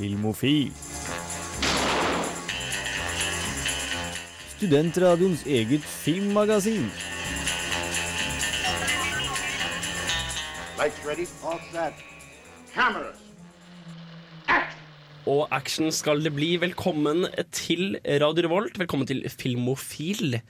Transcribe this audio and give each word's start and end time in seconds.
Filmofil. 0.00 0.70
Studentradioens 4.54 5.42
eget 5.44 5.84
filmmagasin. 5.84 6.86
Ready, 10.80 11.26
all 11.44 11.60
set. 11.68 12.00
Cameras. 12.72 13.20
Og 15.28 15.44
action 15.52 15.92
skal 15.92 16.24
det 16.24 16.32
bli. 16.32 16.54
Velkommen 16.64 17.26
til 17.52 17.98
Radio 18.24 18.48
Revolt. 18.48 18.80
Velkommen 18.80 19.04
til 19.10 19.20
Filmofil. 19.28 20.40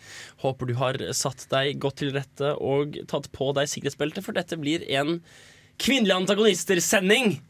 Håper 0.47 0.71
du 0.71 0.77
har 0.79 1.03
satt 1.11 1.49
deg 1.51 1.83
godt 1.83 2.05
til 2.05 2.15
rette 2.15 2.55
og 2.55 3.03
tatt 3.11 3.33
på 3.35 3.51
deg 3.59 3.67
sikkerhetsbeltet, 3.73 4.23
for 4.23 4.39
dette 4.39 4.63
blir 4.63 4.87
en 4.95 5.17
kvinnelige 5.83 6.23
antagonister-sending. 6.23 7.41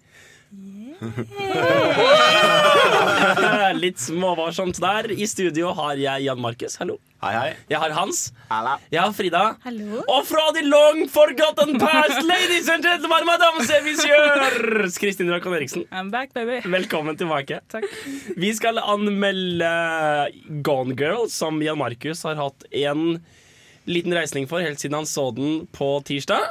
Litt 3.81 4.01
småvarsomt 4.03 4.81
der. 4.83 5.07
I 5.15 5.27
studio 5.31 5.71
har 5.79 5.95
jeg 6.01 6.25
Jan 6.27 6.41
Markus. 6.43 6.75
Hallo. 6.81 6.97
Hei, 7.23 7.31
hei. 7.37 7.53
Jeg 7.71 7.79
har 7.79 7.93
Hans. 7.95 8.33
Halla. 8.51 8.73
Jeg 8.91 8.99
har 9.05 9.13
Frida. 9.15 9.43
Hallo. 9.63 10.01
Og 10.11 10.27
fra 10.27 10.49
the 10.57 10.65
long 10.67 11.05
forgotten 11.13 11.79
past, 11.79 12.25
ladies 12.33 12.67
and 12.73 12.83
gentlemen, 12.83 13.23
madame 13.29 13.63
serviceurs, 13.69 14.99
Kristin 14.99 15.31
Rakan 15.31 15.55
Eriksen. 15.61 15.85
I'm 15.93 16.11
back, 16.11 16.35
baby. 16.35 16.59
Velkommen 16.67 17.15
tilbake. 17.21 17.61
Takk. 17.71 17.87
Vi 18.35 18.51
skal 18.59 18.83
anmelde 18.83 19.71
Gone 20.67 20.99
Girl, 20.99 21.29
som 21.31 21.63
Jan 21.63 21.79
Markus 21.79 22.27
har 22.27 22.35
hatt 22.41 22.67
en 22.75 23.21
liten 23.87 24.11
reisning 24.19 24.51
for 24.51 24.59
helt 24.67 24.83
siden 24.83 24.99
han 24.99 25.07
så 25.07 25.31
den 25.37 25.69
på 25.71 26.01
tirsdag. 26.11 26.43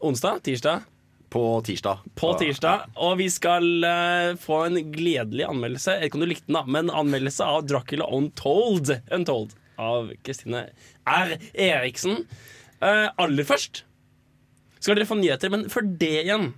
Onsdag? 0.00 0.40
Tirsdag? 0.48 0.88
På 1.28 1.60
tirsdag. 1.64 2.04
På 2.16 2.32
tirsdag. 2.40 2.88
Og 2.96 3.18
vi 3.20 3.28
skal 3.32 3.84
eh, 3.84 4.34
få 4.40 4.62
en 4.66 4.78
gledelig 4.92 5.44
anmeldelse. 5.44 5.96
Jeg 5.96 6.00
vet 6.00 6.10
ikke 6.10 6.20
om 6.20 6.24
du 6.24 6.30
likte 6.30 6.48
den, 6.48 6.56
da, 6.56 6.62
men 6.78 6.92
anmeldelse 6.92 7.44
av 7.44 7.66
Dracula 7.68 8.08
Untold. 8.16 8.94
Untold 9.12 9.52
av 9.78 10.08
Kristine 10.24 10.70
R. 11.04 11.36
Eriksen. 11.52 12.24
Eh, 12.80 13.06
aller 13.20 13.46
først 13.48 13.84
skal 14.78 14.96
dere 14.96 15.08
få 15.10 15.18
nyheter, 15.18 15.52
men 15.52 15.66
før 15.72 15.86
det 16.00 16.14
igjen 16.22 16.52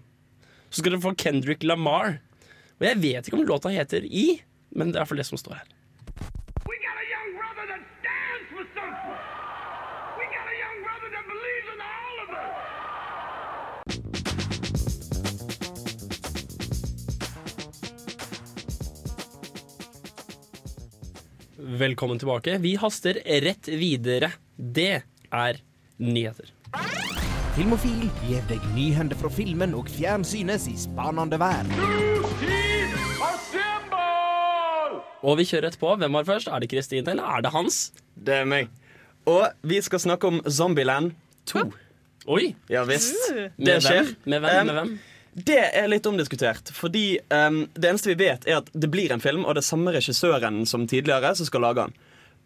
så 0.68 0.80
skal 0.80 0.94
dere 0.94 1.02
få 1.02 1.16
Kendrick 1.18 1.66
Lamar. 1.66 2.20
Og 2.78 2.86
jeg 2.86 3.02
vet 3.02 3.26
ikke 3.26 3.40
om 3.40 3.46
låta 3.48 3.72
heter 3.72 4.06
I, 4.06 4.40
men 4.76 4.94
det 4.94 5.02
er 5.02 5.08
for 5.08 5.18
det 5.18 5.26
som 5.28 5.40
står 5.40 5.58
her. 5.58 5.68
Velkommen 21.70 22.18
tilbake. 22.18 22.58
Vi 22.58 22.72
haster 22.76 23.14
rett 23.44 23.68
videre. 23.68 24.32
Det 24.56 25.02
er 25.30 25.58
nyheter. 26.02 26.48
Filmofil 27.54 28.08
gir 28.24 28.42
deg 28.48 28.64
nyhender 28.74 29.14
fra 29.20 29.30
filmen 29.30 29.76
og 29.78 29.86
fjernsynets 29.94 30.66
i 30.66 30.74
spanende 30.80 31.38
vær. 31.38 31.70
Og 35.22 35.38
vi 35.38 35.46
kjører 35.46 35.68
etterpå. 35.70 35.92
Hvem 36.00 36.18
var 36.18 36.26
først? 36.26 36.50
Er 36.50 36.64
det 36.64 36.72
Kristine, 36.72 37.14
eller 37.14 37.38
er 37.38 37.46
det 37.46 37.54
Hans? 37.54 37.78
Det 38.18 38.40
er 38.40 38.50
meg. 38.50 38.66
Og 39.30 39.46
vi 39.62 39.78
skal 39.84 40.02
snakke 40.02 40.26
om 40.26 40.40
Zombieland 40.50 41.12
2. 41.52 41.68
Oi! 42.34 42.50
Ja 42.72 42.82
visst. 42.88 43.14
Med 43.30 43.66
Det 43.68 43.78
skjer. 43.84 44.10
hvem? 44.10 44.16
Med 44.26 44.42
hvem? 44.42 44.58
Um, 44.58 44.66
Med 44.66 44.74
hvem? 44.80 44.92
Det 45.32 45.60
er 45.62 45.88
litt 45.90 46.06
omdiskutert. 46.06 46.72
Fordi 46.74 47.20
um, 47.30 47.62
det 47.74 47.90
eneste 47.90 48.12
vi 48.12 48.18
vet, 48.24 48.46
er 48.48 48.60
at 48.60 48.70
det 48.72 48.90
blir 48.90 49.12
en 49.14 49.22
film, 49.22 49.44
og 49.44 49.54
det 49.54 49.62
er 49.62 49.70
samme 49.70 49.94
regissøren 49.94 50.64
som 50.66 50.88
tidligere 50.90 51.34
som 51.38 51.48
skal 51.48 51.64
lage 51.66 51.86
den. 51.86 51.98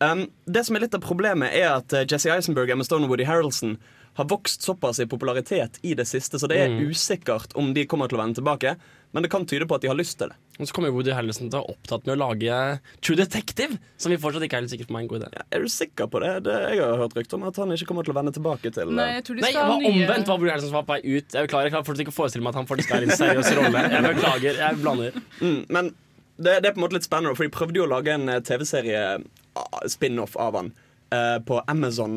Um, 0.05 0.25
det 0.51 0.67
som 0.67 0.77
er 0.77 0.85
litt 0.85 0.97
av 0.97 1.05
problemet, 1.05 1.55
er 1.57 1.79
at 1.79 1.95
uh, 1.97 2.05
Jesse 2.05 2.33
Eisenberg, 2.35 2.73
Emma 2.75 2.85
Stone 2.85 3.09
og 3.09 3.15
Woody 3.15 3.27
Harrelson 3.29 3.79
har 4.15 4.25
vokst 4.31 4.63
såpass 4.63 5.01
i 5.03 5.07
popularitet 5.11 5.81
i 5.83 5.95
det 5.99 6.07
siste, 6.07 6.39
så 6.39 6.47
det 6.49 6.59
er 6.61 6.69
Mm. 6.71 6.89
usikkert 6.91 7.55
om 7.59 7.73
de 7.75 7.85
kommer 7.87 8.09
til 8.09 8.19
å 8.19 8.23
vende 8.23 8.37
tilbake. 8.39 8.77
Men 9.15 9.23
det 9.23 9.31
kan 9.31 9.45
tyde 9.47 9.67
på 9.67 9.77
at 9.77 9.81
de 9.83 9.87
har 9.89 9.95
lyst 9.95 10.19
til 10.19 10.29
det. 10.29 10.35
Og 10.59 10.67
så 10.67 10.75
kommer 10.75 10.91
Woody 10.91 11.13
Harrelson 11.15 11.47
til 11.49 11.61
å 11.61 11.63
være 11.63 11.75
opptatt 11.77 12.07
med 12.07 12.17
å 12.17 12.19
lage 12.19 12.81
True 13.01 13.15
Detective, 13.17 13.79
som 13.97 14.11
vi 14.11 14.17
fortsatt 14.19 14.43
ikke 14.43 14.57
er 14.59 14.61
helt 14.65 14.71
sikre 14.73 14.87
på 14.89 14.95
meg 14.97 15.03
en 15.05 15.09
god 15.13 15.21
idé. 15.23 15.29
Ja, 15.39 15.43
er 15.55 15.61
du 15.63 15.69
sikker 15.71 16.09
på 16.11 16.19
det? 16.23 16.33
det? 16.43 16.57
Jeg 16.75 16.83
har 16.83 16.97
hørt 16.99 17.15
rykter 17.15 17.35
om 17.39 17.45
at 17.47 17.57
han 17.63 17.71
ikke 17.71 17.87
kommer 17.87 18.03
til 18.03 18.11
å 18.15 18.19
vende 18.19 18.33
tilbake 18.35 18.73
til 18.75 18.91
Nei, 18.91 19.15
jeg 19.21 19.25
tror 19.29 19.37
de 19.39 19.43
skal 19.47 19.55
Nei, 19.55 19.71
var 19.71 19.79
nye 19.85 19.93
omvendt 20.03 20.27
var 20.27 20.39
Woody 20.39 20.51
Harrelson 20.51 20.71
som 20.73 20.79
var 20.81 20.87
på 20.89 20.95
vei 20.97 21.03
ut. 21.19 21.29
Jeg 21.31 21.47
beklager, 21.47 21.63
jeg 21.69 21.75
klarer 21.75 21.87
fortsatt 21.87 22.03
ikke 22.07 22.15
å 22.15 22.19
forestille 22.19 22.43
meg 22.43 22.55
at 22.55 22.59
han 22.59 22.67
faktisk 22.67 22.89
skal 22.91 23.03
i 23.03 23.07
en 23.07 23.19
seriøs 23.23 23.53
rolle. 23.55 23.85
Jeg 23.95 24.03
beklager, 24.11 24.59
jeg 24.65 24.81
blander. 24.83 25.13
Mm, 25.41 25.61
men 25.71 25.95
det, 26.39 26.57
det 26.63 26.67
er 26.67 26.73
på 26.75 26.83
en 26.83 26.87
måte 26.89 26.99
litt 26.99 27.07
spennende, 27.07 27.37
for 27.39 27.47
de 27.47 27.55
prøvde 27.55 27.79
jo 27.79 27.87
å 27.87 27.93
lage 27.95 28.11
en 28.19 28.29
eh, 28.29 28.41
TV-serie 28.43 29.23
ah, 29.55 29.81
spin-off 29.87 30.35
av 30.37 30.59
han 30.59 30.73
eh, 31.15 31.39
på 31.47 31.61
Amazon 31.71 32.15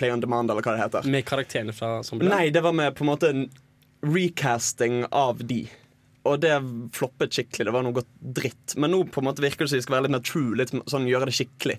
Play 0.00 0.12
on 0.14 0.22
Demand, 0.24 0.50
eller 0.50 0.64
hva 0.64 0.74
det 0.76 0.84
heter. 0.86 1.08
Med 1.12 1.26
karakterene 1.28 1.74
fra 1.76 1.98
Zombieland. 2.06 2.34
Nei, 2.34 2.48
det 2.54 2.64
var 2.64 2.74
med 2.76 2.96
på 2.98 3.04
en 3.06 3.12
måte 3.12 3.30
en 3.34 3.46
recasting 4.06 5.04
av 5.10 5.44
de. 5.44 5.62
Og 6.28 6.40
det 6.42 6.54
floppet 6.96 7.32
skikkelig. 7.34 7.68
Det 7.68 7.74
var 7.74 7.86
noe 7.86 8.04
dritt. 8.40 8.74
Men 8.76 8.92
nå 8.94 9.04
på 9.12 9.22
en 9.22 9.28
måte 9.30 9.44
virker 9.44 9.64
det 9.64 9.72
som 9.72 9.80
de 9.80 9.86
skal 9.86 9.98
være 9.98 10.08
litt 10.08 10.16
mer 10.18 10.26
true. 10.26 10.56
Litt 10.58 10.74
sånn 10.90 11.08
gjøre 11.08 11.30
det 11.30 11.36
skikkelig. 11.38 11.78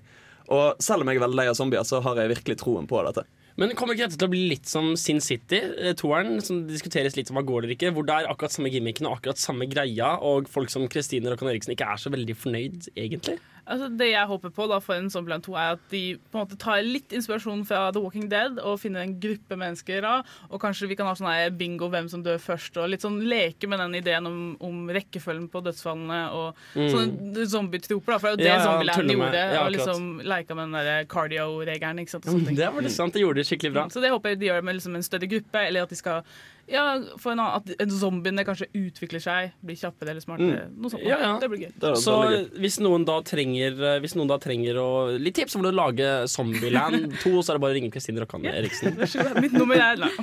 Og 0.50 0.80
selv 0.82 1.04
om 1.04 1.10
jeg 1.10 1.20
er 1.20 1.26
veldig 1.26 1.38
lei 1.38 1.50
av 1.50 1.58
zombier, 1.58 1.86
så 1.86 2.00
har 2.02 2.18
jeg 2.18 2.32
virkelig 2.32 2.58
troen 2.62 2.88
på 2.90 3.02
dette. 3.06 3.26
Men 3.60 3.74
kommer 3.76 3.94
ikke 3.94 4.06
dette 4.08 4.18
til 4.18 4.28
å 4.28 4.32
bli 4.32 4.42
litt 4.48 4.68
som 4.70 4.92
Sin 4.98 5.20
City? 5.20 5.58
eh, 5.60 5.92
Toeren, 5.98 6.38
som 6.42 6.62
diskuteres 6.68 7.16
litt 7.18 7.30
om 7.30 7.36
hva 7.38 7.44
går 7.46 7.66
det 7.66 7.76
ikke. 7.76 7.90
Hvor 7.94 8.06
det 8.08 8.16
er 8.16 8.30
akkurat 8.30 8.54
samme 8.54 8.70
gimmicken 8.72 9.08
og 9.08 9.18
akkurat 9.18 9.42
samme 9.42 9.68
greia, 9.70 10.14
og 10.24 10.48
folk 10.50 10.72
som 10.72 10.86
Kristine 10.90 11.30
Rokkan 11.30 11.50
Eriksen 11.52 11.74
ikke 11.74 11.88
er 11.92 12.00
så 12.00 12.12
veldig 12.14 12.36
fornøyd, 12.40 12.88
egentlig. 12.96 13.36
Altså, 13.70 13.88
det 13.94 14.08
jeg 14.10 14.26
håper 14.26 14.50
på 14.54 14.66
da 14.70 14.80
for 14.82 14.98
en 14.98 15.10
Zombieland 15.12 15.44
2, 15.46 15.54
er 15.54 15.76
at 15.76 15.82
de 15.92 16.02
på 16.30 16.38
en 16.38 16.44
måte 16.44 16.58
tar 16.60 16.82
litt 16.82 17.14
inspirasjon 17.16 17.62
fra 17.68 17.84
The 17.94 18.02
Walking 18.02 18.28
Dead 18.32 18.58
og 18.58 18.80
finner 18.82 19.04
en 19.04 19.14
gruppe 19.22 19.58
mennesker 19.60 20.02
da, 20.04 20.16
og 20.50 20.60
kanskje 20.62 20.88
vi 20.90 20.96
kan 20.98 21.06
ha 21.06 21.14
sånn 21.18 21.56
bingo 21.60 21.88
hvem 21.92 22.08
som 22.10 22.24
dør 22.26 22.40
først, 22.42 22.76
og 22.82 22.90
litt 22.90 23.04
sånn 23.06 23.20
leke 23.30 23.70
med 23.70 23.78
den 23.84 23.94
ideen 24.00 24.26
om, 24.26 24.40
om 24.66 24.90
rekkefølgen 24.90 25.46
på 25.52 25.62
dødsfallene 25.68 26.20
og 26.34 26.58
sånne 26.74 27.46
zombietroper, 27.50 28.16
da, 28.16 28.18
for 28.18 28.34
det 28.34 28.34
er 28.34 28.36
jo 28.36 28.44
det 28.44 28.50
Mm. 28.50 28.56
Ja, 28.60 28.64
Zombieland 28.66 29.10
gjorde, 29.14 29.40
ja, 29.54 29.60
og 29.64 29.70
liksom 29.72 30.06
leka 30.26 30.54
med 30.58 30.64
den 30.72 30.88
der 30.90 31.04
cardio-regelen, 31.10 32.00
ikke 32.02 32.10
sant, 32.16 32.26
og 32.26 32.34
sånne 32.34 32.50
ting. 32.50 32.56
Det 32.58 32.70
var 32.74 32.82
det 32.82 32.92
sant, 32.92 33.14
det 33.14 33.22
gjorde 33.22 33.40
de 33.40 33.46
skikkelig 33.48 33.72
bra. 33.76 33.84
Så 33.94 34.02
det 34.02 34.10
håper 34.10 34.34
jeg 34.34 34.40
de 34.40 34.48
gjør 34.50 34.64
med 34.66 34.78
liksom 34.80 34.96
en 34.98 35.06
større 35.06 35.28
gruppe, 35.30 35.62
eller 35.68 35.86
at 35.86 35.92
de 35.94 35.98
skal 35.98 36.24
ja, 36.70 36.84
for 37.18 37.32
en 37.34 37.40
annen, 37.42 37.74
at 37.82 37.92
zombiene 37.98 38.44
kanskje 38.46 38.68
utvikler 38.78 39.22
seg, 39.24 39.52
blir 39.66 39.78
kjappere 39.80 40.12
eller 40.14 40.22
smartere. 40.24 40.68
Noe 40.70 40.92
sånt. 40.92 41.02
Mm. 41.02 41.08
Ja, 41.10 41.18
ja. 41.24 41.32
Det 41.42 41.48
blir 41.50 41.64
gøy. 41.66 41.72
Det 41.82 41.92
Så 41.98 42.14
gøy. 42.24 42.44
hvis 42.62 42.78
noen 42.84 43.04
da 43.08 43.16
trenger 43.26 43.80
eh, 43.90 43.98
Hvis 44.04 44.14
noen 44.18 44.30
da 44.30 44.38
trenger 44.42 44.78
å 44.80 44.88
Litt 45.18 45.34
tips 45.40 45.56
om 45.58 45.64
hvordan 45.64 45.78
lage 45.80 46.10
Zombieland 46.30 47.10
2, 47.24 47.34
så 47.42 47.52
er 47.52 47.58
det 47.58 47.64
bare 47.66 47.74
å 47.74 47.78
ringe 47.80 47.90
Kristine 47.94 48.22
Rokkan 48.22 48.46
Eriksen. 48.46 48.94
Mitt 49.44 49.52
nummer 49.58 49.80
er 49.82 50.00
Nei. 50.00 50.12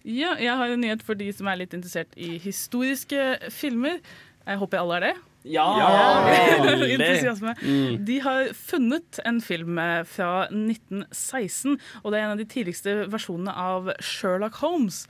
Ja, 0.00 0.32
jeg 0.40 0.54
har 0.56 0.70
en 0.72 0.80
nyhet 0.80 1.02
for 1.04 1.18
de 1.18 1.26
som 1.36 1.48
er 1.50 1.58
litt 1.60 1.74
interessert 1.76 2.14
i 2.16 2.38
historiske 2.40 3.50
filmer. 3.52 3.98
Jeg 4.48 4.60
håper 4.62 4.80
alle 4.80 4.96
er 4.96 5.04
det. 5.04 5.12
Ja! 5.44 5.66
Entusiasme. 6.60 7.54
Mm. 7.62 8.04
De 8.08 8.18
har 8.24 8.50
funnet 8.56 9.20
en 9.24 9.40
film 9.44 9.78
eh, 9.80 10.02
fra 10.08 10.46
1916, 10.48 11.78
og 12.02 12.12
det 12.12 12.20
er 12.20 12.26
en 12.26 12.34
av 12.34 12.40
de 12.40 12.48
tidligste 12.50 12.96
versjonene 13.12 13.54
av 13.54 13.92
Sherlock 14.04 14.60
Holmes. 14.60 15.04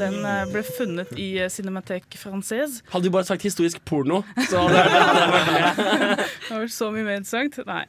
Den 0.00 0.20
eh, 0.20 0.44
ble 0.52 0.64
funnet 0.66 1.12
i 1.16 1.30
Cinematek 1.52 1.82
Cinémathèque 1.82 2.18
Française. 2.18 2.82
Hadde 2.92 3.08
du 3.08 3.10
bare 3.10 3.24
sagt 3.24 3.42
historisk 3.42 3.84
porno, 3.84 4.22
så 4.48 4.64
hadde 4.64 4.74
det 4.76 5.32
vært 5.32 5.52
med. 5.52 6.22
Det 6.42 6.56
har 6.56 6.64
vært 6.64 6.74
så 6.74 6.90
mye 6.92 7.06
mer 7.06 7.20
interessant. 7.20 7.58
Nei. 7.66 7.84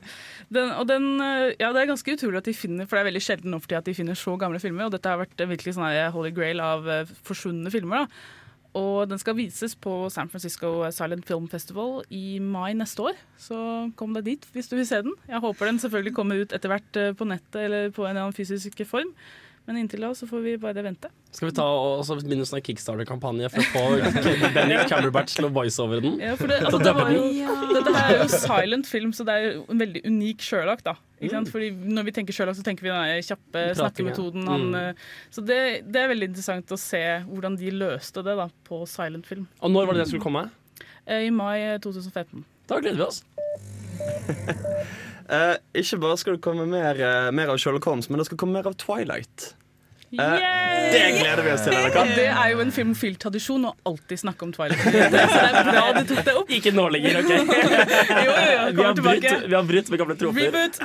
Den, 0.53 0.71
og 0.77 0.87
den, 0.87 1.09
eh, 1.21 1.55
ja, 1.59 1.71
det 1.73 1.83
er 1.83 1.89
ganske 1.91 2.15
utrolig 2.15 2.39
at 2.39 2.47
de 2.47 2.53
finner 2.55 2.87
For 2.87 2.97
det 2.97 3.03
er 3.03 3.09
veldig 3.11 3.23
sjelden 3.23 3.53
nå 3.53 3.59
for 3.59 3.71
tiden 3.71 3.83
at 3.83 3.89
de 3.89 3.97
finner 3.97 4.19
så 4.19 4.35
gamle 4.39 4.61
filmer. 4.63 4.87
Og 4.87 4.95
dette 4.95 5.09
har 5.09 5.21
vært 5.21 5.41
eh, 5.41 5.49
virkelig 5.49 5.75
sånn 5.77 5.89
holy 6.15 6.31
grail 6.35 6.63
av 6.63 6.87
eh, 6.89 7.13
forsvunne 7.27 7.73
filmer. 7.73 8.05
da 8.05 8.41
og 8.73 9.05
den 9.09 9.21
skal 9.21 9.37
vises 9.37 9.75
på 9.77 10.09
San 10.09 10.29
Francisco 10.31 10.89
Silent 10.93 11.27
Film 11.29 11.45
Festival 11.49 12.01
i 12.09 12.39
mai 12.41 12.73
neste 12.73 13.05
år. 13.05 13.19
Så 13.37 13.57
kom 13.99 14.15
deg 14.17 14.25
dit 14.31 14.47
hvis 14.55 14.71
du 14.71 14.75
vil 14.79 14.87
se 14.89 15.03
den. 15.05 15.13
Jeg 15.29 15.43
håper 15.43 15.69
den 15.69 15.81
selvfølgelig 15.83 16.15
kommer 16.17 16.41
ut 16.41 16.55
etter 16.57 16.73
hvert 16.73 16.99
eh, 16.99 17.13
på 17.17 17.27
nettet 17.29 17.59
eller 17.67 17.93
på 17.93 18.05
en 18.05 18.15
eller 18.15 18.27
annen 18.27 18.37
fysisk 18.37 18.81
form. 18.89 19.13
Men 19.65 19.77
inntil 19.79 20.01
da 20.03 20.09
så 20.11 20.27
får 20.27 20.41
vi 20.43 20.53
bare 20.59 20.81
vente. 20.83 21.07
Skal 21.31 21.47
vi 21.49 21.53
ta 21.55 21.63
og 21.63 22.03
begynne 22.19 22.43
en 22.43 22.63
Kickstarter-kampanje 22.67 23.47
for 23.53 23.63
å 23.63 23.67
få 23.71 23.83
Benny 24.55 24.75
Camberbatch 24.89 25.37
til 25.37 25.47
å 25.47 25.51
voiceovere 25.55 26.03
den? 26.03 26.17
Ja, 26.19 26.33
for 26.35 26.51
det, 26.51 26.57
altså, 26.67 26.81
det 26.83 26.93
var 26.97 27.13
jo, 27.15 27.21
dette 27.71 27.93
her 27.95 28.11
er 28.11 28.19
jo 28.25 28.27
silent 28.33 28.89
film, 28.91 29.13
så 29.15 29.23
det 29.29 29.37
er 29.39 29.47
jo 29.47 29.63
en 29.71 29.79
veldig 29.79 30.01
unik 30.09 30.43
Sherlock. 30.43 30.83
da 30.83 30.97
ikke 31.23 31.39
Mm. 31.39 31.45
Fordi 31.47 31.69
Når 31.95 32.03
vi 32.03 32.11
tenker 32.11 32.35
Sherlock, 32.35 32.57
så 32.59 32.63
tenker 32.67 32.83
vi 32.83 32.89
den 32.91 33.23
kjappe 33.23 33.61
snakkemetoden. 33.79 34.43
Han, 34.51 34.65
Mm. 34.73 34.75
eh, 34.75 34.93
Så 35.31 35.39
det, 35.47 35.87
det 35.89 36.01
er 36.01 36.09
veldig 36.11 36.27
interessant 36.33 36.67
å 36.75 36.77
se 36.77 36.99
hvordan 37.29 37.55
de 37.57 37.71
løste 37.71 38.19
det 38.27 38.35
da 38.35 38.49
på 38.67 38.83
silent 38.85 39.25
film. 39.25 39.47
Og 39.61 39.71
når 39.71 39.85
var 39.87 39.93
det 39.93 40.03
det 40.03 40.09
skulle 40.11 40.25
komme? 40.27 40.49
Eh, 41.07 41.27
I 41.27 41.29
mai 41.31 41.79
2015. 41.79 42.43
Da 42.67 42.81
gleder 42.83 42.97
vi 42.97 43.07
oss. 43.07 43.23
Eh, 45.29 45.55
ikke 45.79 45.99
bare 46.03 46.17
skal 46.19 46.37
det 46.37 46.43
komme 46.43 46.65
mer, 46.67 46.99
uh, 46.99 47.31
mer 47.35 47.53
av 47.53 47.59
Sherlock 47.61 47.85
Holmes, 47.87 48.09
men 48.09 48.19
det 48.19 48.25
skal 48.27 48.39
komme 48.41 48.57
mer 48.59 48.67
av 48.67 48.75
Twilight. 48.79 49.53
Uh, 50.13 50.37
Det 50.93 50.99
gleder 51.17 51.41
vi 51.41 51.51
oss 51.55 51.63
til. 51.65 51.73
Eller? 51.73 52.11
Det 52.13 52.25
er 52.29 52.49
jo 52.51 52.59
en 52.61 52.71
filmofil-tradisjon 52.75 53.63
å 53.65 53.71
alltid 53.89 54.19
snakke 54.21 54.45
om 54.45 54.51
Twilight. 54.53 54.83
Så 54.83 54.91
det 54.93 55.23
er 55.23 55.69
bra 55.71 55.85
du 55.95 56.03
tok 56.11 56.21
det 56.27 56.35
opp. 56.37 56.51
Ikke 56.53 56.73
nå 56.75 56.85
lenger, 56.93 57.17
OK? 57.23 57.31
Jo, 57.33 57.39
jo, 57.39 58.33
jo, 58.35 58.67
Vi 58.77 58.83
har 58.83 58.93
brutt, 58.99 59.25
vi 59.47 59.55
har 59.57 59.65
brutt 59.71 59.89
med 59.89 60.03
gamle 60.03 60.15
troper. 60.19 60.41
Reboot! 60.53 60.75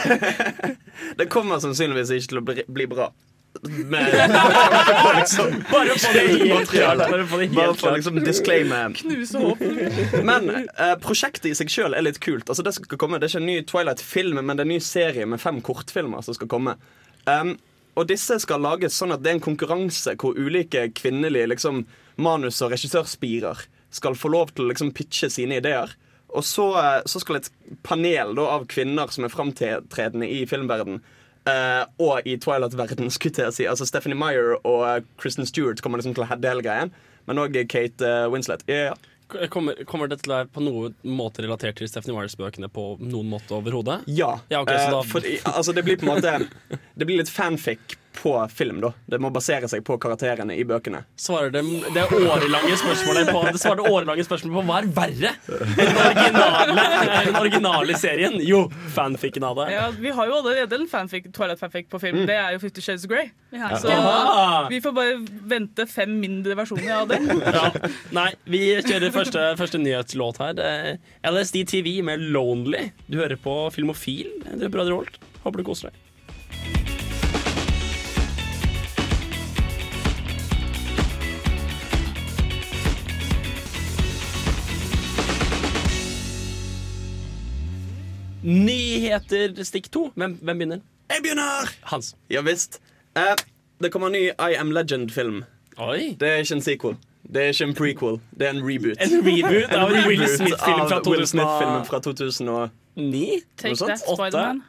Det 1.20 1.26
kommer 1.30 1.62
sannsynligvis 1.62 2.10
ikke 2.16 2.32
til 2.32 2.40
å 2.40 2.44
bli, 2.48 2.64
bli 2.66 2.86
bra. 2.90 3.10
Men 3.62 4.04
liksom, 5.16 5.64
Bare 5.72 5.98
få 5.98 6.12
det 6.12 6.26
helt 6.48 6.70
klart. 6.70 6.98
Bare 6.98 7.26
få 7.26 7.36
det 7.36 7.46
helt 7.46 7.78
klart. 7.78 7.96
liksom 7.96 8.20
disclaimer. 8.24 8.94
Knuse. 8.94 10.22
Men 10.24 10.50
eh, 10.50 10.94
prosjektet 11.02 11.50
i 11.50 11.54
seg 11.58 11.72
sjøl 11.72 11.96
er 11.96 12.06
litt 12.06 12.20
kult. 12.22 12.48
Altså, 12.48 12.64
det, 12.66 12.74
skal 12.78 13.00
komme, 13.00 13.18
det 13.18 13.28
er 13.28 13.34
ikke 13.34 13.42
en 13.42 13.50
ny 13.50 13.58
Twilight-film, 13.66 14.40
men 14.40 14.56
det 14.56 14.64
er 14.64 14.68
en 14.68 14.74
ny 14.76 14.80
serie 14.84 15.26
med 15.28 15.42
fem 15.42 15.60
kortfilmer 15.64 16.24
som 16.24 16.36
skal 16.38 16.50
komme. 16.50 16.76
Um, 17.26 17.56
og 17.98 18.06
disse 18.08 18.38
skal 18.40 18.62
lages 18.64 18.96
sånn 18.96 19.12
at 19.12 19.24
det 19.24 19.32
er 19.32 19.40
en 19.40 19.44
konkurranse 19.44 20.14
hvor 20.20 20.38
ulike 20.38 20.86
kvinnelige 20.96 21.50
liksom, 21.50 21.84
manus- 22.22 22.62
og 22.64 22.72
regissørspirer 22.72 23.66
skal 23.90 24.16
få 24.16 24.30
lov 24.32 24.54
til 24.54 24.64
å 24.64 24.70
liksom, 24.70 24.94
pitche 24.96 25.28
sine 25.32 25.58
ideer. 25.58 25.92
Og 26.30 26.46
så, 26.46 26.70
eh, 26.78 27.00
så 27.10 27.20
skal 27.20 27.40
et 27.40 27.50
panel 27.82 28.36
da, 28.38 28.46
av 28.54 28.68
kvinner 28.70 29.10
som 29.10 29.26
er 29.26 29.34
framtredende 29.34 30.28
i 30.30 30.44
filmverden 30.46 31.00
eh, 31.50 31.84
og 32.02 32.26
i 32.26 32.36
Twilight-verden, 32.40 33.10
skulle 33.14 33.46
jeg 33.46 33.56
si. 33.56 33.68
Altså 33.70 33.86
Stephanie 33.88 34.18
Meyer 34.18 34.56
og 34.64 35.06
Kristen 35.20 35.48
Stewart 35.48 35.82
kommer 35.84 36.00
liksom 36.00 36.16
til 36.16 36.24
å 36.26 36.30
heade 36.30 36.50
hele 36.50 36.64
greien. 36.66 36.92
Men 37.28 37.42
òg 37.42 37.56
Kate 37.70 38.06
uh, 38.06 38.26
Winslet. 38.32 38.64
Yeah. 38.68 38.90
ja. 38.90 39.46
Kommer, 39.52 39.76
kommer 39.86 40.08
dette 40.10 40.24
til 40.24 40.32
å 40.32 40.40
være 40.40 40.50
på 40.50 40.62
noen 40.64 40.94
måte 41.06 41.44
relatert 41.44 41.78
til 41.78 41.86
Stephanie 41.86 42.16
Myers-bøkene 42.16 42.66
på 42.72 42.96
noen 42.98 43.28
måte 43.30 43.54
overhodet? 43.54 44.00
Ja. 44.10 44.32
Ja, 44.50 44.64
okay, 44.64 44.80
så 44.80 44.88
eh, 44.88 44.94
da- 44.96 45.04
fordi, 45.06 45.34
altså, 45.52 45.74
det 45.76 45.84
blir 45.86 46.00
på 46.00 46.08
en 46.08 46.16
måte 46.16 46.32
Det 46.98 47.06
blir 47.06 47.20
litt 47.20 47.30
fanfic 47.30 47.94
på 48.16 48.32
film, 48.50 48.80
da. 48.82 48.90
Det 49.06 49.20
må 49.22 49.30
basere 49.32 49.68
seg 49.70 49.84
på 49.86 49.94
karakterene 50.02 50.56
i 50.58 50.64
bøkene. 50.66 51.04
Svarer 51.20 51.52
det, 51.54 51.62
det 51.94 52.02
årelange 52.10 52.74
spørsmålet 52.80 53.30
på 53.30 53.42
Det 53.52 53.60
svarer 53.62 53.78
det 53.84 53.92
årelange 53.94 54.24
spørsmålet 54.26 54.56
på 54.58 54.64
hva 54.66 54.78
er 54.80 54.88
verre? 54.96 55.30
Den 55.46 56.00
originale, 56.02 56.84
den 57.28 57.38
originale 57.40 57.96
serien? 58.00 58.36
Jo, 58.44 58.64
fanficken 58.96 59.46
av 59.46 59.60
det. 59.62 59.68
Ja, 59.76 59.86
vi 59.94 60.10
har 60.16 60.26
jo 60.30 60.40
allerede 60.40 60.80
en 60.80 60.88
fanfic, 60.90 61.30
Twilight-fanfic 61.36 61.88
på 61.92 62.00
film. 62.02 62.24
Det 62.28 62.34
er 62.36 62.56
jo 62.56 62.62
Fifty 62.64 62.82
Shades 62.84 63.06
of 63.06 63.12
Grey. 63.14 63.30
Ja. 63.54 63.70
Så 63.78 63.88
Ah! 63.94 64.66
vi 64.70 64.80
får 64.82 64.92
bare 64.96 65.16
vente 65.50 65.86
fem 65.90 66.12
mindre 66.20 66.58
versjoner 66.58 66.92
av 67.02 67.08
det. 67.14 67.20
Ja. 67.60 67.70
Nei, 68.14 68.28
vi 68.50 68.60
kjører 68.84 69.10
første, 69.14 69.46
første 69.58 69.78
nyhetslåt 69.80 70.38
her. 70.42 70.60
Er 70.60 71.32
LSD 71.32 71.62
TV 71.68 71.96
med 72.06 72.20
'Lonely'. 72.20 72.90
Du 73.10 73.18
hører 73.22 73.36
på 73.40 73.56
Filmofil. 73.74 74.30
Du 74.54 74.64
er 74.66 74.72
bra 74.72 74.84
Rolt. 74.90 75.18
Håper 75.44 75.62
du 75.62 75.64
koser 75.70 75.90
deg. 75.90 76.09
Nyheter 88.42 89.52
stikk 89.64 89.90
to. 89.92 90.08
Hvem, 90.16 90.38
hvem 90.42 90.58
begynner? 90.58 90.80
Jeg 91.10 91.22
begynner! 91.22 91.70
Hans. 91.90 92.14
Ja 92.30 92.40
visst. 92.46 92.80
Eh, 93.16 93.36
det 93.82 93.92
kommer 93.92 94.06
en 94.08 94.12
ny 94.12 94.24
I 94.30 94.56
Am 94.58 94.70
Legend-film. 94.72 95.44
Oi. 95.78 96.16
Det 96.20 96.28
er 96.28 96.44
ikke 96.44 96.54
en 96.54 96.64
sequel. 96.64 96.96
Det 97.30 97.42
er 97.42 97.52
ikke 97.52 97.64
en 97.64 97.74
prequel. 97.74 98.20
Det 98.38 98.46
er 98.46 98.50
en 98.50 98.62
reboot. 98.64 98.96
En 99.00 99.26
reboot 99.26 99.74
av 99.76 99.92
en 99.92 100.06
Will 100.08 100.26
Smith-filmen 100.28 100.88
fra 100.88 100.96
av 100.96 101.06
Will 101.06 101.26
Smith-filmen 101.26 101.84
2009. 101.84 101.90
fra 101.90 102.00
2000 102.00 102.48
og 102.48 102.70
Take 102.96 103.70
Noe 103.70 103.76
sånt? 103.76 103.90
that, 103.90 104.00
Spiderman. 104.02 104.62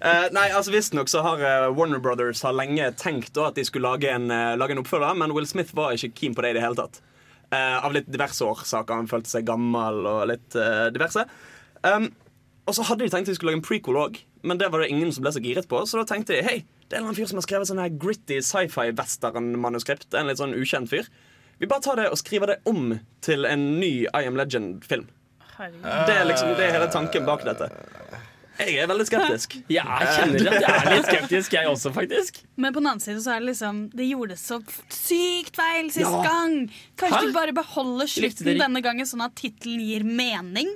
uh, 0.00 0.26
Nei, 0.38 0.46
altså 0.48 0.72
Visstnok 0.72 1.10
så 1.12 1.22
har 1.26 1.42
uh, 1.42 1.76
Warner 1.76 2.00
Brothers 2.02 2.42
har 2.46 2.56
lenge 2.56 2.88
tenkt 2.96 3.34
da 3.36 3.50
at 3.50 3.58
de 3.58 3.66
skulle 3.68 3.90
lage 3.90 4.10
en, 4.10 4.30
uh, 4.32 4.56
lage 4.58 4.72
en 4.74 4.80
oppfølger, 4.82 5.18
men 5.20 5.34
Will 5.36 5.46
Smith 5.46 5.76
var 5.76 5.92
ikke 5.92 6.14
keen 6.22 6.34
på 6.34 6.42
det 6.46 6.54
i 6.54 6.58
det 6.58 6.64
hele 6.64 6.78
tatt. 6.78 7.02
Eh, 7.48 7.84
av 7.84 7.94
litt 7.96 8.08
diverse 8.12 8.44
årsaker. 8.44 8.94
Han 8.94 9.08
følte 9.08 9.30
seg 9.30 9.46
gammel 9.48 10.02
og 10.04 10.26
litt 10.28 10.56
uh, 10.58 10.88
diverse. 10.92 11.22
Um, 11.80 12.10
og 12.68 12.76
så 12.76 12.84
hadde 12.84 13.06
de 13.06 13.12
tenkt 13.14 13.30
de 13.30 13.36
skulle 13.38 13.54
lage 13.54 13.62
en 13.62 13.64
prequel 13.64 13.96
òg, 13.96 14.18
men 14.44 14.60
det 14.60 14.68
var 14.68 14.82
det 14.84 14.90
ingen 14.92 15.14
som 15.14 15.24
ble 15.24 15.32
så 15.32 15.40
giret 15.40 15.68
på. 15.70 15.80
Så 15.88 15.96
da 15.96 16.04
tenkte 16.10 16.36
de 16.36 16.42
hei, 16.44 16.58
det 16.92 16.98
er 16.98 17.06
en 17.06 17.16
fyr 17.16 17.30
som 17.30 17.40
har 17.40 17.46
skrevet 17.46 17.70
sånn 17.70 17.80
her 17.80 17.94
gritty 18.02 18.42
sci-fi-western-manuskript. 18.44 20.10
En 20.12 20.28
litt 20.28 20.42
sånn 20.42 20.52
ukjent 20.58 20.92
fyr. 20.92 21.08
Vi 21.58 21.70
bare 21.70 21.86
tar 21.86 21.96
det 22.02 22.10
og 22.12 22.20
skriver 22.20 22.52
det 22.52 22.58
om 22.68 22.98
til 23.24 23.48
en 23.48 23.64
ny 23.80 23.92
I 24.04 24.26
Am 24.28 24.36
Legend-film. 24.36 25.08
Det 25.58 26.14
er 26.14 26.28
liksom 26.28 26.52
det 26.52 26.68
er 26.68 26.76
hele 26.76 26.92
tanken 26.92 27.24
bak 27.26 27.48
dette. 27.48 27.72
Jeg 28.58 28.74
er 28.82 28.88
veldig 28.90 29.06
skeptisk. 29.06 29.54
Ja, 29.78 29.84
jeg 30.02 30.08
kjenner 30.16 30.50
at 30.50 30.62
jeg 30.64 30.74
er 30.78 30.90
litt 30.96 31.06
skeptisk, 31.08 31.52
jeg 31.54 31.68
også, 31.70 31.92
faktisk. 31.94 32.40
Men 32.58 32.74
på 32.74 32.80
den 32.82 32.90
annen 32.90 33.00
side 33.04 33.22
så 33.22 33.36
er 33.36 33.40
det 33.44 33.50
liksom 33.52 33.80
Det 33.94 34.06
gjorde 34.10 34.36
så 34.40 34.58
sykt 34.90 35.54
feil 35.58 35.90
sist 35.94 36.04
Ja. 36.06 36.22
gang. 36.26 36.56
Kanskje 36.98 37.20
Hæ? 37.22 37.26
du 37.28 37.32
bare 37.38 37.54
beholder 37.56 38.06
slutten 38.10 38.44
dere- 38.50 38.62
denne 38.66 38.82
gangen, 38.82 39.06
sånn 39.06 39.22
at 39.24 39.34
tittelen 39.38 39.80
gir 39.86 40.04
mening? 40.04 40.70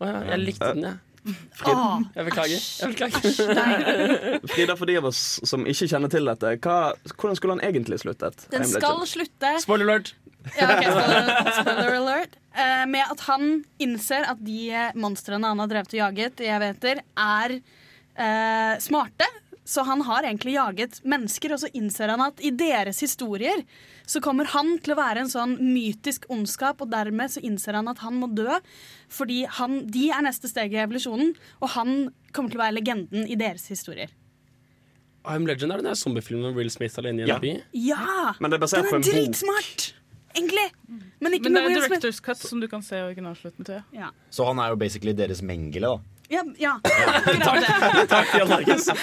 Å 0.00 0.06
ja, 0.08 0.20
jeg 0.32 0.44
likte 0.46 0.74
den, 0.74 0.86
jeg. 0.88 0.98
Åh, 1.68 1.98
Jeg 2.16 2.24
beklager. 2.30 2.62
Jeg 2.80 2.94
beklager. 2.94 4.38
Frida, 4.54 4.76
for 4.80 4.88
de 4.88 4.94
av 4.96 5.04
oss 5.10 5.20
som 5.44 5.66
ikke 5.68 5.88
kjenner 5.90 6.08
til 6.12 6.24
dette, 6.30 6.54
hva, 6.64 6.78
hvordan 7.12 7.36
skulle 7.36 7.58
han 7.58 7.64
egentlig 7.66 7.98
sluttet? 8.00 8.46
Den 8.54 8.64
skal 8.70 9.02
slutte 9.10 9.50
Spoiler 9.60 9.84
alert. 9.90 10.14
ja, 10.56 10.70
okay, 10.72 10.88
spoiler, 10.88 11.50
spoiler 11.60 11.98
alert. 11.98 12.38
Eh, 12.60 12.86
med 12.90 13.04
at 13.10 13.22
han 13.28 13.62
innser 13.82 14.26
at 14.30 14.40
de 14.44 14.58
eh, 14.70 14.96
monstrene 15.00 15.48
han 15.50 15.62
har 15.62 15.70
drevet 15.70 15.94
og 15.96 16.02
jaget 16.04 16.42
i 16.44 16.50
evigheter, 16.52 17.00
er 17.16 17.56
eh, 17.60 18.74
smarte. 18.82 19.28
Så 19.70 19.84
han 19.86 20.00
har 20.02 20.24
egentlig 20.26 20.56
jaget 20.56 20.96
mennesker, 21.06 21.52
og 21.54 21.60
så 21.62 21.68
innser 21.78 22.10
han 22.10 22.22
at 22.24 22.40
i 22.42 22.50
deres 22.50 22.98
historier 23.04 23.60
så 24.08 24.18
kommer 24.24 24.48
han 24.50 24.72
til 24.82 24.96
å 24.96 24.98
være 24.98 25.22
en 25.22 25.30
sånn 25.30 25.52
mytisk 25.62 26.24
ondskap, 26.32 26.80
og 26.82 26.90
dermed 26.90 27.30
så 27.30 27.42
innser 27.46 27.78
han 27.78 27.90
at 27.92 28.00
han 28.02 28.16
må 28.18 28.26
dø. 28.34 28.56
Fordi 29.12 29.44
han, 29.60 29.84
de 29.92 30.08
er 30.10 30.24
neste 30.26 30.50
steg 30.50 30.74
i 30.74 30.80
evolusjonen, 30.82 31.36
og 31.60 31.74
han 31.76 31.92
kommer 32.34 32.50
til 32.50 32.58
å 32.58 32.64
være 32.64 32.78
legenden 32.80 33.28
i 33.30 33.38
deres 33.38 33.68
historier. 33.70 34.10
I'm 35.28 35.46
Legend 35.46 35.76
er 35.76 35.82
den 35.84 35.96
zombiefilmen 36.00 36.48
med 36.48 36.56
Will 36.56 36.70
Smith 36.72 36.98
alene 36.98 37.20
i 37.20 37.22
en 37.28 37.28
Ja. 37.28 37.38
by. 37.38 37.62
Ja! 37.76 38.34
Men 38.40 38.50
det 38.50 38.56
er 38.56 38.64
basert 38.64 38.88
Den 38.88 38.90
på 38.90 39.12
er 39.12 39.20
en 39.20 39.32
bok. 39.36 39.94
Egentlig. 40.34 40.66
Men 41.20 41.32
ikke 41.34 41.50
Men 41.50 41.54
det 41.54 41.62
er 41.62 41.66
en. 41.70 41.82
Directors 41.90 42.20
Cut, 42.22 42.36
som 42.38 42.60
du 42.62 42.68
kan 42.70 42.82
se 42.86 43.00
originalslutten 43.02 43.64
til. 43.66 43.80
Ja, 43.96 44.08
Så 44.30 44.44
han 44.46 44.58
er 44.62 44.68
jo 44.74 44.76
basically 44.76 45.12
deres 45.18 45.42
Mengele, 45.42 45.86
da. 45.86 45.98
ja, 46.30 46.42
ja. 46.60 46.76
takk. 46.84 48.08
Takk, 48.08 48.34
Jan 48.38 48.48
Markus. 48.48 48.88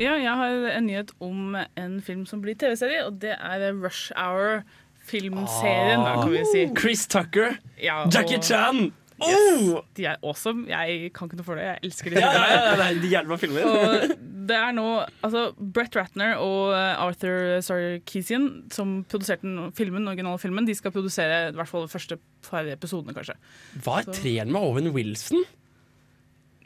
Ja, 0.00 0.14
jeg 0.16 0.32
har 0.32 0.54
en 0.78 0.86
nyhet 0.88 1.10
om 1.20 1.56
en 1.76 1.98
film 2.00 2.22
som 2.24 2.40
blir 2.40 2.54
TV-serie, 2.56 3.02
og 3.04 3.18
det 3.20 3.34
er 3.36 3.66
Rush 3.76 4.08
Hour-filmserien, 4.16 6.00
da, 6.00 6.14
kan 6.22 6.32
vi 6.32 6.40
si. 6.48 6.62
Chris 6.78 7.02
Tucker. 7.12 7.58
Ja, 7.82 8.06
Jackie 8.08 8.38
og 8.40 8.44
Chan. 8.48 8.80
Oh! 9.22 9.80
De 9.96 10.06
er 10.08 10.16
awesome. 10.22 10.66
Jeg 10.70 11.12
kan 11.16 11.28
ikke 11.28 11.38
noe 11.40 11.46
for 11.46 11.58
det. 11.60 11.66
Jeg 11.68 11.84
elsker 11.90 12.14
de 12.14 12.20
Ja, 12.22 12.30
ja, 12.32 12.40
filmene. 12.40 12.56
ja, 12.64 12.74
det 12.76 13.12
er 13.14 13.30
de 13.30 13.38
filmer. 13.42 13.68
Og 13.70 14.14
det 14.50 14.56
er 14.58 14.72
nå 14.74 14.86
altså, 15.22 15.44
Brett 15.60 15.94
Ratner 15.98 16.40
og 16.42 16.72
eh, 16.74 17.02
Arthur 17.04 17.60
Sarkeesian, 17.62 18.48
som 18.74 19.00
produserte 19.10 19.46
den 19.46 19.70
filmen, 19.76 20.08
originale 20.10 20.40
filmen, 20.42 20.66
de 20.66 20.74
skal 20.74 20.94
produsere 20.94 21.50
i 21.50 21.56
hvert 21.58 21.70
fall 21.70 21.86
de 21.86 21.92
første 21.92 22.18
par 22.48 22.66
episodene, 22.72 23.14
kanskje. 23.14 23.36
Er 23.80 24.10
treeren 24.10 24.50
med 24.52 24.60
Owen 24.60 24.90
Wilson? 24.96 25.44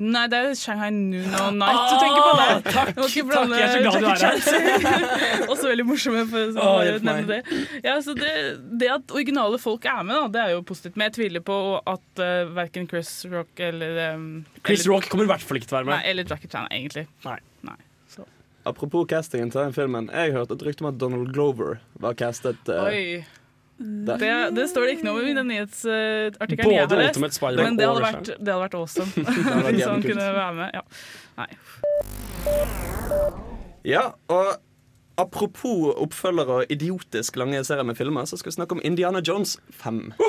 Nei, 0.03 0.25
det 0.27 0.39
er 0.43 0.57
Shanghai 0.59 0.89
Noon 0.91 1.35
og 1.39 1.53
Night 1.55 1.85
du 1.87 1.93
tenker 2.03 2.17
på. 2.19 2.31
Ah, 2.35 2.41
det. 2.41 2.73
takk, 2.75 2.89
Jeg 2.89 2.97
takk, 2.99 3.29
blande 3.29 3.61
jeg 3.61 3.69
er 3.69 3.75
så 3.75 3.83
glad 3.85 4.01
du 4.03 4.09
er 4.11 4.89
her. 4.91 5.45
Også 5.53 5.69
veldig 5.71 5.85
morsomme. 5.87 6.25
For, 6.33 6.51
så, 6.57 6.65
hjelp 6.89 7.07
nevne 7.07 7.29
det. 7.31 7.61
Ja, 7.85 7.95
så 8.03 8.17
det, 8.19 8.33
det 8.81 8.91
at 8.91 9.15
originale 9.15 9.61
folk 9.63 9.87
er 9.87 10.03
med, 10.03 10.17
da, 10.17 10.33
det 10.35 10.43
er 10.43 10.57
jo 10.57 10.65
positivt. 10.67 10.99
Men 10.99 11.13
jeg 11.13 11.17
tviler 11.21 11.45
på 11.47 11.59
at 11.79 12.25
uh, 12.25 12.51
verken 12.57 12.91
Chris 12.91 13.13
Rock 13.31 13.63
eller 13.63 14.03
um, 14.17 14.27
Chris 14.65 14.83
eller, 14.83 14.97
Rock 14.97 15.09
kommer 15.13 15.29
i 15.29 15.33
hvert 15.37 15.47
fall 15.47 15.63
ikke 15.63 15.71
til 15.71 15.79
å 15.79 15.81
være 15.81 15.91
Nei, 15.93 16.01
med. 16.01 16.11
eller 16.11 16.35
Jackie 16.35 16.51
Chan, 16.51 16.67
egentlig. 16.75 17.07
Nei. 17.29 17.39
Nei. 17.71 17.79
Apropos 18.65 19.05
castingen 19.07 19.51
til 19.53 19.61
den 19.61 19.75
filmen. 19.77 20.11
Jeg 20.11 20.33
hørte 20.33 20.57
et 20.57 20.63
rykte 20.65 20.83
om 20.83 20.91
at 20.91 20.99
Donald 20.99 21.31
Glover 21.37 21.79
var 22.01 22.19
castet. 22.19 22.67
Uh, 22.67 22.89
Oi. 22.89 23.44
Det, 23.85 24.33
det 24.57 24.64
står 24.71 24.87
det 24.87 24.93
ikke 24.97 25.07
noe 25.11 25.21
om 25.21 25.26
i 25.29 25.35
den 25.37 25.49
nyhetsartikkelen 25.53 26.73
jeg 26.73 26.87
har 26.87 26.97
lest. 27.03 27.11
Ultimate 27.19 27.37
Spider-Man 27.37 27.64
Men 27.69 27.76
det 27.76 27.88
hadde 27.91 28.05
vært, 28.05 28.31
det 28.33 28.55
hadde 28.55 28.62
vært 28.62 28.76
awesome. 28.79 29.11
vært 29.26 29.75
Hvis 29.76 29.85
han 29.85 30.00
kult. 30.00 30.09
kunne 30.14 30.29
være 30.38 30.55
med. 30.61 30.69
Ja. 30.73 30.83
Nei. 31.43 31.49
Ja, 33.85 34.05
og 34.33 34.47
apropos 35.21 35.94
oppfølgere 36.00 36.61
og 36.61 36.73
idiotisk 36.73 37.37
lange 37.40 37.61
serier 37.66 37.87
med 37.87 37.97
filmer, 37.99 38.26
så 38.26 38.38
skal 38.40 38.50
vi 38.50 38.56
snakke 38.59 38.76
om 38.76 38.83
Indiana 38.85 39.21
Jones 39.25 39.56
5. 39.83 40.00
Du 40.18 40.25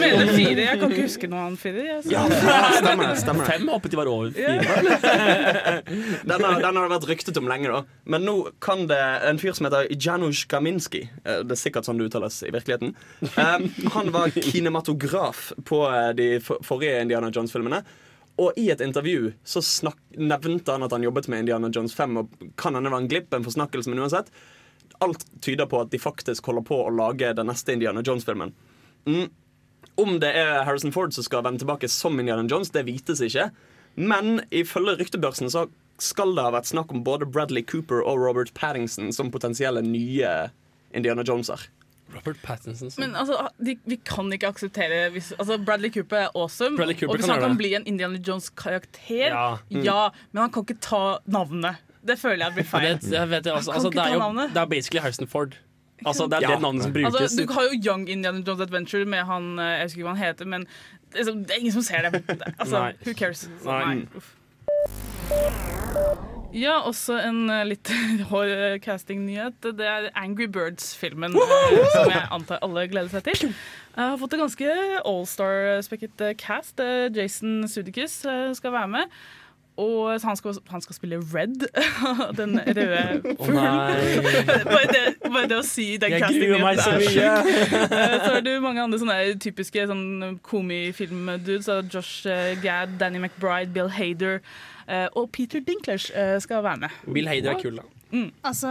mener 0.00 0.32
fire? 0.32 0.64
Jeg 0.66 0.80
kan 0.80 0.92
ikke 0.92 1.06
huske 1.06 1.30
noe 1.30 1.42
annet 1.46 1.60
fire. 1.60 1.84
Jeg. 1.86 2.04
Ja, 2.12 2.24
stemmer 2.78 3.12
stemmer. 3.20 3.48
Fem 3.52 3.68
håpet 3.70 3.92
de 3.94 4.00
var 4.00 4.10
over 4.10 4.32
fire. 4.36 4.56
Den 6.26 6.42
har, 6.42 6.60
den 6.60 6.76
har 6.76 6.86
det 6.86 6.90
vært 6.90 7.06
ryktet 7.08 7.38
om 7.38 7.46
lenge, 7.48 7.70
da. 7.70 7.82
Men 8.10 8.24
nå 8.26 8.34
kan 8.62 8.86
det 8.90 8.98
en 9.28 9.38
fyr 9.40 9.54
som 9.56 9.68
heter 9.68 9.86
Janusz 9.92 10.44
Kaminski 10.50 11.04
eh, 11.06 11.42
Det 11.46 11.54
er 11.54 11.60
sikkert 11.60 11.86
sånn 11.86 12.00
det 12.00 12.08
uttales 12.08 12.40
i 12.46 12.50
virkeligheten. 12.54 12.94
Eh, 13.28 13.86
han 13.94 14.10
var 14.14 14.34
kinematograf 14.34 15.52
på 15.68 15.82
eh, 15.90 16.10
de 16.18 16.28
forrige 16.42 17.04
Indiana 17.06 17.30
Jones-filmene. 17.32 17.82
Og 18.36 18.58
i 18.60 18.68
et 18.70 18.82
intervju 18.84 19.32
så 19.44 19.62
snak 19.64 19.96
nevnte 20.16 20.74
han 20.74 20.84
at 20.84 20.92
han 20.92 21.04
jobbet 21.06 21.28
med 21.32 21.44
Indiana 21.44 21.70
Jones 21.72 21.94
5. 21.96 22.16
Og 22.20 22.52
kan 22.60 22.76
hende 22.76 22.90
det 22.90 22.92
var 22.92 23.04
en 23.04 23.08
glipp, 23.08 23.32
en 23.32 23.46
forsnakkelse, 23.46 23.90
men 23.90 24.02
uansett. 24.04 24.28
Alt 25.04 25.24
tyder 25.44 25.68
på 25.70 25.80
at 25.80 25.92
de 25.92 26.00
faktisk 26.00 26.48
holder 26.48 26.66
på 26.68 26.82
å 26.84 26.92
lage 26.92 27.32
den 27.36 27.48
neste 27.48 27.72
Indiana 27.72 28.04
Jones-filmen. 28.04 28.52
Mm. 29.08 29.30
Om 29.96 30.18
det 30.20 30.34
er 30.36 30.66
Harrison 30.68 30.92
Ford 30.92 31.16
som 31.16 31.24
skal 31.24 31.44
vende 31.46 31.62
tilbake 31.64 31.88
som 31.88 32.20
Indiana 32.20 32.44
Jones, 32.44 32.72
det 32.74 32.84
vites 32.88 33.24
ikke. 33.24 33.48
Men 33.96 34.42
ifølge 34.52 34.98
ryktebørsen 35.00 35.48
så 35.52 35.66
skal 36.02 36.34
det 36.36 36.44
ha 36.44 36.52
vært 36.52 36.68
snakk 36.68 36.92
om 36.92 37.04
både 37.04 37.28
Bradley 37.28 37.64
Cooper 37.64 38.02
og 38.04 38.20
Robert 38.20 38.52
Paddington 38.56 39.14
som 39.16 39.32
potensielle 39.32 39.80
nye 39.80 40.50
Indiana 40.92 41.24
Joneser. 41.24 41.64
Robert 42.14 42.36
Pattinson 42.42 42.90
som- 42.90 43.00
Men 43.02 43.16
altså, 43.16 43.48
de, 43.58 43.76
vi 43.84 43.96
kan 43.96 44.32
ikke 44.32 44.46
akseptere 44.48 45.10
hvis, 45.10 45.32
altså, 45.38 45.58
Bradley 45.64 45.90
Cooper 45.90 46.16
er 46.16 46.28
awesome. 46.34 46.76
Bradley 46.76 46.94
Cooper 46.94 47.12
og 47.14 47.16
hvis 47.18 47.26
kan 47.26 47.40
han 47.40 47.48
kan 47.50 47.56
bli 47.56 47.74
en 47.74 47.86
Indiana 47.86 48.18
Jones-karakter, 48.28 49.26
Ja. 49.26 49.56
ja. 49.70 50.08
Men 50.32 50.40
han 50.46 50.50
kan 50.52 50.62
ikke 50.62 50.80
ta 50.80 51.18
navnet. 51.26 51.76
Det 52.06 52.18
føler 52.18 52.46
jeg 52.46 52.52
blir 52.54 52.64
Ja, 52.64 52.78
feil. 52.78 52.98
det, 52.98 53.12
jeg 53.12 53.28
vet 53.30 53.44
det, 53.44 53.52
altså, 53.52 53.72
altså, 53.72 53.90
det, 53.90 53.98
er 53.98 54.14
jo, 54.14 54.48
det 54.48 54.56
er 54.56 54.66
basically 54.66 55.00
Harrison 55.00 55.26
Ford. 55.26 55.56
Altså, 56.06 56.26
det 56.30 56.32
er 56.36 56.40
Ja. 56.42 56.54
det 56.54 56.62
navnet 56.62 56.82
som 56.82 56.92
brukes. 56.92 57.14
Altså, 57.20 57.46
du 57.46 57.52
har 57.52 57.62
jo 57.62 57.80
Young 57.90 58.08
Indiana 58.08 58.38
Jones 58.46 58.60
Adventure 58.60 59.04
med 59.04 59.24
han 59.24 59.58
eh, 59.58 59.64
Jeg 59.64 59.82
husker 59.82 59.98
ikke 59.98 60.08
hva 60.08 60.14
han 60.16 60.24
heter, 60.26 60.44
men 60.46 60.66
liksom, 61.14 61.42
det 61.42 61.50
er 61.50 61.58
ingen 61.60 61.72
som 61.72 61.82
ser 61.82 62.10
det. 62.10 62.22
Altså, 62.60 62.78
Nei. 62.78 62.92
who 63.04 63.12
cares? 63.14 63.48
Så, 63.62 63.64
Nei. 63.64 63.94
nei. 63.94 64.06
Ja, 66.54 66.78
også 66.86 67.16
en 67.20 67.50
eh, 67.52 67.64
litt 67.68 67.90
hard 68.30 68.80
casting-nyhet. 68.84 69.58
Det 69.76 69.86
er 69.86 70.10
Angry 70.16 70.46
Birds-filmen, 70.52 71.34
eh, 71.36 71.80
som 71.94 72.12
jeg 72.12 72.22
antar 72.32 72.62
alle 72.64 72.86
gleder 72.92 73.10
seg 73.12 73.26
til. 73.32 73.50
Jeg 73.96 74.12
har 74.12 74.20
fått 74.20 74.36
en 74.36 74.44
ganske 74.46 74.76
allstar-spekket 75.02 76.22
eh, 76.30 76.36
cast. 76.40 76.80
Eh, 76.80 77.08
Jason 77.16 77.66
Sudeikis 77.68 78.22
eh, 78.28 78.52
skal 78.56 78.72
være 78.76 78.92
med. 78.98 79.18
Og 79.76 80.14
han, 80.24 80.36
skal, 80.40 80.54
han 80.72 80.80
skal 80.80 80.96
spille 80.96 81.18
Red, 81.34 81.66
den 82.38 82.54
røde 82.64 83.34
fuglen. 83.42 83.58
Oh, 83.60 84.68
bare, 84.72 84.86
det, 84.88 85.02
bare 85.26 85.50
det 85.50 85.58
å 85.60 85.66
si 85.68 85.98
den 86.00 86.14
castingen 86.16 86.62
meg 86.64 86.80
så 86.80 86.94
mye. 86.96 87.34
Eh, 87.44 88.14
Så 88.24 88.30
er 88.38 88.46
det 88.46 88.54
mange 88.64 88.80
andre 88.86 89.02
sånne 89.02 89.18
typiske 89.44 89.84
sånn 89.90 90.38
komifilmdudes. 90.48 91.68
Så 91.68 91.82
Josh 91.92 92.24
eh, 92.32 92.54
Gad, 92.64 92.96
Danny 93.02 93.20
McBride, 93.20 93.74
Bill 93.76 93.92
Hader 93.92 94.38
eh, 94.40 94.48
og 94.88 95.30
Peter 95.34 95.60
Dinklage 95.60 96.12
eh, 96.14 96.36
skal 96.40 96.62
være 96.64 96.86
med. 96.86 96.98
Bill 97.12 97.28
Hader 97.28 97.54
er 97.56 97.62
kul, 97.62 97.80
da. 97.80 97.86
Altså, 98.46 98.68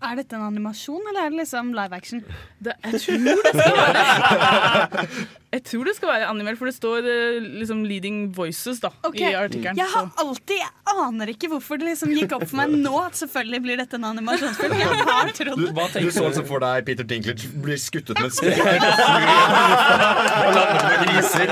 Er 0.00 0.14
dette 0.16 0.36
en 0.36 0.46
animasjon, 0.46 1.02
eller 1.10 1.26
er 1.26 1.30
det 1.34 1.42
liksom 1.42 1.72
live 1.74 1.96
action? 1.96 2.22
Det, 2.62 2.72
jeg 2.84 3.00
tror 3.02 3.16
det 3.26 3.36
skal 3.42 3.76
være 3.76 5.06
Jeg 5.48 5.62
tror 5.64 5.84
det 5.88 5.94
skal 5.96 6.10
være 6.10 6.26
animert, 6.28 6.58
for 6.60 6.68
det 6.68 6.74
står 6.76 7.06
eh, 7.08 7.40
liksom 7.40 7.78
'leading 7.88 8.34
voices' 8.36 8.80
da, 8.82 8.90
okay. 9.02 9.30
i 9.30 9.34
artikkelen. 9.34 9.78
Jeg 9.78 9.86
har 9.94 10.10
alltid, 10.20 10.58
jeg 10.60 10.68
aner 10.92 11.26
ikke 11.32 11.48
hvorfor 11.48 11.80
det 11.80 11.88
liksom 11.88 12.12
gikk 12.12 12.34
opp 12.36 12.44
for 12.50 12.56
meg 12.60 12.68
nå 12.76 12.92
at 13.00 13.16
selvfølgelig 13.16 13.62
blir 13.64 13.80
dette 13.80 13.96
en 13.96 14.04
animasjonsfilm. 14.10 14.76
Jeg 14.76 14.88
har 15.08 15.32
trodd 15.38 15.56
Du, 15.56 15.72
Hva 15.72 15.86
du 15.88 15.92
tenker 15.94 16.12
så 16.12 16.26
altså 16.28 16.44
for 16.44 16.60
deg 16.60 16.84
Peter 16.84 17.08
Dinklage 17.08 17.48
blir 17.64 17.80
skuttet 17.80 18.20
med 18.20 18.28
et 18.28 18.36
sprekker 18.36 18.76
og 20.44 20.50
lander 20.58 20.80
på 20.84 20.90
griser. 21.08 21.48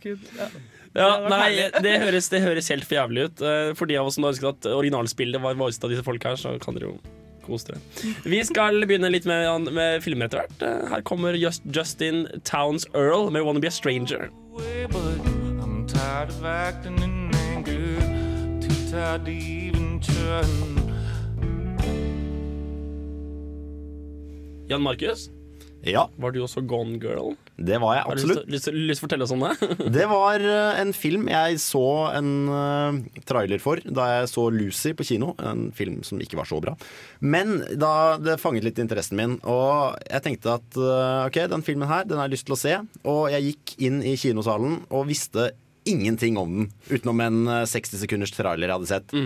Gud. 0.00 0.18
Ja. 0.38 0.48
Ja, 0.94 1.28
nei, 1.28 1.70
det 1.80 1.94
høres, 2.02 2.26
det 2.28 2.42
høres 2.44 2.68
helt 2.68 2.84
for 2.84 2.94
jævlig 2.98 3.22
ut. 3.30 3.40
Eh, 3.40 3.72
For 3.74 3.86
de 3.88 3.96
av 3.96 4.06
oss 4.10 4.14
som 4.18 4.24
ønsket 4.28 4.48
at 4.58 4.66
originalspillet 4.76 5.40
var 5.40 5.54
voicet 5.56 5.84
av 5.84 5.90
disse 5.90 6.04
folk 6.04 6.22
her, 6.28 6.36
så 6.36 6.52
kan 6.60 6.74
dere 6.76 6.90
jo 6.90 6.98
kose 7.46 7.70
dere. 7.72 7.80
Vi 8.28 8.42
skal 8.44 8.84
begynne 8.86 9.08
litt 9.10 9.24
med, 9.24 9.70
med 9.72 10.02
filmer 10.04 10.28
etter 10.28 10.42
hvert. 10.44 10.62
Eh, 10.68 10.88
Her 10.92 11.00
kommer 11.08 11.32
Just, 11.32 11.62
Justin 11.72 12.26
Towns 12.44 12.84
Earl 12.94 13.30
med 13.32 13.42
'Wanna 13.42 13.60
Be 13.60 13.68
a 13.68 13.70
Stranger'. 13.70 14.28
way, 14.52 14.84
but 14.86 15.00
I'm 15.64 15.86
tired 15.88 16.28
of 16.28 16.44
acting 16.44 16.98
in 17.02 17.30
anger. 17.34 17.96
Too 18.60 18.90
tired 18.90 19.24
to 19.24 19.30
even 19.32 19.98
turn. 20.00 20.78
Jan 24.68 24.80
Markus, 24.82 25.30
Ja, 25.88 26.04
var 26.22 26.30
du 26.34 26.40
også 26.44 26.62
Gone 26.68 26.98
Girl? 27.02 27.32
det 27.62 27.76
var 27.82 27.94
jeg 27.96 28.04
absolutt. 28.10 28.38
Har 28.38 28.46
du 28.46 28.52
lyst, 28.54 28.64
til- 28.68 28.90
å 28.94 28.96
fortelle 29.02 29.26
oss 29.26 29.32
om 29.34 29.42
det? 29.44 29.76
Det 29.96 30.04
var 30.10 30.40
eh, 30.42 30.80
en 30.80 30.92
film 30.96 31.28
jeg 31.30 31.58
så 31.62 31.82
en 32.16 32.30
eh, 32.48 33.20
trailer 33.28 33.60
for 33.62 33.82
da 33.84 34.06
jeg 34.16 34.30
så 34.32 34.44
Lucy 34.54 34.92
på 34.98 35.06
kino. 35.06 35.32
En 35.42 35.68
film 35.76 36.00
som 36.06 36.18
ikke 36.22 36.38
var 36.38 36.48
så 36.48 36.60
bra. 36.64 36.74
Men 37.20 37.60
da 37.78 38.16
det 38.18 38.38
fanget 38.42 38.66
litt 38.66 38.78
interessen 38.82 39.18
min, 39.18 39.36
og 39.42 39.98
jeg 40.08 40.24
tenkte 40.26 40.54
at 40.58 40.78
eh, 40.78 41.26
ok, 41.28 41.40
den 41.52 41.66
filmen 41.66 41.90
her 41.90 42.06
den 42.08 42.18
har 42.22 42.30
jeg 42.30 42.36
lyst 42.38 42.48
til 42.50 42.56
å 42.56 42.62
se. 42.62 42.76
Og 43.04 43.24
jeg 43.34 43.50
gikk 43.52 43.74
inn 43.88 44.00
i 44.06 44.14
kinosalen 44.18 44.80
og 44.90 45.06
visste 45.10 45.50
ingenting 45.88 46.36
om 46.38 46.52
den, 46.60 46.68
utenom 46.92 47.20
en 47.26 47.40
eh, 47.50 47.64
60 47.66 48.04
sekunders 48.06 48.34
trailer 48.34 48.70
jeg 48.70 48.78
hadde 48.78 48.90
sett. 48.90 49.16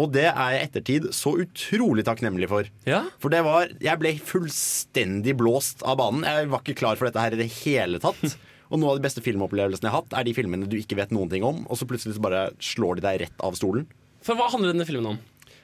Og 0.00 0.12
det 0.14 0.24
er 0.30 0.36
jeg 0.54 0.60
i 0.60 0.62
ettertid 0.66 1.08
så 1.16 1.34
utrolig 1.42 2.04
takknemlig 2.06 2.48
for. 2.50 2.68
Ja. 2.88 3.02
For 3.20 3.32
det 3.32 3.42
var 3.44 3.68
Jeg 3.82 4.00
ble 4.00 4.14
fullstendig 4.24 5.34
blåst 5.40 5.84
av 5.84 5.98
banen. 6.00 6.24
Jeg 6.24 6.48
var 6.52 6.64
ikke 6.64 6.78
klar 6.80 6.96
for 6.96 7.08
dette 7.08 7.20
her 7.20 7.36
i 7.36 7.42
det 7.42 7.50
hele 7.62 8.00
tatt. 8.02 8.22
Og 8.72 8.80
noen 8.80 8.94
av 8.94 9.00
de 9.02 9.04
beste 9.04 9.20
filmopplevelsene 9.24 9.84
jeg 9.84 9.92
har 9.92 10.00
hatt, 10.00 10.14
er 10.16 10.24
de 10.24 10.32
filmene 10.36 10.68
du 10.70 10.78
ikke 10.78 10.96
vet 10.96 11.12
noen 11.12 11.28
ting 11.28 11.44
om, 11.44 11.58
og 11.68 11.76
så 11.76 11.84
plutselig 11.84 12.16
så 12.16 12.22
bare 12.24 12.46
slår 12.56 12.96
de 12.96 13.04
deg 13.04 13.18
rett 13.20 13.42
av 13.44 13.52
stolen. 13.58 13.84
For 14.24 14.38
hva 14.38 14.46
handler 14.48 14.72
denne 14.72 14.86
filmen 14.88 15.10
om? 15.10 15.18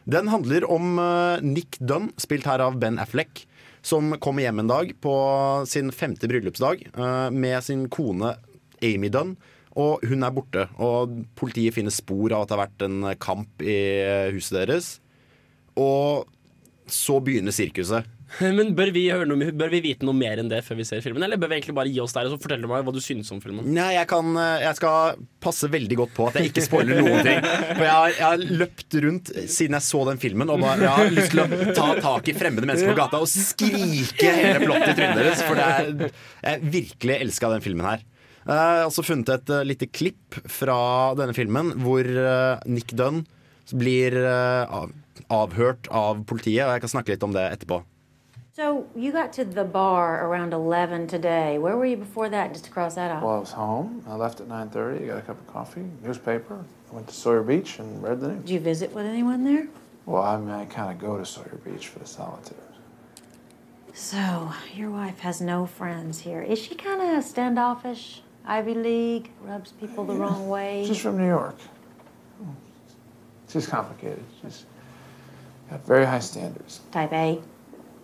Den 0.05 0.29
handler 0.29 0.67
om 0.69 0.99
eh, 1.01 1.41
Nick 1.41 1.79
Dunn, 1.81 2.11
spilt 2.21 2.45
her 2.49 2.61
av 2.61 2.77
Ben 2.83 3.01
Affleck, 3.01 3.47
som 3.81 4.13
kommer 4.21 4.45
hjem 4.45 4.61
en 4.61 4.69
dag 4.69 4.93
på 5.01 5.15
sin 5.73 5.89
femte 5.95 6.29
bryllupsdag 6.29 6.85
eh, 6.91 7.31
med 7.33 7.65
sin 7.65 7.87
kone 7.89 8.35
Amy 8.85 9.09
Dunn. 9.09 9.39
Og 9.79 10.03
hun 10.11 10.27
er 10.27 10.35
borte, 10.35 10.67
og 10.83 11.21
politiet 11.39 11.77
finner 11.77 11.95
spor 11.95 12.35
av 12.35 12.45
at 12.45 12.51
det 12.51 12.57
har 12.57 12.65
vært 12.65 12.87
en 12.89 13.11
kamp 13.23 13.63
i 13.63 13.79
huset 14.35 14.59
deres. 14.59 14.89
Og 15.79 16.27
så 16.91 17.19
begynner 17.23 17.55
sirkuset. 17.55 18.09
Men 18.59 18.75
bør 18.77 18.91
vi, 18.93 19.07
høre 19.09 19.27
noe, 19.29 19.53
bør 19.57 19.71
vi 19.73 19.81
vite 19.85 20.07
noe 20.07 20.17
mer 20.17 20.41
enn 20.41 20.51
det 20.51 20.61
før 20.67 20.79
vi 20.81 20.87
ser 20.89 21.01
filmen? 21.05 21.23
Eller 21.25 21.41
bør 21.41 21.51
vi 21.51 21.59
egentlig 21.59 21.77
bare 21.79 21.93
gi 21.93 22.01
oss 22.03 22.15
der 22.17 22.29
og 22.29 22.35
så 22.35 22.41
fortelle 22.43 22.69
meg 22.69 22.85
hva 22.85 22.93
du 22.93 23.01
synes 23.03 23.31
om 23.33 23.41
filmen? 23.41 23.65
Nei, 23.73 23.89
jeg, 23.97 24.09
kan, 24.11 24.29
eh, 24.37 24.65
jeg 24.67 24.79
skal 24.81 25.23
passe 25.45 25.71
veldig 25.73 25.99
godt 26.03 26.13
på 26.17 26.29
at 26.29 26.39
jeg 26.39 26.51
ikke 26.51 26.67
spoiler 26.67 27.01
noen 27.01 27.25
ting. 27.25 27.41
For 27.47 27.87
jeg 27.87 27.95
har, 27.95 28.13
jeg 28.13 28.27
har 28.27 28.45
løpt 28.65 28.99
rundt 29.07 29.33
siden 29.47 29.79
jeg 29.79 29.87
så 29.89 30.05
den 30.11 30.23
filmen 30.23 30.53
og 30.53 30.61
bare, 30.65 30.85
jeg 30.85 30.95
har 30.99 31.17
lyst 31.17 31.35
til 31.35 31.45
å 31.45 31.49
ta 31.79 31.89
tak 32.05 32.29
i 32.29 32.37
fremmede 32.37 32.69
mennesker 32.69 32.93
på 32.93 33.01
gata 33.01 33.23
og 33.25 33.33
skrike 33.33 34.37
hele 34.43 34.63
plottet 34.67 34.93
i 34.93 34.99
trynet 35.01 35.23
deres. 35.23 35.45
For 35.49 35.59
det 35.59 35.73
er, 35.73 36.23
jeg 36.45 36.73
virkelig 36.79 37.21
elska 37.23 37.53
den 37.57 37.65
filmen 37.65 37.89
her. 37.89 38.07
Jeg 38.49 38.57
har 38.57 38.87
også 38.89 39.03
funnet 39.05 39.29
et 39.35 39.51
eh, 39.53 39.65
lite 39.69 39.87
klipp 39.93 40.39
fra 40.49 40.79
denne 41.19 41.35
filmen 41.37 41.75
hvor 41.83 42.07
eh, 42.09 42.63
Nick 42.67 42.95
Dunn 42.97 43.27
blir 43.77 44.17
eh, 44.17 44.65
av- 44.73 44.95
avhørt 45.29 45.91
av 45.93 46.23
politiet, 46.25 46.65
og 46.65 46.73
jeg 46.73 46.81
kan 46.87 46.93
snakke 46.95 47.13
litt 47.13 47.27
om 47.27 47.35
det 47.37 47.45
etterpå. 47.59 47.83
So 48.57 48.87
you 48.97 49.13
got 49.13 49.33
to 49.35 49.45
the 49.45 49.63
bar 49.65 50.19
around 50.25 50.53
11 50.55 51.07
today. 51.07 51.59
Where 51.59 51.77
were 51.77 51.87
you 51.87 51.97
before 51.99 52.29
that, 52.31 52.53
just 52.55 52.65
to 52.65 52.71
cross 52.73 52.95
that 52.97 53.13
off? 53.13 53.23
Well, 53.23 53.37
I 53.37 53.39
was 53.39 53.53
home. 53.53 54.03
I 54.09 54.17
left 54.17 54.41
at 54.41 54.49
9:30. 54.49 55.05
I 55.05 55.07
Got 55.07 55.19
a 55.19 55.21
cup 55.29 55.39
of 55.39 55.47
coffee, 55.53 55.85
newspaper. 56.03 56.65
I 56.91 56.95
went 56.97 57.07
to 57.09 57.15
Sawyer 57.15 57.43
Beach 57.45 57.79
and 57.79 58.03
read 58.03 58.21
the 58.21 58.29
news. 58.33 58.41
Did 58.47 58.51
you 58.51 58.61
visit 58.61 58.93
with 58.95 59.05
anyone 59.07 59.45
there? 59.45 59.69
Well, 60.07 60.23
I 60.25 60.39
mean, 60.39 60.51
I 60.51 60.65
kind 60.65 60.91
of 60.91 60.99
go 60.99 61.19
to 61.19 61.25
Sawyer 61.27 61.61
Beach 61.65 61.87
for 61.89 61.99
the 62.01 62.07
solitude. 62.07 62.57
So, 63.95 64.53
your 64.75 64.91
wife 64.91 65.19
has 65.21 65.41
no 65.41 65.67
friends 65.67 66.21
here. 66.21 66.41
Is 66.43 66.59
she 66.59 66.75
kind 66.75 67.01
of 67.17 67.23
standoffish? 67.25 68.23
Ivy 68.45 68.75
League? 68.75 69.31
Rubs 69.43 69.73
people 69.73 70.05
the 70.05 70.15
wrong 70.15 70.49
way? 70.49 70.85
She's 70.87 70.99
from 70.99 71.19
New 71.19 71.27
York. 71.27 71.57
She's 73.49 73.67
complicated. 73.67 74.23
She's 74.43 74.67
got 75.71 75.85
very 75.87 76.05
high 76.05 76.19
standards. 76.19 76.81
Type 76.93 77.13
A? 77.13 77.41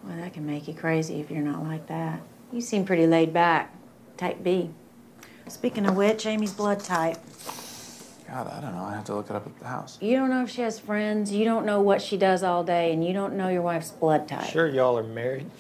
Well, 0.03 0.17
that 0.17 0.33
can 0.33 0.47
make 0.47 0.69
you 0.69 0.75
crazy 0.75 1.21
if 1.21 1.31
you're 1.31 1.43
not 1.43 1.65
like 1.65 1.87
that. 1.87 2.21
You 2.53 2.61
seem 2.61 2.85
pretty 2.85 3.07
laid 3.07 3.33
back. 3.33 3.75
Type 4.17 4.43
B. 4.43 4.71
Speaking 5.49 5.87
of 5.87 5.97
which, 5.97 6.25
Amy's 6.25 6.53
blood 6.53 6.81
type. 6.81 7.19
God, 8.27 8.51
I 8.51 8.61
don't 8.61 8.75
know. 8.75 8.85
I 8.85 8.95
have 8.95 9.05
to 9.05 9.15
look 9.15 9.29
it 9.29 9.37
up 9.37 9.47
at 9.47 9.59
the 9.59 9.67
house. 9.67 9.99
You 10.01 10.17
don't 10.17 10.31
know 10.31 10.43
if 10.43 10.51
she 10.51 10.63
has 10.63 10.79
friends, 10.79 11.31
you 11.31 11.45
don't 11.45 11.67
know 11.67 11.81
what 11.81 12.01
she 12.01 12.17
does 12.17 12.43
all 12.43 12.65
day, 12.65 12.93
and 12.93 13.05
you 13.05 13.13
don't 13.13 13.35
know 13.35 13.49
your 13.49 13.63
wife's 13.63 13.91
blood 13.91 14.27
type. 14.27 14.49
Sure, 14.51 14.67
y'all 14.67 14.97
are 14.97 15.03
married. 15.03 15.51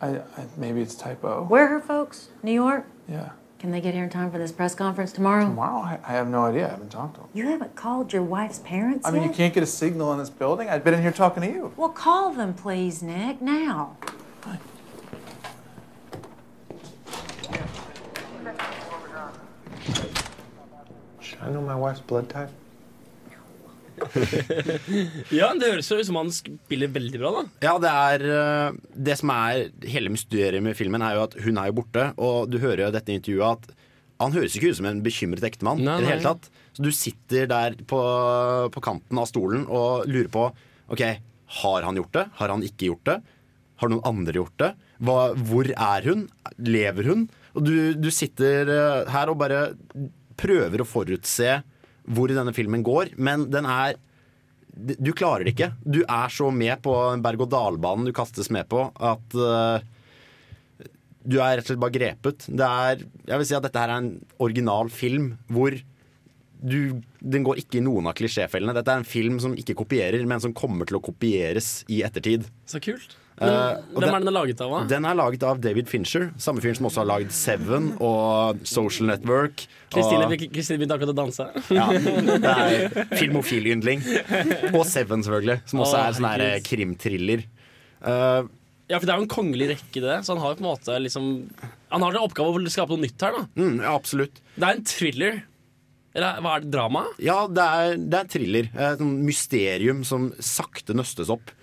I, 0.00 0.16
I 0.16 0.46
maybe 0.56 0.80
it's 0.80 0.94
type 0.94 1.24
O. 1.24 1.42
Where 1.44 1.64
are 1.64 1.68
her 1.68 1.80
folks? 1.80 2.28
New 2.42 2.52
York? 2.52 2.86
Yeah. 3.08 3.30
Can 3.58 3.70
they 3.70 3.80
get 3.80 3.94
here 3.94 4.02
in 4.02 4.10
time 4.10 4.30
for 4.30 4.38
this 4.38 4.50
press 4.50 4.74
conference 4.74 5.12
tomorrow? 5.12 5.44
Tomorrow? 5.44 5.82
I, 5.82 5.98
I 6.04 6.12
have 6.12 6.28
no 6.28 6.44
idea. 6.46 6.66
I 6.66 6.70
haven't 6.70 6.90
talked 6.90 7.14
to 7.14 7.20
them. 7.20 7.30
You 7.32 7.46
haven't 7.46 7.76
called 7.76 8.12
your 8.12 8.22
wife's 8.22 8.58
parents 8.58 9.06
I 9.06 9.12
mean, 9.12 9.22
yet? 9.22 9.28
you 9.28 9.34
can't 9.36 9.54
get 9.54 9.62
a 9.62 9.66
signal 9.66 10.12
in 10.12 10.18
this 10.18 10.30
building. 10.30 10.68
I've 10.68 10.82
been 10.82 10.94
in 10.94 11.02
here 11.02 11.12
talking 11.12 11.42
to 11.44 11.48
you. 11.48 11.72
Well, 11.76 11.90
call 11.90 12.32
them, 12.32 12.54
please, 12.54 13.02
Nick, 13.02 13.40
now. 13.40 13.96
Should 21.20 21.38
I 21.40 21.50
know 21.50 21.60
my 21.60 21.76
wife's 21.76 22.00
blood 22.00 22.28
type? 22.28 22.50
Ja, 25.38 25.50
Det 25.58 25.70
høres 25.70 25.90
ut 25.92 26.06
som 26.08 26.18
han 26.20 26.32
spiller 26.34 26.90
veldig 26.92 27.20
bra, 27.22 27.32
da. 27.38 27.44
Ja, 27.64 27.74
det 27.82 27.92
er 27.92 28.24
eh, 28.36 28.78
Det 29.08 29.16
som 29.20 29.32
er 29.34 29.68
hele 29.88 30.12
mysteriet 30.14 30.64
med 30.64 30.76
filmen, 30.78 31.04
er 31.04 31.18
jo 31.18 31.24
at 31.26 31.36
hun 31.44 31.60
er 31.60 31.70
jo 31.70 31.78
borte. 31.82 32.08
Og 32.20 32.50
du 32.52 32.58
hører 32.62 32.86
jo 32.86 32.92
i 32.92 32.96
dette 32.98 33.14
intervjuet 33.16 33.58
at 33.68 33.74
Han 34.22 34.34
høres 34.36 34.54
ikke 34.54 34.70
ut 34.70 34.78
som 34.78 34.86
en 34.90 35.02
bekymret 35.02 35.44
ektemann. 35.48 35.82
I 35.82 36.00
det 36.04 36.10
hele 36.10 36.26
tatt 36.26 36.50
Så 36.76 36.84
du 36.84 36.92
sitter 36.94 37.48
der 37.50 37.76
på, 37.88 38.00
på 38.72 38.84
kanten 38.84 39.18
av 39.18 39.28
stolen 39.30 39.66
og 39.68 40.08
lurer 40.10 40.30
på 40.32 40.48
Ok, 40.92 41.02
har 41.62 41.86
han 41.86 41.96
gjort 41.96 42.12
det? 42.16 42.26
Har 42.38 42.52
han 42.52 42.64
ikke 42.66 42.90
gjort 42.90 43.06
det? 43.08 43.18
Har 43.80 43.90
noen 43.90 44.04
andre 44.06 44.34
gjort 44.36 44.58
det? 44.60 44.72
Hva, 45.02 45.32
hvor 45.34 45.66
er 45.72 46.04
hun? 46.06 46.26
Lever 46.62 47.08
hun? 47.08 47.22
Og 47.56 47.64
du, 47.66 47.74
du 47.98 48.10
sitter 48.14 48.68
eh, 48.70 49.10
her 49.10 49.32
og 49.32 49.38
bare 49.40 49.62
prøver 50.38 50.82
å 50.82 50.88
forutse 50.88 51.58
hvor 52.08 52.32
denne 52.32 52.54
filmen 52.56 52.84
går, 52.86 53.14
men 53.16 53.48
den 53.52 53.68
er 53.68 54.00
Du 54.72 55.12
klarer 55.12 55.44
det 55.44 55.52
ikke. 55.52 55.72
Du 55.84 56.00
er 56.00 56.32
så 56.32 56.46
med 56.50 56.80
på 56.80 56.94
berg-og-dal-banen 57.20 58.06
du 58.08 58.12
kastes 58.16 58.48
med 58.50 58.64
på, 58.72 58.86
at 58.96 59.36
uh, 59.36 59.84
du 61.22 61.36
er 61.38 61.58
rett 61.58 61.66
og 61.66 61.74
slett 61.74 61.82
bare 61.82 61.94
grepet. 61.94 62.46
Det 62.48 62.66
er, 62.66 63.02
jeg 63.28 63.38
vil 63.42 63.48
si 63.50 63.56
at 63.58 63.66
dette 63.66 63.82
her 63.82 63.92
er 63.92 64.00
en 64.00 64.14
original 64.42 64.88
film 64.88 65.34
hvor 65.52 65.76
du, 66.62 67.02
den 67.18 67.44
går 67.44 67.60
ikke 67.62 67.80
i 67.80 67.84
noen 67.84 68.08
av 68.08 68.16
klisjéfellene. 68.18 68.74
Dette 68.76 68.94
er 68.94 69.02
en 69.02 69.08
film 69.08 69.38
som 69.42 69.56
ikke 69.58 69.76
kopierer, 69.82 70.24
men 70.30 70.42
som 70.42 70.54
kommer 70.56 70.88
til 70.88 70.98
å 70.98 71.04
kopieres 71.04 71.82
i 71.90 72.00
ettertid. 72.06 72.46
Så 72.70 72.80
kult. 72.82 73.16
Eh, 73.40 73.78
og 73.94 74.02
hvem 74.02 74.14
er 74.14 74.24
den 74.26 74.34
laget 74.34 74.60
av? 74.62 74.72
da? 74.74 74.80
Den 74.90 75.06
er 75.08 75.16
laget 75.18 75.44
av 75.48 75.60
David 75.64 75.88
Fincher, 75.90 76.28
samme 76.40 76.62
fyren 76.62 76.76
som 76.78 76.88
også 76.90 77.02
har 77.02 77.08
lagd 77.08 77.32
Seven 77.34 77.92
og 78.04 78.60
Social 78.68 79.08
Network. 79.08 79.64
Kristine 79.92 80.78
begynte 80.80 80.96
akkurat 80.98 81.12
å 81.14 81.16
danse. 81.16 81.46
ja, 81.72 81.86
det 82.44 82.52
er 82.52 83.06
filmofil-yndling. 83.16 84.04
Og 84.72 84.84
Seven, 84.88 85.24
selvfølgelig, 85.24 85.62
som 85.72 85.84
også 85.84 86.00
er 86.00 86.18
sånn 86.18 86.28
her 86.30 86.66
krimthriller. 86.66 87.46
Uh, 88.02 88.50
Ja, 88.90 88.98
for 88.98 89.06
Det 89.08 89.12
er 89.14 89.20
jo 89.22 89.24
en 89.24 89.32
kongelig 89.32 89.70
rekke, 89.70 90.02
det. 90.04 90.18
Så 90.26 90.34
han 90.34 90.42
har 90.42 90.52
jo 90.52 90.58
på 90.58 90.64
en 90.64 90.68
måte 90.68 90.96
liksom 91.00 91.28
Han 91.94 92.02
har 92.04 92.12
en 92.12 92.26
oppgave 92.26 92.52
å 92.52 92.72
skape 92.72 92.92
noe 92.92 93.06
nytt 93.06 93.24
her. 93.24 93.38
da 93.38 93.62
mm, 93.62 93.78
ja, 93.80 93.94
absolutt. 93.94 94.42
Det 94.56 94.66
er 94.66 94.76
en 94.76 94.84
thriller. 94.84 95.40
Eller 96.12 96.42
hva 96.44 96.56
er 96.56 96.64
det? 96.64 96.72
Drama? 96.74 97.06
Ja, 97.22 97.38
det 97.48 97.64
er, 97.64 97.96
det 97.96 98.18
er 98.18 98.30
thriller. 98.34 98.68
Et 98.74 99.00
sånn 99.00 99.14
mysterium 99.24 100.02
som 100.04 100.28
sakte 100.44 100.96
nøstes 100.98 101.32
opp. 101.32 101.54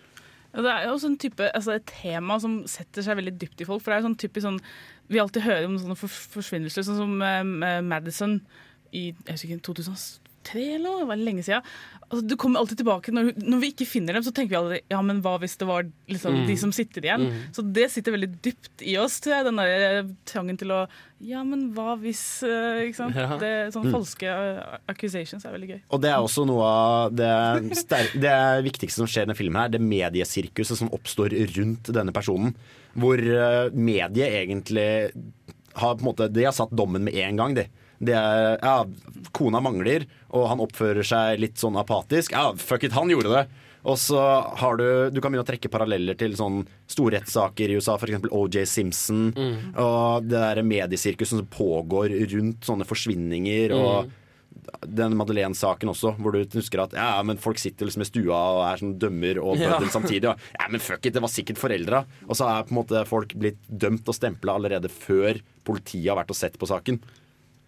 Det 0.50 0.72
er 0.72 0.88
jo 0.88 0.96
også 0.96 1.12
en 1.12 1.20
type, 1.22 1.50
altså 1.56 1.76
et 1.76 1.86
tema 1.86 2.40
som 2.42 2.64
setter 2.70 3.06
seg 3.06 3.20
veldig 3.20 3.36
dypt 3.42 3.62
i 3.62 3.68
folk. 3.70 3.84
For 3.84 3.92
det 3.92 4.00
er 4.00 4.02
jo 4.02 4.08
sånn 4.08 4.22
typisk 4.24 4.48
sånn 4.48 4.64
Vi 5.10 5.22
alltid 5.22 5.46
hører 5.46 5.68
om 5.68 5.78
sånne 5.82 5.98
forsvinnelser, 5.98 6.86
sånn 6.86 7.00
som 7.02 7.22
eh, 7.26 7.82
Madison 7.86 8.40
i 8.90 9.10
jeg 9.12 9.36
husker 9.36 9.56
ikke, 9.56 10.29
2003 10.50 10.66
eller 10.76 10.86
noe, 10.90 11.00
det 11.04 11.08
var 11.12 11.20
lenge 11.22 11.44
siden. 11.46 11.62
Altså, 12.10 12.24
du 12.26 12.34
kommer 12.42 12.58
alltid 12.64 12.80
tilbake 12.82 13.12
når, 13.14 13.28
når 13.38 13.60
vi 13.62 13.68
ikke 13.70 13.86
finner 13.86 14.18
dem, 14.18 14.24
så 14.26 14.32
tenker 14.34 14.50
vi 14.56 14.58
alltid 14.58 14.94
ja, 14.96 15.00
men 15.06 15.20
hva 15.22 15.36
hvis 15.44 15.54
det 15.62 15.68
var 15.70 15.84
liksom, 16.10 16.40
Mm. 16.40 16.48
de 16.48 16.56
som 16.58 16.72
sitter 16.74 17.06
igjen? 17.06 17.26
Mm. 17.30 17.44
Så 17.54 17.62
det 17.76 17.86
sitter 17.94 18.16
veldig 18.16 18.30
dypt 18.42 18.82
i 18.82 18.96
oss, 18.98 19.20
tror 19.22 19.36
jeg, 19.36 19.46
den 19.46 19.62
der 19.62 19.86
eh, 20.00 20.10
trangen 20.26 20.58
til 20.58 20.74
å 20.74 20.80
ja, 21.20 21.42
men 21.44 21.68
hva 21.76 21.98
hvis 22.00 22.22
eh, 22.48 22.88
Ikke 22.88 22.96
sant? 22.96 23.16
Ja. 23.20 23.38
Det, 23.42 23.52
sånne 23.76 23.92
Mm. 23.92 23.96
falske 23.98 24.30
eh, 24.32 24.78
accusations 24.90 25.46
er 25.46 25.54
veldig 25.54 25.70
gøy. 25.70 25.80
Og 25.92 26.02
det 26.02 26.10
er 26.10 26.18
også 26.24 26.46
noe 26.50 26.64
av 26.66 27.14
det, 27.14 27.30
ster 27.78 28.10
det 28.18 28.36
viktigste 28.66 29.04
som 29.04 29.10
skjer 29.10 29.24
i 29.24 29.30
denne 29.30 29.38
filmen, 29.38 29.62
her, 29.62 29.70
det 29.70 29.82
mediesirkuset 29.84 30.80
som 30.80 30.90
oppstår 30.96 31.36
rundt 31.58 31.92
denne 31.94 32.16
personen. 32.16 32.56
Hvor 32.98 33.20
uh, 33.22 33.70
mediet 33.76 34.34
egentlig 34.34 35.12
har 35.78 35.94
på 35.96 36.02
en 36.02 36.08
måte 36.08 36.26
De 36.34 36.42
har 36.48 36.56
satt 36.58 36.72
dommen 36.74 37.04
med 37.06 37.14
en 37.14 37.38
gang, 37.38 37.54
de. 37.54 37.68
Det 38.00 38.16
er, 38.16 38.58
ja, 38.64 38.86
kona 39.36 39.60
mangler, 39.60 40.06
og 40.32 40.48
han 40.48 40.62
oppfører 40.64 41.04
seg 41.04 41.40
litt 41.44 41.56
sånn 41.60 41.76
apatisk. 41.82 42.32
Ja, 42.32 42.54
fuck 42.56 42.84
it, 42.88 42.94
han 42.96 43.10
gjorde 43.12 43.34
det. 43.34 43.48
Og 43.88 43.96
så 43.96 44.20
har 44.60 44.76
du 44.76 45.10
Du 45.10 45.22
kan 45.22 45.32
begynne 45.32 45.46
å 45.46 45.48
trekke 45.48 45.70
paralleller 45.72 46.18
til 46.20 46.34
sånn 46.36 46.66
store 46.88 47.18
rettssaker 47.20 47.70
i 47.72 47.78
USA, 47.80 47.96
f.eks. 47.96 48.28
OJ 48.32 48.66
Simpson. 48.68 49.30
Mm. 49.36 49.76
Og 49.80 50.24
det 50.28 50.40
der 50.40 50.64
mediesirkuset 50.68 51.38
som 51.40 51.48
pågår 51.48 52.12
rundt 52.34 52.68
sånne 52.68 52.88
forsvinninger. 52.88 53.72
Og 53.76 54.10
Mm. 54.10 54.16
den 54.86 55.16
Madeleine-saken 55.18 55.90
også, 55.90 56.12
hvor 56.20 56.34
du 56.34 56.44
husker 56.58 56.82
at 56.84 56.92
ja, 56.94 57.22
men 57.24 57.38
folk 57.38 57.58
sitter 57.58 57.86
liksom 57.88 58.02
i 58.04 58.06
stua 58.10 58.36
og 58.36 58.60
er 58.68 58.78
sånn 58.82 58.98
dømmer 59.00 59.40
og 59.42 59.58
Ja. 59.58 59.80
samtidig. 59.80 60.26
Og, 60.30 60.38
ja, 60.60 60.68
men 60.70 60.80
fuck 60.80 61.06
it, 61.06 61.14
det 61.14 61.22
var 61.22 61.30
sikkert 61.30 61.58
foreldra. 61.58 62.06
Og 62.28 62.36
så 62.36 62.46
er 62.50 62.64
på 62.64 62.72
en 62.76 62.84
måte 62.84 63.06
folk 63.08 63.34
blitt 63.34 63.58
dømt 63.72 64.08
og 64.08 64.14
stempla 64.16 64.56
allerede 64.60 64.90
før 64.90 65.40
politiet 65.66 66.10
har 66.10 66.18
vært 66.24 66.30
og 66.32 66.36
sett 66.36 66.58
på 66.60 66.68
saken. 66.68 67.00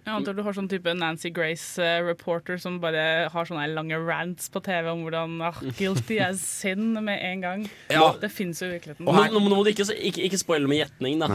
Jeg 0.02 0.14
antar 0.18 0.34
du 0.34 0.42
har 0.42 0.56
sånn 0.58 0.70
type 0.70 0.94
Nancy 0.98 1.30
Grace-reporter 1.34 2.58
som 2.62 2.80
bare 2.82 3.28
har 3.30 3.48
sånne 3.48 3.68
lange 3.76 4.00
rants 4.02 4.50
på 4.50 4.62
TV 4.66 4.90
om 4.90 5.04
hvordan 5.06 5.36
ah, 5.46 5.60
guilty 5.78 6.18
as 6.26 6.42
sin 6.42 6.96
med 7.06 7.22
en 7.22 7.44
gang. 7.46 7.66
Ja. 7.94 8.08
Det 8.22 8.32
fins 8.34 8.64
jo 8.64 8.72
i 8.72 8.76
virkeligheten. 8.80 9.06
Nå, 9.06 9.14
nå, 9.14 9.44
nå 9.46 9.54
må 9.54 9.62
du 9.62 9.70
ikke, 9.74 9.86
ikke, 9.94 10.26
ikke 10.26 10.42
spoile 10.42 10.72
med 10.72 10.82
gjetning, 10.82 11.22
da. 11.22 11.30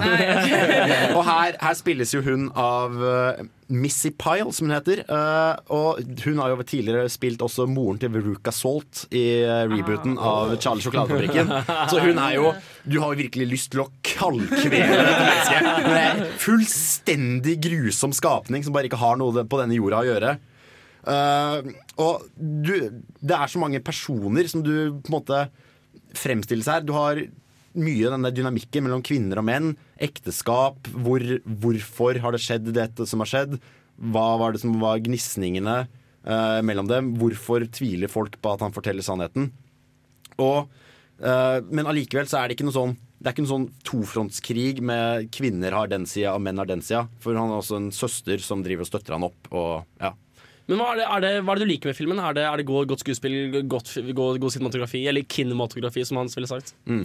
og 1.17 1.23
her, 1.29 1.61
her 1.63 1.79
spilles 1.79 2.15
jo 2.17 2.25
hun 2.27 2.49
av 2.59 2.99
eh, 3.07 3.47
Missy 3.69 4.13
Pyle, 4.15 4.53
som 4.55 4.69
hun 4.69 4.77
heter. 4.77 5.03
Eh, 5.03 5.73
og 5.75 6.01
hun 6.23 6.39
har 6.39 6.53
jo 6.53 6.63
tidligere 6.63 7.11
spilt 7.11 7.43
også 7.43 7.67
moren 7.71 7.99
til 8.03 8.13
Veruca 8.15 8.53
Salt 8.55 9.07
i 9.11 9.25
eh, 9.43 9.65
rebooten 9.71 10.15
av 10.19 10.55
Charlie 10.63 10.85
Sjokoladefabrikken. 10.85 11.51
Så 11.91 12.03
hun 12.05 12.21
er 12.23 12.37
jo 12.39 12.53
Du 12.87 13.01
har 13.03 13.15
jo 13.15 13.21
virkelig 13.25 13.49
lyst 13.51 13.73
til 13.75 13.83
å 13.83 13.89
kaldkvele 14.07 15.01
dette 15.01 15.25
mennesket. 15.27 15.89
En 16.03 16.23
fullstendig 16.43 17.57
grusom 17.67 18.15
skapning 18.15 18.63
som 18.67 18.77
bare 18.77 18.91
ikke 18.91 19.01
har 19.03 19.19
noe 19.19 19.47
på 19.47 19.61
denne 19.63 19.79
jorda 19.79 20.03
å 20.05 20.09
gjøre. 20.11 20.37
Eh, 21.07 21.73
og 22.03 22.29
du, 22.39 22.73
det 23.19 23.37
er 23.39 23.51
så 23.51 23.63
mange 23.63 23.83
personer 23.85 24.51
som 24.51 24.63
du 24.67 25.01
på 25.01 25.11
en 25.11 25.19
måte 25.19 25.43
fremstilles 26.17 26.71
her. 26.71 26.87
Du 26.87 26.95
har 26.97 27.19
mye 27.77 28.15
den 28.15 28.25
der 28.25 28.35
dynamikken 28.35 28.87
mellom 28.87 29.03
kvinner 29.05 29.43
og 29.43 29.49
menn. 29.51 29.75
Ekteskap. 30.03 30.91
Hvor, 30.93 31.23
hvorfor 31.45 32.21
har 32.23 32.35
det 32.37 32.43
skjedd 32.45 32.73
dette 32.77 33.07
som 33.09 33.23
har 33.25 33.31
skjedd? 33.31 33.57
Hva 33.97 34.27
var 34.41 34.53
det 34.53 34.61
som 34.63 34.75
var 34.83 35.01
gnisningene 35.05 35.79
eh, 35.87 36.61
mellom 36.67 36.91
dem? 36.91 37.15
Hvorfor 37.21 37.65
tviler 37.73 38.13
folk 38.13 38.37
på 38.43 38.53
at 38.53 38.65
han 38.67 38.75
forteller 38.77 39.07
sannheten? 39.07 39.51
Og, 40.37 40.69
eh, 41.21 41.59
men 41.71 41.89
allikevel 41.89 42.29
så 42.29 42.43
er 42.43 42.49
det 42.49 42.59
ikke 42.59 42.69
noe 42.69 42.77
sånn 42.77 42.97
det 43.17 43.31
er 43.31 43.33
ikke 43.33 43.43
en 43.47 43.49
sånn 43.49 43.71
tofrontskrig 43.89 44.83
med 44.85 45.31
kvinner 45.33 45.73
har 45.73 45.89
den 45.89 46.05
sida 46.07 46.35
og 46.37 46.43
menn 46.45 46.61
har 46.61 46.69
den 46.69 46.83
sida. 46.85 47.07
For 47.25 47.33
han 47.33 47.49
har 47.49 47.63
også 47.63 47.79
en 47.81 47.89
søster 47.95 48.43
som 48.45 48.61
driver 48.63 48.85
og 48.85 48.91
støtter 48.91 49.17
han 49.17 49.25
opp. 49.25 49.49
Og, 49.57 49.87
ja. 50.03 50.13
Men 50.67 50.81
hva 50.81 50.87
er, 50.93 50.99
det, 50.99 51.07
er 51.07 51.23
det, 51.23 51.33
hva 51.47 51.55
er 51.55 51.61
det 51.61 51.67
du 51.67 51.71
liker 51.71 51.91
med 51.93 51.99
filmen? 51.99 52.21
Er 52.23 52.35
det, 52.35 52.43
er 52.49 52.59
det 52.59 52.67
god, 52.67 52.89
godt 52.91 53.05
skuespill, 53.05 53.37
godt, 53.71 53.93
god, 54.19 54.41
god 54.43 54.55
cinematografi, 54.55 55.05
eller 55.07 55.27
kinematografi, 55.31 56.03
som 56.09 56.19
Hans 56.19 56.35
ville 56.35 56.51
sagt? 56.51 56.73
Mm. 56.91 57.05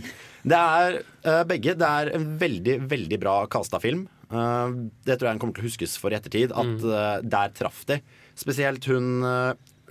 Det 0.54 0.62
er 0.62 0.97
uh, 1.28 1.43
begge. 1.50 1.76
Det 1.78 1.91
er 2.02 2.13
en 2.17 2.26
veldig, 2.41 2.80
veldig 2.89 3.21
bra 3.21 3.36
casta 3.54 3.78
film. 3.84 4.08
Uh, 4.34 4.89
det 5.06 5.19
tror 5.19 5.30
jeg 5.30 5.36
den 5.36 5.43
kommer 5.43 5.58
til 5.58 5.67
å 5.67 5.69
huskes 5.69 5.93
for 6.02 6.13
i 6.13 6.17
ettertid. 6.17 6.56
At 6.58 6.88
uh, 6.88 7.21
der 7.21 7.54
traff 7.58 7.84
de. 7.91 8.02
Spesielt 8.41 8.88
hun 8.89 9.21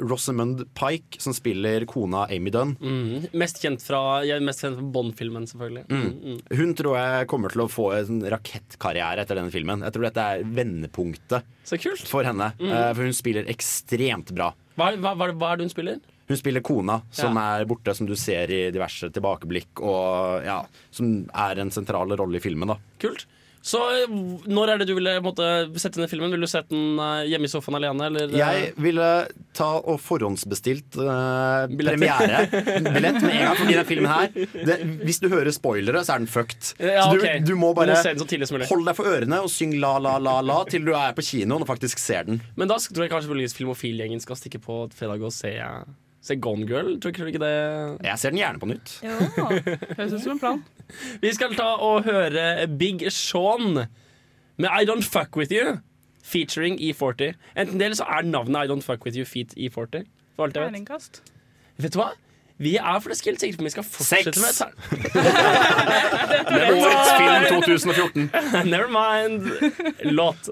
Rosamund 0.01 0.65
Pike, 0.77 1.21
som 1.23 1.35
spiller 1.37 1.85
kona 1.91 2.25
Amy 2.33 2.53
Dunn. 2.55 2.77
Mm. 2.81 3.31
Mest 3.41 3.61
kjent 3.63 3.83
fra, 3.85 4.21
jeg 4.27 4.39
er 4.39 4.45
mest 4.45 4.65
kjent 4.65 4.79
fra 4.79 4.87
Bond-filmen, 4.97 5.49
selvfølgelig. 5.51 5.85
Mm. 5.91 6.05
Mm, 6.05 6.15
mm. 6.21 6.61
Hun 6.61 6.77
tror 6.79 6.99
jeg 6.99 7.29
kommer 7.33 7.55
til 7.55 7.65
å 7.65 7.69
få 7.71 7.91
en 7.99 8.23
rakettkarriere 8.35 9.25
etter 9.25 9.41
denne 9.41 9.55
filmen. 9.55 9.85
Jeg 9.87 9.97
tror 9.97 10.09
dette 10.09 10.29
er 10.35 10.47
vendepunktet 10.61 12.07
for 12.11 12.27
henne. 12.27 12.53
Mm. 12.61 12.71
eh, 12.71 12.89
for 12.95 13.07
hun 13.07 13.17
spiller 13.17 13.51
ekstremt 13.53 14.33
bra. 14.37 14.53
Hva, 14.81 14.95
hva, 14.97 15.15
hva, 15.17 15.53
er 15.53 15.61
det 15.61 15.69
hun 15.69 15.75
spiller? 15.75 16.01
Hun 16.31 16.39
spiller 16.39 16.63
kona, 16.63 17.01
som 17.11 17.35
er 17.43 17.65
borte, 17.67 17.91
som 17.97 18.07
du 18.07 18.15
ser 18.19 18.53
i 18.55 18.61
diverse 18.71 19.09
tilbakeblikk, 19.11 19.83
og 19.83 20.47
ja, 20.47 20.61
som 20.95 21.25
er 21.35 21.59
en 21.59 21.73
sentral 21.75 22.15
rolle 22.15 22.39
i 22.39 22.45
filmen. 22.45 22.71
da 22.71 22.79
Kult. 23.03 23.27
Så 23.63 23.81
eh, 23.93 24.13
når 24.49 24.73
er 24.73 24.81
det 24.81 24.87
du 24.89 24.95
ville 24.97 25.13
måtte, 25.25 25.45
sette 25.81 26.01
ned 26.01 26.09
filmen? 26.11 26.33
Vil 26.33 26.45
du 26.45 26.49
sette 26.49 26.73
den 26.73 26.97
eh, 26.97 27.29
hjemme 27.29 27.49
i 27.49 27.53
sofaen 27.53 27.77
alene? 27.77 28.09
Eller, 28.09 28.33
eh? 28.33 28.39
Jeg 28.41 28.71
ville 28.81 29.09
ta 29.57 29.69
og 29.81 30.01
forhåndsbestilt 30.01 30.97
uh, 30.97 31.69
premiere. 31.69 32.47
Billett 32.97 33.21
med 33.21 33.35
en 33.35 33.45
gang, 33.45 33.59
fordi 33.61 33.77
den 33.77 33.89
filmen 33.89 34.11
her 34.11 34.33
det, 34.33 34.79
Hvis 35.05 35.21
du 35.21 35.29
hører 35.33 35.53
spoilere, 35.55 36.05
så 36.07 36.17
er 36.17 36.25
den 36.25 36.31
fucked. 36.31 36.73
Ja, 36.81 37.05
så 37.05 37.19
du, 37.21 37.27
du 37.53 37.55
må 37.61 37.75
bare 37.77 37.99
holde 38.01 38.87
deg 38.89 38.97
for 38.97 39.11
ørene 39.11 39.43
og 39.45 39.53
synge 39.53 39.81
la, 39.83 39.97
la, 40.03 40.17
la, 40.23 40.39
la 40.45 40.63
til 40.71 40.87
du 40.87 40.95
er 40.97 41.13
på 41.17 41.25
kinoen 41.27 41.61
og 41.61 41.69
faktisk 41.69 42.01
ser 42.01 42.29
den. 42.31 42.41
Men 42.57 42.71
da 42.71 42.81
tror 42.81 43.05
jeg 43.05 43.13
kanskje 43.13 43.35
muligens 43.35 43.57
Filmofil-gjengen 43.59 44.23
skal 44.25 44.39
stikke 44.41 44.63
på 44.63 44.87
fredag 44.97 45.27
og 45.27 45.35
se, 45.37 45.53
se 46.23 46.37
Gone 46.37 46.67
Girl. 46.69 46.95
Tror 47.01 47.13
du 47.17 47.27
ikke 47.31 47.41
det 47.43 47.53
Jeg 48.05 48.19
ser 48.21 48.31
den 48.35 48.39
gjerne 48.43 48.61
på 48.61 48.69
nytt. 48.69 48.97
Høres 49.05 50.13
ut 50.13 50.21
som 50.25 50.33
en 50.37 50.41
plan. 50.43 50.65
Vi 51.23 51.33
skal 51.37 51.55
ta 51.57 51.71
og 51.81 52.05
høre 52.09 52.67
Big 52.81 53.07
Sean 53.15 53.87
med 54.61 54.69
I 54.69 54.85
Don't 54.89 55.07
Fuck 55.07 55.37
With 55.41 55.53
You. 55.55 55.79
Featuring 56.31 56.77
E40. 56.79 57.33
Enten 57.57 57.79
det 57.81 57.85
eller 57.89 57.97
så 57.99 58.05
er 58.07 58.23
navnet 58.29 58.67
I 58.67 58.69
Don't 58.71 58.85
Fuck 58.85 59.05
With 59.09 59.17
You 59.17 59.25
feat 59.27 59.55
E40. 59.57 60.05
For 60.37 60.45
alt 60.47 60.57
jeg 60.61 60.89
vet. 60.91 61.23
Vet 61.81 61.95
du 61.97 61.99
hva? 62.03 62.11
Vi 62.61 62.75
er 62.77 62.99
for 63.01 63.09
det 63.09 63.17
helt 63.25 63.41
sikre 63.41 63.57
på 63.57 63.63
om 63.65 63.65
vi 63.65 63.71
skal 63.73 63.87
fortsette 63.89 64.33
Sex. 64.37 64.41
med 64.45 64.53
ter- 64.61 64.75
Med 66.53 66.63
årets 66.77 67.13
film 67.17 67.63
2014. 67.63 68.31
Never 68.75 68.91
mind. 68.93 69.49
Låt. 70.13 70.51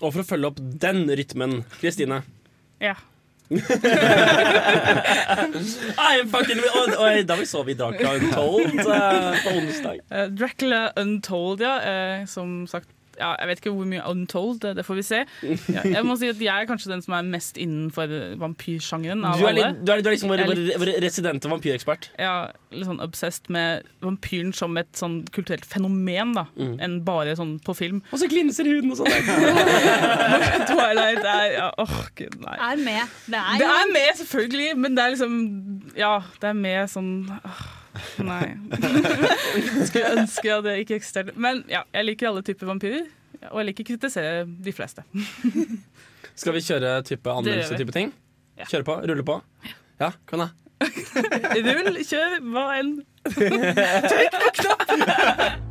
Og 0.00 0.12
for 0.14 0.22
å 0.22 0.26
følge 0.26 0.48
opp 0.50 0.60
den 0.82 1.04
rytmen, 1.12 1.64
Kristine. 1.80 2.22
Ja. 2.80 2.96
I'm 5.98 6.28
fucking 6.30 6.60
og, 6.70 6.92
og 6.94 7.26
da 7.26 7.34
vi 7.40 7.46
så 7.50 7.64
vi 7.66 7.74
Dracula 7.74 8.14
Untold 8.20 8.78
uh, 8.78 9.34
på 9.42 9.50
onsdag. 9.58 9.96
Uh, 10.06 10.26
Dracula 10.30 10.82
Untold, 11.02 11.60
ja. 11.66 11.74
Uh, 11.82 12.22
som 12.30 12.62
sagt 12.70 12.88
ja, 13.20 13.30
jeg 13.38 13.50
vet 13.50 13.60
ikke 13.62 13.72
hvor 13.76 13.86
mye 13.90 14.02
Untold, 14.10 14.58
det, 14.64 14.72
det 14.80 14.84
får 14.88 14.98
vi 14.98 15.04
se. 15.06 15.20
Ja, 15.76 15.82
jeg 15.84 16.04
må 16.08 16.16
si 16.18 16.30
at 16.32 16.40
jeg 16.40 16.50
er 16.64 16.68
kanskje 16.70 16.90
den 16.94 17.02
som 17.04 17.14
er 17.18 17.26
mest 17.28 17.60
innenfor 17.60 18.10
vampyrsjangeren 18.40 19.22
av 19.28 19.38
Du 19.38 19.44
er, 19.44 19.52
alle. 19.52 19.68
du 19.84 19.92
er, 19.92 20.00
du 20.02 20.08
er 20.10 20.16
liksom 20.16 20.32
vår, 20.32 20.42
litt- 20.50 21.02
residente 21.04 21.50
vampyrekspert. 21.52 22.08
Ja, 22.18 22.34
litt 22.72 22.88
sånn 22.88 23.02
obsessed 23.04 23.50
med 23.52 23.84
vampyren 24.02 24.54
som 24.56 24.74
et 24.80 24.90
sånn 24.98 25.20
kulturelt 25.36 25.68
fenomen, 25.68 26.34
da. 26.38 26.46
Enn 26.58 26.98
bare 27.06 27.36
sånn 27.38 27.58
på 27.64 27.76
film. 27.78 28.00
Og 28.10 28.22
så 28.22 28.28
glinser 28.32 28.68
huden 28.68 28.94
og 28.94 29.00
sånn. 29.02 29.10
Twilight 30.70 31.24
er 31.26 31.52
ja, 31.58 31.68
åh, 31.80 31.96
gud, 32.18 32.36
nei. 32.42 32.56
Er 32.70 32.80
med. 32.84 33.18
Det 33.30 33.40
er, 33.40 33.58
Det 33.60 33.68
er 33.68 33.92
med, 33.94 34.10
selvfølgelig, 34.22 34.70
men 34.80 34.96
det 34.96 35.04
er 35.04 35.14
liksom 35.16 35.36
Ja, 35.98 36.14
det 36.40 36.50
er 36.52 36.56
med 36.58 36.90
sånn 36.92 37.12
åh, 37.36 37.60
Nei. 38.22 38.54
Skulle 39.88 40.12
ønske 40.20 40.52
at 40.54 40.66
det 40.66 40.76
ikke 40.84 40.98
eksisterte. 41.00 41.34
Men 41.40 41.64
ja, 41.70 41.82
jeg 41.96 42.08
liker 42.10 42.30
alle 42.30 42.44
typer 42.46 42.70
vampyrer. 42.70 43.08
Og 43.50 43.62
jeg 43.62 43.70
liker 43.70 43.86
å 43.86 43.88
kritisere 43.92 44.44
de 44.46 44.74
fleste. 44.76 45.04
Skal 46.40 46.56
vi 46.56 46.64
kjøre 46.64 46.98
type 47.08 47.32
anmeldelse-type 47.32 47.96
ting? 47.96 48.12
Kjøre 48.68 48.86
på? 48.86 48.98
Rulle 49.08 49.24
på? 49.26 49.40
Ja, 50.00 50.12
kom 50.28 50.44
da. 50.44 50.50
Rull, 51.66 51.98
kjør, 52.08 52.38
hva 52.52 52.68
enn. 52.78 52.94
Trykk 53.26 54.38
på 54.38 54.54
knappen! 54.62 55.69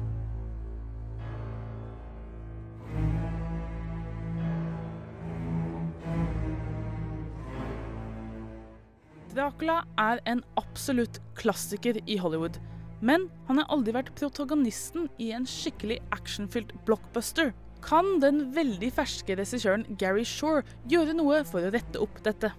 Dracula 9.39 9.85
er 9.95 10.19
en 10.27 10.41
absolutt 10.59 11.21
klassiker 11.39 11.95
i 12.03 12.17
Hollywood. 12.19 12.57
Men 12.99 13.29
han 13.47 13.61
har 13.61 13.69
aldri 13.71 13.93
vært 13.95 14.11
protagonisten 14.19 15.05
i 15.15 15.29
en 15.31 15.45
skikkelig 15.47 16.01
actionfylt 16.11 16.73
blockbuster. 16.87 17.53
Kan 17.85 18.17
den 18.19 18.49
veldig 18.51 18.89
ferske 18.97 19.37
regissøren 19.39 19.85
Gary 20.01 20.25
Shore 20.27 20.65
gjøre 20.91 21.15
noe 21.15 21.45
for 21.47 21.63
å 21.63 21.71
rette 21.71 22.01
opp 22.03 22.19
dette? 22.25 22.51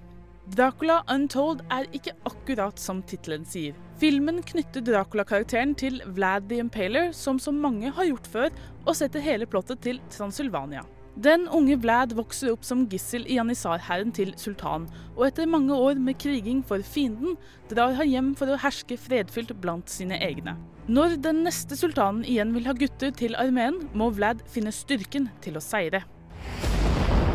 Dracula 0.57 1.03
Untold 1.13 1.61
er 1.71 1.85
ikke 1.95 2.17
akkurat 2.27 2.81
som 2.81 3.03
tittelen 3.05 3.45
sier. 3.45 3.77
Filmen 4.01 4.41
knytter 4.49 4.81
Dracula-karakteren 4.87 5.77
til 5.77 6.01
Vlad 6.17 6.49
the 6.49 6.63
Impaler, 6.65 7.13
som 7.13 7.37
så 7.39 7.53
mange 7.53 7.93
har 7.93 8.09
gjort 8.09 8.33
før, 8.33 8.49
og 8.87 8.97
setter 8.97 9.21
hele 9.21 9.47
plottet 9.47 9.85
til 9.85 10.01
Transylvania. 10.09 10.87
Den 11.21 11.43
unge 11.53 11.75
Vlad 11.77 12.15
vokser 12.17 12.49
opp 12.55 12.63
som 12.65 12.87
gissel 12.89 13.27
i 13.29 13.35
janissarhæren 13.37 14.09
til 14.17 14.31
sultan, 14.41 14.87
og 15.19 15.27
etter 15.27 15.45
mange 15.45 15.77
år 15.77 15.99
med 16.01 16.17
kriging 16.17 16.63
for 16.65 16.81
fienden, 16.81 17.35
drar 17.69 17.93
han 17.99 18.09
hjem 18.09 18.31
for 18.39 18.49
å 18.49 18.57
herske 18.63 18.97
fredfylt 18.97 19.53
blant 19.61 19.93
sine 19.93 20.17
egne. 20.17 20.55
Når 20.89 21.19
den 21.21 21.43
neste 21.45 21.77
sultanen 21.77 22.23
igjen 22.25 22.55
vil 22.55 22.65
ha 22.71 22.73
gutter 22.73 23.13
til 23.13 23.37
armeen, 23.37 23.77
må 23.93 24.09
Vlad 24.17 24.41
finne 24.49 24.73
styrken 24.73 25.29
til 25.45 25.61
å 25.61 25.65
seire. 25.65 26.07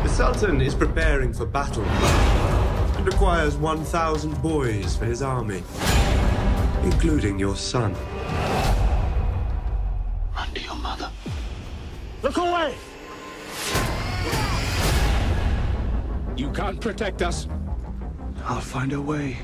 The 0.02 0.10
Sultan 0.10 0.60
is 0.60 0.74
preparing 0.74 1.32
for 1.32 1.46
battle 1.46 1.86
and 2.96 3.06
requires 3.06 3.54
1,000 3.54 4.34
boys 4.42 4.96
for 4.96 5.04
his 5.04 5.22
army, 5.22 5.62
including 6.82 7.38
your 7.38 7.54
son. 7.54 7.94
Run 10.34 10.52
to 10.54 10.60
your 10.60 10.74
mother. 10.74 11.10
Look 12.24 12.36
away! 12.36 12.74
You 16.36 16.50
can't 16.52 16.80
protect 16.80 17.22
us. 17.22 17.48
I'll 18.44 18.60
find 18.60 18.92
a 18.92 19.00
way. 19.00 19.36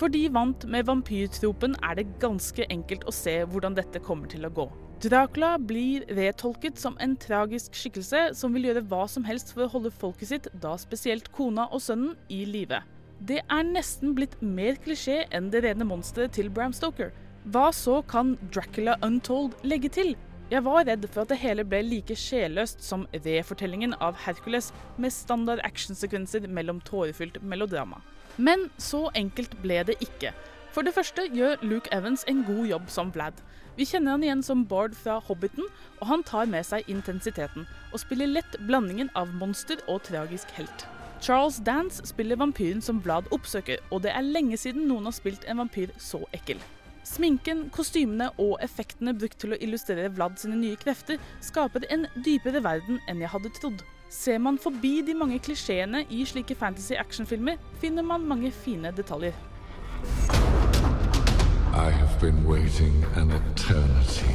For 0.00 0.08
de 0.08 0.28
vant 0.32 0.64
med 0.64 0.86
vampyrtropen 0.88 1.74
er 1.84 1.98
det 1.98 2.06
ganske 2.22 2.64
enkelt 2.72 3.02
å 3.04 3.12
se 3.12 3.34
hvordan 3.44 3.74
dette 3.76 4.00
kommer 4.00 4.30
til 4.32 4.46
å 4.48 4.50
gå. 4.56 4.64
Dracula 5.04 5.54
blir 5.60 6.06
retolket 6.16 6.80
som 6.80 6.96
en 7.00 7.14
tragisk 7.20 7.76
skikkelse 7.76 8.22
som 8.36 8.56
vil 8.56 8.66
gjøre 8.68 8.82
hva 8.88 9.06
som 9.08 9.24
helst 9.28 9.52
for 9.54 9.64
å 9.64 9.70
holde 9.74 9.92
folket 9.92 10.28
sitt, 10.32 10.48
da 10.60 10.74
spesielt 10.80 11.30
kona 11.36 11.68
og 11.68 11.84
sønnen, 11.84 12.16
i 12.28 12.42
live. 12.48 12.82
Det 13.20 13.42
er 13.44 13.64
nesten 13.68 14.14
blitt 14.16 14.38
mer 14.40 14.80
klisjé 14.80 15.26
enn 15.36 15.48
det 15.52 15.62
rene 15.66 15.84
monsteret 15.84 16.32
til 16.36 16.48
Bram 16.52 16.72
Stoker. 16.76 17.12
Hva 17.52 17.68
så 17.72 18.00
kan 18.08 18.34
Dracula 18.52 18.96
Untold 19.04 19.56
legge 19.64 19.92
til? 19.92 20.14
Jeg 20.50 20.64
var 20.66 20.82
redd 20.82 21.04
for 21.14 21.22
at 21.22 21.30
det 21.30 21.36
hele 21.44 21.62
ble 21.62 21.78
like 21.86 22.14
sjelløst 22.18 22.80
som 22.82 23.04
refortellingen 23.14 23.92
av 24.02 24.16
Hercules, 24.24 24.72
med 24.98 25.14
standard 25.14 25.60
actionsekvenser 25.62 26.48
mellom 26.50 26.80
tårefylt 26.82 27.38
melodrama. 27.46 28.00
Men 28.36 28.66
så 28.74 29.04
enkelt 29.14 29.54
ble 29.62 29.84
det 29.86 29.94
ikke. 30.02 30.32
For 30.74 30.82
det 30.82 30.96
første 30.96 31.28
gjør 31.30 31.62
Luke 31.62 31.90
Evans 31.94 32.26
en 32.26 32.42
god 32.48 32.66
jobb 32.66 32.90
som 32.90 33.12
Vlad. 33.14 33.38
Vi 33.78 33.86
kjenner 33.86 34.16
han 34.16 34.26
igjen 34.26 34.42
som 34.42 34.66
Bard 34.66 34.98
fra 34.98 35.20
Hobbiten, 35.28 35.70
og 36.00 36.10
han 36.10 36.26
tar 36.26 36.50
med 36.50 36.66
seg 36.66 36.90
intensiteten, 36.90 37.68
og 37.94 38.02
spiller 38.02 38.34
lett 38.34 38.58
blandingen 38.66 39.14
av 39.14 39.30
monster 39.38 39.78
og 39.86 40.02
tragisk 40.10 40.50
helt. 40.58 40.86
Charles 41.22 41.62
Dance 41.62 42.02
spiller 42.10 42.42
vampyren 42.42 42.82
som 42.82 42.98
Vlad 43.06 43.30
oppsøker, 43.30 43.78
og 43.94 44.02
det 44.02 44.16
er 44.16 44.26
lenge 44.26 44.58
siden 44.58 44.90
noen 44.90 45.06
har 45.06 45.14
spilt 45.14 45.46
en 45.46 45.62
vampyr 45.62 45.94
så 46.00 46.24
ekkel. 46.34 46.58
Sminken, 47.04 47.68
kostymene 47.72 48.28
og 48.38 48.58
effektene 48.64 49.14
brukt 49.16 49.38
til 49.40 49.54
å 49.54 49.58
illustrere 49.64 50.10
Vlad 50.12 50.36
sine 50.40 50.58
nye 50.60 50.76
krefter 50.80 51.18
skaper 51.44 51.86
en 51.90 52.06
dypere 52.26 52.60
verden 52.64 53.00
enn 53.08 53.22
jeg 53.24 53.32
hadde 53.32 53.52
trodd. 53.56 53.84
Ser 54.10 54.38
man 54.42 54.58
forbi 54.58 55.00
de 55.06 55.14
mange 55.14 55.38
klisjeene 55.38 56.02
i 56.10 56.24
slike 56.26 56.56
fantasy 56.58 56.98
actionfilmer, 56.98 57.56
finner 57.80 58.04
man 58.04 58.26
mange 58.28 58.50
fine 58.52 58.92
detaljer. 58.92 59.34
I 61.72 61.90
have 61.90 62.20
been 62.20 62.44
waiting 62.44 63.04
an 63.16 63.30
eternity 63.30 64.34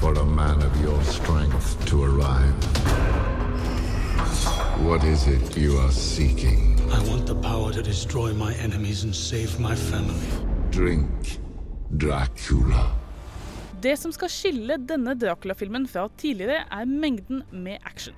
for 0.00 0.14
a 0.14 0.24
man 0.24 0.62
of 0.62 0.80
your 0.82 1.00
strength 1.04 1.76
to 1.86 2.02
arrive. 2.02 2.54
What 4.82 5.04
is 5.04 5.28
it 5.28 5.56
you 5.56 5.78
are 5.78 5.92
seeking? 5.92 6.80
I 6.90 6.98
want 7.08 7.26
the 7.26 7.34
power 7.34 7.70
to 7.70 7.82
destroy 7.82 8.32
my 8.32 8.54
enemies 8.54 9.04
and 9.04 9.14
save 9.14 9.60
my 9.60 9.76
family. 9.76 10.49
Drink 10.70 11.40
Dracula. 11.90 12.84
Det 13.82 13.96
som 13.98 14.12
skal 14.14 14.30
skille 14.30 14.76
denne 14.86 15.16
Dracula-filmen 15.18 15.88
fra 15.90 16.04
tidligere, 16.20 16.60
er 16.70 16.86
mengden 16.86 17.40
med 17.50 17.82
action. 17.88 18.14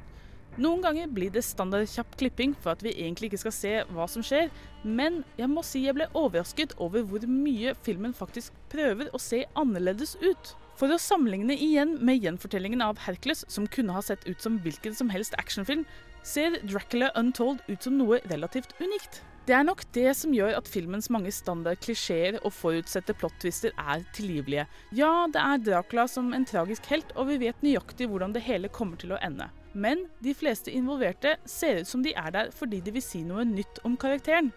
Noen 0.60 0.82
ganger 0.84 1.08
blir 1.08 1.32
det 1.32 1.46
standard 1.46 1.88
kjapp 1.88 2.12
klipping 2.20 2.52
for 2.60 2.74
at 2.74 2.84
vi 2.84 2.92
egentlig 2.92 3.30
ikke 3.30 3.40
skal 3.46 3.56
se 3.56 3.72
hva 3.96 4.04
som 4.10 4.26
skjer, 4.26 4.52
men 4.84 5.22
jeg 5.40 5.48
må 5.48 5.64
si 5.64 5.86
jeg 5.86 5.96
ble 5.96 6.10
overrasket 6.12 6.76
over 6.76 7.08
hvor 7.08 7.24
mye 7.24 7.72
filmen 7.86 8.12
faktisk 8.12 8.52
prøver 8.74 9.08
å 9.16 9.22
se 9.22 9.46
annerledes 9.56 10.18
ut. 10.20 10.52
For 10.76 10.92
å 10.92 11.00
sammenligne 11.00 11.56
igjen 11.56 11.96
med 12.04 12.20
gjenfortellingen 12.20 12.84
av 12.84 13.00
Hercules, 13.06 13.46
som 13.48 13.64
kunne 13.64 13.96
ha 13.96 14.04
sett 14.04 14.28
ut 14.28 14.44
som 14.44 14.60
hvilken 14.60 14.98
som 14.98 15.08
helst 15.14 15.38
actionfilm, 15.40 15.86
ser 16.20 16.60
Dracula 16.68 17.14
Untold 17.16 17.64
ut 17.72 17.80
som 17.80 17.96
noe 17.96 18.20
relativt 18.28 18.76
unikt. 18.82 19.22
Det 19.42 19.54
er 19.56 19.64
nok 19.66 19.80
det 19.90 20.12
som 20.14 20.30
gjør 20.30 20.54
at 20.54 20.68
filmens 20.70 21.08
mange 21.10 21.32
standard 21.34 21.80
klisjeer 21.82 22.36
og 22.44 22.52
forutsette 22.54 23.14
plot-twister 23.18 23.72
er 23.74 24.04
tilgivelige. 24.14 24.68
Ja, 24.94 25.26
det 25.26 25.42
er 25.42 25.64
Dracula 25.66 26.04
som 26.06 26.28
en 26.36 26.46
tragisk 26.46 26.86
helt, 26.92 27.10
og 27.18 27.26
vi 27.26 27.40
vet 27.42 27.64
nøyaktig 27.66 28.06
hvordan 28.06 28.36
det 28.36 28.44
hele 28.46 28.70
kommer 28.70 29.00
til 29.02 29.16
å 29.16 29.18
ende. 29.18 29.48
Men 29.74 30.04
de 30.22 30.36
fleste 30.38 30.70
involverte 30.70 31.34
ser 31.48 31.80
ut 31.82 31.90
som 31.90 32.06
de 32.06 32.14
er 32.14 32.30
der 32.30 32.54
fordi 32.54 32.78
de 32.86 32.94
vil 32.94 33.02
si 33.02 33.24
noe 33.26 33.42
nytt 33.48 33.82
om 33.82 33.98
karakteren. 33.98 34.52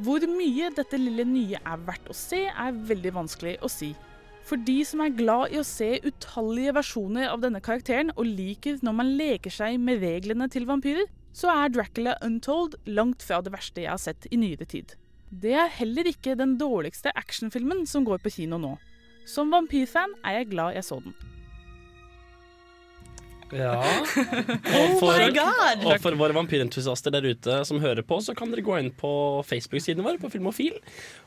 Hvor 0.00 0.24
mye 0.24 0.72
dette 0.72 0.96
lille 0.96 1.28
nye 1.28 1.60
er 1.60 1.84
verdt 1.84 2.08
å 2.08 2.16
se, 2.16 2.46
er 2.48 2.82
veldig 2.88 3.12
vanskelig 3.20 3.58
å 3.60 3.68
si. 3.68 3.92
For 4.48 4.56
de 4.56 4.80
som 4.88 5.04
er 5.04 5.12
glad 5.20 5.52
i 5.52 5.60
å 5.60 5.68
se 5.68 5.98
utallige 6.00 6.78
versjoner 6.80 7.28
av 7.28 7.44
denne 7.44 7.60
karakteren, 7.60 8.16
og 8.16 8.24
liker 8.24 8.80
når 8.80 9.00
man 9.02 9.16
leker 9.20 9.52
seg 9.52 9.76
med 9.84 10.00
reglene 10.00 10.48
til 10.48 10.64
vampyrer, 10.70 11.10
så 11.36 11.50
er 11.52 11.72
Dracula 11.72 12.16
Untold 12.26 12.76
langt 12.90 13.22
fra 13.26 13.40
det 13.44 13.52
verste 13.54 13.84
jeg 13.84 13.92
har 13.92 14.02
sett 14.02 14.26
i 14.30 14.38
nyere 14.40 14.66
tid. 14.68 14.96
Det 15.30 15.52
er 15.54 15.70
heller 15.78 16.08
ikke 16.10 16.34
den 16.38 16.56
dårligste 16.58 17.12
actionfilmen 17.14 17.84
som 17.86 18.06
går 18.06 18.22
på 18.24 18.32
kino 18.34 18.58
nå. 18.58 18.74
Som 19.28 19.52
vampyrfan 19.54 20.16
er 20.26 20.40
jeg 20.40 20.50
glad 20.54 20.74
jeg 20.74 20.86
så 20.88 20.98
den. 21.04 21.14
Ja. 23.50 23.74
Oh 24.70 24.92
Og 24.94 25.00
for, 25.00 25.16
my 25.18 25.30
God! 25.34 25.82
og 25.82 25.96
for 26.02 26.14
våre 26.18 26.34
vampyrentusiaster 26.36 27.10
der 27.14 27.26
ute 27.26 27.56
som 27.66 27.80
hører 27.82 28.04
på, 28.06 28.20
så 28.22 28.34
kan 28.38 28.52
dere 28.52 28.62
gå 28.62 28.76
inn 28.78 28.92
på 28.94 29.10
Facebook-siden 29.46 30.04
vår 30.06 30.20
på 30.22 30.30
Filmofil 30.30 30.76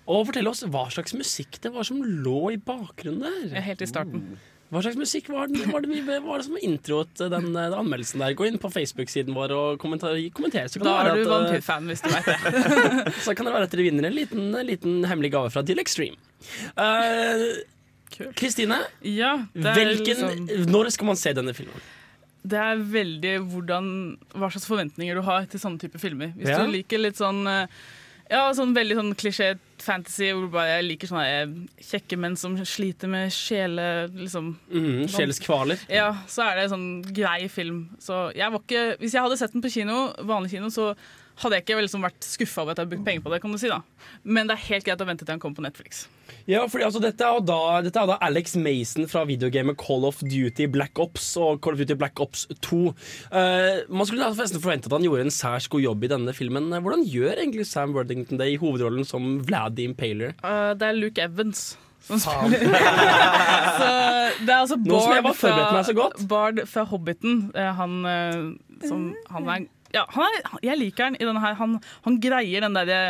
og 0.07 0.29
fortelle 0.29 0.51
oss 0.53 0.63
hva 0.71 0.85
slags 0.93 1.15
musikk 1.17 1.59
det 1.63 1.73
var 1.75 1.87
som 1.87 1.99
lå 1.99 2.53
i 2.55 2.59
bakgrunnen 2.63 3.51
der. 3.51 3.59
Helt 3.65 3.83
i 3.83 3.89
starten. 3.89 4.37
Hva 4.73 4.81
slags 4.81 4.97
musikk 4.97 5.27
var 5.29 5.47
det, 5.51 5.67
var 5.69 5.83
det, 5.85 5.89
vi- 5.93 6.01
var 6.25 6.41
det 6.41 6.45
som 6.47 6.57
introet 6.65 7.13
den, 7.29 7.51
den 7.53 7.75
anmeldelsen 7.77 8.23
der? 8.23 8.33
Gå 8.39 8.47
inn 8.49 8.57
på 8.61 8.71
Facebook-siden 8.73 9.35
vår 9.37 9.53
og 9.53 9.77
kommenter, 9.81 10.17
kommenter. 10.33 10.65
Da 10.81 10.95
er 11.03 11.13
du 11.19 11.21
eh, 11.21 11.29
vampyrfan, 11.29 11.85
hvis 11.91 12.01
du 12.01 12.09
vet 12.09 12.25
det. 12.31 13.13
så 13.25 13.35
kan 13.37 13.45
det 13.45 13.53
være 13.53 13.67
at 13.69 13.75
dere 13.75 13.85
vinner 13.85 14.09
en 14.09 14.17
liten, 14.17 14.49
liten 14.65 14.97
hemmelig 15.05 15.31
gave 15.35 15.51
fra 15.53 15.61
Deal 15.67 15.79
Extreme. 15.83 16.17
Kristine, 18.13 18.33
Kristine, 18.37 18.77
Ja, 19.01 19.35
er 19.55 19.73
hvilken, 19.73 20.05
liksom- 20.05 20.71
når 20.71 20.89
skal 20.93 21.05
man 21.05 21.15
se 21.15 21.33
denne 21.33 21.53
filmen? 21.53 21.81
det 22.45 22.59
er 22.59 22.75
veldig 22.75 23.37
hvordan, 23.53 23.85
hva 24.35 24.49
slags 24.51 24.65
forventninger 24.67 25.15
du 25.15 25.21
har 25.23 25.45
til 25.47 25.61
sånne 25.61 25.79
type 25.79 25.95
filmer. 25.97 26.33
Hvis 26.35 26.49
Ja. 26.49 26.57
du 26.65 26.71
liker 26.73 26.99
litt 26.99 27.15
sånn 27.15 27.47
eh, 27.47 27.67
ja, 28.33 28.43
sånn 28.57 28.73
veldig 28.75 28.97
sånn 28.97 29.13
klisjé 29.19 29.53
fantasy 29.83 30.31
hvor 30.33 30.47
bare 30.53 30.77
jeg 30.77 30.85
liker 30.87 31.11
sånne 31.11 31.25
eh, 31.29 31.55
kjekke 31.85 32.17
menn 32.19 32.37
som 32.39 32.55
sliter 32.67 33.11
med 33.11 33.33
sjele... 33.35 33.87
Liksom, 34.13 34.53
mm, 34.71 35.03
sjeleskvaler. 35.13 35.83
Ja, 35.91 36.09
så 36.31 36.47
er 36.47 36.57
det 36.57 36.67
en 36.67 36.73
sånn 36.73 36.87
grei 37.13 37.45
film. 37.51 37.83
Så 38.01 38.25
jeg 38.37 38.49
var 38.53 38.63
ikke, 38.63 38.85
hvis 39.03 39.17
jeg 39.17 39.25
hadde 39.25 39.39
sett 39.41 39.53
den 39.55 39.65
på 39.65 39.71
kino, 39.73 40.07
vanlig 40.25 40.55
kino, 40.55 40.71
så 40.73 40.93
hadde 41.41 41.57
jeg 41.57 41.65
ikke 41.65 41.79
liksom 41.81 42.03
vært 42.05 42.25
skuffa 42.27 42.61
over 42.63 42.73
at 42.73 42.79
jeg 42.79 42.85
har 42.85 42.91
brukt 42.91 43.05
penger 43.07 43.23
på 43.25 43.31
det. 43.33 43.39
kan 43.43 43.53
du 43.53 43.59
si 43.61 43.71
da. 43.71 43.79
Men 44.23 44.49
det 44.49 44.55
er 44.57 44.67
helt 44.67 44.85
greit 44.87 45.01
å 45.01 45.07
vente 45.07 45.25
til 45.25 45.33
han 45.33 45.41
kommer 45.41 45.57
på 45.59 45.65
Netflix. 45.65 46.05
Ja, 46.47 46.63
fordi 46.69 46.85
altså, 46.85 47.01
dette, 47.03 47.23
er 47.25 47.43
da, 47.45 47.59
dette 47.85 47.99
er 47.99 48.09
da 48.09 48.17
Alex 48.23 48.55
Mason 48.59 49.07
fra 49.11 49.23
videogamet 49.27 49.77
Call 49.81 50.05
of 50.07 50.21
Duty 50.21 50.67
Black 50.71 50.99
Ops 51.01 51.31
og 51.39 51.61
Call 51.63 51.77
of 51.77 51.83
Duty 51.83 51.97
Black 51.99 52.19
Ops 52.23 52.45
2. 52.65 52.81
Uh, 53.33 53.83
man 53.89 54.09
skulle 54.09 54.29
nesten 54.37 54.61
forvente 54.63 54.89
at 54.89 54.97
han 54.97 55.07
gjorde 55.07 55.27
en 55.27 55.33
særs 55.33 55.69
god 55.71 55.83
jobb 55.85 56.05
i 56.05 56.11
denne 56.13 56.35
filmen. 56.37 56.69
Hvordan 56.73 57.05
gjør 57.07 57.39
egentlig 57.39 57.67
Sam 57.69 57.95
Worthington 57.97 58.41
det 58.41 58.51
i 58.53 58.59
hovedrollen 58.61 59.07
som 59.07 59.39
Vlad 59.47 59.79
the 59.79 59.87
Impaler? 59.89 60.35
Uh, 60.43 60.73
det 60.77 60.89
er 60.89 60.99
Luke 60.99 61.23
Evans. 61.23 61.73
Som 62.03 62.19
så 62.23 62.31
det 64.43 64.51
er 64.51 64.57
altså 64.59 64.75
Bard 64.75 65.23
meg 65.23 65.29
så 65.87 65.93
fra, 65.95 66.09
Bard 66.27 66.59
fra 66.67 66.83
Hobbiten. 66.89 67.45
Eh, 67.55 67.71
Han, 67.77 67.93
eh, 68.05 68.41
som, 68.89 69.05
han 69.31 69.47
er 69.53 69.67
ja, 69.93 70.03
er, 70.05 70.53
jeg 70.65 70.79
liker 70.79 71.09
han 71.09 71.17
i 71.19 71.25
denne 71.25 71.41
her. 71.43 71.57
Han, 71.59 71.79
han 72.05 72.21
greier 72.23 72.65
den 72.65 72.77
derre 72.77 73.01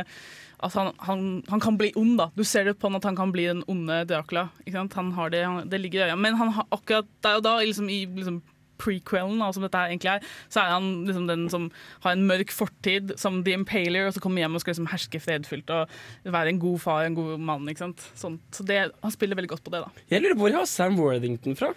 at 0.63 0.76
han, 0.80 0.93
han, 1.04 1.43
han 1.50 1.60
kan 1.60 1.78
bli 1.80 1.91
ond, 2.00 2.15
da. 2.22 2.30
Du 2.38 2.43
ser 2.48 2.69
det 2.69 2.78
på 2.80 2.88
han 2.88 2.96
at 2.96 3.08
han 3.08 3.17
kan 3.17 3.34
bli 3.34 3.50
den 3.50 3.65
onde 3.67 4.04
Dracula. 4.08 4.48
Han 4.72 5.12
har 5.17 5.34
det, 5.34 5.43
det 5.72 5.82
ligger 5.82 6.06
i 6.06 6.10
øya. 6.10 6.15
Men 6.15 6.39
han 6.39 6.54
har 6.56 6.67
akkurat 6.72 7.10
der 7.26 7.39
og 7.39 7.43
da 7.43 7.58
liksom, 7.60 7.89
i 7.91 8.06
liksom, 8.08 8.39
prequelen, 8.84 9.38
da, 9.39 9.52
som 9.54 9.63
dette 9.63 9.80
her 9.80 9.91
egentlig 9.91 10.12
er, 10.15 10.32
så 10.52 10.63
er 10.63 10.74
han 10.74 10.88
liksom 11.08 11.28
den 11.30 11.46
som 11.52 11.69
har 12.04 12.15
en 12.15 12.26
mørk 12.28 12.52
fortid 12.52 13.13
som 13.22 13.41
The 13.46 13.56
Impaler, 13.56 14.08
og 14.08 14.15
så 14.15 14.24
kommer 14.24 14.43
hjem 14.43 14.58
og 14.58 14.63
skal 14.63 14.76
liksom 14.76 14.89
herske 14.91 15.22
fredfylt 15.24 15.72
og 15.72 15.93
være 16.36 16.54
en 16.54 16.62
god 16.63 16.82
far, 16.84 17.06
en 17.08 17.17
god 17.17 17.38
mann. 17.39 17.69
ikke 17.69 17.86
sant? 17.86 18.04
Sånn, 18.19 18.39
så 18.56 18.65
det, 18.67 18.82
han 19.04 19.15
spiller 19.15 19.39
veldig 19.39 19.54
godt 19.56 19.65
på 19.65 19.76
det, 19.76 19.86
da. 19.86 20.06
Jeg 20.12 20.24
lurer 20.24 20.38
på 20.38 20.46
hvor 20.46 20.54
jeg 20.54 20.60
har 20.60 20.72
Sam 20.72 21.00
Worthington 21.00 21.60
fra? 21.60 21.72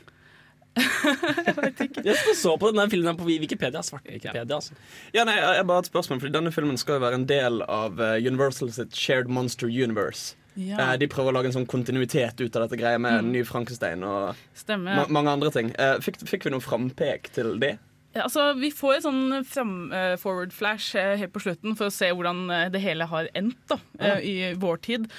Jeg 0.76 1.54
veit 1.56 1.82
ikke. 1.86 2.04
Jeg 2.04 2.36
så 2.36 2.56
på 2.60 2.70
denne 2.72 2.88
filmen 2.92 3.18
på 3.18 3.26
Wikipedia. 3.28 3.82
Svart 3.86 4.06
Wikipedia, 4.08 4.58
altså. 4.58 4.76
Ja, 5.14 5.24
nei, 5.28 5.36
jeg 5.40 5.66
bare 5.68 5.84
et 5.84 5.90
spørsmål, 5.90 6.20
fordi 6.22 6.34
Denne 6.36 6.52
filmen 6.52 6.76
skal 6.80 6.98
jo 6.98 7.04
være 7.06 7.20
en 7.22 7.28
del 7.28 7.62
av 7.64 8.00
eh, 8.02 8.18
Universal 8.26 8.72
sitt 8.76 8.96
Shared 8.96 9.32
Monster 9.32 9.70
Universe. 9.70 10.36
Ja. 10.56 10.78
Eh, 10.80 10.94
de 11.00 11.08
prøver 11.12 11.32
å 11.32 11.38
lage 11.38 11.50
en 11.50 11.56
sånn 11.58 11.68
kontinuitet 11.68 12.40
ut 12.40 12.56
av 12.56 12.66
dette 12.66 12.80
greia 12.80 13.00
med 13.00 13.24
Mm. 13.24 13.32
ny 13.32 13.42
Frankenstein 13.44 14.04
og 14.04 14.36
Stemmer. 14.54 14.96
ma 14.96 15.06
mange 15.08 15.32
andre 15.32 15.50
ting. 15.50 15.72
Eh, 15.78 15.98
fikk, 16.04 16.20
fikk 16.28 16.44
vi 16.44 16.52
noen 16.52 16.64
frampek 16.64 17.32
til 17.32 17.58
det? 17.60 17.78
Ja, 18.16 18.22
altså, 18.24 18.54
vi 18.56 18.70
får 18.72 18.94
et 18.96 19.04
sånn 19.04 19.44
fram, 19.44 19.92
uh, 19.92 20.16
forward 20.16 20.52
flash 20.56 20.96
uh, 20.96 21.16
helt 21.20 21.34
på 21.34 21.42
slutten 21.44 21.76
for 21.76 21.90
å 21.90 21.92
se 21.92 22.08
hvordan 22.08 22.46
uh, 22.48 22.68
det 22.72 22.80
hele 22.80 23.04
har 23.04 23.28
endt 23.36 23.58
da, 23.68 23.76
ja. 24.00 24.14
i 24.16 24.54
vår 24.56 24.80
tid 24.80 25.10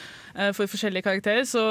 for 0.54 0.70
forskjellige 0.70 1.06
karakterer. 1.06 1.46
Så 1.50 1.62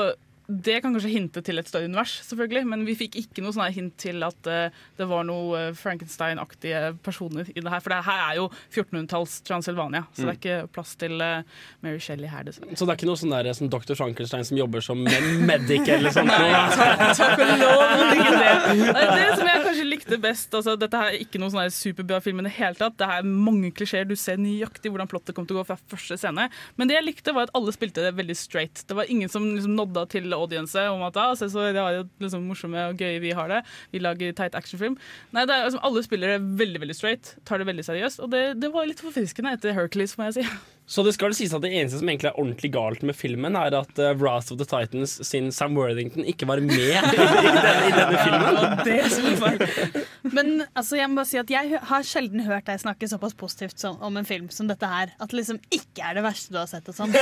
det 0.49 0.77
kan 0.85 0.93
kanskje 0.95 1.11
hinte 1.11 1.43
til 1.43 1.59
et 1.59 1.67
større 1.67 1.89
univers, 1.91 2.13
selvfølgelig, 2.29 2.67
men 2.71 2.85
vi 2.87 2.95
fikk 2.95 3.17
ikke 3.19 3.43
noe 3.43 3.51
sånn 3.57 3.73
hint 3.75 3.97
til 3.99 4.23
at 4.23 4.47
uh, 4.47 4.69
det 4.99 5.07
var 5.11 5.25
noe 5.27 5.59
eh, 5.59 5.73
Frankenstein-aktige 5.75 6.93
personer 7.03 7.49
i 7.51 7.61
det 7.61 7.71
her. 7.73 7.81
For 7.83 7.91
det 7.93 7.99
her 8.07 8.21
er 8.29 8.37
jo 8.39 8.47
1400-talls 8.71 9.41
Transylvania, 9.47 10.05
så 10.15 10.23
det 10.23 10.29
er 10.29 10.37
Mm. 10.37 10.39
ikke 10.41 10.73
plass 10.75 10.93
til 11.01 11.15
uh, 11.23 11.43
Mary 11.83 11.99
Shelley 12.03 12.29
her, 12.31 12.45
dessverre. 12.47 12.77
Så 12.77 12.87
det 12.87 12.93
er 12.95 12.99
ikke 13.01 13.09
noe 13.09 13.19
sånn 13.21 13.33
der, 13.35 13.49
som 13.57 13.71
Dr. 13.73 13.95
Frankenstein 13.99 14.45
som 14.47 14.59
jobber 14.59 14.81
som 14.85 15.03
med- 15.03 15.27
medic 15.49 15.89
eller 15.89 16.11
sånt? 16.15 16.29
Nei, 16.31 16.51
takk, 16.77 17.03
takk 17.19 17.43
og 17.43 17.53
lov. 17.63 17.83
Ikke 18.15 18.37
det. 18.37 18.55
Det 18.77 19.09
det 19.17 19.27
som 19.41 19.51
jeg 19.51 19.65
kanskje 19.67 19.87
likte 19.91 20.19
best. 20.23 20.55
Altså, 20.55 20.77
dette 20.79 21.01
her 21.01 21.11
er 21.15 21.19
ikke 21.25 21.41
noe 21.43 21.51
sånn 21.55 21.73
superbra 21.75 22.21
film 22.23 22.41
i 22.45 22.47
det 22.49 22.55
hele 22.59 22.79
tatt. 22.79 22.97
Det 23.01 23.09
er 23.17 23.27
mange 23.27 23.73
klisjeer. 23.77 24.07
Du 24.09 24.15
ser 24.19 24.37
nøyaktig 24.41 24.93
hvordan 24.93 25.11
plottet 25.11 25.35
kommer 25.37 25.49
til 25.51 25.57
å 25.59 25.63
gå 25.63 25.67
fra 25.73 25.79
første 25.97 26.19
scene. 26.21 26.49
Men 26.77 26.89
det 26.91 26.99
jeg 26.99 27.07
likte, 27.09 27.35
var 27.37 27.49
at 27.49 27.55
alle 27.59 27.73
spilte 27.75 28.05
det 28.05 28.15
veldig 28.19 28.37
straight. 28.39 28.85
Det 28.87 28.97
var 28.99 29.11
ingen 29.11 29.29
som 29.33 29.47
liksom 29.57 29.75
nodda 29.79 30.07
til 30.13 30.36
audience 30.39 30.87
om 30.93 31.05
at 31.07 31.19
ah, 31.21 31.35
se 31.39 31.49
så 31.53 31.69
det 31.75 31.87
liksom, 32.23 32.47
morsomme 32.49 32.89
og 32.91 33.01
gøye 33.01 33.21
vi 33.25 33.35
har 33.37 33.51
det. 33.53 33.63
Vi 33.93 34.03
lager 34.03 34.37
teit 34.37 34.57
actionfilm. 34.59 34.99
Nei, 35.37 35.47
det 35.49 35.57
er, 35.57 35.67
liksom, 35.69 35.83
alle 35.87 36.05
spiller 36.07 36.37
det 36.37 36.57
veldig 36.63 36.85
veldig 36.85 36.99
straight. 36.99 37.35
Tar 37.49 37.63
det 37.63 37.69
veldig 37.71 37.87
seriøst. 37.89 38.23
Og 38.25 38.33
det, 38.33 38.47
det 38.63 38.73
var 38.75 38.89
litt 38.89 39.03
forfriskende 39.05 39.57
etter 39.57 39.77
Hercules, 39.77 40.17
må 40.21 40.31
jeg 40.31 40.41
si. 40.41 40.76
Så 40.87 41.03
det 41.03 41.17
skal 41.17 41.33
sies 41.35 41.51
at 41.51 41.65
det 41.65 41.73
eneste 41.75 41.99
som 41.99 42.07
egentlig 42.07 42.29
er 42.31 42.37
ordentlig 42.39 42.69
galt 42.77 43.01
med 43.03 43.17
filmen, 43.19 43.57
er 43.59 43.75
at 43.75 43.99
uh, 43.99 44.13
Wrath 44.21 44.53
of 44.55 44.59
the 44.61 44.67
Titans 44.71 45.17
sin 45.27 45.49
Sam 45.51 45.75
Worthington 45.75 46.23
ikke 46.31 46.47
var 46.47 46.63
med 46.63 46.79
i, 46.79 46.93
denne, 46.95 47.89
i 47.89 47.95
denne 47.97 48.21
filmen. 48.23 48.85
Det 48.87 49.01
som 49.11 49.27
er 49.27 49.41
feil. 49.43 50.05
Men 50.31 50.53
altså, 50.79 51.01
jeg 51.01 51.11
må 51.11 51.19
bare 51.19 51.31
si 51.33 51.41
at 51.41 51.51
jeg 51.51 51.81
har 51.91 52.07
sjelden 52.07 52.45
hørt 52.47 52.69
deg 52.71 52.79
snakke 52.83 53.09
såpass 53.11 53.35
positivt 53.39 53.83
som, 53.83 53.99
om 53.99 54.21
en 54.21 54.29
film 54.29 54.47
som 54.55 54.71
dette 54.71 54.87
her. 54.91 55.11
At 55.19 55.35
det 55.35 55.41
liksom 55.41 55.59
ikke 55.75 56.07
er 56.07 56.21
det 56.21 56.25
verste 56.29 56.55
du 56.55 56.61
har 56.61 56.71
sett. 56.71 56.87
og 56.87 56.95
sånn. 56.95 57.11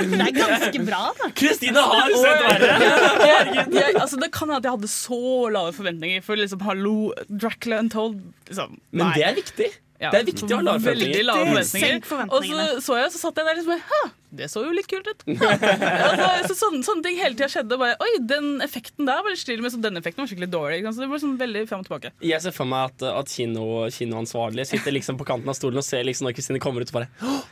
Det 0.00 0.24
er 0.24 0.34
ganske 0.36 0.80
bra, 0.86 1.02
da. 1.18 1.28
Kristine 1.36 1.82
har 1.84 2.10
sett 2.14 2.42
verre! 2.46 3.92
altså, 4.00 4.16
det 4.20 4.30
kan 4.32 4.48
hende 4.48 4.60
at 4.62 4.68
jeg 4.68 4.76
hadde 4.78 4.90
så 4.92 5.20
lave 5.52 5.76
forventninger 5.76 6.24
for 6.24 6.40
liksom, 6.40 6.64
hallo, 6.64 6.96
Dracula 7.28 7.80
Untold. 7.84 8.20
Liksom. 8.48 8.80
Men 8.96 9.12
det 9.16 9.28
er 9.28 9.36
viktig. 9.36 9.70
Ja, 10.00 10.08
Det 10.14 10.22
er 10.22 10.26
viktig 10.30 10.48
å 10.48 10.58
ha 10.60 10.64
lave 10.64 10.80
forventninger. 10.80 12.00
Og 12.32 12.46
så 12.46 12.68
så 12.86 12.96
jeg, 12.96 13.12
så 13.12 13.20
satt 13.20 13.36
jeg 13.40 13.48
der 13.50 13.58
liksom 13.58 13.82
Hæ, 13.90 14.00
det 14.40 14.46
så 14.48 14.62
jo 14.64 14.72
litt 14.72 14.86
kult 14.88 15.08
ut. 15.10 15.24
altså, 15.28 16.28
så 16.48 16.56
sånne, 16.56 16.80
sånne 16.86 17.04
ting 17.04 17.18
hele 17.20 17.36
tida 17.36 17.50
skjedde. 17.52 17.76
Bare, 17.80 17.98
Oi, 18.00 18.10
den 18.30 18.62
effekten 18.64 19.08
der 19.08 19.20
var 19.20 19.34
litt 19.34 19.42
stilig, 19.42 19.64
men 19.64 19.74
denne 19.74 19.90
den 19.90 20.00
effekten 20.00 20.24
var 20.24 20.30
skikkelig 20.30 20.50
dårlig. 20.54 20.80
Så 20.88 21.04
det 21.04 21.10
var 21.10 21.22
sånn 21.22 21.36
veldig 21.40 21.66
frem 21.68 21.82
og 21.82 21.88
tilbake. 21.90 22.14
Jeg 22.24 22.44
ser 22.46 22.54
for 22.56 22.70
meg 22.70 22.94
at, 22.94 23.06
at 23.10 23.32
kino, 23.34 23.66
kinoansvarlige 23.92 24.70
sitter 24.72 24.96
liksom 24.96 25.20
på 25.20 25.26
kanten 25.28 25.50
av 25.52 25.58
stolen 25.58 25.82
og 25.82 25.86
ser 25.86 26.06
liksom 26.08 26.30
når 26.30 26.38
Kristine 26.38 26.62
kommer 26.62 26.86
ut 26.86 26.92
og 26.94 27.00
bare 27.00 27.10
«Åh, 27.20 27.42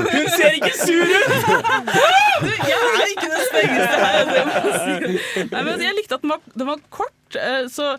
Hun 0.00 0.30
ser 0.32 0.56
ikke 0.56 0.72
sur 0.80 1.04
ut! 1.06 1.34
Du, 2.36 2.50
jeg 2.52 2.76
er 2.76 3.12
ikke 3.12 3.28
den 3.32 3.44
strengeste 3.50 4.00
her. 4.00 4.32
Jeg 4.36 5.20
si. 5.26 5.44
Nei, 5.52 5.62
men 5.68 5.84
jeg 5.86 5.96
likte 6.00 6.18
at 6.18 6.24
den 6.24 6.32
var, 6.34 6.42
den 6.52 6.68
var 6.68 6.82
kort, 6.92 7.38
eh, 7.40 7.64
så 7.72 7.94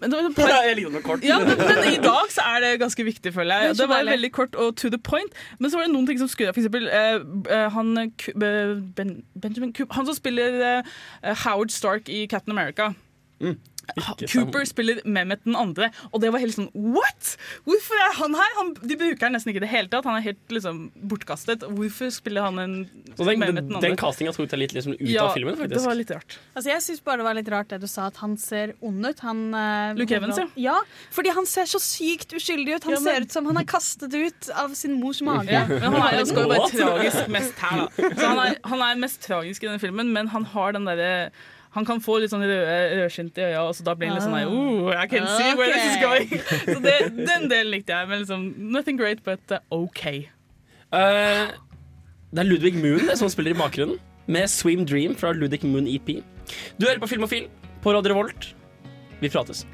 men 0.00 0.10
det 0.10 0.18
var 0.18 0.32
par- 0.36 0.48
Ja, 0.50 0.60
jeg 0.68 0.76
liker 0.76 1.00
kort. 1.06 1.22
Ja, 1.24 1.38
men, 1.38 1.56
men 1.58 1.92
i 1.94 1.96
dag 2.02 2.30
så 2.34 2.40
er 2.54 2.60
det 2.64 2.72
ganske 2.80 3.04
viktig, 3.06 3.32
føler 3.34 3.54
Det 3.54 3.62
er 3.62 3.66
jeg. 3.70 3.76
Det 3.78 3.88
var 3.88 4.02
veldig 4.10 4.32
kort 4.32 4.54
og 4.54 4.76
to 4.76 4.88
the 4.90 4.98
point. 4.98 5.32
Men 5.58 5.70
så 5.70 5.78
var 5.78 5.86
det 5.86 5.92
noen 5.94 6.06
ting 6.06 6.18
som 6.18 6.28
skurra. 6.28 6.52
For 6.52 6.60
eksempel 6.60 6.88
eh, 6.88 7.20
eh, 7.56 7.68
han, 7.70 7.94
ben, 8.36 9.24
Benjamin 9.40 9.72
Cooper, 9.72 9.94
han 9.94 10.06
som 10.06 10.14
spiller 10.18 10.60
eh, 10.78 11.34
Howard 11.46 11.70
Stark 11.70 12.08
i 12.08 12.26
Captain 12.26 12.52
America. 12.58 12.90
Ha- 13.42 13.54
Cooper 14.32 14.64
spiller 14.68 15.00
Mehmet 15.04 15.44
den 15.44 15.56
andre, 15.58 15.90
og 16.12 16.20
det 16.22 16.30
var 16.34 16.42
helt 16.42 16.56
sånn 16.56 16.70
What?! 16.74 17.34
Hvorfor 17.66 18.00
er 18.06 18.14
han 18.20 18.34
her? 18.38 18.52
Han, 18.58 18.72
de 18.82 18.96
bruker 19.00 19.26
han 19.28 19.34
nesten 19.36 19.52
ikke 19.52 19.62
i 19.62 19.64
det 19.66 19.70
hele 19.72 19.90
tatt. 19.92 20.06
Han 20.08 20.18
er 20.18 20.24
helt 20.26 20.54
liksom 20.54 20.80
bortkastet. 21.10 21.64
Hvorfor 21.74 22.10
spiller 22.14 22.46
han 22.48 22.58
en 22.62 22.74
Så 23.14 23.24
den, 23.28 23.38
Mehmet 23.42 23.62
den, 23.64 23.74
andre? 23.76 23.90
den 23.90 23.98
castinga 24.00 24.32
tok 24.36 24.50
deg 24.52 24.62
litt 24.64 24.74
liksom 24.76 24.96
ut 24.96 25.04
Ja, 25.08 25.28
av 25.28 25.34
filmen, 25.36 25.56
faktisk. 25.58 25.76
Det 25.78 25.84
var 25.86 25.98
litt 25.98 26.12
rart. 26.14 26.38
Altså, 26.54 26.70
jeg 26.72 26.84
syns 26.86 27.04
bare 27.06 27.22
det 27.22 27.28
var 27.28 27.38
litt 27.38 27.50
rart 27.54 27.72
det 27.74 27.80
du 27.84 27.88
sa, 27.90 28.08
at 28.12 28.20
han 28.22 28.36
ser 28.40 28.74
ond 28.84 29.06
ut. 29.06 29.20
Han, 29.26 29.42
eh, 29.54 29.94
Luke 29.98 30.16
Evans, 30.18 30.40
ja. 30.42 30.48
ja. 30.70 30.76
Fordi 31.14 31.34
han 31.36 31.46
ser 31.50 31.68
så 31.70 31.80
sykt 31.82 32.34
uskyldig 32.36 32.76
ut. 32.78 32.84
Han 32.88 32.96
Ja, 32.96 33.00
men- 33.00 33.14
ser 33.14 33.28
ut 33.28 33.32
som 33.38 33.46
han 33.50 33.60
er 33.62 33.68
kastet 33.68 34.14
ut 34.14 34.50
av 34.54 34.74
sin 34.78 34.98
mors 35.00 35.20
mage. 35.24 35.50
Ja, 35.52 35.66
men 35.68 35.82
han 35.92 36.00
er, 36.14 36.24
skal 36.28 36.46
jo 36.48 36.54
bare 36.54 36.70
tragisk 36.72 37.28
mest 37.34 37.58
her, 37.64 37.84
da. 37.84 38.10
Så 38.14 38.26
han, 38.28 38.38
er, 38.48 38.56
han 38.64 38.82
er 38.88 39.00
mest 39.02 39.20
tragisk 39.24 39.62
i 39.64 39.68
denne 39.68 39.80
filmen, 39.82 40.12
men 40.14 40.28
han 40.34 40.44
har 40.54 40.72
den 40.76 40.84
derre 40.88 41.30
han 41.74 41.86
kan 41.88 42.00
få 42.02 42.20
litt 42.22 42.30
sånn 42.30 42.44
rødskint 42.46 43.38
i 43.40 43.48
øya, 43.48 43.64
og 43.66 43.74
så 43.74 43.86
da 43.86 43.96
blir 43.98 44.12
han 44.12 44.18
litt 44.18 44.26
sånn 44.26 44.36
der, 44.36 44.46
oh, 44.46 44.92
I 44.94 45.08
can 45.10 45.26
see 45.26 45.56
where 45.58 45.72
this 45.74 45.88
is 45.90 45.98
going. 45.98 46.30
Så 46.74 46.78
det, 46.84 46.94
den 47.18 47.48
delen 47.50 47.72
likte 47.74 47.96
jeg. 47.96 48.10
Men 48.10 48.22
liksom, 48.22 48.46
nothing 48.70 49.00
great, 49.00 49.24
but 49.26 49.42
uh, 49.50 49.58
OK. 49.74 50.04
Uh, 50.94 51.50
det 52.30 52.44
er 52.44 52.46
Ludvig 52.46 52.78
Moon 52.78 53.10
som 53.18 53.30
spiller 53.32 53.56
i 53.56 53.58
bakgrunnen, 53.58 53.98
med 54.30 54.46
Swim 54.48 54.86
Dream 54.86 55.18
fra 55.18 55.34
Ludvig 55.34 55.64
Moon 55.66 55.90
EP. 55.90 56.20
Du 56.78 56.86
hører 56.86 57.02
på 57.02 57.10
Filmofil 57.10 57.50
på 57.82 57.96
Radio 57.96 58.14
Revolt. 58.14 58.52
Vi 59.20 59.32
prates. 59.34 59.66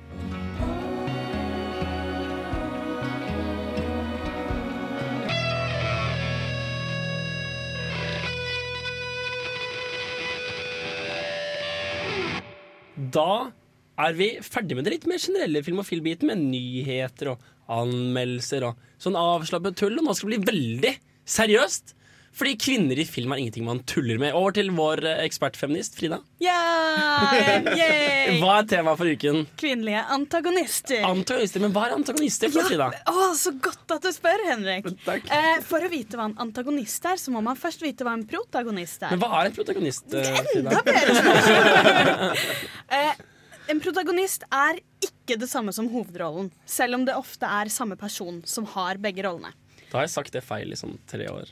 Da 13.14 13.50
er 14.00 14.16
vi 14.16 14.32
ferdig 14.44 14.76
med 14.78 14.86
det 14.86 14.94
litt 14.96 15.08
mer 15.10 15.20
generelle 15.20 15.62
filmofilbiten, 15.66 16.30
med 16.30 16.44
nyheter 16.50 17.34
og 17.34 17.48
anmeldelser 17.70 18.66
og 18.70 18.84
sånn 19.02 19.18
avslappet 19.18 19.78
tull. 19.80 19.98
Og 20.00 20.06
nå 20.06 20.16
skal 20.16 20.34
det 20.34 20.40
bli 20.40 20.52
veldig 20.52 20.94
seriøst. 21.30 21.94
Fordi 22.40 22.54
kvinner 22.56 22.96
i 22.96 23.04
film 23.04 23.34
er 23.34 23.42
ingenting 23.42 23.66
man 23.66 23.82
tuller 23.84 24.16
med. 24.20 24.32
Over 24.32 24.54
til 24.56 24.70
vår 24.72 25.02
eh, 25.04 25.18
ekspertfeminist 25.26 25.98
Frida. 25.98 26.22
Ja! 26.40 26.56
yeah. 27.76 28.38
Hva 28.40 28.54
er 28.62 28.68
temaet 28.70 28.96
for 28.96 29.10
uken? 29.12 29.42
Kvinnelige 29.60 30.00
antagonister. 30.16 31.02
Antagonister, 31.04 31.60
Men 31.60 31.74
hva 31.74 31.84
er 31.90 31.96
antagonister 31.98 32.52
for 32.54 32.64
Frida? 32.64 32.88
Å, 33.12 33.26
så 33.36 33.52
godt 33.60 33.92
at 33.98 34.08
du 34.08 34.12
spør, 34.16 34.46
Henrik. 34.48 34.88
Eh, 35.30 35.60
for 35.66 35.82
å 35.84 35.88
vite 35.90 36.16
hva 36.16 36.30
en 36.30 36.36
antagonist 36.42 37.04
er, 37.06 37.18
så 37.20 37.32
må 37.34 37.42
man 37.44 37.58
først 37.58 37.82
vite 37.84 38.06
hva 38.06 38.14
en 38.16 38.24
protagonist 38.28 39.02
er. 39.04 39.12
Men 39.12 39.20
hva 39.22 39.42
er 39.42 39.50
en 39.50 39.56
protagonist, 39.56 40.06
eh, 40.16 40.40
Frida? 40.50 40.72
Enda 40.72 40.82
bedre! 40.86 42.32
eh, 42.96 43.20
en 43.70 43.82
protagonist 43.84 44.46
er 44.48 44.80
ikke 45.04 45.36
det 45.40 45.50
samme 45.50 45.74
som 45.76 45.90
hovedrollen, 45.92 46.48
selv 46.66 46.98
om 46.98 47.04
det 47.06 47.18
ofte 47.18 47.46
er 47.46 47.70
samme 47.72 48.00
person 48.00 48.40
som 48.48 48.66
har 48.72 48.98
begge 49.02 49.26
rollene. 49.26 49.52
Da 49.90 49.98
har 49.98 50.04
jeg 50.06 50.12
sagt 50.14 50.32
det 50.36 50.44
feil 50.46 50.70
i 50.70 50.78
sånn 50.78 50.94
tre 51.10 51.26
år. 51.32 51.48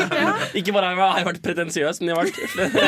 Ikke 0.58 0.72
bare 0.76 0.92
har 0.94 1.18
jeg 1.18 1.26
vært 1.26 1.42
pretensiøs, 1.42 1.98
men 2.00 2.12
jeg 2.12 2.16
har, 2.16 2.28
vært, 2.28 2.38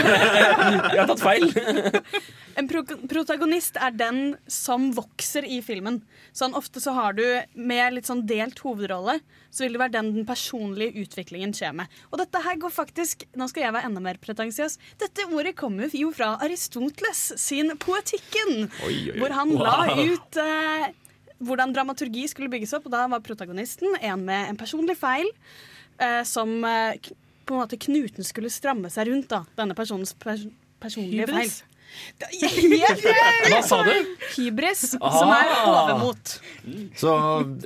jeg 0.94 1.00
har 1.02 1.10
tatt 1.10 1.24
feil. 1.26 1.50
En 2.60 2.66
pro 2.68 2.82
protagonist 3.08 3.78
er 3.80 3.94
den 3.96 4.34
som 4.52 4.90
vokser 4.92 5.46
i 5.48 5.62
filmen. 5.64 6.02
Sånn 6.36 6.52
Ofte 6.58 6.82
så 6.84 6.92
har 6.92 7.14
du 7.16 7.22
med 7.56 7.94
litt 7.96 8.04
sånn 8.04 8.20
delt 8.28 8.58
hovedrolle, 8.60 9.14
så 9.48 9.64
vil 9.64 9.72
det 9.72 9.80
være 9.80 9.94
den 9.94 10.10
den 10.18 10.26
personlige 10.28 11.00
utviklingen 11.00 11.54
skjer 11.56 11.72
med. 11.78 11.88
Og 12.12 12.20
dette 12.20 12.42
her 12.44 12.58
går 12.60 12.74
faktisk 12.74 13.24
Nå 13.40 13.48
skal 13.48 13.64
jeg 13.64 13.72
være 13.72 13.88
enda 13.88 14.02
mer 14.04 14.20
pretensiøs. 14.20 14.76
Dette 15.00 15.24
ordet 15.32 15.54
kommer 15.56 15.88
jo 15.96 16.10
fra 16.12 16.34
Aristoteles 16.44 17.22
sin 17.40 17.72
Poetikken, 17.80 18.68
Oi, 18.84 18.92
oi, 18.92 19.00
oi. 19.14 19.18
hvor 19.22 19.32
han 19.40 19.56
la 19.56 19.78
Wow. 19.88 20.04
ut 20.12 20.36
eh, 20.44 20.84
hvordan 21.46 21.74
dramaturgi 21.74 22.26
skulle 22.30 22.50
bygges 22.52 22.72
opp. 22.78 22.86
Og 22.88 22.94
da 22.94 23.06
var 23.12 23.20
protagonisten 23.24 23.96
en 24.00 24.24
med 24.28 24.52
en 24.52 24.60
personlig 24.60 24.96
feil 25.00 25.28
eh, 25.98 26.22
som 26.28 26.54
eh, 26.64 26.96
på 27.46 27.56
en 27.56 27.64
måte 27.64 27.78
knuten 27.82 28.24
skulle 28.26 28.50
stramme 28.52 28.90
seg 28.92 29.10
rundt 29.10 29.28
da, 29.32 29.42
denne 29.58 29.74
personens 29.78 30.14
pers 30.22 30.46
personlige 30.82 31.26
Hybris? 31.28 31.60
feil. 31.60 31.68
Hybris? 31.92 33.02
Hva 33.52 33.58
sa 33.66 33.82
du? 33.84 33.92
Hybris, 34.36 34.84
Ah. 35.00 35.12
som 35.18 35.32
er 35.34 35.50
overmot. 35.68 36.32
Så 36.96 37.12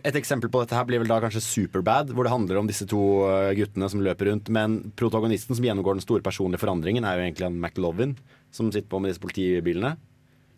Et 0.03 0.19
eksempel 0.19 0.51
på 0.51 0.61
dette 0.65 0.75
her 0.75 0.85
blir 0.89 0.99
vel 1.03 1.09
da 1.11 1.21
kanskje 1.23 1.43
Superbad, 1.45 2.11
hvor 2.11 2.27
det 2.27 2.33
handler 2.35 2.59
om 2.61 2.67
disse 2.69 2.89
to 2.91 3.01
eh, 3.29 3.53
guttene 3.59 3.89
som 3.93 4.03
løper 4.03 4.33
rundt. 4.33 4.51
Men 4.53 4.79
protagonisten 4.99 5.55
som 5.57 5.65
gjennomgår 5.69 6.01
den 6.01 6.05
store 6.05 6.25
personlige 6.27 6.61
forandringen, 6.65 7.07
er 7.07 7.21
jo 7.21 7.27
egentlig 7.29 7.47
en 7.49 7.61
McLovin, 7.62 8.17
som 8.51 8.73
sitter 8.73 8.89
på 8.91 9.01
med 9.01 9.12
disse 9.15 9.23
politibilene. 9.23 9.95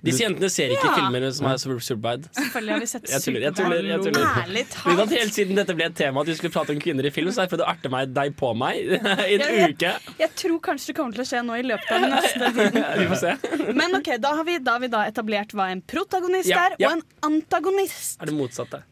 Disse 0.05 0.23
jentene 0.23 0.47
ser 0.51 0.71
ikke 0.71 0.87
Ja. 0.87 0.95
filmene 0.95 1.29
som 1.35 1.47
er 1.51 1.57
super. 1.59 2.19
Selvfølgelig 2.31 2.73
har 2.73 2.79
vi 2.81 2.87
sett 2.87 3.09
Jeg 3.11 3.21
tuller. 3.25 3.41
jeg 3.41 3.55
tuller, 3.59 3.83
jeg 3.83 4.01
tuller. 4.05 4.27
Ærlig 4.45 4.63
talt. 4.71 5.11
Helt 5.11 5.35
siden 5.35 5.57
dette 5.59 5.75
ble 5.75 5.85
et 5.91 5.95
tema 5.99 6.21
at 6.23 6.27
vi 6.31 6.35
skulle 6.39 6.53
prate 6.55 6.71
om 6.71 6.79
kvinner 6.79 7.05
i 7.05 7.11
film, 7.11 7.31
så 7.35 7.43
er 7.43 7.47
det 7.49 7.51
fordi 7.51 7.65
du 7.65 7.71
erter 7.73 7.91
meg 7.91 8.13
deg 8.15 8.37
på 8.39 8.53
meg 8.57 8.77
i 8.79 8.95
en 8.95 9.09
Jeg, 9.27 9.41
jeg, 9.41 9.75
uke. 9.75 9.95
jeg 10.23 10.31
tror 10.39 10.61
kanskje 10.69 10.87
det 10.93 10.97
kommer 11.01 11.13
til 11.19 11.25
å 11.25 11.29
skje 11.33 11.43
nå 11.49 11.59
i 11.59 11.63
løpet 11.67 11.91
av 11.91 12.01
den 12.07 12.15
neste 12.15 12.53
tiden. 12.59 12.85
Vi 13.03 13.09
får 13.11 13.21
se. 13.25 13.73
Men 13.75 13.99
ok, 13.99 14.13
da 14.23 14.35
har 14.39 14.45
vi 14.45 14.59
da, 14.59 14.77
har 14.79 14.81
vi 14.87 14.93
da 14.95 15.03
etablert 15.11 15.51
hva 15.59 15.67
en 15.75 15.83
protagonist 15.83 16.49
Ja, 16.49 16.69
er, 16.71 16.77
ja. 16.79 16.93
og 16.93 17.01
en 17.01 17.03
antagonist. 17.33 18.21
Er 18.23 18.31
det 18.31 18.35
motsatte? 18.39 18.83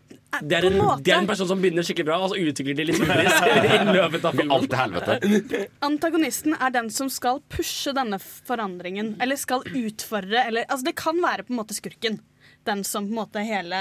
Det 0.42 0.59
er, 0.59 0.68
en 0.68 0.79
det 1.03 1.12
er 1.12 1.20
en 1.20 1.29
person 1.29 1.49
som 1.51 1.61
begynner 1.62 1.87
skikkelig 1.87 2.09
bra, 2.09 2.18
og 2.25 2.33
så 2.33 2.40
utvikler 2.40 2.79
de 2.79 2.87
litt 2.90 3.03
mer 3.03 3.22
i 3.22 3.79
løpet 3.96 4.25
av 4.27 4.37
filmen. 4.37 4.55
Alt 4.57 4.70
til 4.72 4.81
helvete. 4.81 5.61
Antagonisten 5.87 6.57
er 6.59 6.75
den 6.75 6.90
som 6.94 7.11
skal 7.12 7.40
pushe 7.53 7.94
denne 7.96 8.18
forandringen, 8.20 9.14
eller 9.22 9.40
skal 9.40 9.64
utfordre, 9.66 10.46
eller 10.46 10.66
Altså, 10.66 10.88
det 10.88 10.96
kan 10.99 11.18
være 11.22 11.46
på 11.46 11.55
en 11.55 11.61
måte 11.61 11.77
skurken. 11.77 12.20
Den 12.66 12.83
som 12.85 13.07
på 13.07 13.14
en 13.14 13.20
måte 13.20 13.44
hele 13.46 13.79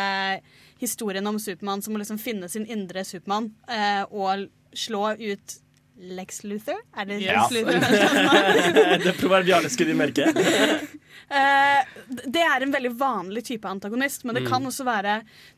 historien 0.79 1.25
om 1.27 1.39
Supermann 1.41 1.81
som 1.81 1.95
må 1.95 2.01
liksom 2.01 2.19
finne 2.21 2.49
sin 2.51 2.67
indre 2.69 3.03
Supermann 3.07 3.51
eh, 3.71 4.03
og 4.11 4.47
slå 4.75 5.15
ut 5.17 5.55
Lex 5.97 6.43
Luthor? 6.43 6.79
Er 6.97 7.05
det 7.05 7.19
Ja. 7.23 7.47
Lex 7.47 7.51
Luthor? 7.55 8.99
det 9.05 9.13
proverbialiske 9.19 9.85
de 9.85 9.93
merker. 9.93 10.31
Eh, 11.25 11.79
det 12.29 12.41
er 12.45 12.61
en 12.61 12.69
veldig 12.69 12.91
vanlig 12.99 13.41
type 13.47 13.65
antagonist, 13.65 14.21
men 14.27 14.35
det 14.37 14.43
Mm. 14.43 14.49
kan 14.51 14.65
også 14.69 14.83
være 14.85 15.13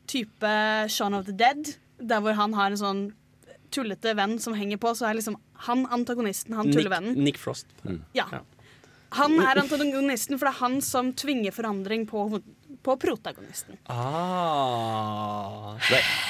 type 0.08 0.52
Shaun 0.88 1.12
of 1.18 1.26
the 1.26 1.32
Dead, 1.36 1.74
der 2.00 2.20
hvor 2.24 2.32
han 2.38 2.54
har 2.56 2.70
en 2.72 2.78
sånn 2.80 3.02
tullete 3.70 4.14
venn 4.16 4.38
som 4.40 4.54
henger 4.56 4.78
på, 4.80 4.94
så 4.96 5.10
er 5.10 5.18
liksom 5.18 5.36
han 5.66 5.84
antagonisten, 5.92 6.54
han 6.56 6.70
Nick, 6.70 6.78
tullevennen. 6.78 7.18
Nick 7.20 7.36
Frost. 7.36 7.66
Ja. 8.16 8.24
Han 9.12 9.36
er 9.44 9.60
antagonisten, 9.60 10.38
for 10.38 10.46
det 10.48 10.54
er 10.54 10.60
han 10.62 10.80
som 10.80 11.12
tvinger 11.12 11.52
forandring 11.52 12.06
på, 12.08 12.40
på 12.82 12.94
protagonisten. 13.00 13.76
Ah. 13.88 15.74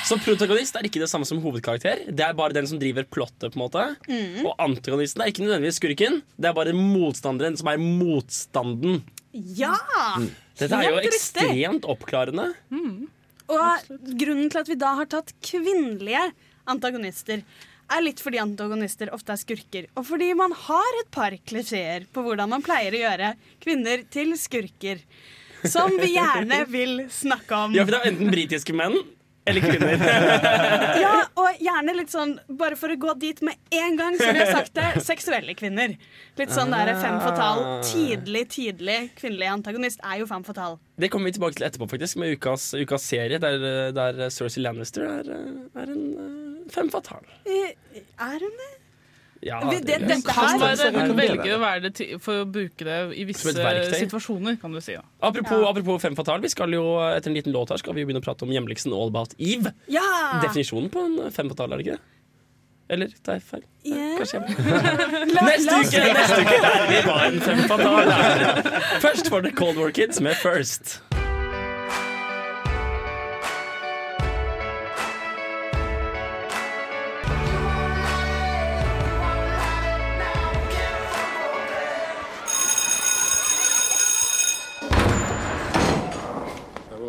Så 0.08 0.18
protagonist 0.24 0.76
er 0.78 0.88
ikke 0.88 1.02
det 1.02 1.10
samme 1.10 1.26
som 1.28 1.40
hovedkarakter. 1.42 2.06
Det 2.08 2.24
er 2.24 2.36
bare 2.38 2.56
den 2.56 2.66
som 2.70 2.80
driver 2.80 3.04
plottet. 3.04 3.52
på 3.52 3.56
en 3.58 3.64
måte 3.64 3.84
Mm. 4.08 4.46
Og 4.46 4.54
antagonisten 4.58 5.22
er 5.22 5.30
ikke 5.30 5.44
nødvendigvis 5.44 5.78
skurken. 5.80 6.22
Det 6.38 6.48
er 6.48 6.54
bare 6.56 6.72
motstanderen 6.72 7.56
som 7.56 7.68
er 7.68 7.78
motstanden. 7.78 9.02
Ja! 9.32 9.76
Dette 10.58 10.74
er 10.74 10.90
jo 10.90 11.00
ekstremt 11.04 11.84
oppklarende. 11.86 12.54
Og 13.48 13.88
grunnen 14.18 14.50
til 14.50 14.58
at 14.60 14.68
vi 14.68 14.76
da 14.80 14.94
har 14.98 15.06
tatt 15.06 15.32
kvinnelige 15.44 16.32
antagonister, 16.68 17.42
er 17.88 18.02
litt 18.04 18.20
fordi 18.20 18.40
antagonister 18.42 19.08
ofte 19.16 19.32
er 19.32 19.40
skurker, 19.40 19.86
og 19.96 20.04
fordi 20.04 20.34
man 20.36 20.52
har 20.52 20.98
et 21.00 21.10
par 21.14 21.32
klisjeer 21.48 22.04
på 22.12 22.20
hvordan 22.26 22.50
man 22.52 22.64
pleier 22.64 22.92
å 22.92 23.00
gjøre 23.00 23.30
kvinner 23.64 24.02
til 24.12 24.34
skurker. 24.36 25.00
Som 25.66 25.94
vi 25.98 26.12
gjerne 26.14 26.64
vil 26.70 27.00
snakke 27.10 27.62
om. 27.64 27.74
Ja, 27.74 27.84
for 27.86 27.96
det 27.96 28.02
er 28.04 28.12
enten 28.12 28.30
britiske 28.34 28.74
menn 28.76 28.98
eller 29.48 29.64
kvinner. 29.64 30.02
Ja, 31.02 31.12
og 31.40 31.60
gjerne 31.62 31.94
litt 31.96 32.10
sånn, 32.12 32.34
bare 32.58 32.76
for 32.76 32.92
å 32.92 32.96
gå 33.00 33.14
dit 33.22 33.38
med 33.46 33.56
en 33.72 33.96
gang, 33.96 34.16
som 34.18 34.34
vi 34.34 34.42
har 34.42 34.50
sagt 34.52 34.74
det, 34.76 35.02
seksuelle 35.06 35.54
kvinner. 35.56 35.94
Litt 36.36 36.52
sånn 36.52 36.72
der 36.74 36.90
fem 37.00 37.16
fatal. 37.22 37.62
Tidlig, 37.86 38.42
tidlig 38.52 38.98
kvinnelig 39.18 39.48
antagonist 39.54 40.02
er 40.04 40.20
jo 40.20 40.26
fem 40.28 40.44
fatal. 40.44 40.76
Det 41.00 41.08
kommer 41.12 41.30
vi 41.30 41.38
tilbake 41.38 41.56
til 41.60 41.68
etterpå, 41.70 41.88
faktisk, 41.94 42.18
med 42.20 42.34
ukas, 42.36 42.68
ukas 42.76 43.06
serie, 43.08 43.40
der, 43.40 43.64
der 43.96 44.20
Cersei 44.34 44.64
Lannister 44.66 45.06
er, 45.08 45.32
er 45.78 45.94
en 45.94 46.04
fem 46.74 46.92
fatal. 46.92 47.24
Eh, 47.48 47.72
Er 48.18 48.44
hun 48.44 48.60
det? 48.60 48.70
Ja, 49.42 49.60
Vi- 49.70 49.76
det- 49.78 49.86
det- 49.86 50.08
dette 50.08 50.22
Kan 50.26 50.34
her- 50.34 50.58
være, 50.58 50.90
hun 50.92 51.10
er 51.10 51.14
velger 51.14 51.54
å 51.56 51.60
være 51.60 51.82
det 51.82 51.94
til, 51.94 52.18
for 52.18 52.44
å 52.44 52.46
bruke 52.50 52.84
det 52.84 53.16
i 53.18 53.24
visse 53.24 53.52
situasjoner, 53.94 54.60
kan 54.60 54.72
du 54.72 54.80
si. 54.80 54.92
Ja. 54.92 55.02
Apropos, 55.22 55.62
apropos 55.68 56.00
Fem 56.02 56.16
fatal, 56.16 56.40
vi 56.40 56.48
skal 56.48 56.70
jo 56.74 56.82
etter 56.98 57.28
en 57.30 57.34
liten 57.36 57.52
låt 57.52 57.68
her 57.70 57.76
skal 57.78 57.94
vi 57.94 58.04
begynne 58.04 58.18
å 58.20 58.24
prate 58.24 58.42
om 58.42 58.48
hjemmeleksen 58.50 58.92
All 58.92 59.08
About 59.08 59.34
Eve. 59.38 59.72
Ja! 59.88 60.40
Definisjonen 60.42 60.90
på 60.90 61.04
en 61.04 61.30
fem 61.30 61.48
fatal, 61.48 61.72
er 61.72 61.76
det 61.78 61.86
ikke 61.86 61.96
det? 61.98 62.00
Eller 62.90 63.08
tar 63.22 63.34
jeg 63.34 63.42
feil? 63.42 63.62
Yeah. 63.84 64.18
Kanskje 64.18 64.38
Neste 65.44 65.74
uke, 65.76 66.00
neste 66.16 66.38
uke 66.40 66.60
der 66.64 66.86
vi 66.88 67.00
var 67.06 67.24
en 67.26 67.40
fem 67.40 67.58
fatal. 67.68 68.06
der. 68.08 68.80
Først 69.04 69.28
får 69.28 69.42
det 69.42 69.54
Cold 69.56 69.76
War 69.76 69.90
Kids 69.90 70.20
med 70.20 70.34
First. 70.40 71.00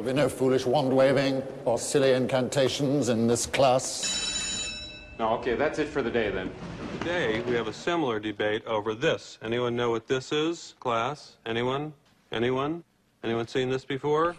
Be 0.10 0.16
no 0.16 0.28
foolish 0.28 0.66
wand 0.66 0.92
waving 0.92 1.44
or 1.66 1.78
silly 1.78 2.14
incantations 2.14 3.10
in 3.10 3.28
this 3.28 3.46
class. 3.46 3.84
No, 5.20 5.30
okay, 5.38 5.56
that's 5.56 5.78
it 5.78 5.88
for 5.88 6.02
the 6.02 6.10
day 6.10 6.32
then. 6.32 6.50
Today, 7.00 7.42
we 7.42 7.54
have 7.54 7.68
a 7.68 7.74
similar 7.74 8.20
debate 8.20 8.66
over 8.66 8.96
this. 8.96 9.38
Anyone 9.44 9.76
know 9.76 9.92
what 9.92 10.08
this 10.08 10.32
is, 10.32 10.74
class? 10.80 11.38
Anyone? 11.46 11.94
Anyone? 12.32 12.84
Anyone 13.24 13.48
seen 13.48 13.70
this 13.70 13.86
before? 13.86 14.36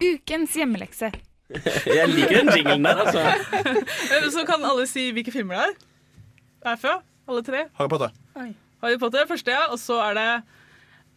Ukens 0.00 0.54
hjemmelekse. 0.54 1.12
Jeg 1.98 2.08
liker 2.08 2.36
den 2.42 2.56
jinglen 2.56 2.84
der, 2.84 2.94
altså. 2.94 3.22
Så 4.36 4.44
kan 4.46 4.64
alle 4.64 4.86
si 4.86 5.10
hvilke 5.10 5.32
filmer 5.32 5.54
det 5.54 5.64
er. 5.64 5.72
Det 6.62 6.72
er 6.72 6.76
fra. 6.76 7.02
Alle 7.28 7.42
tre. 7.42 7.64
Harry 7.74 7.88
Potter. 7.88 8.08
Harry 8.82 8.98
Potter 8.98 9.26
første, 9.26 9.50
ja. 9.50 9.64
Og 9.72 9.78
så 9.78 9.96
er 10.10 10.14
det 10.14 10.30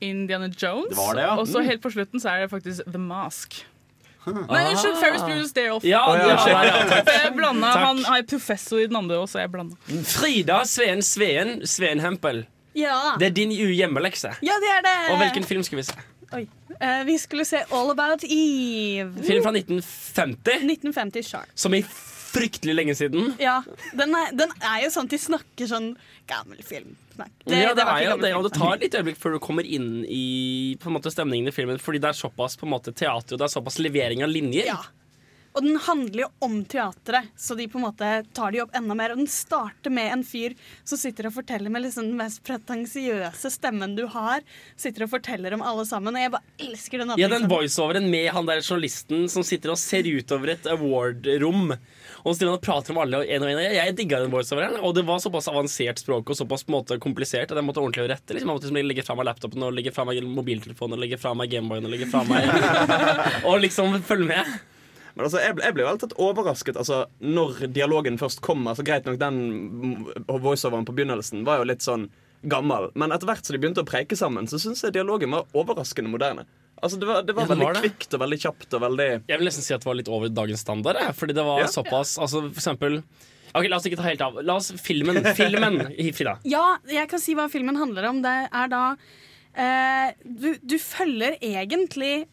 Indiana 0.02 0.48
Jones. 0.62 0.90
Det 0.90 0.98
var 0.98 1.14
det, 1.16 1.22
ja. 1.28 1.36
Og 1.38 1.48
så 1.48 1.60
Mm. 1.62 1.66
helt 1.70 1.82
på 1.82 1.92
slutten 1.94 2.20
så 2.24 2.30
er 2.30 2.40
det 2.46 2.50
faktisk 2.52 2.82
The 2.92 2.98
Mask. 3.00 3.66
Nei, 4.28 4.64
unnskyld. 4.70 4.98
Ferris 5.02 5.22
Bueller's 5.22 5.54
Day 5.54 5.70
Off. 5.74 5.84
Ja, 5.84 6.02
ja, 6.16 6.36
ja. 6.48 6.74
Jeg 7.24 7.32
blanda. 7.36 7.72
Han 7.74 7.98
er 8.06 8.22
professor 8.30 8.78
i 8.78 8.86
den 8.88 8.96
andre 8.96 9.18
også, 9.18 9.40
jeg 9.40 9.52
blanda. 9.52 9.76
Frida 10.06 10.60
Sveen 10.66 11.02
Sveen 11.02 11.66
Sveen 11.68 12.00
Hempel. 12.00 12.44
Ja. 12.76 13.16
Det 13.20 13.26
er 13.28 13.34
din 13.36 13.50
hjemmelekse. 13.52 14.36
ja, 14.42 14.54
det 14.62 14.70
er 14.78 14.82
det. 14.86 14.98
Og 15.12 15.18
hvilken 15.24 15.44
film 15.44 15.64
skal 15.64 15.78
vi 15.78 15.84
se? 15.84 15.94
Oi. 16.34 16.46
Eh, 16.82 17.02
vi 17.06 17.18
skulle 17.18 17.46
se 17.46 17.58
All 17.74 17.90
About 17.92 18.24
Eve. 18.24 19.24
Film 19.26 19.44
fra 19.44 19.52
1950, 19.52 20.62
1950 20.64 21.26
sharp. 21.28 21.48
som 21.56 21.74
i 21.74 21.82
fryktelig 22.32 22.76
lenge 22.78 22.96
siden. 22.98 23.34
Ja, 23.42 23.60
den 23.98 24.16
er, 24.18 24.32
den 24.38 24.54
er 24.60 24.86
jo 24.86 24.92
sånn 24.94 25.10
at 25.10 25.16
de 25.16 25.22
snakker 25.22 25.70
sånn 25.70 25.92
gammel 26.30 26.62
film. 26.66 26.96
Det, 27.18 27.28
ja, 27.58 27.74
det 27.76 27.82
det 27.82 27.86
er 27.86 28.06
jo 28.08 28.16
det, 28.22 28.32
og 28.38 28.48
det 28.48 28.54
tar 28.56 28.80
litt 28.82 28.96
øyeblikk 28.98 29.20
før 29.20 29.36
du 29.36 29.42
kommer 29.44 29.68
inn 29.68 30.02
i 30.08 30.78
måte, 30.90 31.12
stemningen 31.14 31.52
i 31.52 31.56
filmen, 31.56 31.82
fordi 31.82 32.02
det 32.02 32.14
er 32.14 32.18
såpass 32.18 32.58
på 32.58 32.66
en 32.66 32.74
måte, 32.74 32.96
teater 32.96 33.36
og 33.36 33.44
det 33.44 33.48
er 33.50 33.56
såpass 33.60 33.80
levering 33.84 34.24
av 34.26 34.32
linjer. 34.32 34.72
Og 35.52 35.66
den 35.66 35.76
handler 35.84 36.24
jo 36.24 36.28
om 36.48 36.54
teatret, 36.64 37.28
så 37.36 37.58
de 37.60 37.66
på 37.68 37.80
en 37.80 37.84
måte 37.84 38.10
tar 38.36 38.54
de 38.54 38.62
opp 38.64 38.76
enda 38.78 38.96
mer. 38.96 39.12
Og 39.12 39.20
den 39.20 39.28
starter 39.32 39.92
med 39.92 40.14
en 40.14 40.24
fyr 40.24 40.56
som 40.88 41.00
sitter 41.00 41.28
og 41.28 41.36
forteller 41.36 41.74
med 41.74 41.84
liksom 41.84 42.08
den 42.08 42.20
mest 42.20 42.40
pretensiøse 42.48 43.52
stemmen 43.52 43.98
du 43.98 44.06
har. 44.14 44.46
Sitter 44.80 45.06
og 45.06 45.12
forteller 45.12 45.58
om 45.58 45.66
alle 45.66 45.84
sammen. 45.90 46.16
Og 46.16 46.24
jeg 46.24 46.34
bare 46.38 46.56
elsker 46.70 47.04
den. 47.04 47.12
Ja, 47.20 47.28
den 47.32 47.50
voiceoveren 47.52 48.08
med 48.14 48.30
han 48.32 48.48
der 48.48 48.64
journalisten 48.64 49.28
som 49.32 49.44
sitter 49.48 49.76
og 49.76 49.82
ser 49.82 50.08
utover 50.08 50.56
et 50.56 50.72
award-rom. 50.72 51.76
Og 52.22 52.36
så 52.38 52.50
prater 52.62 52.94
om 52.94 53.00
alle 53.02 53.24
en 53.36 53.46
og 53.46 53.52
en. 53.52 53.62
Jeg 53.76 53.96
digga 53.98 54.20
den 54.22 54.34
voiceoveren. 54.34 54.80
Og 54.86 54.94
det 54.98 55.06
var 55.08 55.22
såpass 55.24 55.50
avansert 55.52 56.02
språk 56.02 56.30
og 56.30 56.38
såpass 56.38 56.68
måte 56.72 57.00
komplisert 57.02 57.52
at 57.52 57.58
jeg 57.58 57.66
måtte 57.66 57.82
ordentlig 57.82 58.10
rette. 58.12 58.36
Liksom. 58.36 58.50
Jeg 58.50 58.60
måtte 58.60 58.70
liksom 58.70 58.92
legge 58.92 59.06
fra 59.08 59.18
meg 59.18 59.30
laptopen 59.30 59.66
og 59.68 59.74
legge 59.78 59.94
fra 59.96 60.06
meg 60.08 60.22
mobiltelefonen 60.26 60.98
og 60.98 61.04
legge 61.06 61.20
fra 61.22 61.34
meg 61.38 61.54
Gameboyen 61.54 61.88
og 61.90 61.96
legge 61.96 62.10
fra 62.12 62.22
meg 62.28 62.50
Og 63.50 63.62
liksom 63.64 63.98
følge 64.08 64.30
med. 64.36 64.60
Men 65.16 65.28
altså, 65.28 65.42
jeg 65.44 65.58
ble, 65.58 65.66
jeg 65.68 65.76
ble 65.76 65.84
jo 65.84 65.92
alltid 65.92 66.14
overrasket 66.24 66.78
altså, 66.80 67.04
når 67.20 67.66
dialogen 67.76 68.20
først 68.22 68.44
kommer. 68.46 68.72
Altså, 68.72 68.86
greit 68.88 69.08
nok 69.10 69.20
den 69.22 69.42
voiceoveren 70.30 70.88
på 70.88 70.96
begynnelsen 70.96 71.46
var 71.48 71.60
jo 71.60 71.68
litt 71.72 71.84
sånn 71.86 72.08
gammel. 72.50 72.90
Men 72.98 73.14
etter 73.14 73.30
hvert 73.30 73.46
som 73.46 73.56
de 73.56 73.62
begynte 73.62 73.84
å 73.84 73.88
preike 73.88 74.18
sammen, 74.18 74.48
så 74.50 74.60
syns 74.62 74.86
jeg 74.86 74.96
dialogen 74.96 75.34
var 75.36 75.50
overraskende 75.58 76.12
moderne. 76.12 76.48
Altså, 76.82 76.98
det 77.00 77.06
var, 77.08 77.22
det 77.22 77.36
var 77.38 77.44
Ja, 77.46 77.50
veldig 77.54 77.66
var 77.68 77.74
det. 77.78 77.82
kvikt 77.86 78.14
og 78.18 78.20
veldig 78.24 78.40
kjapt 78.42 78.74
og 78.74 78.82
veldig 78.82 79.08
Jeg 79.30 79.38
vil 79.38 79.46
nesten 79.48 79.64
si 79.68 79.74
at 79.76 79.82
det 79.84 79.86
var 79.92 79.98
litt 80.00 80.10
over 80.10 80.30
dagens 80.34 80.64
standard. 80.66 80.98
Fordi 81.16 81.34
det 81.38 81.44
var 81.46 81.60
Ja. 81.62 81.68
såpass 81.70 82.18
altså, 82.18 82.42
For 82.52 82.60
eksempel 82.62 83.04
Ok, 83.54 83.68
La 83.70 83.76
oss 83.78 83.86
ikke 83.86 83.98
ta 84.00 84.04
helt 84.08 84.22
av. 84.22 84.38
La 84.48 84.56
oss 84.56 84.72
Filmen. 84.80 85.18
Filmen, 85.36 85.82
Frida. 86.16 86.38
Ja, 86.48 86.78
jeg 86.88 87.10
kan 87.12 87.20
si 87.20 87.34
hva 87.36 87.50
filmen 87.52 87.76
handler 87.76 88.08
om. 88.10 88.22
Det 88.24 88.32
er 88.48 88.68
da 88.72 88.84
eh, 89.54 90.14
du, 90.24 90.54
du 90.64 90.78
følger 90.80 91.36
egentlig 91.44 92.28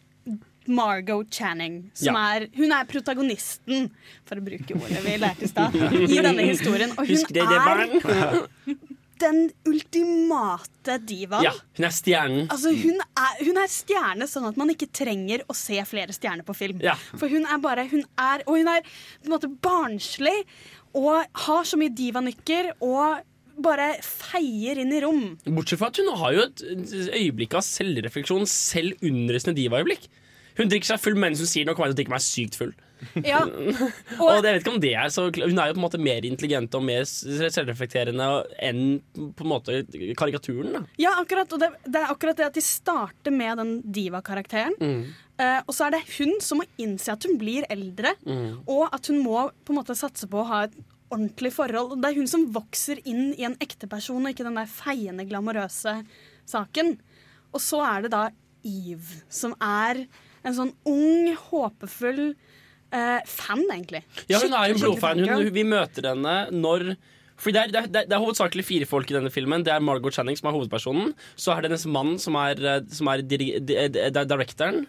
Margot 0.69 1.27
Channing, 1.33 1.89
som 1.93 2.15
Ja. 2.15 2.37
er 2.37 2.47
Hun 2.55 2.71
er 2.71 2.85
protagonisten, 2.85 3.89
for 4.23 4.37
å 4.39 4.43
bruke 4.45 4.75
ordet 4.79 5.01
vi 5.03 5.17
lærte 5.17 5.43
i 5.43 5.47
stad, 5.51 5.75
i 6.15 6.19
denne 6.21 6.45
historien. 6.47 6.91
Og 6.95 7.03
hun 7.03 7.15
Husk 7.15 7.33
det, 7.35 7.43
det 7.49 7.59
barn. 7.67 8.79
den 9.21 9.39
ultimate 9.67 10.97
divaen. 11.07 11.45
Ja, 11.45 11.53
hun 11.77 11.87
er 11.87 11.95
stjernen. 11.95 12.47
Altså, 12.49 12.73
hun, 12.75 12.99
er, 13.03 13.39
hun 13.45 13.61
er 13.61 13.71
stjerne, 13.71 14.27
sånn 14.29 14.49
at 14.49 14.59
man 14.59 14.71
ikke 14.73 14.89
trenger 14.95 15.43
å 15.49 15.55
se 15.57 15.79
flere 15.89 16.15
stjerner 16.15 16.47
på 16.47 16.55
film. 16.57 16.81
Ja. 16.83 16.95
For 17.13 17.31
hun 17.31 17.47
er 17.47 17.61
bare 17.63 17.87
hun 17.91 18.05
er, 18.17 18.45
Og 18.47 18.59
hun 18.59 18.69
er 18.71 18.85
på 18.85 19.27
en 19.27 19.35
måte 19.35 19.51
barnslig 19.63 20.37
og 20.97 21.25
har 21.45 21.67
så 21.69 21.77
mye 21.77 21.93
divanykker 21.93 22.71
og 22.81 23.19
bare 23.59 23.91
feier 24.05 24.79
inn 24.81 24.93
i 24.95 25.01
rom. 25.03 25.23
Bortsett 25.45 25.81
fra 25.81 25.91
at 25.91 25.99
hun 25.99 26.09
har 26.21 26.35
jo 26.35 26.45
et 26.47 26.63
øyeblikk 27.19 27.57
av 27.59 27.65
selvrefleksjon 27.67 28.47
selv 28.49 29.03
under 29.05 29.39
sine 29.41 29.57
divaøyeblikk. 29.57 30.07
Hun 30.59 30.71
drikker 30.71 30.93
seg 30.93 31.01
full 31.03 31.19
mens 31.19 31.43
hun 31.43 31.49
sier 31.49 31.67
'nå 31.67 31.75
kommer 31.75 31.91
jeg 31.91 31.95
til 31.95 31.99
å 31.99 32.01
drikke 32.01 32.15
meg 32.15 32.23
sykt 32.23 32.57
full'. 32.59 32.73
Ja. 33.23 33.39
Og 34.21 34.29
jeg 34.33 34.43
vet 34.45 34.59
ikke 34.61 34.73
om 34.73 34.79
det 34.83 34.91
er 34.99 35.11
så 35.13 35.27
Hun 35.31 35.59
er 35.59 35.69
jo 35.71 35.75
på 35.77 35.79
en 35.79 35.85
måte 35.85 36.01
mer 36.01 36.25
intelligent 36.27 36.75
og 36.75 36.83
mer 36.83 37.05
selvreflekterende 37.07 38.27
enn 38.65 38.83
på 39.15 39.45
en 39.45 39.51
måte 39.53 39.79
karikaturen. 40.19 40.73
da 40.75 40.83
Ja, 41.01 41.15
akkurat. 41.21 41.51
Og 41.55 41.61
det, 41.63 41.71
det 41.85 42.01
er 42.01 42.11
akkurat 42.13 42.37
det 42.39 42.47
at 42.49 42.59
de 42.59 42.63
starter 42.65 43.31
med 43.35 43.57
den 43.61 43.73
diva-karakteren. 43.95 44.75
Mm. 44.79 45.01
Uh, 45.39 45.59
og 45.63 45.71
så 45.75 45.87
er 45.87 45.95
det 45.95 46.01
hun 46.17 46.33
som 46.43 46.59
må 46.59 46.65
innse 46.83 47.13
at 47.13 47.23
hun 47.23 47.37
blir 47.39 47.67
eldre, 47.71 48.11
Mm. 48.27 48.59
og 48.67 48.89
at 48.93 49.07
hun 49.07 49.21
må 49.23 49.45
på 49.63 49.71
en 49.73 49.77
måte 49.79 49.95
satse 49.95 50.27
på 50.27 50.41
å 50.41 50.47
ha 50.49 50.63
et 50.67 50.73
ordentlig 51.09 51.53
forhold. 51.55 51.95
Det 52.01 52.09
er 52.11 52.17
hun 52.19 52.27
som 52.29 52.43
vokser 52.53 52.99
inn 53.07 53.31
i 53.39 53.45
en 53.47 53.55
ekte 53.63 53.87
person, 53.89 54.19
og 54.21 54.33
ikke 54.33 54.45
den 54.45 54.59
der 54.59 54.67
feiende, 54.69 55.25
glamorøse 55.29 55.95
saken. 56.49 56.97
Og 57.55 57.63
så 57.63 57.79
er 57.87 58.03
det 58.05 58.11
da 58.13 58.25
Eve, 58.67 59.21
som 59.31 59.55
er 59.63 60.03
en 60.43 60.53
sånn 60.55 60.73
ung, 60.87 61.31
håpefull 61.49 62.33
eh, 62.95 63.21
fan, 63.25 63.63
egentlig. 63.69 64.03
Ja, 64.31 64.41
hun 64.41 64.53
er 64.53 64.69
jo 64.69 64.77
en 64.77 64.83
blodfan. 64.83 65.23
Hun, 65.25 65.47
vi 65.55 65.65
møter 65.67 66.11
henne 66.13 66.35
når 66.55 66.93
fordi 67.39 67.55
det 67.55 67.61
er, 67.61 67.87
det, 67.87 67.99
er, 68.01 68.07
det 68.09 68.15
er 68.17 68.19
hovedsakelig 68.19 68.65
fire 68.67 68.85
folk 68.89 69.11
i 69.11 69.15
denne 69.15 69.31
filmen. 69.31 69.63
Det 69.63 69.71
er 69.71 69.83
Margot 69.83 70.11
Channing 70.11 70.35
som 70.35 70.49
er 70.49 70.57
hovedpersonen. 70.57 71.13
Så 71.39 71.53
er 71.53 71.63
det 71.63 71.69
hennes 71.69 71.85
mann 71.87 72.17
som 72.19 72.35
er, 72.35 72.59
eh, 72.59 72.81
som 72.91 73.07
er 73.11 73.23
di, 73.23 73.37
di, 73.39 73.77
di, 73.95 74.09
directoren. 74.11 74.83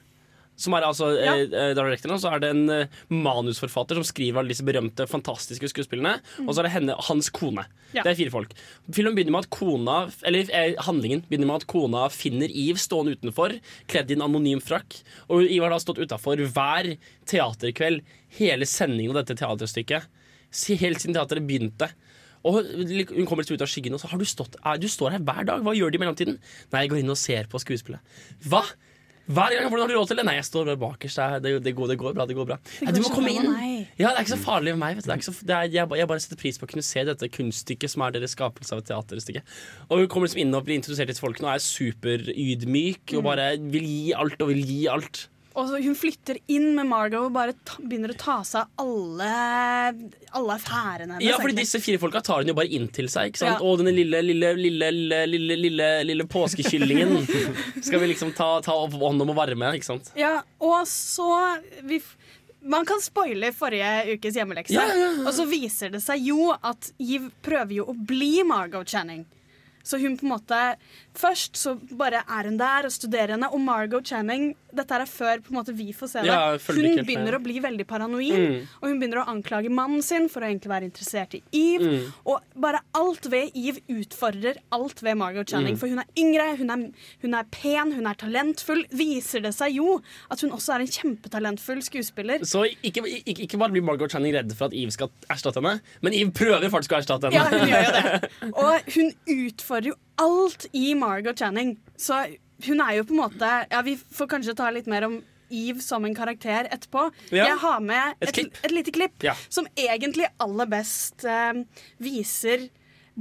Som 0.60 0.74
er 0.76 0.84
altså 0.84 1.06
Ja. 1.16 1.32
eh, 1.40 1.70
directoren, 1.74 2.20
så 2.20 2.34
er 2.34 2.42
det 2.42 2.50
en 2.52 2.66
eh, 2.74 2.86
manusforfatter 3.08 3.96
som 3.96 4.04
skriver 4.04 4.42
alle 4.42 4.52
disse 4.52 4.66
berømte, 4.66 5.06
fantastiske 5.08 5.70
skuespillene. 5.72 6.18
Og 6.44 6.52
så 6.52 6.60
er 6.60 6.68
det 6.68 6.72
henne, 6.74 6.96
hans 7.08 7.30
kone. 7.32 7.64
Ja. 7.94 8.04
Det 8.04 8.12
er 8.12 8.18
fire 8.18 8.34
folk. 8.34 8.52
Filmen 8.92 9.16
begynner 9.16 9.32
med 9.34 9.46
at 9.46 9.50
kona 9.50 9.96
Eller 10.28 10.50
eh, 10.52 10.76
handlingen 10.86 11.24
begynner 11.30 11.48
med 11.48 11.62
at 11.62 11.66
kona 11.72 12.04
finner 12.12 12.52
Eve 12.52 12.78
stående 12.78 13.16
utenfor, 13.16 13.56
kledd 13.90 14.12
i 14.12 14.18
en 14.18 14.26
anonym 14.28 14.60
frakk. 14.62 15.00
Og 15.32 15.42
Eve 15.48 15.64
har 15.64 15.72
da 15.74 15.80
stått 15.82 15.98
utafor 16.04 16.36
hver 16.52 16.92
teaterkveld 17.30 18.04
hele 18.38 18.68
sendingen 18.68 19.16
av 19.16 19.24
dette 19.24 19.40
teaterstykket. 19.40 20.06
Helt 20.80 21.00
siden 21.02 21.16
teateret 21.16 21.46
begynte. 21.46 21.88
Og 22.48 22.62
hun 22.64 23.26
kommer 23.28 23.44
litt 23.44 23.52
ut 23.52 23.62
av 23.64 23.68
skyggen 23.68 23.92
og 23.96 24.00
så 24.00 24.08
har 24.08 24.20
du 24.20 24.24
stått 24.24 24.54
Du 24.80 24.86
står 24.88 25.12
her 25.16 25.24
hver 25.24 25.44
dag. 25.44 25.60
Hva 25.64 25.74
gjør 25.76 25.92
du 25.92 25.98
i 25.98 26.00
mellomtiden? 26.00 26.38
Nei, 26.72 26.84
jeg 26.86 26.90
går 26.94 27.02
inn 27.02 27.12
og 27.12 27.18
ser 27.20 27.44
på 27.52 27.60
skuespillet. 27.60 28.00
Hva? 28.48 28.62
Hver 29.30 29.54
gang, 29.54 29.68
Hvordan 29.70 29.84
har 29.84 29.92
du 29.92 29.96
råd 30.00 30.10
til 30.10 30.18
det? 30.18 30.24
Nei, 30.26 30.34
jeg 30.40 30.46
står 30.48 30.64
bare 30.72 30.80
bakerst. 30.80 31.20
Det, 31.20 31.40
det, 31.44 31.52
det, 31.64 31.74
går, 31.78 31.92
det 31.92 31.98
går 32.00 32.14
bra. 32.16 32.26
det 32.26 32.36
går 32.38 32.48
bra 32.48 32.56
ja, 32.82 32.90
Du 32.94 33.00
må 33.04 33.12
komme 33.14 33.30
inn. 33.30 33.46
Ja, 34.00 34.10
Det 34.10 34.16
er 34.16 34.24
ikke 34.24 34.34
så 34.34 34.40
farlig 34.42 34.74
med 34.74 34.82
meg. 34.82 34.98
Vet 34.98 35.06
du. 35.06 35.32
Det 35.46 35.54
er 35.54 35.60
er, 35.60 35.72
jeg, 35.76 35.88
jeg 36.00 36.08
bare 36.10 36.22
setter 36.24 36.40
pris 36.40 36.58
på 36.58 36.66
å 36.66 36.70
kunne 36.72 36.86
se 36.86 37.04
dette 37.06 37.28
kunststykket 37.36 37.92
som 37.92 38.02
er 38.06 38.16
deres 38.16 38.34
skapelse 38.36 38.74
av 38.74 38.82
et 38.82 38.90
teaterstykke. 38.90 39.42
Og 39.90 40.02
hun 40.02 40.08
kommer 40.10 40.26
liksom 40.28 40.42
inn 40.44 40.56
og 40.56 40.64
blir 40.66 40.80
introdusert 40.80 41.12
til 41.12 41.20
folkene 41.20 41.50
og 41.50 41.54
er 41.58 41.64
superydmyk 41.66 43.14
og 43.16 43.20
Mm. 43.20 43.26
bare 43.26 43.46
vil 43.58 43.86
gi 43.86 44.12
alt 44.16 44.40
og 44.42 44.48
vil 44.48 44.64
gi 44.66 44.80
alt. 44.88 45.28
Og 45.58 45.66
så 45.66 45.80
hun 45.82 45.96
flytter 45.98 46.38
inn 46.52 46.68
med 46.76 46.86
Margot 46.86 47.24
og 47.26 47.32
bare 47.34 47.54
ta, 47.66 47.80
begynner 47.82 48.12
å 48.14 48.18
ta 48.18 48.36
seg 48.46 48.68
av 48.78 48.84
alle, 48.84 49.30
alle 50.38 50.54
affærene 50.54 51.16
hennes. 51.16 51.26
Ja, 51.26 51.40
fordi 51.42 51.56
disse 51.58 51.80
fire 51.82 51.98
folka 52.02 52.22
tar 52.22 52.44
hun 52.44 52.52
jo 52.52 52.54
bare 52.54 52.70
inn 52.70 52.86
til 52.94 53.10
seg. 53.10 53.32
Ikke 53.32 53.42
sant? 53.42 53.56
Ja. 53.56 53.66
Og 53.66 53.80
denne 53.80 53.94
lille, 53.96 54.22
lille, 54.22 54.52
lille, 54.54 54.90
lille, 54.94 55.56
lille, 55.58 55.88
lille, 56.06 56.26
påskekyllingen 56.30 57.16
skal 57.86 57.98
vi 58.02 58.12
liksom 58.12 58.30
ta, 58.38 58.52
ta 58.62 58.76
hånd 58.78 59.26
om 59.26 59.34
og 59.34 59.40
varme. 59.40 59.72
Ikke 59.80 59.90
sant? 59.90 60.12
Ja, 60.18 60.36
og 60.62 60.84
så 60.90 61.32
vi, 61.82 61.98
Man 62.62 62.86
kan 62.86 63.02
spoile 63.02 63.50
forrige 63.56 64.14
ukes 64.14 64.38
hjemmelekse. 64.38 64.76
Ja, 64.78 64.86
ja. 64.94 65.10
Og 65.24 65.34
så 65.34 65.48
viser 65.50 65.90
det 65.90 66.04
seg 66.06 66.30
jo 66.30 66.52
at 66.54 66.92
Giv 67.02 67.26
prøver 67.42 67.80
jo 67.80 67.90
å 67.90 67.96
bli 67.96 68.44
Margot 68.46 68.86
Channing. 68.86 69.26
Så 69.90 69.98
hun 70.02 70.16
på 70.20 70.28
en 70.28 70.34
måte 70.36 70.62
Først 71.20 71.58
så 71.58 71.72
bare 71.98 72.20
er 72.22 72.46
hun 72.46 72.56
der 72.60 72.86
og 72.86 72.92
studerer 72.94 73.32
henne, 73.34 73.48
og 73.50 73.58
Margot 73.66 74.06
Channing 74.06 74.52
Dette 74.70 74.94
er 74.94 75.02
før 75.10 75.40
på 75.42 75.50
en 75.50 75.56
måte 75.58 75.72
vi 75.74 75.88
får 75.90 76.06
se 76.12 76.20
det. 76.22 76.28
Ja, 76.30 76.52
hun 76.54 77.00
begynner 77.02 77.34
å 77.34 77.40
bli 77.42 77.56
veldig 77.58 77.82
paranoid, 77.90 78.36
Mm. 78.38 78.68
og 78.78 78.84
hun 78.86 79.00
begynner 79.00 79.18
å 79.24 79.28
anklage 79.32 79.68
mannen 79.74 80.00
sin 80.06 80.28
for 80.30 80.44
å 80.44 80.46
egentlig 80.46 80.70
være 80.70 80.86
interessert 80.86 81.34
i 81.34 81.40
Eve. 81.50 81.88
Mm. 81.90 82.12
Og 82.30 82.38
bare 82.54 82.78
alt 82.94 83.26
ved 83.32 83.50
Eve 83.58 83.82
utfordrer 83.90 84.60
alt 84.70 85.02
ved 85.02 85.16
Margot 85.18 85.50
Channing. 85.50 85.74
Mm. 85.74 85.80
For 85.80 85.88
hun 85.90 85.98
er 85.98 86.06
yngre, 86.22 86.46
hun 86.60 86.70
er, 86.70 86.84
hun 87.24 87.34
er 87.34 87.48
pen, 87.50 87.90
hun 87.96 88.06
er 88.06 88.14
talentfull. 88.14 88.84
Viser 88.94 89.42
det 89.42 89.52
seg 89.58 89.74
jo 89.80 89.96
at 90.30 90.40
hun 90.46 90.54
også 90.54 90.76
er 90.76 90.86
en 90.86 90.94
kjempetalentfull 90.94 91.82
skuespiller. 91.82 92.46
Så 92.46 92.62
ikke, 92.86 93.02
ikke, 93.24 93.42
ikke 93.48 93.58
bare 93.58 93.74
blir 93.74 93.82
Margot 93.82 94.14
Channing 94.14 94.36
redd 94.38 94.54
for 94.54 94.70
at 94.70 94.78
Eve 94.78 94.94
skal 94.94 95.10
erstatte 95.34 95.58
henne, 95.58 95.80
men 96.00 96.14
Eve 96.14 96.30
prøver 96.30 96.70
faktisk 96.70 96.94
å 96.94 97.00
erstatte 97.02 97.26
henne. 97.26 97.42
Ja, 97.42 97.50
hun 97.50 97.66
gjør 97.66 97.82
jo 97.82 97.92
det. 97.98 98.30
Og 98.62 98.94
hun 98.94 99.12
utfordrer 99.50 99.79
jo 99.88 99.94
alt 100.18 100.66
i 100.72 100.94
Margot 100.94 101.38
Channing. 101.38 101.78
Så 101.96 102.14
hun 102.66 102.80
er 102.80 102.96
jo 102.98 103.04
på 103.04 103.14
en 103.16 103.22
måte 103.22 103.50
Ja, 103.70 103.80
vi 103.82 103.96
får 103.96 104.26
kanskje 104.28 104.54
ta 104.56 104.70
litt 104.70 104.86
mer 104.86 105.04
om 105.08 105.22
Eve 105.50 105.80
som 105.82 106.04
en 106.04 106.14
karakter 106.14 106.68
etterpå. 106.70 107.08
Ja. 107.32 107.46
Jeg 107.48 107.58
har 107.58 107.80
med 107.80 108.14
Et 108.20 108.28
et, 108.28 108.34
klipp. 108.34 108.58
et 108.64 108.70
lite 108.70 108.92
klipp 108.94 109.22
Ja. 109.22 109.34
som 109.48 109.66
egentlig 109.76 110.28
aller 110.38 110.66
best 110.66 111.24
eh, 111.24 111.64
viser 111.98 112.68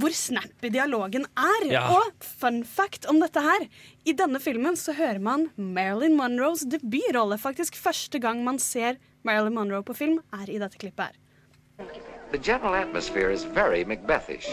hvor 0.00 0.10
snappy 0.14 0.70
dialogen 0.70 1.26
er. 1.36 1.66
Ja. 1.68 1.82
Og 1.90 2.12
fun 2.22 2.62
fact 2.64 3.04
om 3.10 3.18
dette 3.20 3.40
her. 3.42 3.66
I 4.06 4.12
denne 4.12 4.38
filmen 4.40 4.76
så 4.76 4.94
hører 4.96 5.18
man 5.20 5.50
Marilyn 5.56 6.14
Monroes 6.16 6.62
debutrolle. 6.64 7.36
Faktisk 7.36 7.74
første 7.76 8.18
gang 8.22 8.44
man 8.44 8.58
ser 8.58 8.96
Marilyn 9.24 9.54
Monroe 9.54 9.82
på 9.82 9.92
film, 9.98 10.20
er 10.32 10.48
i 10.48 10.58
dette 10.62 10.78
klippet 10.78 11.10
her. 11.10 11.18
The 12.30 12.38
general 12.38 12.74
atmosphere 12.74 13.30
is 13.32 13.42
very 13.44 13.82
Macbethish. 13.84 14.48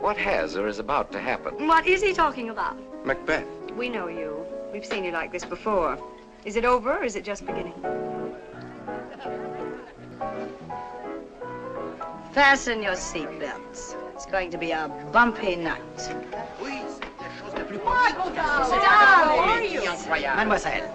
What 0.00 0.16
has 0.16 0.56
or 0.56 0.66
is 0.66 0.78
about 0.78 1.12
to 1.12 1.18
happen? 1.18 1.66
What 1.66 1.86
is 1.86 2.02
he 2.02 2.12
talking 2.12 2.50
about? 2.50 2.76
Macbeth. 3.04 3.46
We 3.76 3.88
know 3.88 4.08
you. 4.08 4.44
We've 4.72 4.84
seen 4.84 5.04
you 5.04 5.12
like 5.12 5.32
this 5.32 5.44
before. 5.44 5.98
Is 6.44 6.56
it 6.56 6.64
over 6.64 6.98
or 6.98 7.04
is 7.04 7.16
it 7.16 7.24
just 7.24 7.46
beginning? 7.46 7.74
Fasten 12.32 12.82
your 12.82 12.94
seatbelts. 12.94 13.94
It's 14.14 14.26
going 14.26 14.50
to 14.50 14.58
be 14.58 14.72
a 14.72 14.88
bumpy 15.12 15.56
night. 15.56 15.80
Oui, 16.62 16.80
c'est 16.88 17.04
la 17.20 17.28
chose 17.38 17.54
la 17.54 17.64
plus 17.64 17.78
possible. 17.78 18.24
Sit 18.64 18.82
down. 20.10 20.36
Mademoiselle, 20.36 20.88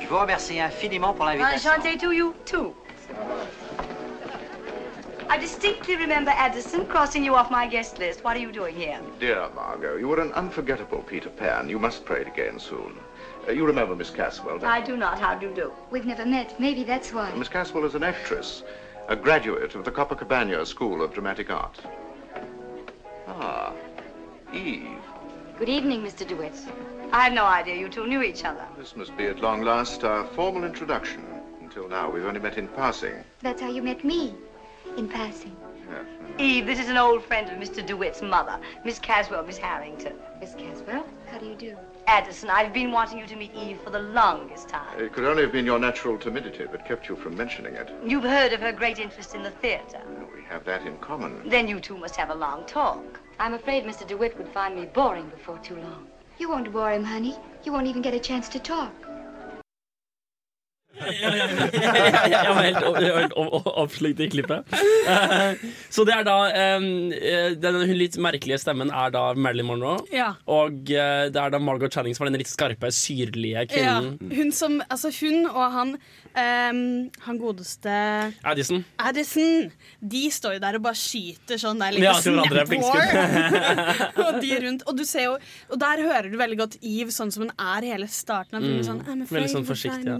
je 0.00 0.06
vous 0.06 0.18
remercie 0.18 0.60
infiniment 0.60 1.14
pour 1.14 1.26
l'invitation. 1.26 1.70
Enchanté 1.70 1.98
to 1.98 2.12
you 2.12 2.34
too. 2.44 2.74
I 5.28 5.38
distinctly 5.38 5.96
remember 5.96 6.30
Addison 6.30 6.86
crossing 6.86 7.24
you 7.24 7.34
off 7.34 7.50
my 7.50 7.66
guest 7.66 7.98
list. 7.98 8.22
What 8.22 8.36
are 8.36 8.40
you 8.40 8.52
doing 8.52 8.74
here? 8.76 9.00
Dear 9.18 9.48
Margot, 9.54 9.96
you 9.96 10.08
were 10.08 10.20
an 10.20 10.32
unforgettable 10.32 11.02
Peter 11.02 11.30
Pan. 11.30 11.68
You 11.68 11.78
must 11.78 12.04
play 12.04 12.20
it 12.20 12.28
again 12.28 12.58
soon. 12.58 12.98
Uh, 13.48 13.52
you 13.52 13.64
remember 13.66 13.96
Miss 13.96 14.10
Caswell, 14.10 14.58
don't 14.58 14.70
I 14.70 14.80
do 14.80 14.96
not. 14.96 15.18
How 15.18 15.34
do 15.34 15.48
you 15.48 15.54
do? 15.54 15.72
We've 15.90 16.06
never 16.06 16.24
met. 16.24 16.58
Maybe 16.60 16.84
that's 16.84 17.12
why. 17.12 17.34
Miss 17.34 17.48
Caswell 17.48 17.84
is 17.84 17.94
an 17.94 18.02
actress, 18.04 18.62
a 19.08 19.16
graduate 19.16 19.74
of 19.74 19.84
the 19.84 19.90
Copacabana 19.90 20.66
School 20.66 21.02
of 21.02 21.12
Dramatic 21.12 21.50
Art. 21.50 21.80
Ah, 23.26 23.72
Eve. 24.52 24.98
Good 25.58 25.68
evening, 25.68 26.02
Mr. 26.02 26.26
DeWitt. 26.26 26.54
I 27.12 27.22
had 27.24 27.32
no 27.32 27.44
idea 27.44 27.76
you 27.76 27.88
two 27.88 28.06
knew 28.06 28.22
each 28.22 28.44
other. 28.44 28.64
This 28.76 28.96
must 28.96 29.16
be 29.16 29.26
at 29.26 29.40
long 29.40 29.62
last 29.62 30.04
our 30.04 30.26
formal 30.28 30.64
introduction. 30.64 31.24
Until 31.60 31.88
now, 31.88 32.10
we've 32.10 32.24
only 32.24 32.40
met 32.40 32.58
in 32.58 32.68
passing. 32.68 33.14
That's 33.40 33.60
how 33.60 33.70
you 33.70 33.82
met 33.82 34.04
me, 34.04 34.34
in 34.96 35.08
passing. 35.08 35.56
Yes. 35.90 36.04
Eve, 36.38 36.66
this 36.66 36.78
is 36.78 36.88
an 36.88 36.96
old 36.96 37.24
friend 37.24 37.48
of 37.48 37.58
Mr. 37.58 37.84
DeWitt's 37.84 38.22
mother, 38.22 38.58
Miss 38.84 38.98
Caswell, 38.98 39.44
Miss 39.44 39.58
Harrington. 39.58 40.14
Miss 40.40 40.54
Caswell, 40.54 41.04
how 41.30 41.38
do 41.38 41.46
you 41.46 41.54
do? 41.54 41.76
Addison, 42.06 42.50
I've 42.50 42.72
been 42.72 42.92
wanting 42.92 43.18
you 43.18 43.26
to 43.26 43.36
meet 43.36 43.54
Eve 43.54 43.80
for 43.82 43.90
the 43.90 44.00
longest 44.00 44.68
time. 44.68 45.00
It 45.00 45.12
could 45.12 45.24
only 45.24 45.42
have 45.42 45.52
been 45.52 45.64
your 45.64 45.78
natural 45.78 46.18
timidity 46.18 46.64
that 46.64 46.86
kept 46.86 47.08
you 47.08 47.16
from 47.16 47.36
mentioning 47.36 47.74
it. 47.74 47.90
You've 48.04 48.24
heard 48.24 48.52
of 48.52 48.60
her 48.60 48.72
great 48.72 48.98
interest 48.98 49.34
in 49.34 49.42
the 49.42 49.50
theater. 49.50 50.00
We 50.34 50.42
have 50.44 50.64
that 50.64 50.86
in 50.86 50.96
common. 50.98 51.48
Then 51.48 51.68
you 51.68 51.80
two 51.80 51.96
must 51.96 52.16
have 52.16 52.30
a 52.30 52.34
long 52.34 52.66
talk. 52.66 53.20
I'm 53.38 53.54
afraid 53.54 53.84
Mr. 53.84 54.06
DeWitt 54.06 54.36
would 54.38 54.48
find 54.48 54.76
me 54.76 54.86
boring 54.86 55.28
before 55.28 55.58
too 55.58 55.76
long. 55.76 56.06
You 56.38 56.48
won't 56.48 56.72
bore 56.72 56.92
him, 56.92 57.04
honey. 57.04 57.36
You 57.64 57.72
won't 57.72 57.86
even 57.86 58.02
get 58.02 58.14
a 58.14 58.20
chance 58.20 58.48
to 58.50 58.58
talk. 58.58 58.92
Jeg 60.94 62.50
var 62.54 62.62
helt, 62.62 62.78
helt 63.02 63.34
opp- 63.36 63.54
opp- 63.58 63.70
oppslukt 63.84 64.20
i 64.24 64.28
klippet. 64.32 64.74
Eh, 65.08 65.54
Så 65.92 66.04
det 66.06 66.14
er 66.14 66.24
da 66.26 66.36
um, 66.78 66.86
Den 67.60 67.80
litt 67.98 68.16
merkelige 68.22 68.58
stemmen 68.62 68.90
er 68.94 69.10
da 69.14 69.24
Marilyn 69.34 69.66
Monroe. 69.68 69.98
Ja. 70.14 70.32
Og 70.46 70.90
eh, 70.94 71.26
det 71.34 71.40
er 71.40 71.54
da 71.54 71.60
Margot 71.62 71.92
Channing 71.94 72.14
som 72.16 72.26
er 72.26 72.32
den 72.34 72.40
litt 72.44 72.50
skarpe, 72.52 72.90
syrlige 72.94 73.66
Ja, 73.74 74.00
kvinnen. 74.00 74.18
hun 74.34 74.52
som 74.54 74.80
Altså, 74.88 75.10
hun 75.20 75.46
og 75.50 75.72
han 75.74 75.96
ehm, 76.40 77.10
Han 77.26 77.38
godeste 77.40 77.92
Addison. 78.46 78.84
Addison, 78.98 79.70
de 80.00 80.30
står 80.34 80.56
jo 80.56 80.62
der 80.64 80.74
og 80.78 80.84
bare 80.86 80.98
skyter 80.98 81.60
sånn 81.60 81.82
der 81.82 81.98
er 81.98 82.04
Ja, 82.04 82.14
og 84.24 84.40
de 84.42 84.50
rundt. 84.66 84.82
Og 84.90 84.98
du 84.98 85.04
ser 85.08 85.24
jo 85.28 85.34
Og 85.70 85.78
der 85.80 85.96
hører 86.04 86.28
du 86.32 86.36
veldig 86.40 86.58
godt 86.60 86.76
Eve 86.80 87.10
sånn 87.14 87.32
som 87.34 87.40
hun 87.46 87.54
er 87.54 87.80
i 87.86 87.88
hele 87.94 88.08
starten 88.10 88.54
av. 88.58 88.66
Mm. 88.66 88.82
Sånn, 88.86 89.00
I'm 89.04 89.22
afraid 89.24 89.40
Veldig 89.40 89.54
sånn 89.54 89.68
forsiktig, 89.68 90.10
ja. 90.10 90.16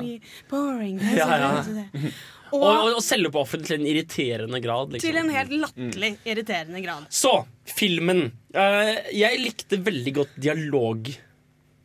boring. 0.50 0.96
Ja, 1.14 1.28
ja. 1.38 1.50
Og, 2.54 2.62
Og, 2.62 2.88
og, 2.92 3.00
selvoppofret 3.02 3.64
til 3.66 3.80
en 3.80 3.86
irriterende 3.88 4.60
grad. 4.62 4.92
Liksom. 4.94 5.10
til 5.10 5.16
en 5.18 5.30
helt 5.34 5.50
latterlig 5.58 6.10
irriterende 6.22 6.78
grad. 6.84 7.02
Så, 7.10 7.32
filmen. 7.66 8.28
Uh, 8.54 8.94
jeg 9.10 9.40
likte 9.42 9.80
veldig 9.82 10.12
godt 10.20 10.36
dialog. 10.44 11.10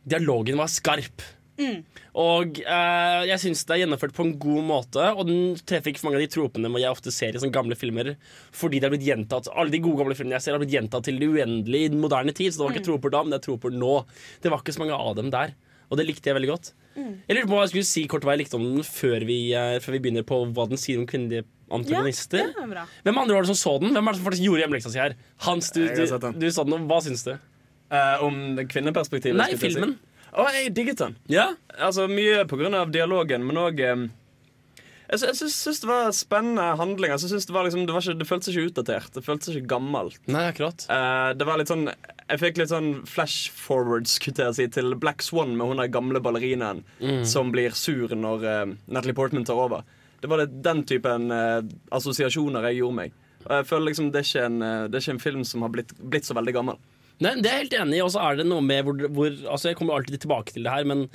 Dialogen 0.06 0.60
var 0.60 0.68
skarp. 0.70 1.24
Mm. 1.58 1.82
Og 2.18 2.58
eh, 2.64 3.22
jeg 3.30 3.38
syns 3.38 3.62
det 3.68 3.74
er 3.76 3.82
gjennomført 3.84 4.14
på 4.16 4.24
en 4.26 4.32
god 4.42 4.64
måte. 4.66 5.04
Og 5.14 5.26
den 5.28 5.54
treffer 5.62 5.92
ikke 5.92 6.02
for 6.02 6.10
mange 6.10 6.18
av 6.18 6.24
de 6.26 6.32
tropene 6.34 6.70
jeg 6.82 6.90
ofte 6.90 7.12
ser 7.14 7.36
i 7.36 7.42
sånne 7.42 7.54
gamle 7.54 7.76
filmer. 7.78 8.16
Fordi 8.56 8.80
det 8.80 8.88
er 8.88 8.94
blitt 8.96 9.06
gjentatt 9.06 9.50
Alle 9.54 9.70
de 9.70 9.78
gode 9.84 10.00
gamle 10.02 10.16
filmene 10.18 10.34
jeg 10.38 10.48
ser, 10.48 10.56
har 10.56 10.62
blitt 10.62 10.74
gjentatt 10.74 11.06
til 11.06 11.20
det 11.22 11.28
uendelige 11.30 11.86
i 11.86 11.92
den 11.94 12.02
moderne 12.02 12.34
tid. 12.34 12.50
Så 12.52 12.58
det 12.60 12.66
var 12.66 12.74
ikke 12.74 12.82
Mm. 12.86 12.90
troper 12.90 13.10
da, 13.14 13.22
men 13.22 13.30
det 13.30 13.40
er 13.40 13.46
troper 13.46 13.70
nå. 13.70 13.94
Det 14.42 14.50
var 14.50 14.58
ikke 14.64 14.74
så 14.74 14.82
mange 14.82 14.98
av 14.98 15.14
dem 15.16 15.30
der. 15.30 15.54
Og 15.90 15.98
det 15.98 16.06
likte 16.06 16.30
jeg 16.30 16.36
veldig 16.38 16.50
godt. 16.50 16.72
Mm. 16.96 17.14
Jeg 17.28 17.36
lurer 17.36 17.46
på 17.46 17.54
hva 17.54 17.62
jeg 17.66 17.70
skulle 17.72 17.86
si 17.86 18.06
kort 18.10 18.22
hva 18.26 18.34
jeg 18.36 18.44
likte 18.44 18.58
om 18.58 18.66
den 18.66 18.82
før 18.86 19.24
vi, 19.26 19.38
eh, 19.54 19.78
før 19.82 19.92
vi 19.94 19.98
begynner 20.02 20.22
på 20.26 20.42
hva 20.54 20.68
den 20.70 20.78
sier 20.78 20.98
om 20.98 21.06
kvinnelige 21.06 21.44
antagonister. 21.70 22.50
Ja. 22.54 22.84
Hvem 23.06 23.18
andre 23.18 23.34
var 23.34 23.42
det 23.46 23.54
som 23.56 23.58
så 23.58 23.80
den? 23.80 23.94
Hvem 23.94 24.08
er 24.08 24.12
det 24.12 24.20
som 24.20 24.26
faktisk 24.26 24.44
gjorde 24.46 24.62
hjemmeleksa 24.64 24.90
si 24.92 24.98
her? 24.98 25.14
Hans, 25.46 25.70
du, 25.70 25.86
du, 25.86 26.02
du 26.06 26.46
så 26.50 26.64
den, 26.66 26.74
og 26.74 26.86
hva 26.90 27.00
syns 27.02 27.22
du? 27.26 27.32
Uh, 27.90 28.22
om 28.22 28.36
kvinneperspektivet? 28.70 29.38
Nei, 29.38 29.54
filmen. 29.58 29.96
si. 29.98 30.09
Å, 30.32 30.46
jeg 30.54 30.74
digget 30.76 30.98
den. 31.02 31.16
Altså, 31.78 32.06
mye 32.10 32.44
av 32.78 32.90
dialogen, 32.94 33.44
men 33.46 33.56
òg 33.56 33.80
Jeg, 35.10 35.18
sy- 35.18 35.26
jeg 35.26 35.50
syns, 35.50 35.80
det 35.82 35.88
var 35.90 36.12
spennende 36.14 36.62
handling. 36.78 37.10
Altså, 37.10 37.26
jeg 37.26 37.40
det, 37.48 37.54
var 37.56 37.64
liksom, 37.66 37.82
det, 37.88 37.94
var 37.96 38.04
ikke, 38.04 38.18
det 38.20 38.26
føltes 38.28 38.50
ikke 38.52 38.68
utdatert. 38.70 39.08
Det 39.16 39.24
føltes 39.26 39.56
ikke 39.56 39.66
gammelt. 39.72 40.20
Nei, 40.30 40.44
akkurat 40.52 40.84
Eh, 40.86 41.32
det 41.34 41.46
var 41.48 41.58
litt 41.58 41.66
sånn 41.72 41.88
Jeg 41.90 42.38
fikk 42.38 42.60
litt 42.60 42.70
sånn 42.70 42.92
flash 43.10 43.50
forwards 43.50 44.12
skulle 44.20 44.44
jeg 44.46 44.54
si, 44.54 44.68
til 44.68 44.94
Black 45.02 45.22
Swan 45.26 45.56
med 45.58 45.66
hun 45.66 45.82
der 45.82 45.88
gamle 45.90 46.20
ballerinaen 46.22 46.84
Mm. 47.02 47.24
som 47.26 47.50
blir 47.50 47.74
sur 47.74 48.14
når 48.14 48.44
eh, 48.46 48.74
Natalie 48.86 49.14
Portman 49.18 49.44
tar 49.44 49.58
over. 49.58 49.82
Det 50.22 50.28
var 50.30 50.44
litt 50.44 50.62
den 50.62 50.84
typen 50.86 51.26
eh, 51.34 51.62
assosiasjoner 51.90 52.62
jeg 52.70 52.78
gjorde 52.84 52.94
meg. 53.00 53.12
Og 53.48 53.50
jeg 53.56 53.66
føler 53.66 53.86
liksom 53.90 54.12
det 54.12 54.20
er 54.22 54.28
ikke 54.30 54.46
en, 54.46 54.62
eh, 54.62 54.86
det 54.86 54.94
er 54.94 55.00
ikke 55.08 55.16
en 55.18 55.24
film 55.26 55.42
som 55.44 55.62
har 55.66 55.70
blitt, 55.74 55.90
blitt 55.98 56.24
så 56.28 56.34
veldig 56.38 56.54
gammel. 56.54 56.78
Nei, 57.20 57.34
Det 57.36 57.50
er 57.50 57.58
jeg 57.58 57.66
helt 57.66 57.76
enig 57.82 58.00
i. 58.00 58.04
Og 58.04 58.14
så 58.14 58.22
er 58.24 58.40
det 58.40 58.48
noe 58.48 58.64
med 58.64 58.86
hvor, 58.86 59.04
hvor 59.12 59.28
Altså, 59.28 59.70
jeg 59.70 59.78
kommer 59.80 59.98
alltid 59.98 60.22
tilbake 60.22 60.56
til 60.56 60.66
det 60.66 60.72
her, 60.72 60.88
men 60.88 61.08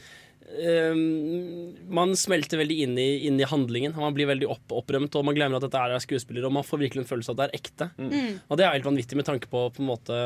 Um, 0.45 1.73
man 1.89 2.13
smelter 2.15 2.59
veldig 2.61 2.75
inn 2.85 2.99
i, 3.01 3.07
inn 3.27 3.39
i 3.41 3.47
handlingen. 3.49 3.95
Man 3.97 4.13
blir 4.15 4.29
veldig 4.29 4.47
opp, 4.53 4.75
opprømt, 4.77 5.17
og 5.17 5.25
man 5.27 5.35
glemmer 5.35 5.57
at 5.57 5.65
dette 5.65 5.81
er 5.81 6.03
skuespillere, 6.03 6.45
og 6.47 6.53
man 6.59 6.67
får 6.67 6.83
virkelig 6.83 7.01
en 7.01 7.09
følelse 7.09 7.33
av 7.33 7.35
at 7.35 7.41
det 7.41 7.47
er 7.47 7.57
ekte. 7.59 7.87
Mm. 7.97 8.37
Og 8.45 8.59
det 8.59 8.67
er 8.67 8.75
helt 8.77 8.87
vanvittig 8.87 9.17
med 9.19 9.27
tanke 9.27 9.49
på, 9.51 9.65
på 9.73 9.81
en 9.83 9.89
måte 9.89 10.19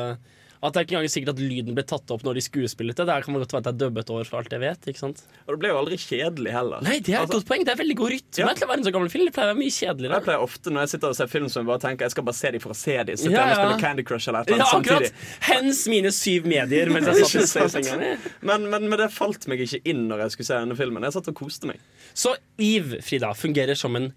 at 0.62 0.74
det 0.74 0.80
er 0.80 0.84
ikke 0.84 0.92
engang 0.98 1.08
sikkert 1.08 1.30
at 1.32 1.38
lyden 1.40 1.72
ble 1.74 1.82
tatt 1.88 2.10
opp 2.12 2.20
når 2.26 2.34
de 2.36 2.42
skuespilte. 2.44 3.04
Det 3.08 3.14
her 3.14 3.22
kan 3.24 3.32
man 3.32 3.40
godt 3.40 3.52
være 3.54 3.62
at 3.62 3.66
det 3.70 3.72
er 3.72 3.78
dubbet 3.88 4.10
over 4.12 4.24
for 4.28 4.36
alt 4.42 4.52
jeg 4.52 4.60
vet. 4.60 4.88
ikke 4.92 5.00
sant? 5.00 5.22
Og 5.46 5.54
det 5.54 5.58
ble 5.62 5.70
jo 5.70 5.78
aldri 5.80 5.96
kjedelig 5.96 6.52
heller. 6.52 6.82
Nei, 6.84 6.98
det 7.00 7.14
er 7.14 7.16
et 7.16 7.20
Altså- 7.24 7.38
godt 7.38 7.46
poeng. 7.48 7.64
Det 7.64 7.72
er 7.72 7.78
veldig 7.80 7.96
god 7.96 8.10
rytme 8.12 8.38
Ja. 8.44 8.52
til 8.52 8.66
å 8.66 8.68
være 8.68 8.78
en 8.78 8.84
så 8.84 8.92
gammel 8.92 9.08
film. 9.10 9.24
Det 9.24 9.32
pleier 9.34 9.48
å 9.48 9.54
være 9.54 9.60
mye 9.62 9.72
kjedeligere. 9.72 10.12
Jeg 10.20 10.24
pleier 10.28 10.42
ofte 10.44 10.68
når 10.70 10.80
jeg 10.84 10.88
sitter 10.92 11.08
og 11.08 11.16
ser 11.16 11.26
film 11.32 11.48
som 11.48 11.60
jeg 11.64 11.66
bare 11.72 11.82
tenker 11.86 12.04
jeg 12.04 12.10
skal 12.10 12.24
bare 12.28 12.34
se 12.42 12.50
dem 12.50 12.60
for 12.60 12.70
å 12.70 12.76
se 12.76 12.96
dem. 13.04 13.16
Sitter 13.16 13.32
Ja, 13.32 13.40
jeg 13.40 13.40
og 13.40 13.56
ja. 13.56 13.64
spiller 13.64 13.80
Candy 13.80 14.02
Crush 14.04 14.28
eller 14.28 14.40
et 14.40 14.48
eller 14.50 14.58
Ja, 14.58 14.68
annet 14.68 14.86
samtidig. 14.86 15.12
Hens 15.48 15.88
mine 15.88 16.10
syv 16.12 16.44
medier 16.44 16.86
mens 16.92 17.06
jeg 17.08 17.24
satt 17.48 17.64
i 17.64 17.82
senga. 17.82 18.18
Men, 18.42 18.68
men, 18.68 18.88
men 18.90 18.98
det 18.98 19.10
falt 19.16 19.48
meg 19.48 19.60
ikke 19.64 19.80
inn 19.88 20.08
når 20.12 20.26
jeg 20.26 20.30
skulle 20.36 20.46
se 20.52 20.54
denne 20.60 20.76
filmen. 20.76 21.02
Jeg 21.08 21.12
satt 21.16 21.28
og 21.28 21.34
koste 21.40 21.64
meg. 21.72 21.80
Så 22.12 22.36
Eve, 22.58 23.00
Frida, 23.00 23.32
fungerer 23.32 23.74
som 23.76 23.96
en 23.96 24.12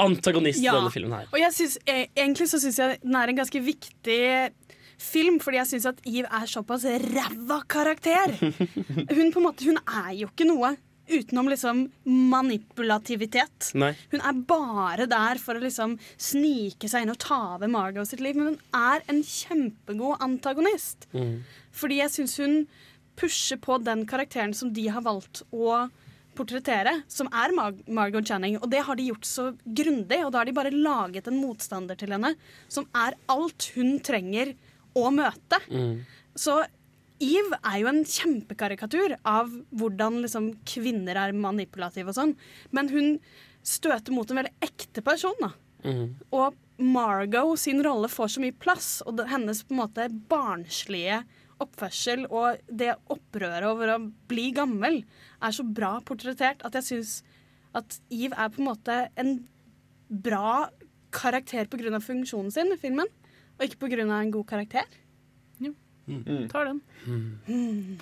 antagonist 0.00 0.62
i 0.62 0.68
denne 0.70 0.90
filmen 0.92 1.12
her. 1.18 1.26
Og 1.34 1.38
jeg 1.42 1.52
synes, 1.52 1.78
eh, 1.86 2.06
egentlig 2.16 2.46
så 2.48 2.60
syns 2.62 2.78
jeg 2.78 3.00
den 3.02 3.14
er 3.16 3.28
en 3.28 3.36
ganske 3.36 3.60
viktig 3.60 4.50
film, 5.00 5.40
fordi 5.42 5.60
jeg 5.60 5.70
syns 5.72 5.88
at 5.90 6.04
Eve 6.08 6.28
er 6.28 6.50
såpass 6.50 6.84
ræva 6.84 7.62
karakter. 7.70 8.36
Hun 8.38 9.32
på 9.32 9.40
en 9.40 9.46
måte, 9.46 9.66
hun 9.66 9.80
er 9.80 10.14
jo 10.20 10.30
ikke 10.30 10.48
noe 10.48 10.74
utenom 11.10 11.48
liksom 11.50 11.80
manipulativitet. 12.06 13.72
Nei. 13.74 13.90
Hun 14.12 14.22
er 14.22 14.42
bare 14.46 15.08
der 15.10 15.40
for 15.42 15.58
å 15.58 15.62
liksom 15.64 15.96
snike 16.20 16.90
seg 16.90 17.02
inn 17.04 17.14
og 17.14 17.18
ta 17.22 17.40
over 17.56 17.70
Margot 17.70 18.06
sitt 18.06 18.22
liv, 18.22 18.38
men 18.38 18.52
hun 18.52 18.60
er 18.76 19.02
en 19.10 19.18
kjempegod 19.26 20.22
antagonist. 20.22 21.08
Fordi 21.74 21.98
jeg 22.02 22.14
syns 22.14 22.36
hun 22.42 22.60
pusher 23.18 23.58
på 23.60 23.80
den 23.82 24.06
karakteren 24.08 24.54
som 24.56 24.70
de 24.72 24.86
har 24.88 25.04
valgt 25.04 25.42
å 25.50 25.88
portrettere, 26.38 27.00
som 27.10 27.28
er 27.34 27.52
Mar 27.56 27.74
Margot 27.90 28.24
Channing. 28.24 28.56
Og 28.60 28.70
det 28.70 28.84
har 28.86 28.96
de 28.96 29.10
gjort 29.10 29.26
så 29.26 29.50
grundig, 29.64 30.22
og 30.24 30.30
da 30.32 30.40
har 30.40 30.48
de 30.48 30.56
bare 30.56 30.72
laget 30.72 31.28
en 31.28 31.40
motstander 31.42 31.98
til 31.98 32.14
henne 32.14 32.36
som 32.70 32.86
er 32.96 33.18
alt 33.32 33.72
hun 33.74 33.98
trenger 34.06 34.54
å 34.98 35.10
møte. 35.14 35.60
Så 36.38 36.60
Eve 37.20 37.58
er 37.60 37.80
jo 37.82 37.90
en 37.90 38.00
kjempekarikatur 38.08 39.18
av 39.28 39.50
hvordan 39.76 40.22
liksom, 40.22 40.54
kvinner 40.64 41.18
er 41.20 41.36
manipulative 41.36 42.08
og 42.08 42.16
sånn. 42.16 42.34
Men 42.72 42.88
hun 42.88 43.18
støter 43.66 44.14
mot 44.16 44.30
en 44.30 44.40
veldig 44.40 44.54
ekte 44.64 45.04
person. 45.04 45.36
da. 45.42 45.52
Og 46.32 46.56
Margot 46.80 47.60
sin 47.60 47.82
rolle 47.84 48.08
får 48.08 48.34
så 48.34 48.40
mye 48.40 48.56
plass, 48.56 48.88
og 49.04 49.20
hennes 49.28 49.62
på 49.66 49.74
en 49.74 49.82
måte 49.82 50.08
barnslige 50.32 51.20
oppførsel 51.60 52.24
og 52.32 52.60
det 52.72 52.94
opprøret 53.12 53.68
over 53.68 53.94
å 53.94 53.98
bli 54.30 54.48
gammel 54.56 55.02
er 55.44 55.52
så 55.52 55.66
bra 55.66 55.98
portrettert 56.00 56.64
at 56.64 56.78
jeg 56.78 56.86
syns 56.86 57.18
at 57.76 57.98
Eve 58.08 58.32
er 58.32 58.48
på 58.54 58.62
en 58.62 58.70
måte 58.70 58.96
en 59.20 59.34
bra 60.08 60.70
karakter 61.14 61.68
pga. 61.70 62.00
funksjonen 62.00 62.50
sin 62.50 62.72
i 62.72 62.78
filmen, 62.80 63.06
og 63.60 63.66
ikke 63.68 63.78
pga. 63.84 64.06
en 64.22 64.32
god 64.32 64.46
karakter. 64.48 64.88
Jo, 65.60 65.74
Tar 66.50 66.64
den. 66.72 66.80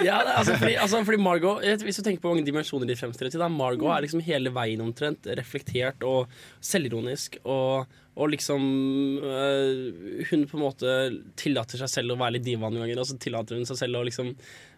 Ja, 0.00 0.20
det, 0.24 0.32
altså, 0.38 0.54
fordi, 0.56 0.74
altså, 0.80 1.00
fordi 1.04 1.18
Margot 1.20 1.60
vet- 1.62 1.82
Hvis 1.84 1.96
du 1.98 2.02
tenker 2.02 2.20
på 2.22 2.28
hvor 2.30 2.36
mange 2.36 2.46
dimensjoner 2.46 2.86
de 2.88 2.96
fremstiller 2.96 3.30
til, 3.30 3.40
da, 3.42 3.48
Margot 3.48 3.90
er 3.92 4.00
liksom 4.04 4.22
hele 4.24 4.50
veien 4.54 4.80
omtrent 4.80 5.26
reflektert 5.38 6.02
og 6.06 6.28
selvironisk. 6.64 7.36
Og, 7.44 7.86
og 8.16 8.30
liksom 8.32 8.62
øh, 9.20 10.24
Hun 10.30 10.46
på 10.48 10.56
en 10.58 10.64
måte 10.64 10.94
tillater 11.36 11.80
seg 11.82 11.92
selv 11.92 12.14
å 12.14 12.18
være 12.20 12.38
litt 12.38 12.46
diva 12.48 12.70
noen 12.70 12.84
ganger. 12.86 13.02
Og 13.02 13.10
så 13.10 13.18
tillater 13.20 13.56
hun 13.60 13.68
seg 13.68 13.76
selv 13.82 14.00
å 14.00 14.04
liksom 14.08 14.32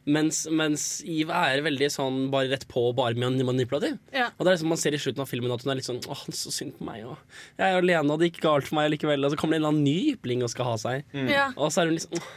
mens, 0.07 0.43
mens 0.51 0.85
Eve 1.07 1.31
er 1.31 1.63
veldig 1.63 1.89
sånn 1.95 2.31
bare 2.33 2.51
rett 2.51 2.67
på 2.71 2.89
og 2.91 2.97
bare 2.99 3.15
man- 3.15 3.39
manipulativ. 3.47 3.99
Ja. 4.13 4.31
Og 4.39 4.45
det 4.45 4.51
er 4.53 4.57
liksom 4.57 4.69
Man 4.75 4.79
ser 4.83 4.95
i 4.95 4.99
slutten 5.03 5.23
av 5.23 5.29
filmen 5.31 5.53
at 5.55 5.63
hun 5.63 5.71
er 5.73 5.77
litt 5.79 5.87
sånn 5.89 6.01
Åh, 6.09 6.25
så 6.35 6.51
synd 6.51 6.77
på 6.79 6.85
meg. 6.89 7.05
Og 7.07 7.17
jeg 7.59 7.67
er 7.69 7.79
alene, 7.81 8.11
og 8.11 8.19
det 8.21 8.33
gikk 8.33 8.41
galt 8.43 8.67
for 8.67 8.77
meg 8.81 8.91
likevel. 8.91 9.25
Og 9.25 9.31
så 9.33 9.37
kommer 9.39 9.55
det 9.55 9.63
en 9.63 9.67
eller 9.67 9.75
annen 9.77 9.85
ny 9.85 10.15
ypling 10.17 10.43
og 10.43 10.51
skal 10.51 10.65
ha 10.73 10.77
seg. 10.77 11.05
Ja. 11.31 11.53
Og 11.57 11.71
så 11.71 11.83
er 11.83 11.87
hun 11.93 11.99
liksom 11.99 12.19
åh. 12.19 12.33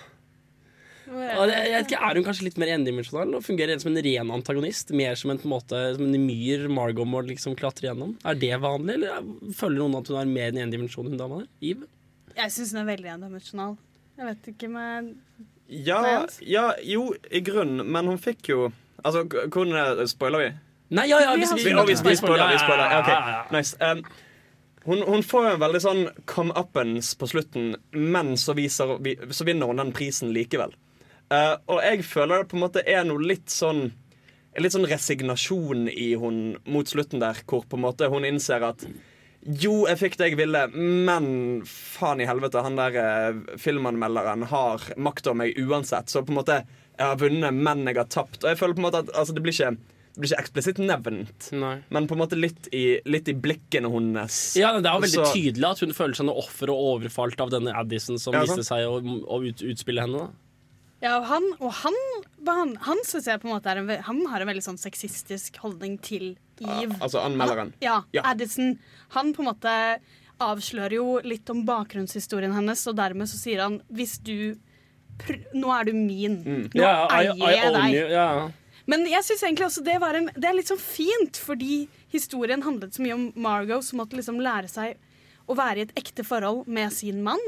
Og 1.06 1.48
det, 1.48 1.58
ikke, 1.86 2.00
Er 2.02 2.18
hun 2.18 2.24
kanskje 2.26 2.48
litt 2.48 2.58
mer 2.58 2.72
endimensjonal 2.74 3.36
og 3.38 3.44
fungerer 3.46 3.78
som 3.80 3.92
en 3.94 4.02
ren 4.04 4.32
antagonist? 4.34 4.90
Mer 4.92 5.14
som 5.16 5.30
en, 5.30 5.38
på 5.38 5.46
en 5.46 5.54
måte 5.54 5.82
Som 5.96 6.08
en 6.10 6.26
myr 6.26 6.66
Margot 6.74 7.06
må 7.08 7.22
liksom 7.28 7.54
klatre 7.56 7.92
gjennom? 7.92 8.16
Er 8.26 8.34
det 8.42 8.50
vanlig, 8.60 8.96
eller 8.98 9.22
føler 9.54 9.78
noen 9.84 10.00
at 10.00 10.10
hun 10.10 10.18
er 10.18 10.26
mer 10.32 10.50
enn 10.50 10.64
én 10.66 10.74
dimensjon? 10.74 11.06
hun 11.06 11.18
dama 11.22 11.44
der? 11.44 11.48
Eve? 11.62 11.86
Jeg 12.36 12.52
syns 12.52 12.74
hun 12.74 12.82
er 12.82 12.90
veldig 12.90 13.12
endimensjonal. 13.14 13.78
Jeg 14.18 14.26
vet 14.32 14.50
ikke, 14.56 14.70
men 14.74 15.14
Ja, 15.68 16.26
ja, 16.42 16.74
jo, 16.84 17.16
i 17.32 17.42
grunnen, 17.42 17.88
men 17.90 18.06
hun 18.12 18.22
fikk 18.22 18.50
jo 18.52 18.70
Altså, 19.06 19.24
hvordan 19.26 19.74
er? 19.78 20.06
Spoiler 20.10 20.42
vi? 20.42 20.52
Nei, 20.98 21.08
ja, 21.10 21.20
ja, 21.22 21.34
Vi 21.34 21.42
vi, 21.42 21.64
Vi, 21.64 21.74
vi, 21.74 21.96
vi 22.10 22.16
spoiler, 22.18 22.48
vi 22.52 22.58
spoiler. 22.58 22.94
Ok, 23.00 23.52
nice. 23.54 23.78
Um, 23.82 24.02
hun, 24.86 25.02
hun 25.02 25.24
får 25.26 25.50
en 25.50 25.62
veldig 25.62 25.82
sånn 25.82 26.02
come 26.30 26.54
uppens 26.58 27.12
på 27.18 27.30
slutten, 27.30 27.76
men 27.92 28.34
så, 28.38 28.54
viser, 28.58 28.98
så 29.34 29.46
vinner 29.48 29.70
hun 29.70 29.82
den 29.82 29.94
prisen 29.94 30.34
likevel. 30.34 30.74
Uh, 31.34 31.58
og 31.70 31.82
jeg 31.82 32.06
føler 32.06 32.44
det 32.44 32.50
på 32.52 32.58
en 32.58 32.66
måte 32.68 32.84
er 32.86 33.06
noe 33.08 33.22
litt 33.22 33.50
sånn 33.50 33.88
Litt 34.56 34.72
sånn 34.72 34.86
resignasjon 34.88 35.90
i 35.92 36.14
hun 36.16 36.54
mot 36.72 36.88
slutten 36.88 37.20
der, 37.20 37.42
hvor 37.44 37.66
på 37.68 37.76
en 37.76 37.82
måte 37.84 38.08
hun 38.08 38.24
innser 38.24 38.64
at 38.64 38.86
jo, 39.46 39.86
jeg 39.86 40.00
fikk 40.02 40.16
det 40.18 40.30
jeg 40.32 40.38
ville, 40.40 40.62
men 40.74 41.26
faen 41.70 42.22
i 42.24 42.26
helvete, 42.30 42.64
han 42.66 42.76
der 42.80 42.96
eh, 42.98 43.58
filmanmelderen 43.62 44.48
har 44.50 44.82
makt 44.98 45.28
over 45.30 45.44
meg 45.44 45.60
uansett. 45.62 46.10
Så 46.10 46.24
på 46.26 46.34
en 46.34 46.40
måte, 46.40 46.62
jeg 46.98 47.06
har 47.12 47.20
vunnet, 47.22 47.54
men 47.54 47.86
jeg 47.86 48.00
har 48.00 48.10
tapt. 48.10 48.42
Og 48.44 48.50
jeg 48.50 48.58
føler 48.58 48.74
på 48.78 48.82
en 48.82 48.88
måte 48.88 49.04
at 49.06 49.12
altså, 49.14 49.36
det 49.38 49.44
blir 49.46 49.54
ikke 49.54 49.76
det 50.16 50.22
blir 50.24 50.32
ikke 50.32 50.44
eksplisitt 50.46 50.78
nevnt, 50.80 51.50
Nei. 51.60 51.74
men 51.92 52.06
på 52.08 52.16
en 52.16 52.22
måte 52.22 52.38
litt 52.40 52.70
i, 52.72 53.02
litt 53.04 53.28
i 53.28 53.34
blikkene 53.36 53.90
hennes. 53.92 54.38
Ja, 54.56 54.70
Det 54.80 54.88
er 54.88 54.94
jo 54.96 55.02
veldig 55.04 55.26
Så- 55.26 55.34
tydelig 55.36 55.68
at 55.68 55.82
hun 55.84 55.92
føler 55.92 56.16
seg 56.16 56.26
noe 56.30 56.40
offer 56.40 56.72
og 56.72 56.80
overfalt 57.04 57.42
av 57.44 57.52
denne 57.52 57.74
Addison 57.76 58.16
som 58.18 58.32
Ja, 58.34 58.46
viste 58.48 58.64
seg 58.64 58.88
å, 58.88 58.96
å 59.04 59.42
ut, 59.44 59.60
utspille 59.60 60.06
henne. 60.06 60.30
da 60.30 60.30
Ja, 61.04 61.18
og 61.20 61.26
han, 61.28 61.44
og 61.60 61.74
han, 61.84 61.98
han, 62.48 62.72
han 62.88 63.04
synes 63.04 63.28
jeg 63.28 63.42
på 63.44 63.50
en 63.52 63.58
måte 63.58 63.68
er 63.68 63.82
en, 63.84 63.90
Han 64.08 64.26
har 64.32 64.40
en 64.40 64.48
veldig 64.48 64.64
sånn 64.64 64.80
sexistisk 64.80 65.58
holdning 65.58 66.00
til 66.00 66.38
Eve. 66.62 66.96
Altså 67.02 67.20
anmelderen. 67.24 67.74
Ja, 67.84 68.04
Ja. 68.16 68.22
Addison. 68.32 68.78
Han 69.16 69.34
på 69.34 69.44
en 69.44 69.50
måte 69.52 69.74
avslører 70.44 70.98
jo 70.98 71.20
litt 71.24 71.50
om 71.50 71.64
bakgrunnshistorien 71.68 72.54
hennes, 72.56 72.82
og 72.88 72.96
dermed 73.00 73.28
så 73.32 73.40
sier 73.40 73.62
han 73.64 73.82
hvis 73.90 74.18
du 74.24 74.56
pr 75.18 75.38
Nå 75.56 75.70
er 75.72 75.86
du 75.88 75.94
min. 75.96 76.42
Nå 76.74 76.82
yeah, 76.82 77.06
eier 77.16 77.36
I 77.40 77.52
jeg 77.56 77.74
deg. 77.74 77.94
you. 77.96 78.08
yeah. 78.12 78.50
Men 78.86 79.06
jeg 79.10 79.24
synes 79.24 79.44
egentlig 79.44 79.66
også 79.66 79.84
det, 79.86 79.96
var 80.04 80.14
en, 80.14 80.28
det 80.36 80.50
er 80.50 80.58
litt 80.58 80.70
sånn 80.70 80.82
fint, 80.82 81.38
fordi 81.42 81.86
historien 82.12 82.62
handlet 82.62 82.94
så 82.94 83.02
mye 83.02 83.16
om 83.16 83.24
Margot 83.36 83.86
som 83.88 83.98
måtte 84.02 84.18
liksom 84.20 84.38
lære 84.44 84.68
seg 84.70 85.00
å 85.50 85.56
være 85.58 85.80
i 85.80 85.86
et 85.88 85.96
ekte 85.98 86.26
forhold 86.28 86.68
med 86.68 86.94
sin 86.94 87.24
mann. 87.26 87.42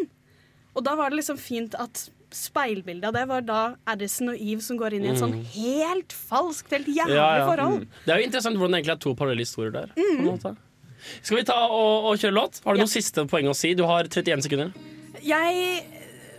Og 0.78 0.86
da 0.86 0.96
var 0.98 1.12
det 1.12 1.20
liksom 1.20 1.38
fint 1.42 1.76
at 1.78 2.08
speilbildet 2.34 3.08
av 3.08 3.14
det 3.14 3.26
var 3.30 3.42
da 3.48 3.60
Addison 3.88 4.30
og 4.34 4.40
Eve 4.42 4.62
som 4.62 4.78
går 4.80 4.94
inn 4.98 5.06
i 5.06 5.12
et 5.14 5.20
sånn 5.22 5.34
Mm. 5.38 5.44
helt 5.54 6.14
falskt, 6.14 6.72
helt 6.72 6.88
jævlig 6.88 7.16
Ja, 7.16 7.28
ja. 7.38 7.46
forhold. 7.48 7.82
Mm. 7.84 7.88
Det 8.06 8.14
er 8.14 8.18
jo 8.20 8.26
interessant 8.28 8.58
hvordan 8.58 8.72
det 8.72 8.80
egentlig 8.84 8.96
er 8.96 9.04
to 9.06 9.14
parallelle 9.16 9.46
historier 9.46 9.72
der. 9.72 9.88
Mm. 9.96 10.58
Skal 11.22 11.38
vi 11.38 11.44
ta 11.44 11.54
og, 11.68 12.06
og 12.12 12.18
kjøre 12.18 12.34
låt? 12.34 12.62
Har 12.66 12.74
du 12.74 12.80
noen 12.82 12.92
siste 12.92 13.24
poeng 13.30 13.48
å 13.48 13.56
si? 13.56 13.74
Du 13.74 13.84
har 13.86 14.04
31 14.10 14.42
sekunder. 14.44 14.72
Jeg 15.24 15.84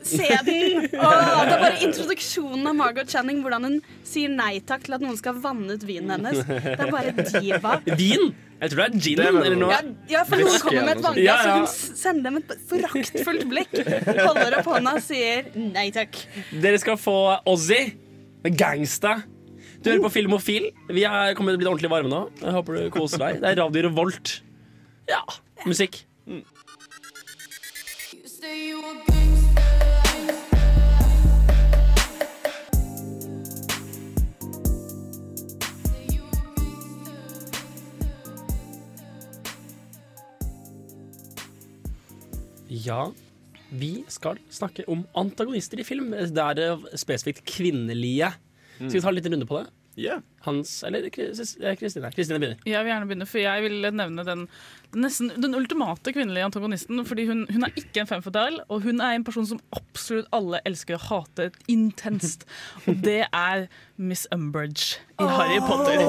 ser 0.08 0.42
den, 0.46 0.84
og 0.86 1.44
det 1.44 1.52
er 1.52 1.60
bare 1.60 1.80
introduksjonen 1.84 2.66
av 2.70 2.74
Margot 2.78 3.08
Channing, 3.10 3.42
hvordan 3.42 3.64
hun 3.66 3.80
sier 4.06 4.28
nei 4.32 4.60
takk 4.64 4.84
til 4.86 4.94
at 4.94 5.00
noen 5.04 5.16
skal 5.18 5.34
vanne 5.42 5.74
ut 5.76 5.82
vinen 5.84 6.10
hennes. 6.14 6.44
Det 6.46 6.78
er 6.78 6.90
bare 6.92 7.12
diva. 7.42 7.74
Vin? 7.98 8.30
Jeg 8.58 8.72
tror 8.72 8.80
det 8.80 8.86
er 8.88 8.98
gin. 8.98 9.18
Det 9.20 9.24
er 9.28 9.36
eller 9.38 9.58
noe. 9.60 9.70
Ja, 9.70 9.80
ja, 10.10 10.22
for 10.26 10.40
noen 10.42 10.60
kommer 10.64 10.86
med 10.88 10.96
et 10.96 11.04
vannglass, 11.04 11.24
Ja, 11.24 11.36
ja. 11.46 11.54
og 11.54 11.58
hun 11.62 11.96
sender 12.02 12.26
dem 12.26 12.38
et 12.40 12.54
foraktfullt 12.70 13.44
blikk. 13.52 13.76
Holder 14.18 14.56
opp 14.58 14.70
hånda 14.72 14.94
og 14.98 15.04
sier 15.04 15.50
nei 15.54 15.88
takk. 15.94 16.18
Dere 16.64 16.80
skal 16.82 16.98
få 16.98 17.14
Ozzy 17.52 17.80
med 18.42 18.58
Gangsta. 18.58 19.20
Du 19.78 19.92
hører 19.92 20.02
på 20.08 20.10
Filmofil. 20.16 20.70
Vi 20.90 21.04
er 21.06 21.36
kommet 21.38 21.54
til 21.54 21.60
å 21.60 21.62
bli 21.62 21.70
ordentlig 21.70 21.92
varme 21.92 22.10
nå. 22.10 22.22
Jeg 22.42 22.56
håper 22.58 22.80
du 22.80 22.90
koser 22.98 23.22
deg. 23.22 23.38
Det 23.44 23.52
er 23.52 23.60
Radio 23.62 23.86
Revolt. 23.86 24.40
Ja, 25.08 25.22
musikk. 25.64 26.02
Ja, 42.68 43.08
vi 43.70 44.04
skal 44.12 44.38
snakke 44.52 44.84
om 44.88 45.06
antagonister 45.16 45.80
i 45.80 45.86
film. 45.86 46.12
Det 46.12 46.44
er 46.44 46.62
eh, 46.64 46.86
spesifikt 47.00 47.44
kvinnelige. 47.48 48.32
Skal 48.78 48.98
vi 48.98 49.02
ta 49.02 49.10
en 49.10 49.18
liten 49.18 49.34
runde 49.34 49.48
på 49.48 49.62
det? 49.62 49.70
Yeah. 49.98 50.20
Hans 50.40 50.84
eller 50.86 51.02
eh, 51.02 51.10
Kristine? 51.10 52.10
Kristine 52.14 52.38
begynner. 52.38 52.58
Jeg 52.66 52.84
vil 52.84 52.92
gjerne 52.92 53.06
begynne, 53.08 53.26
for 53.26 53.42
jeg 53.42 53.62
vil 53.64 53.80
nevne 53.82 54.24
den, 54.24 54.44
den, 54.92 55.00
nesten, 55.02 55.32
den 55.42 55.56
ultimate 55.58 56.12
kvinnelige 56.14 56.44
antagonisten. 56.44 57.02
Fordi 57.06 57.26
hun, 57.26 57.46
hun 57.50 57.66
er 57.66 57.74
ikke 57.74 58.04
en 58.04 58.06
femme 58.06 58.44
og 58.68 58.82
hun 58.82 59.00
er 59.00 59.16
en 59.16 59.24
person 59.24 59.46
som 59.46 59.60
absolutt 59.74 60.28
alle 60.32 60.60
elsker 60.64 60.94
å 60.94 61.02
hate 61.08 61.50
intenst. 61.68 62.46
Og 62.86 63.02
det 63.02 63.24
er 63.32 63.66
Miss 63.96 64.28
Umbridge 64.30 65.02
i 65.18 65.26
Harry 65.26 65.58
Potter. 65.66 66.04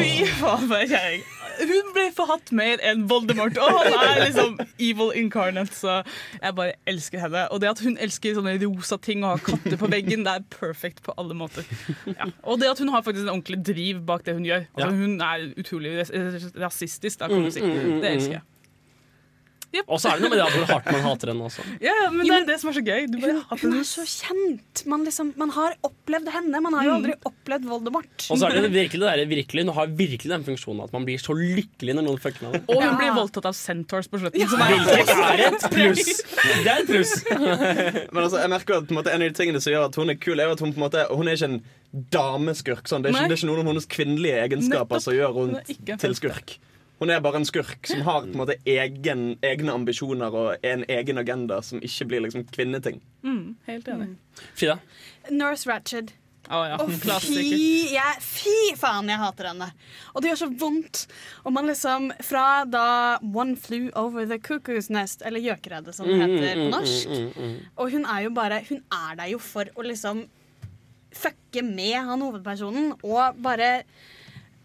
Fy 0.00 0.24
faen, 0.40 0.64
for 0.64 0.80
en 0.80 0.88
kjerring. 0.88 1.26
Hun 1.58 1.92
ble 1.94 2.06
forhatt 2.16 2.52
mer 2.54 2.82
enn 2.86 3.06
Voldemort, 3.10 3.58
og 3.58 3.78
han 3.80 3.96
er 3.98 4.20
liksom 4.26 4.58
evil 4.78 5.12
incarnate, 5.18 5.74
så 5.74 5.98
jeg 6.38 6.54
bare 6.58 6.76
elsker 6.90 7.22
henne. 7.22 7.46
Og 7.54 7.62
det 7.62 7.70
at 7.72 7.82
hun 7.84 7.98
elsker 8.00 8.36
sånne 8.38 8.56
rosa 8.62 8.98
ting 9.02 9.24
og 9.24 9.36
har 9.36 9.44
katter 9.50 9.78
på 9.80 9.90
veggen, 9.90 10.24
det 10.26 10.34
er 10.38 10.46
perfekt 10.54 11.02
på 11.06 11.14
alle 11.18 11.36
måter. 11.38 11.66
Ja. 12.08 12.30
Og 12.44 12.60
det 12.62 12.70
at 12.70 12.78
hun 12.82 12.92
har 12.94 13.02
faktisk 13.06 13.26
en 13.26 13.34
ordentlig 13.36 13.60
driv 13.66 14.04
bak 14.08 14.24
det 14.26 14.36
hun 14.38 14.46
gjør. 14.46 14.68
Altså. 14.76 14.92
Hun 14.96 15.18
er 15.20 15.48
utrolig 15.60 15.96
rasistisk, 16.58 17.20
da, 17.20 17.28
kan 17.30 17.44
du 17.44 17.50
si. 17.54 17.62
Mm, 17.64 17.74
mm, 17.74 17.90
mm, 17.94 18.00
Det 18.04 18.14
elsker 18.14 18.38
jeg. 18.38 18.46
Og 19.84 19.98
så 20.00 20.08
er 20.08 20.16
det 20.16 20.24
noe 20.24 20.30
med 20.32 20.38
det 20.40 20.46
hvor 20.54 20.64
hardt 20.70 20.86
man 20.94 21.02
hater 21.04 21.28
henne 21.28 21.44
også. 21.44 21.62
Ja, 21.84 21.94
men 22.08 22.24
det 22.24 22.36
er 22.38 22.44
det 22.48 22.54
som 22.62 22.70
er 22.70 22.76
så 22.78 22.82
gøy. 22.86 23.02
Du 23.12 23.18
bare 23.20 23.34
Hun, 23.34 23.40
hater 23.50 23.68
hun 23.68 23.74
er 23.76 23.84
så 23.84 24.04
kjent. 24.08 24.82
Man, 24.88 25.02
liksom, 25.04 25.32
man 25.36 25.50
har 25.52 25.74
opplevd 25.84 26.30
henne. 26.32 26.60
Man 26.64 26.76
har 26.78 26.86
jo 26.86 26.94
aldri 26.96 27.16
opplevd 27.28 27.66
Voldemort. 27.68 28.24
Og 28.32 28.40
så 28.40 28.48
er 28.48 28.56
det 28.64 28.70
virkelig 28.72 29.02
det 29.04 29.10
der, 29.12 29.24
virkelig, 29.28 29.64
Hun 29.68 29.74
har 29.76 29.90
virkelig 29.98 30.32
den 30.32 30.46
funksjonen 30.46 30.84
at 30.86 30.94
man 30.96 31.04
blir 31.04 31.20
så 31.20 31.36
lykkelig 31.36 31.98
når 31.98 32.06
noen 32.08 32.20
fucker 32.22 32.46
med 32.46 32.56
det. 32.56 32.62
Og 32.68 32.80
hun 32.80 32.86
Ja. 32.88 32.94
blir 33.02 33.12
voldtatt 33.20 33.50
av 33.50 33.56
centaurs 33.58 34.08
på 34.08 34.22
slutten. 34.22 34.40
Ja. 34.40 34.48
Hvilket 34.48 35.12
er 35.28 35.44
et 35.50 35.68
pluss! 35.76 36.22
Det 36.64 36.72
er 36.72 36.80
et 36.80 36.88
pluss. 36.88 37.12
Men 38.14 38.22
altså, 38.24 38.38
jeg 38.40 38.50
merker 38.56 38.80
at 38.80 38.88
på 38.88 38.94
en, 38.96 39.00
måte, 39.02 39.12
en 39.12 39.20
av 39.22 39.28
de 39.28 39.36
tingene 39.36 39.60
som 39.60 39.72
gjør 39.74 39.90
at 39.90 40.00
hun 40.00 40.10
er 40.14 40.16
kul, 40.16 40.40
er 40.40 40.48
at 40.54 40.60
hun 40.64 40.72
på 40.72 40.80
en 40.80 40.86
måte 40.88 41.04
Hun 41.12 41.28
er 41.28 41.36
ikke 41.36 41.50
en 41.52 41.60
dameskurk. 42.12 42.88
Sånn. 42.88 43.04
Det, 43.04 43.12
er 43.12 43.18
ikke, 43.20 43.28
det 43.28 43.36
er 43.36 43.42
ikke 43.42 43.50
noen 43.52 43.62
av 43.66 43.70
hennes 43.74 43.86
kvinnelige 43.92 44.40
egenskaper 44.46 44.96
Nettopp. 44.96 45.04
som 45.04 45.12
gjør 45.16 45.38
en 45.44 46.00
til 46.00 46.16
skurk. 46.18 46.56
Hun 46.98 47.10
er 47.14 47.20
bare 47.22 47.38
en 47.38 47.46
skurk 47.46 47.86
som 47.86 48.00
har 48.06 48.24
på 48.24 48.32
en 48.32 48.40
måte 48.40 48.56
egen, 48.66 49.26
egne 49.46 49.74
ambisjoner 49.74 50.34
og 50.34 50.64
en 50.66 50.82
egen 50.90 51.20
agenda 51.22 51.60
som 51.62 51.82
ikke 51.84 52.08
blir 52.10 52.24
liksom 52.26 52.46
kvinneting. 52.50 52.98
Mm, 53.22 53.56
helt 53.68 53.92
enig. 53.92 54.08
Frida? 54.54 54.80
Nurse 55.30 55.70
Ratched. 55.70 56.10
Å 56.48 56.58
ja, 56.64 56.76
Å, 56.80 56.86
fy, 57.20 57.42
ja, 57.92 58.06
fy 58.24 58.72
faen, 58.78 59.10
jeg 59.12 59.20
hater 59.20 59.50
henne. 59.50 59.68
Og 60.14 60.22
det 60.24 60.30
gjør 60.30 60.40
så 60.40 60.48
vondt. 60.62 61.02
Og 61.44 61.52
man 61.52 61.68
liksom 61.68 62.08
Fra 62.24 62.64
da 62.64 63.18
One 63.20 63.56
Flew 63.60 63.90
Over 63.98 64.24
The 64.30 64.38
Cuckoo's 64.40 64.88
Nest, 64.94 65.22
eller 65.28 65.44
Gjøkeredet 65.44 65.94
som 65.96 66.08
det 66.08 66.16
heter 66.22 66.62
på 66.62 66.68
norsk. 66.72 67.16
Og 67.76 67.92
hun 67.92 68.08
er 68.08 68.24
jo 68.24 68.32
bare 68.36 68.62
Hun 68.70 68.80
er 68.80 69.18
der 69.20 69.34
jo 69.34 69.42
for 69.42 69.68
å 69.76 69.84
liksom 69.86 70.24
fucke 71.18 71.62
med 71.64 71.96
han 72.04 72.20
hovedpersonen, 72.22 72.90
og 73.02 73.38
bare 73.42 73.82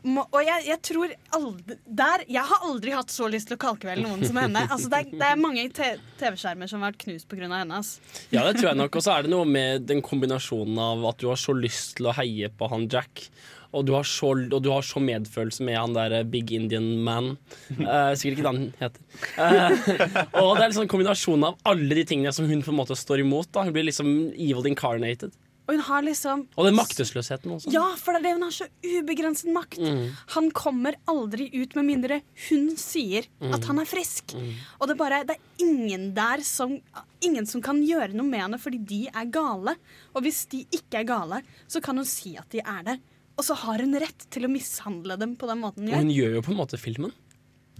må, 0.04 0.26
og 0.28 0.42
jeg, 0.44 0.66
jeg 0.68 0.80
tror 0.84 1.14
aldri, 1.38 1.78
der, 1.88 2.26
Jeg 2.28 2.44
har 2.50 2.66
aldri 2.68 2.92
hatt 2.96 3.14
så 3.14 3.30
lyst 3.32 3.48
til 3.50 3.56
å 3.56 3.62
kalkevele 3.64 4.04
noen 4.04 4.24
som 4.28 4.40
henne. 4.42 4.66
Altså, 4.74 4.90
det, 4.92 5.00
er, 5.00 5.18
det 5.22 5.30
er 5.30 5.40
mange 5.40 5.64
TV-skjermer 5.72 6.70
som 6.70 6.84
har 6.84 6.92
vært 6.92 7.04
knust 7.06 7.28
pga. 7.32 7.48
henne. 7.48 7.80
ass. 7.80 7.96
Ja, 8.34 8.44
det 8.44 8.58
tror 8.60 8.74
jeg 8.74 8.82
nok. 8.82 9.00
Og 9.00 9.06
så 9.06 9.16
er 9.16 9.26
det 9.26 9.34
noe 9.34 9.48
med 9.48 9.88
den 9.88 10.04
kombinasjonen 10.06 10.80
av 10.82 11.04
at 11.14 11.24
du 11.24 11.30
har 11.32 11.40
så 11.40 11.56
lyst 11.56 11.98
til 12.00 12.12
å 12.12 12.16
heie 12.18 12.52
på 12.52 12.72
han 12.72 12.90
Jack. 12.92 13.28
Og 13.74 13.88
du 13.88 13.94
så, 14.06 14.30
og 14.30 14.60
du 14.62 14.70
har 14.70 14.86
så 14.86 15.02
medfølelse 15.02 15.66
med 15.66 15.80
han 15.80 15.96
der 15.96 16.20
Big 16.30 16.52
Indian 16.54 16.92
Man. 17.06 17.32
Uh, 17.72 18.14
sikkert 18.14 18.36
ikke 18.36 18.44
det 18.44 18.52
han 18.52 18.68
heter. 18.82 19.08
Uh, 19.40 20.44
og 20.44 20.52
det 20.58 20.66
er 20.66 20.68
liksom 20.68 20.86
en 20.86 20.92
kombinasjon 20.94 21.48
av 21.48 21.58
alle 21.72 21.98
de 21.98 22.06
tingene 22.12 22.34
som 22.36 22.46
hun 22.50 22.62
på 22.62 22.74
en 22.74 22.80
måte 22.84 22.98
står 23.00 23.24
imot. 23.24 23.50
Da. 23.56 23.66
Hun 23.66 23.74
blir 23.74 23.88
liksom 23.88 24.12
evil 24.36 24.70
incarnated. 24.70 25.34
Og 25.64 25.76
hun 25.78 25.84
har 25.88 26.02
liksom 26.04 26.42
Og 26.60 26.66
den 26.68 26.76
maktesløsheten 26.76 27.52
også. 27.56 27.72
Ja, 27.72 27.86
for 27.96 28.12
det 28.12 28.20
er 28.20 28.24
det 28.26 28.34
hun 28.36 28.42
har 28.44 28.52
så 28.52 28.66
ubegrenset 28.84 29.52
makt. 29.56 29.80
Mm. 29.80 30.10
Han 30.36 30.50
kommer 30.52 30.98
aldri 31.08 31.48
ut 31.56 31.76
med 31.80 31.86
mindre 31.88 32.18
hun 32.50 32.66
sier 32.76 33.28
Mm. 33.40 33.54
at 33.56 33.64
han 33.70 33.80
er 33.80 33.86
frisk. 33.88 34.36
Og 34.82 34.88
det 34.88 34.96
er 34.96 35.00
bare, 35.00 35.24
det 35.26 35.38
er 35.38 35.64
ingen 35.66 36.14
der 36.14 36.44
som 36.44 36.80
Ingen 37.24 37.46
som 37.48 37.62
kan 37.64 37.78
gjøre 37.88 38.12
noe 38.14 38.28
med 38.28 38.42
henne 38.42 38.58
fordi 38.60 38.82
de 38.84 39.08
er 39.08 39.26
gale. 39.32 39.78
Og 40.14 40.24
hvis 40.26 40.42
de 40.52 40.66
ikke 40.76 41.00
er 41.00 41.06
gale, 41.08 41.38
så 41.72 41.80
kan 41.82 41.96
hun 41.96 42.04
si 42.04 42.36
at 42.36 42.50
de 42.52 42.60
er 42.60 42.84
det. 42.84 42.98
Og 43.40 43.46
så 43.48 43.56
har 43.56 43.80
hun 43.80 43.96
rett 43.96 44.26
til 44.30 44.44
å 44.44 44.50
mishandle 44.52 45.16
dem 45.18 45.38
på 45.40 45.48
den 45.48 45.62
måten 45.64 45.88
hun 45.88 45.94
Og 45.96 46.02
hun 46.04 46.10
gjør. 46.12 46.28
gjør 46.28 46.36
jo 46.36 46.42
på 46.42 46.52
en 46.52 46.58
måte 46.60 46.78
filmen. 46.78 47.14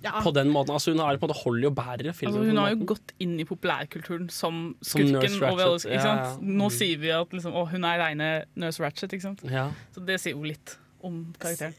Ja. 0.04 0.20
på 0.22 0.34
den 0.36 0.50
måten. 0.52 0.74
Altså, 0.76 0.92
hun 0.92 1.00
er 1.00 1.16
på 1.18 1.26
en 1.26 1.30
måte 1.32 1.44
holder 1.44 1.68
og 1.70 1.76
bærer 1.76 2.14
filmen. 2.14 2.36
Altså, 2.36 2.50
hun 2.50 2.58
har 2.58 2.70
jo 2.74 2.86
gått 2.94 3.14
inn 3.24 3.38
i 3.40 3.46
populærkulturen 3.48 4.30
som 4.30 4.76
Som 4.82 5.02
skurken. 5.02 5.38
over 5.50 5.62
alle- 5.64 5.80
ikke 5.80 5.94
ja, 5.94 6.02
sant? 6.02 6.20
ja. 6.44 6.48
Nå 6.60 6.66
Mm. 6.68 6.72
sier 6.72 6.98
vi 7.00 7.10
at 7.10 7.30
liksom, 7.32 7.54
å, 7.54 7.68
hun 7.72 7.84
er 7.86 7.98
reine 8.00 8.46
Nurse 8.56 8.80
Ratchet. 8.84 9.12
Ikke 9.14 9.22
sant? 9.22 9.42
Ja. 9.50 9.70
Så 9.96 10.06
det 10.06 10.20
sier 10.20 10.34
jo 10.36 10.44
litt 10.44 10.78
om 11.02 11.34
karakteren. 11.40 11.74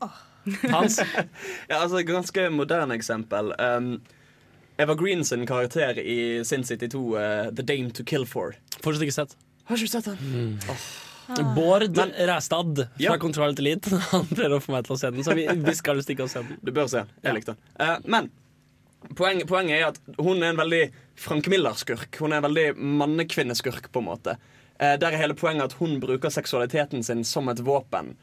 Hans? 0.70 0.98
ja, 1.70 1.80
altså, 1.82 2.02
ganske 2.06 2.50
moderne 2.50 2.94
eksempel. 2.94 3.52
Um, 3.58 4.00
Eva 4.78 4.94
Green 4.94 5.24
sin 5.24 5.46
karakter 5.46 5.96
i 5.98 6.42
Sin 6.44 6.62
City 6.64 6.86
2, 6.88 6.98
uh, 7.16 7.50
The 7.50 7.62
Dame 7.62 7.90
to 7.90 8.04
Kill 8.04 8.26
For. 8.26 8.54
Fortsatt 8.82 9.02
ikke 9.02 9.12
sett. 9.12 9.36
Har 9.64 9.76
ikke 9.76 9.88
sett 9.88 10.04
den. 10.04 10.58
Bård 11.56 11.98
Ræstad 12.28 12.76
fra 12.76 13.02
Ja. 13.02 13.18
Kontroll 13.18 13.56
til 13.56 13.66
Elite. 13.66 13.96
Han 14.12 14.26
prøver 14.30 14.58
å 14.58 14.62
få 14.62 14.74
meg 14.74 14.86
til 14.86 14.96
å 14.96 14.98
se 15.00 15.10
den, 15.14 15.24
så 15.26 15.34
vi, 15.36 15.46
vi 15.48 15.74
skal 15.76 16.02
stikke 16.04 16.26
og 16.26 16.32
se 16.32 16.42
den. 16.44 16.60
Du 16.62 16.72
bør 16.74 16.90
se 16.90 17.02
den. 17.02 17.14
Jeg 17.24 17.38
likte 17.38 17.56
den. 17.56 17.72
Uh, 17.80 17.96
men 18.14 18.30
poeng, 19.18 19.42
poenget 19.48 19.80
er 19.80 19.88
at 19.90 20.00
hun 20.20 20.42
er 20.42 20.52
en 20.52 20.60
veldig 20.60 20.84
Frank 21.18 21.50
Miller-skurk. 21.52 22.20
Hun 22.20 22.32
er 22.34 22.40
en 22.40 22.48
veldig 22.48 22.68
mannekvinneskurk, 23.02 23.90
på 23.92 24.04
en 24.04 24.08
måte. 24.10 24.36
Uh, 24.78 24.94
der 25.00 25.10
er 25.10 25.20
hele 25.24 25.38
poenget 25.38 25.72
at 25.72 25.78
hun 25.80 25.98
bruker 26.02 26.32
seksualiteten 26.32 27.04
sin 27.06 27.24
som 27.26 27.50
et 27.52 27.62
våpen. 27.66 28.14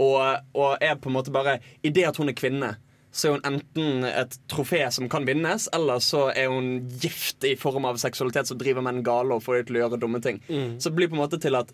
Og, 0.00 0.20
og 0.56 0.80
er 0.80 0.96
på 0.96 1.10
en 1.10 1.18
måte 1.18 1.32
bare 1.32 1.58
I 1.84 1.92
det 1.92 2.06
at 2.08 2.16
hun 2.16 2.32
er 2.32 2.36
kvinne, 2.36 2.74
så 3.12 3.26
er 3.28 3.36
hun 3.36 3.46
enten 3.48 4.04
et 4.06 4.36
trofé 4.50 4.84
som 4.94 5.08
kan 5.10 5.26
vinnes, 5.26 5.66
eller 5.74 5.98
så 6.04 6.28
er 6.30 6.48
hun 6.52 6.88
gift 7.02 7.44
i 7.44 7.56
form 7.58 7.88
av 7.88 7.98
seksualitet 8.00 8.48
som 8.48 8.58
driver 8.60 8.84
menn 8.86 9.02
gale 9.06 9.34
og 9.34 9.42
får 9.44 9.60
dem 9.60 9.68
til 9.68 9.78
å 9.78 9.82
gjøre 9.84 10.00
dumme 10.00 10.20
ting. 10.22 10.38
Mm. 10.48 10.76
Så 10.78 10.90
det 10.90 10.98
blir 11.00 11.10
på 11.10 11.18
en 11.18 11.24
måte 11.24 11.40
til 11.42 11.58
at 11.58 11.72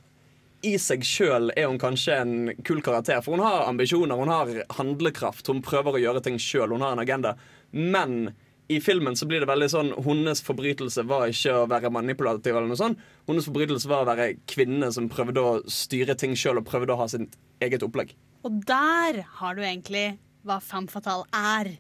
i 0.65 0.77
seg 0.81 1.05
sjøl 1.07 1.51
er 1.57 1.69
hun 1.69 1.81
kanskje 1.81 2.17
en 2.23 2.35
kul 2.65 2.81
karakter. 2.85 3.21
For 3.25 3.37
hun 3.37 3.45
har 3.45 3.67
ambisjoner, 3.69 4.17
hun 4.17 4.33
har 4.33 4.53
handlekraft, 4.79 5.47
hun 5.51 5.63
prøver 5.65 5.97
å 5.97 6.03
gjøre 6.03 6.25
ting 6.25 6.41
sjøl, 6.41 6.73
hun 6.75 6.85
har 6.85 6.97
en 6.97 7.05
agenda. 7.05 7.35
Men 7.73 8.33
i 8.69 8.81
filmen 8.83 9.17
så 9.17 9.29
blir 9.31 9.43
det 9.43 9.47
veldig 9.47 9.69
sånn 9.71 9.91
Hennes 10.03 10.41
forbrytelse 10.43 11.05
var 11.07 11.29
ikke 11.31 11.53
å 11.55 11.67
være 11.71 11.91
manipulativ. 11.95 12.57
eller 12.57 12.67
noe 12.67 12.79
sånt 12.81 13.03
Hennes 13.29 13.47
forbrytelse 13.47 13.91
var 13.91 14.03
å 14.03 14.09
være 14.09 14.33
kvinne 14.51 14.91
som 14.93 15.11
prøvde 15.13 15.43
å 15.43 15.53
styre 15.71 16.17
ting 16.19 16.35
sjøl 16.35 16.59
og 16.59 16.67
prøvde 16.67 16.95
å 16.95 17.01
ha 17.03 17.07
sitt 17.11 17.37
eget 17.63 17.85
opplegg. 17.87 18.17
Og 18.43 18.63
der 18.67 19.23
har 19.39 19.55
du 19.55 19.63
egentlig 19.63 20.17
hva 20.47 20.59
femme 20.63 20.91
fatale 20.91 21.27
er. 21.35 21.77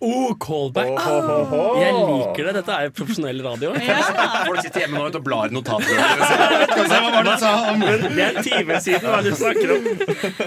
Oh, 0.00 0.34
callback! 0.40 0.90
Oh. 0.96 1.78
Jeg 1.80 1.94
liker 1.96 2.48
det. 2.48 2.54
Dette 2.60 2.76
er 2.76 2.88
jo 2.88 2.92
profesjonell 3.00 3.42
radio. 3.44 3.72
Folk 4.48 4.60
sitter 4.64 4.84
hjemme 4.84 4.98
nå 4.98 5.06
vet, 5.08 5.18
og 5.20 5.26
blar 5.26 5.50
i 5.50 5.56
notatene. 5.56 5.96
Det 6.80 8.24
er 8.24 8.36
en 8.36 8.44
time 8.44 8.80
siden. 8.82 9.06
Hva 9.06 9.18
er 9.18 9.26
det 9.26 9.32
du 9.34 9.40
snakker 9.40 9.74
om? 9.76 9.88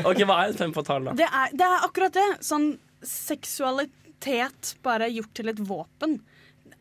Ok, 0.10 0.24
Hva 0.28 0.40
er 0.44 0.54
et 0.54 0.62
fem 0.62 0.74
fatale, 0.76 1.12
da? 1.12 1.18
Det 1.24 1.28
er, 1.30 1.58
det 1.60 1.68
er 1.68 1.88
akkurat 1.88 2.18
det. 2.18 2.30
Sånn 2.46 2.70
seksualitet 3.08 4.76
bare 4.86 5.10
gjort 5.12 5.34
til 5.38 5.52
et 5.54 5.62
våpen. 5.64 6.20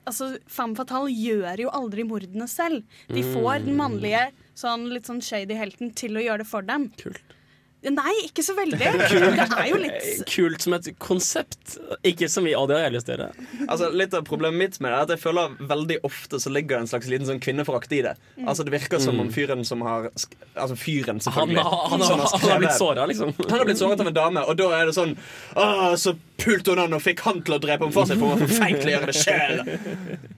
Altså, 0.09 0.33
Femme 0.51 0.75
fatale 0.79 1.13
gjør 1.15 1.67
jo 1.67 1.75
aldri 1.75 2.07
mordene 2.07 2.49
selv. 2.51 2.83
De 3.13 3.23
får 3.27 3.67
den 3.67 3.79
mannlige, 3.79 4.29
sånn, 4.59 4.89
litt 4.93 5.09
sånn 5.11 5.23
shady 5.23 5.59
helten 5.59 5.93
til 5.99 6.19
å 6.19 6.25
gjøre 6.25 6.43
det 6.43 6.51
for 6.51 6.67
dem. 6.67 6.89
Kult. 7.01 7.37
Nei, 7.83 8.13
ikke 8.29 8.43
så 8.47 8.55
veldig. 8.55 8.79
Kult. 8.79 9.37
Det 9.43 9.59
er 9.59 9.69
jo 9.73 9.79
litt 9.83 10.21
Kult 10.31 10.63
som 10.63 10.75
et 10.77 10.87
konsept. 11.03 11.79
Ikke 12.07 12.29
som 12.31 12.45
vi 12.47 12.53
aldri 12.55 12.77
har 12.79 12.93
lyst 12.95 13.09
til 13.09 13.17
å 13.17 13.27
gjøre. 13.27 13.47
Altså, 13.67 13.89
litt 13.91 14.15
av 14.15 14.23
Problemet 14.29 14.59
mitt 14.61 14.79
med 14.81 14.93
det 14.93 14.99
er 15.01 15.03
at 15.09 15.13
jeg 15.17 15.23
føler 15.25 15.57
veldig 15.73 15.97
ofte 16.07 16.39
så 16.39 16.53
ligger 16.55 16.77
det 16.79 16.85
en 16.85 16.91
slags 16.93 17.09
liten 17.11 17.27
sånn 17.27 17.41
kvinneforakt 17.43 17.91
i 17.99 18.03
det. 18.07 18.15
Mm. 18.39 18.47
Altså 18.53 18.65
Det 18.69 18.73
virker 18.77 19.03
som 19.03 19.17
Mm. 19.19 19.21
om 19.27 19.33
fyren 19.35 19.65
som 19.67 19.81
har 19.83 20.07
Altså 20.15 20.77
fyren, 20.79 21.19
Han 21.19 21.21
selvfølgelig. 21.27 21.63
har- 21.63 21.89
han 21.91 22.01
har- 22.01 22.39
han 22.39 22.51
har 22.51 22.59
blitt 22.61 22.79
såret, 22.79 23.09
liksom. 23.09 23.35
Han 23.51 23.59
har 23.59 23.65
blitt 23.67 23.79
såret 23.83 24.01
av 24.01 24.07
en 24.07 24.15
dame, 24.15 24.41
og 24.47 24.57
da 24.57 24.71
er 24.81 24.87
det 24.87 24.95
sånn 24.95 25.17
Å, 25.57 25.93
så 25.99 26.17
pulte 26.39 26.69
hun 26.71 26.79
han 26.79 26.95
og 26.95 27.03
fikk 27.03 27.21
han 27.21 27.43
til 27.43 27.55
å 27.55 27.61
drepe 27.61 27.81
ham 27.83 27.93
for 27.93 28.05
seg, 28.07 28.19
for 28.19 28.31
hun 28.37 28.39
var 28.39 28.47
for 28.49 28.67
til 28.67 28.89
å 28.91 28.95
gjøre 28.95 29.07
det 29.07 29.17
sjøl. 29.19 30.29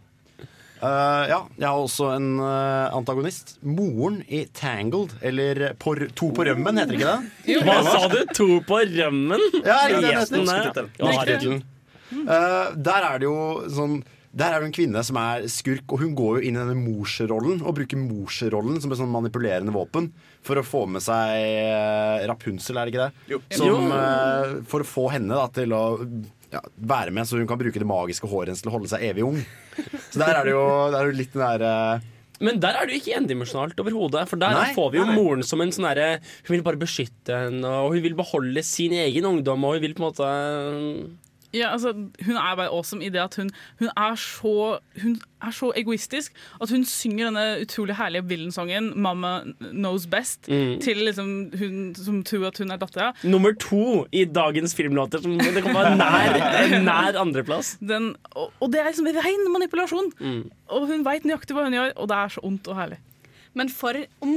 Eh, 0.85 1.25
ja, 1.31 1.39
jeg 1.57 1.65
har 1.65 1.81
også 1.81 2.11
en 2.19 2.33
uh, 2.43 2.93
antagonist. 2.97 3.55
Moren 3.65 4.21
i 4.29 4.45
Tangled, 4.53 5.15
eller 5.25 5.71
por, 5.81 6.01
To 6.19 6.29
på 6.37 6.45
rømmen, 6.49 6.81
heter 6.83 6.99
ikke 6.99 7.13
det? 7.15 7.61
Hva 7.65 7.79
sa 7.87 8.03
du? 8.13 8.19
To 8.39 8.49
på 8.69 8.83
rømmen? 8.91 9.47
Ja, 9.65 9.79
Gjesten 9.89 10.45
der. 10.49 10.91
Ja. 11.01 11.61
Eh, 12.15 12.75
der 12.77 13.09
er 13.09 13.23
det 13.23 13.27
jo 13.31 13.39
sånn 13.73 14.03
der 14.35 14.51
er 14.51 14.65
det 14.65 14.67
en 14.67 14.75
kvinne 14.75 15.03
som 15.07 15.15
er 15.21 15.45
skurk, 15.51 15.85
og 15.95 16.01
hun 16.03 16.15
går 16.19 16.41
jo 16.41 16.49
inn 16.49 16.57
i 16.57 16.59
denne 16.59 16.75
morsrollen 16.75 17.61
og 17.63 17.77
bruker 17.77 18.01
morsrollen 18.01 18.81
som 18.83 18.91
et 18.91 18.99
sånn 18.99 19.13
manipulerende 19.13 19.71
våpen 19.75 20.09
for 20.43 20.59
å 20.59 20.65
få 20.67 20.81
med 20.91 21.05
seg 21.05 22.27
Rapunsel, 22.27 22.33
Rapunzel, 22.33 22.81
er 22.81 22.91
det 22.91 22.95
ikke 22.95 23.05
det? 23.05 23.29
Jo. 23.31 23.39
Som, 23.55 23.87
Jo. 23.87 24.57
for 24.73 24.83
å 24.83 24.89
få 24.91 25.05
henne 25.15 25.39
da, 25.39 25.47
til 25.55 25.77
å 25.79 25.85
ja, 26.55 26.63
være 26.95 27.13
med, 27.15 27.27
så 27.29 27.39
hun 27.41 27.49
kan 27.51 27.61
bruke 27.61 27.81
det 27.83 27.89
magiske 27.89 28.29
håret 28.31 28.53
hennes 28.53 28.63
til 28.65 28.71
å 28.73 28.75
holde 28.77 28.91
seg 28.93 29.05
evig 29.11 29.25
ung. 29.27 29.41
Så 30.11 30.21
der 30.23 30.39
er 30.39 30.47
det 30.47 30.53
jo, 30.55 30.65
det 30.93 31.01
er 31.01 31.09
jo 31.11 31.17
litt 31.19 31.33
den 31.35 31.43
derre 31.45 31.73
Men 32.45 32.61
der 32.63 32.77
er 32.79 32.87
det 32.87 32.95
jo 32.97 33.01
ikke 33.03 33.17
endimensjonalt 33.19 33.79
overhodet. 33.83 34.25
For 34.31 34.41
der 34.41 34.55
Nei, 34.59 34.69
får 34.77 34.89
vi 34.95 35.01
jo 35.01 35.07
nei. 35.09 35.17
moren 35.19 35.45
som 35.47 35.63
en 35.65 35.73
sånn 35.75 35.87
herre 35.89 36.09
Hun 36.47 36.53
vil 36.57 36.65
bare 36.67 36.81
beskytte 36.81 37.43
henne, 37.47 37.75
og 37.85 37.95
hun 37.97 38.05
vil 38.05 38.17
beholde 38.19 38.63
sin 38.67 38.95
egen 39.05 39.29
ungdom, 39.31 39.67
og 39.67 39.77
hun 39.79 39.85
vil 39.85 39.95
på 39.97 40.05
en 40.05 40.09
måte 40.11 40.31
Ja, 41.55 41.71
altså, 41.73 41.93
hun 41.95 42.37
er 42.41 42.57
bare 42.59 42.73
awesome 42.75 43.05
i 43.07 43.11
det 43.15 43.21
at 43.23 43.37
hun, 43.39 43.51
hun, 43.79 43.89
er 43.95 44.17
så, 44.19 44.55
hun 45.03 45.15
er 45.45 45.55
så 45.55 45.71
egoistisk 45.79 46.35
at 46.61 46.73
hun 46.75 46.85
synger 46.89 47.29
denne 47.31 47.45
utrolig 47.63 47.95
herlige 47.99 48.25
Villen-sangen 48.33 48.91
'Mama 48.97 49.33
Knows 49.71 50.07
Best' 50.11 50.49
Mm. 50.51 50.81
til 50.83 50.99
liksom 51.07 51.31
hun 51.59 51.95
som 51.95 52.23
tror 52.27 52.49
at 52.51 52.59
hun 52.59 52.71
er 52.75 52.77
dattera. 52.81 53.13
Nummer 53.25 53.55
to 53.55 54.05
i 54.13 54.25
dagens 54.25 54.75
filmlåter. 54.75 55.23
Som 55.23 55.39
det 55.39 55.63
kan 55.63 55.75
være 55.75 55.97
nær, 55.97 56.81
nær 56.91 57.19
andreplass. 57.21 57.77
Den, 57.81 58.15
og, 58.35 58.53
og 58.61 58.73
det 58.73 58.81
er 58.81 58.91
liksom 58.91 59.07
ren 59.07 59.53
manipulasjon. 59.53 60.13
Mm. 60.21 60.51
Og 60.75 60.87
hun 60.91 61.05
veit 61.07 61.25
nøyaktig 61.25 61.55
hva 61.57 61.65
hun 61.69 61.77
gjør, 61.79 61.93
og 61.97 62.09
det 62.11 62.17
er 62.19 62.29
så 62.35 62.41
ondt 62.43 62.69
og 62.69 62.77
herlig. 62.81 62.99
Men 63.55 63.69
for 63.71 63.95
om, 64.25 64.33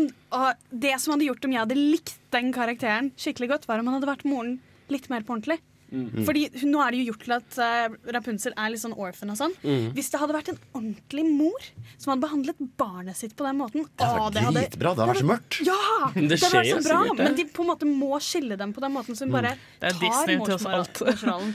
det 0.69 0.93
som 1.01 1.15
hadde 1.15 1.25
gjort 1.25 1.45
om 1.47 1.53
jeg 1.55 1.63
hadde 1.63 1.77
likt 1.79 2.15
den 2.35 2.51
karakteren 2.53 3.11
skikkelig 3.17 3.49
godt, 3.55 3.67
var 3.67 3.81
om 3.81 3.89
han 3.89 3.97
hadde 3.97 4.11
vært 4.11 4.27
moren 4.29 4.59
litt 4.93 5.09
mer 5.09 5.25
på 5.25 5.33
ordentlig. 5.33 5.57
Mm. 5.87 6.25
Fordi 6.27 6.43
Nå 6.67 6.81
er 6.83 6.91
det 6.93 6.99
jo 6.99 7.13
gjort 7.13 7.23
til 7.23 7.33
at 7.37 7.57
eh, 7.63 7.95
Rapunzel 8.15 8.55
er 8.59 8.71
litt 8.73 8.81
sånn 8.83 8.95
orphan 8.97 9.31
og 9.33 9.39
sånn. 9.39 9.55
Mm. 9.63 9.89
Hvis 9.95 10.11
det 10.13 10.21
hadde 10.21 10.35
vært 10.35 10.51
en 10.51 10.59
ordentlig 10.73 11.25
mor 11.27 11.67
som 11.95 12.11
hadde 12.11 12.23
behandlet 12.25 12.61
barnet 12.79 13.19
sitt 13.19 13.35
på 13.37 13.47
den 13.47 13.59
måten 13.61 13.87
Det 13.87 14.09
hadde 14.11 14.43
vært 14.43 14.59
dritbra. 14.59 14.93
Det 14.93 15.03
hadde 15.03 15.09
vært 15.13 15.23
så 15.23 15.31
mørkt. 15.31 15.59
Ja! 15.67 15.79
Det 16.17 16.23
Det, 16.27 16.37
hadde 16.37 16.39
skjer 16.41 16.57
vært 16.57 16.69
jo 16.69 16.77
så 16.77 16.89
bra, 16.89 17.01
sikkert, 17.01 17.17
det. 17.17 17.27
men 17.27 17.37
de 17.37 17.47
på 17.57 17.63
en 17.63 17.71
måte 17.71 17.89
må 17.89 18.21
skille 18.23 18.57
dem 18.59 18.73
på 18.75 18.83
den 18.83 18.95
måten. 18.95 19.17
Så 19.17 19.27
hun 19.27 19.35
bare 19.35 19.55
er 19.79 19.99
tar 20.01 20.73
alt. 20.77 21.01
morsrollen. 21.07 21.53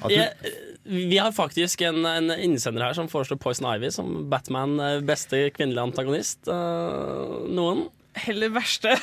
Vi 0.82 1.18
har 1.18 1.32
faktisk 1.32 1.84
en, 1.86 2.04
en 2.08 2.32
innsender 2.34 2.82
her 2.88 2.96
som 2.98 3.10
foreslår 3.10 3.38
Poison 3.42 3.68
Ivy 3.70 3.92
som 3.94 4.24
Batman 4.32 4.78
eh, 4.82 5.00
beste 5.06 5.44
kvinnelige 5.54 5.84
antagonist. 5.90 6.48
Uh, 6.48 7.44
noen? 7.52 7.86
Heller 8.14 8.48
verste. 8.52 8.88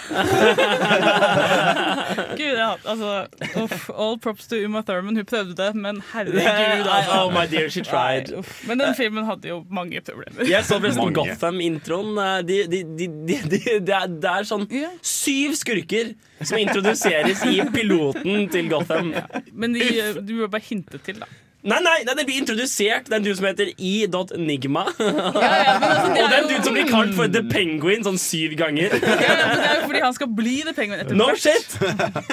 Gud, 2.38 2.58
ja, 2.58 2.76
altså 2.86 3.28
uff, 3.64 3.90
All 3.90 4.20
props 4.22 4.48
to 4.48 4.56
Uma 4.66 4.82
Thurman. 4.86 5.16
Hun 5.18 5.26
prøvde 5.26 5.56
det, 5.58 5.76
men 5.76 6.04
herregud. 6.14 6.40
Altså. 7.00 7.12
Oh 7.18 7.32
my 7.34 7.46
dear, 7.50 7.70
she 7.70 7.82
tried. 7.84 8.30
Nei, 8.30 8.40
uff. 8.40 8.68
Men 8.68 8.80
den 8.80 8.96
filmen 8.96 9.26
hadde 9.26 9.50
jo 9.50 9.66
mange 9.72 10.02
problemer. 10.06 10.46
Jeg 10.50 10.66
så 10.66 10.78
forresten. 10.80 11.14
Gotham-introen. 11.14 12.16
Det 12.48 12.60
De, 12.70 12.84
de, 12.84 12.84
de, 12.98 13.08
de, 13.28 13.38
de, 13.50 13.60
det, 13.88 13.96
er, 13.96 14.08
er 14.30 14.44
sånn 14.48 14.68
syv 15.02 15.58
skurker 15.58 16.14
som 16.42 16.58
introduseres 16.62 17.44
i 17.50 17.60
piloten 17.74 18.50
til 18.54 18.70
Gotham. 18.72 19.14
Men 19.54 19.74
de, 19.76 19.82
du 20.22 20.36
bør 20.44 20.54
bare 20.58 20.66
hinte 20.70 21.02
til, 21.06 21.22
da. 21.24 21.30
Nei, 21.60 21.76
nei, 21.84 22.06
nei, 22.08 22.14
det 22.16 22.24
blir 22.24 22.38
introdusert. 22.40 23.10
Det 23.10 23.18
er 23.18 23.20
en 23.20 23.26
dude 23.26 23.36
som 23.36 23.46
heter 23.50 23.74
I.Nigma. 23.76 24.86
ja, 24.96 25.10
ja, 25.10 25.74
altså, 25.76 26.12
Og 26.14 26.16
det 26.16 26.24
er 26.30 26.38
en 26.38 26.48
dude 26.48 26.64
som 26.64 26.78
blir 26.78 26.88
kalt 26.88 27.12
for 27.18 27.28
The 27.34 27.42
Penguin 27.52 28.06
sånn 28.08 28.20
syv 28.22 28.56
ganger. 28.62 28.96
Ja, 28.96 29.34
men 29.44 29.60
det 29.60 29.68
er 29.68 29.76
jo 29.82 29.90
fordi 29.90 30.04
han 30.06 30.16
skal 30.16 30.32
bli 30.40 30.54
The 30.64 30.74
Penguin 30.78 31.04
etter 31.04 31.20
No 31.20 31.28
hvert. 31.34 31.44
shit! 31.44 31.76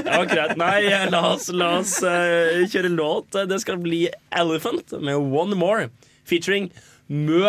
Ja, 0.06 0.20
greit. 0.30 0.54
Nei, 0.60 0.78
la 1.10 1.24
oss, 1.32 1.48
la 1.50 1.72
oss 1.80 1.96
uh, 2.06 2.62
kjøre 2.70 2.92
låt. 2.94 3.34
Det 3.50 3.58
skal 3.64 3.82
bli 3.82 4.04
Elephant 4.30 4.94
med 5.02 5.18
One 5.18 5.58
More 5.58 5.88
featuring 6.26 6.70
Mø. 7.10 7.42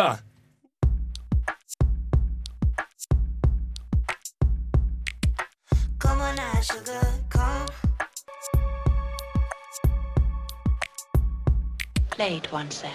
Come 5.98 6.20
on 6.22 6.36
now, 6.36 6.60
sugar, 6.60 7.06
come. 12.18 12.40
one, 12.52 12.70
Sam. 12.70 12.90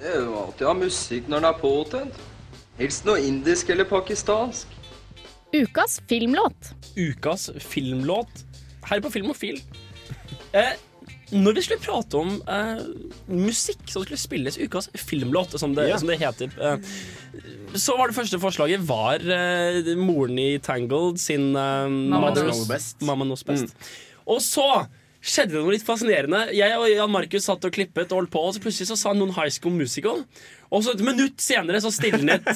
Det 0.00 0.10
er 0.10 0.20
jo 0.24 0.34
alltid 0.42 0.66
å 0.66 0.72
ha 0.72 0.78
musikk 0.78 1.28
når 1.30 1.40
den 1.44 1.50
er 1.50 1.58
påtent. 1.60 2.22
Helst 2.78 3.04
noe 3.06 3.20
indisk 3.22 3.70
eller 3.70 3.86
pakistansk. 3.88 4.66
Ukas 5.54 6.00
filmlåt. 6.10 6.72
Ukas 6.98 7.50
filmlåt 7.62 8.42
her 8.88 9.00
på 9.00 9.10
Filmofil. 9.14 9.60
Eh, 10.52 10.74
når 11.34 11.54
vi 11.56 11.62
skulle 11.64 11.80
prate 11.82 12.18
om 12.18 12.34
eh, 12.50 12.82
musikk 13.30 13.86
som 13.90 14.02
skulle 14.04 14.18
spilles 14.20 14.58
ukas 14.60 14.90
filmlåt, 14.98 15.54
som 15.58 15.74
det, 15.74 15.88
Ja. 15.88 15.98
som 15.98 16.10
det 16.10 16.18
heter, 16.20 16.50
eh, 16.60 16.78
så 17.78 17.96
var 17.98 18.10
det 18.10 18.14
første 18.18 18.38
forslaget 18.42 18.82
var 18.86 19.22
eh, 19.22 19.94
moren 19.96 20.38
i 20.38 20.58
Tangled 20.58 21.18
sin 21.22 21.54
eh, 21.56 21.86
Mamma 21.88 22.30
Mother's- 22.32 22.50
Knows 22.50 22.68
Best. 22.68 23.00
Mamma 23.02 23.24
Knows 23.24 23.42
Best. 23.46 23.74
Og 24.26 24.42
så 24.42 24.66
skjedde 25.24 25.54
det 25.56 25.62
noe 25.64 25.72
litt 25.72 25.86
fascinerende. 25.86 26.42
Jeg 26.52 26.76
og 26.76 26.84
Jan 26.92 27.12
Markus 27.14 27.46
satt 27.48 27.64
og 27.64 27.72
klippet 27.72 28.12
og 28.12 28.20
holdt 28.22 28.32
på, 28.34 28.42
og 28.44 28.52
så 28.56 28.60
plutselig 28.60 28.90
så 28.90 28.98
sa 29.00 29.14
noen 29.16 29.32
High 29.32 29.52
School 29.54 29.72
Musical. 29.78 30.20
Og 30.74 30.82
så 30.84 30.92
et 30.96 31.02
minutt 31.06 31.38
senere 31.40 31.78
så 31.80 31.90
stilnet 31.94 32.48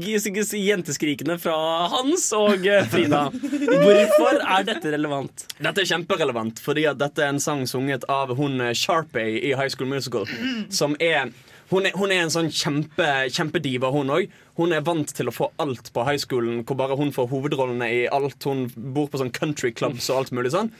g- 0.00 0.60
jenteskrikene 0.64 1.36
fra 1.42 1.56
Hans 1.92 2.24
og 2.36 2.64
uh, 2.64 2.86
Frida. 2.90 3.26
Hvorfor 3.30 4.38
er 4.40 4.64
dette 4.66 4.92
relevant? 4.94 5.44
Dette 5.60 5.84
er 5.84 5.90
kjemperelevant, 5.92 6.62
fordi 6.64 6.86
at 6.90 6.98
dette 7.00 7.22
er 7.22 7.34
en 7.34 7.42
sang 7.42 7.66
sunget 7.68 8.06
av 8.10 8.32
hun 8.38 8.58
eh, 8.64 8.72
Sharpay 8.76 9.36
i 9.42 9.52
High 9.58 9.70
School 9.74 9.90
Musical. 9.92 10.26
Som 10.72 10.96
er 11.02 11.30
hun 11.66 11.82
er, 11.88 11.96
hun 11.98 12.12
er 12.14 12.20
en 12.22 12.30
sånn 12.30 12.48
kjempe, 12.54 13.06
kjempediva, 13.34 13.88
hun 13.90 14.12
òg. 14.14 14.28
Hun 14.54 14.70
er 14.72 14.84
vant 14.86 15.10
til 15.18 15.26
å 15.26 15.34
få 15.34 15.48
alt 15.60 15.88
på 15.92 16.04
high 16.06 16.20
schoolen, 16.22 16.60
hvor 16.62 16.78
bare 16.78 16.94
hun 16.96 17.10
får 17.12 17.26
hovedrollene 17.32 17.88
i 17.90 18.04
alt. 18.06 18.38
Hun 18.46 18.68
bor 18.94 19.08
på 19.10 19.18
sånn 19.18 19.32
country 19.34 19.72
clubs 19.74 20.06
og 20.12 20.20
alt 20.20 20.30
mulig 20.36 20.52
sånn. 20.54 20.70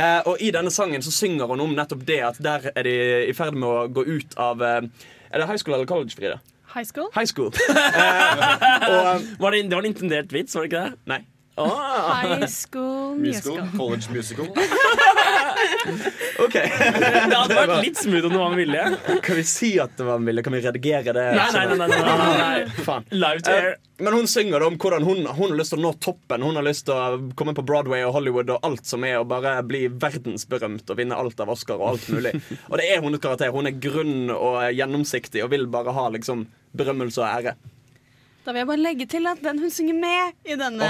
Eh, 0.00 0.20
og 0.30 0.40
i 0.40 0.50
denne 0.54 0.72
sangen 0.72 1.02
så 1.04 1.12
synger 1.12 1.50
hun 1.50 1.60
om 1.64 1.74
nettopp 1.76 2.06
det 2.08 2.20
at 2.24 2.38
der 2.42 2.70
er 2.72 2.86
de 2.86 2.94
i 3.28 3.34
ferd 3.36 3.58
med 3.58 3.68
å 3.68 3.88
gå 3.92 4.06
ut 4.06 4.36
av 4.40 4.62
eh, 4.64 4.86
Er 5.30 5.42
det 5.42 5.48
high 5.50 5.60
school 5.60 5.76
eller 5.76 5.88
college, 5.90 6.16
Frida? 6.16 6.38
High 6.70 6.86
school? 6.86 7.10
High 7.16 7.28
school. 7.28 7.50
Eh, 8.00 8.86
og, 8.90 9.26
Var 9.42 9.52
det, 9.54 9.64
det 9.68 9.76
var 9.76 9.84
en 9.84 9.90
intendert 9.90 10.32
vits, 10.32 10.54
var 10.56 10.64
det 10.64 10.70
ikke 10.70 10.82
det? 10.86 11.00
Nei. 11.10 11.20
High 11.68 12.46
school 12.46 13.14
musical. 13.18 13.68
College 13.76 14.08
musical. 14.14 14.46
OK. 16.44 16.54
Det 16.54 17.36
hadde 17.36 17.56
vært 17.56 17.74
litt 17.84 17.98
smooth 18.00 18.26
om 18.28 18.32
det 18.34 18.40
var 18.40 18.52
med 18.54 18.60
vilje. 18.62 18.84
Kan 19.26 19.38
vi 19.38 19.44
si 19.48 19.70
at 19.82 19.92
det 19.98 20.06
var 20.06 20.18
med 20.22 20.30
vilje? 20.32 20.44
Kan 20.46 20.56
vi 20.56 20.60
redigere 20.64 21.14
det? 21.16 21.24
Nei, 21.36 21.46
nei, 21.54 21.64
nei, 21.70 21.76
nei, 21.80 21.88
nei, 22.00 22.16
nei, 22.20 22.36
nei. 22.40 22.84
Faen. 22.86 23.06
Live 23.12 23.44
to 23.46 23.52
air. 23.54 23.70
Eh, 23.74 23.86
Men 24.00 24.16
hun 24.16 24.28
synger 24.32 24.62
da 24.62 24.68
om 24.70 24.78
hvordan 24.80 25.04
hun, 25.04 25.26
hun 25.28 25.50
har 25.52 25.58
lyst 25.60 25.74
til 25.74 25.80
å 25.82 25.84
nå 25.84 25.92
toppen. 26.00 26.44
Hun 26.46 26.56
har 26.56 26.64
lyst 26.64 26.86
til 26.88 26.96
å 26.96 27.32
komme 27.36 27.52
på 27.58 27.64
Broadway 27.68 28.04
og 28.06 28.14
Hollywood 28.16 28.52
og 28.54 28.64
alt 28.66 28.86
som 28.88 29.04
er, 29.04 29.18
og 29.20 29.28
bare 29.32 29.58
bli 29.68 29.82
verdensberømt 29.92 30.88
og 30.94 30.96
vinne 31.02 31.18
alt 31.20 31.40
av 31.44 31.52
Oscar 31.52 31.76
og 31.80 31.90
alt 31.94 32.08
mulig. 32.14 32.32
Og 32.70 32.78
det 32.80 32.86
er 32.88 33.02
hennes 33.04 33.20
karakter. 33.20 33.52
Hun 33.52 33.68
er 33.68 33.76
grunn 33.76 34.32
og 34.32 34.62
gjennomsiktig 34.72 35.44
og 35.44 35.52
vil 35.52 35.68
bare 35.70 35.92
ha 35.96 36.08
liksom 36.16 36.46
berømmelse 36.76 37.20
og 37.20 37.28
ære. 37.28 37.56
Da 38.44 38.52
vil 38.54 38.62
jeg 38.62 38.68
bare 38.70 38.80
legge 38.84 39.06
til 39.10 39.26
at 39.30 39.42
den 39.44 39.58
hun 39.60 39.70
synger 39.72 39.96
med 40.00 40.32
i 40.48 40.56
denne 40.60 40.88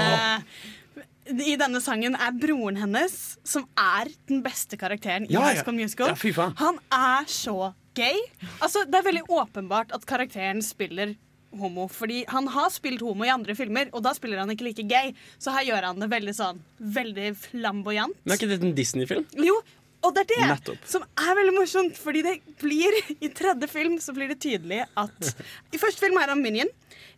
I 1.31 1.55
denne 1.59 1.79
sangen 1.83 2.15
er 2.17 2.31
broren 2.41 2.79
hennes, 2.81 3.17
som 3.47 3.67
er 3.79 4.09
den 4.29 4.41
beste 4.45 4.77
karakteren 4.79 5.27
i 5.29 5.33
Ja, 5.35 5.43
High. 5.45 5.61
School 5.61 5.77
Musical. 5.77 6.13
Ja. 6.15 6.47
Han 6.63 6.79
er 6.91 7.27
så 7.29 7.73
gay. 7.95 8.17
Altså, 8.59 8.85
det 8.89 8.97
er 9.01 9.05
veldig 9.05 9.25
åpenbart 9.29 9.93
at 9.95 10.05
karakteren 10.09 10.63
spiller 10.65 11.13
homo, 11.59 11.85
fordi 11.91 12.23
han 12.31 12.47
har 12.47 12.69
spilt 12.71 13.01
homo 13.03 13.25
i 13.27 13.31
andre 13.31 13.53
filmer, 13.59 13.89
og 13.91 14.03
da 14.05 14.13
spiller 14.15 14.39
han 14.39 14.51
ikke 14.53 14.69
like 14.69 14.85
gay. 14.87 15.11
Så 15.37 15.51
her 15.51 15.67
gjør 15.67 15.89
han 15.89 15.99
det 15.99 16.07
veldig 16.11 16.33
sånn 16.37 16.61
Veldig 16.79 17.33
flamboyant. 17.37 18.15
Men 18.23 18.33
er 18.33 18.39
ikke 18.39 18.51
det 18.53 18.61
en 18.63 18.75
Disney-film? 18.77 19.25
Jo, 19.35 19.57
og 20.01 20.15
det 20.15 20.23
er 20.23 20.29
det 20.31 20.45
Nettopp. 20.55 20.85
som 20.89 21.03
er 21.05 21.35
veldig 21.37 21.53
morsomt. 21.59 21.99
Fordi 22.01 22.23
det 22.25 22.37
blir 22.63 22.95
i 23.21 23.29
tredje 23.29 23.67
film 23.69 23.99
så 24.01 24.15
blir 24.17 24.31
det 24.31 24.39
tydelig 24.41 24.81
at 24.97 25.33
I 25.75 25.77
første 25.77 26.01
film 26.01 26.17
er 26.23 26.31
han 26.33 26.41
minion. 26.41 26.71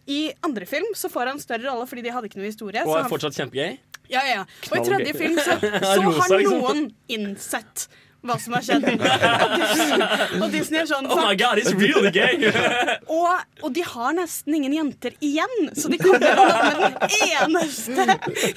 I 0.07 0.33
andre 0.43 0.65
film 0.67 0.91
så 0.99 1.09
får 1.11 1.31
han 1.31 1.39
større 1.39 1.69
rolle 1.69 1.87
fordi 1.87 2.03
de 2.03 2.11
hadde 2.13 2.27
ikke 2.29 2.41
noe 2.41 2.49
historie. 2.49 2.83
Og 2.83 2.97
er 2.97 3.05
han- 3.05 3.11
fortsatt 3.11 3.37
kjempegøy? 3.39 3.77
ja, 4.11 4.21
ja. 4.27 4.41
Og 4.69 4.77
i 4.77 4.85
tredje 4.85 5.13
film 5.15 5.37
så, 5.39 5.55
så 5.95 6.01
har 6.01 6.33
liksom. 6.37 6.59
noen 6.59 6.89
innsett 7.07 7.87
hva 8.23 8.37
som 8.39 8.53
har 8.55 8.63
skjedd. 8.63 8.85
Og 10.41 10.45
Disney, 10.53 10.79
er 10.79 10.87
sånn 10.87 11.09
Oh 11.11 11.19
my 11.19 11.35
god, 11.35 11.59
it's 11.59 11.73
really 11.75 12.11
gay! 12.15 12.39
og, 13.11 13.41
og 13.59 13.73
de 13.75 13.83
har 13.83 14.15
nesten 14.15 14.55
ingen 14.55 14.75
jenter 14.77 15.15
igjen, 15.19 15.55
så 15.75 15.91
de 15.91 15.99
kommer 15.99 16.23
med 16.23 16.79
den 16.79 16.95
eneste 17.27 18.07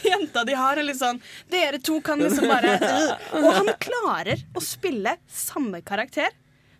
jenta 0.07 0.45
de 0.47 0.55
har. 0.55 0.79
Er 0.79 0.87
litt 0.87 1.01
sånn, 1.01 1.19
Dere 1.51 1.83
to 1.83 1.99
kan 2.05 2.23
liksom 2.23 2.47
bare. 2.51 2.77
Og 3.43 3.51
han 3.59 3.73
klarer 3.83 4.47
å 4.55 4.63
spille 4.63 5.17
samme 5.27 5.83
karakter 5.87 6.31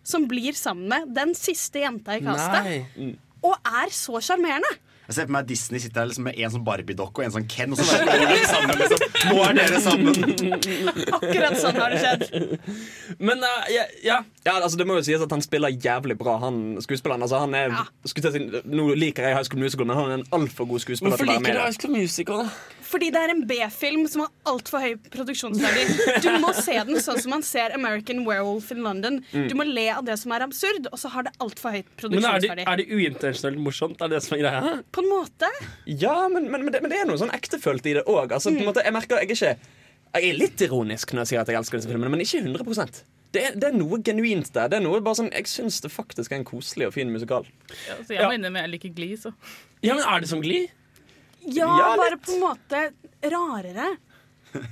som 0.07 0.23
blir 0.31 0.55
sammen 0.55 0.87
med 0.87 1.11
den 1.15 1.35
siste 1.35 1.83
jenta 1.83 2.15
i 2.15 2.23
castet. 2.23 3.17
Og 3.45 3.55
er 3.83 3.93
så 3.93 4.21
sjarmerende. 4.23 4.71
Jeg 5.07 5.15
ser 5.15 5.27
på 5.29 5.31
meg 5.37 5.45
Disney 5.47 5.79
sitter 5.79 6.01
her 6.01 6.09
liksom 6.09 6.25
med 6.27 6.39
en 6.43 6.51
sånn 6.51 6.63
Barbie-dokke 6.67 7.21
og 7.21 7.25
en 7.29 7.33
sånn 7.37 7.45
Ken, 7.47 7.71
og 7.71 7.79
så 7.79 7.95
er 7.95 8.09
dere 8.09 8.39
sammen. 8.49 8.73
Liksom. 8.81 9.05
Nå 9.29 9.37
er 9.45 9.53
dere 9.55 9.79
sammen! 9.85 10.17
Akkurat 11.15 11.55
sånn 11.61 11.79
har 11.79 11.95
det 11.95 12.01
skjedd. 12.01 12.57
Men 13.23 13.39
uh, 13.39 13.69
ja, 13.71 13.85
ja. 14.03 14.17
altså 14.57 14.75
Det 14.81 14.87
må 14.89 14.97
jo 14.99 15.05
sies 15.07 15.23
at 15.23 15.31
han 15.31 15.43
spiller 15.45 15.71
jævlig 15.71 16.17
bra, 16.19 16.35
han 16.43 16.75
skuespilleren. 16.83 17.23
Altså, 17.23 17.39
han 17.45 17.55
er, 17.55 17.71
ja. 17.71 17.85
si, 18.03 18.43
nå 18.67 18.89
liker 18.99 19.29
jeg 19.29 19.37
High 19.37 19.47
School 19.47 19.63
Musical, 19.63 19.87
men 19.87 20.01
han 20.01 20.11
er 20.11 20.19
en 20.19 20.27
altfor 20.41 20.67
god 20.73 20.83
skuespiller. 20.83 21.15
Hvorfor 21.15 21.23
til 21.23 21.31
å 21.31 21.37
være 21.37 21.45
liker 21.45 21.47
du 21.47 21.47
med 21.47 21.55
i 21.55 21.61
det. 21.61 21.69
High 21.69 21.79
School 21.79 21.95
Musical? 21.95 22.43
Fordi 22.87 23.09
det 23.11 23.19
er 23.19 23.33
en 23.33 23.43
B-film 23.47 24.05
som 24.09 24.23
har 24.23 24.31
altfor 24.51 24.83
høy 24.83 24.93
produksjonsverdi. 25.11 25.85
Du 26.23 26.29
må 26.43 26.53
se 26.55 26.77
den 26.87 27.01
sånn 27.03 27.19
som 27.23 27.33
man 27.35 27.43
ser 27.45 27.75
American 27.75 28.23
Werewolf 28.27 28.71
in 28.73 28.83
London. 28.85 29.19
Du 29.33 29.55
må 29.59 29.67
le 29.67 29.89
av 29.93 30.05
det 30.07 30.15
som 30.21 30.33
er 30.35 30.45
absurd, 30.45 30.87
og 30.91 31.01
så 31.01 31.11
har 31.13 31.27
det 31.27 31.33
altfor 31.43 31.75
høyt 31.75 32.07
Men 32.07 32.29
er 32.29 32.43
det, 32.43 32.53
er 32.63 32.81
det 32.81 32.87
uintensjonelt 32.87 33.61
morsomt? 33.61 33.99
Er 33.99 34.11
det 34.11 34.19
det 34.19 34.23
som 34.27 34.37
er 34.37 34.43
greia? 34.45 34.77
På 34.95 35.03
en 35.03 35.11
måte. 35.11 35.51
Ja, 35.85 36.15
men, 36.31 36.47
men, 36.51 36.63
men, 36.63 36.73
det, 36.73 36.83
men 36.85 36.93
det 36.93 37.01
er 37.01 37.09
noe 37.09 37.19
sånn 37.19 37.33
ektefølt 37.35 37.91
i 37.91 37.97
det 37.99 38.07
òg. 38.07 38.31
Altså, 38.31 38.53
mm. 38.55 38.71
jeg 38.79 38.95
merker 38.95 39.19
jeg 39.19 39.27
er 39.27 39.35
ikke 39.35 39.53
Jeg 40.17 40.31
er 40.31 40.39
litt 40.39 40.63
ironisk 40.63 41.13
når 41.13 41.25
jeg 41.25 41.33
sier 41.33 41.43
at 41.43 41.51
jeg 41.51 41.59
elsker 41.59 41.81
disse 41.81 41.91
filmene, 41.91 42.13
men 42.13 42.23
ikke 42.23 42.43
100 42.45 43.03
det 43.35 43.41
er, 43.43 43.55
det 43.59 43.67
er 43.67 43.75
noe 43.75 43.99
genuint 44.01 44.49
der. 44.55 44.69
Det 44.71 44.79
er 44.79 44.83
noe 44.85 45.01
bare 45.03 45.19
sånn, 45.19 45.29
Jeg 45.35 45.49
syns 45.51 45.81
det 45.83 45.91
faktisk 45.91 46.31
er 46.31 46.39
en 46.39 46.47
koselig 46.47 46.87
og 46.87 46.95
fin 46.95 47.11
musikal. 47.11 47.47
Ja, 47.89 47.97
så 47.99 48.15
jeg 48.15 48.23
må 48.23 48.37
innrømme 48.37 48.63
jeg 48.63 48.71
liker 48.77 48.93
Glee, 48.95 49.17
så. 49.19 49.33
Ja, 49.83 49.97
men 49.97 50.05
Er 50.07 50.23
det 50.23 50.29
som 50.31 50.41
Glee? 50.41 50.69
Ja, 51.47 51.67
Ja, 51.79 51.89
bare 51.97 52.17
på 52.19 52.33
en 52.35 52.41
måte 52.43 52.85
rarere. 53.31 53.95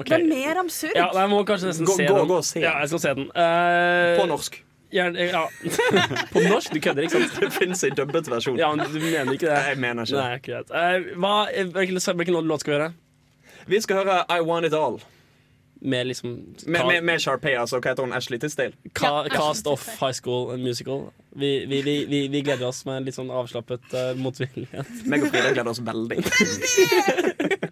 Okay. 0.00 0.16
Det 0.16 0.22
er 0.22 0.28
mer 0.30 0.58
absurd. 0.62 0.94
Ja, 0.96 1.08
jeg 1.12 1.28
må 1.28 1.40
kanskje 1.44 1.66
nesten 1.68 1.84
Gå- 1.84 1.96
se 1.98 2.04
gå- 2.06 2.14
den. 2.16 2.28
gå 2.30 2.36
og 2.38 2.44
se 2.46 2.60
Ja, 2.62 2.70
jeg 2.80 2.88
skal 2.88 3.00
se 3.02 3.10
den. 3.18 3.24
Uh, 3.34 4.20
På 4.20 4.26
norsk. 4.30 4.54
Gjerne, 4.94 5.26
ja. 5.28 5.42
På 6.32 6.40
norsk? 6.46 6.72
Du 6.72 6.80
kødder, 6.80 7.02
ikke 7.04 7.18
sant? 7.18 7.34
Det 7.42 7.50
fins 7.52 7.84
en 7.84 7.96
dubbet 7.98 8.30
versjon. 8.30 8.56
Ja, 8.56 8.70
men 8.74 8.86
Du 8.86 8.96
mener 9.02 9.32
ikke 9.34 9.50
det? 9.50 9.58
Jeg 9.68 9.78
mener 9.82 10.06
ikke 10.38 10.62
det. 10.62 10.70
Nei. 10.70 10.94
Eh, 10.94 11.10
hva, 11.20 11.34
hvilken, 11.74 12.00
hvilken 12.22 12.38
låt 12.48 12.60
skal 12.64 12.72
vi 12.72 12.78
høre? 12.78 12.88
Vi 13.74 13.80
skal 13.84 14.00
høre 14.00 14.16
I 14.30 14.40
Want 14.46 14.66
It 14.70 14.78
All. 14.78 14.96
Med 15.80 16.06
liksom 16.06 16.54
Med, 16.66 16.86
med, 16.86 17.04
med 17.04 17.20
Sharpay, 17.20 17.54
altså. 17.56 17.80
Hva 17.80 17.94
heter 17.94 18.04
hun? 18.04 18.12
Ashley 18.12 18.38
Tisdale? 18.38 18.76
Ca 18.92 19.24
cast 19.32 19.66
off 19.66 19.86
High 20.00 20.12
School 20.12 20.52
and 20.54 20.62
Musical. 20.62 21.08
Vi, 21.30 21.66
vi, 21.66 21.82
vi, 21.82 22.04
vi, 22.10 22.28
vi 22.28 22.42
gleder 22.44 22.68
oss 22.68 22.84
med 22.84 23.06
litt 23.06 23.16
sånn 23.16 23.30
avslappet 23.32 23.94
uh, 23.94 24.12
motvillighet. 24.18 24.90
Meg 25.10 25.24
og 25.24 25.32
Frida 25.32 25.54
gleder 25.54 25.72
oss 25.72 25.80
veldig. 25.86 26.20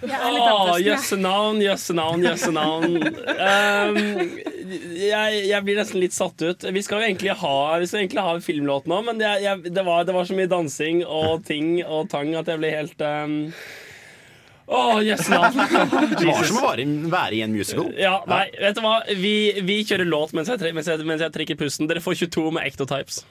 Jøsse 0.85 1.17
navn, 1.21 1.61
jøsse 1.63 1.93
navn, 1.97 2.23
jøsse 2.25 2.51
navn. 2.55 2.97
Um, 3.01 3.99
jeg, 5.11 5.43
jeg 5.49 5.63
blir 5.67 5.79
nesten 5.81 6.01
litt 6.03 6.15
satt 6.15 6.41
ut. 6.43 6.65
Vi 6.75 6.81
skal 6.85 7.01
jo 7.01 7.07
egentlig 7.11 7.35
ha, 7.41 7.53
vi 7.81 7.87
skal 7.91 8.03
egentlig 8.03 8.25
ha 8.27 8.33
en 8.37 8.45
filmlåt 8.45 8.89
nå, 8.91 9.01
men 9.07 9.21
jeg, 9.23 9.43
jeg, 9.45 9.63
det, 9.73 9.85
var, 9.87 10.03
det 10.07 10.15
var 10.17 10.27
så 10.29 10.37
mye 10.37 10.51
dansing 10.51 11.03
og 11.05 11.45
ting 11.47 11.77
og 11.85 12.09
tang 12.11 12.33
at 12.39 12.47
jeg 12.51 12.61
ble 12.61 12.73
helt 12.75 13.01
um, 13.07 13.37
Å, 14.71 15.01
jøsse 15.03 15.27
navn. 15.33 15.57
Det 16.21 16.27
var 16.29 16.45
som 16.47 16.61
å 16.61 16.69
være 17.11 17.35
i 17.35 17.41
en 17.43 17.51
musical. 17.51 17.89
Ja, 17.99 18.21
nei, 18.29 18.45
vet 18.55 18.77
du 18.77 18.81
hva? 18.85 19.01
Vi, 19.19 19.33
vi 19.67 19.81
kjører 19.83 20.07
låt 20.07 20.31
mens 20.37 20.47
jeg, 20.47 20.61
mens, 20.71 20.87
jeg, 20.87 21.03
mens 21.09 21.23
jeg 21.25 21.33
trekker 21.35 21.59
pusten. 21.59 21.89
Dere 21.91 21.99
får 22.03 22.15
22 22.21 22.45
med 22.55 22.69
Ectotypes. 22.69 23.23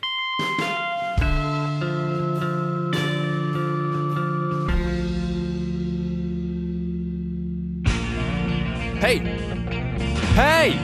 Hei! 9.00 9.16
Hei! 10.36 10.74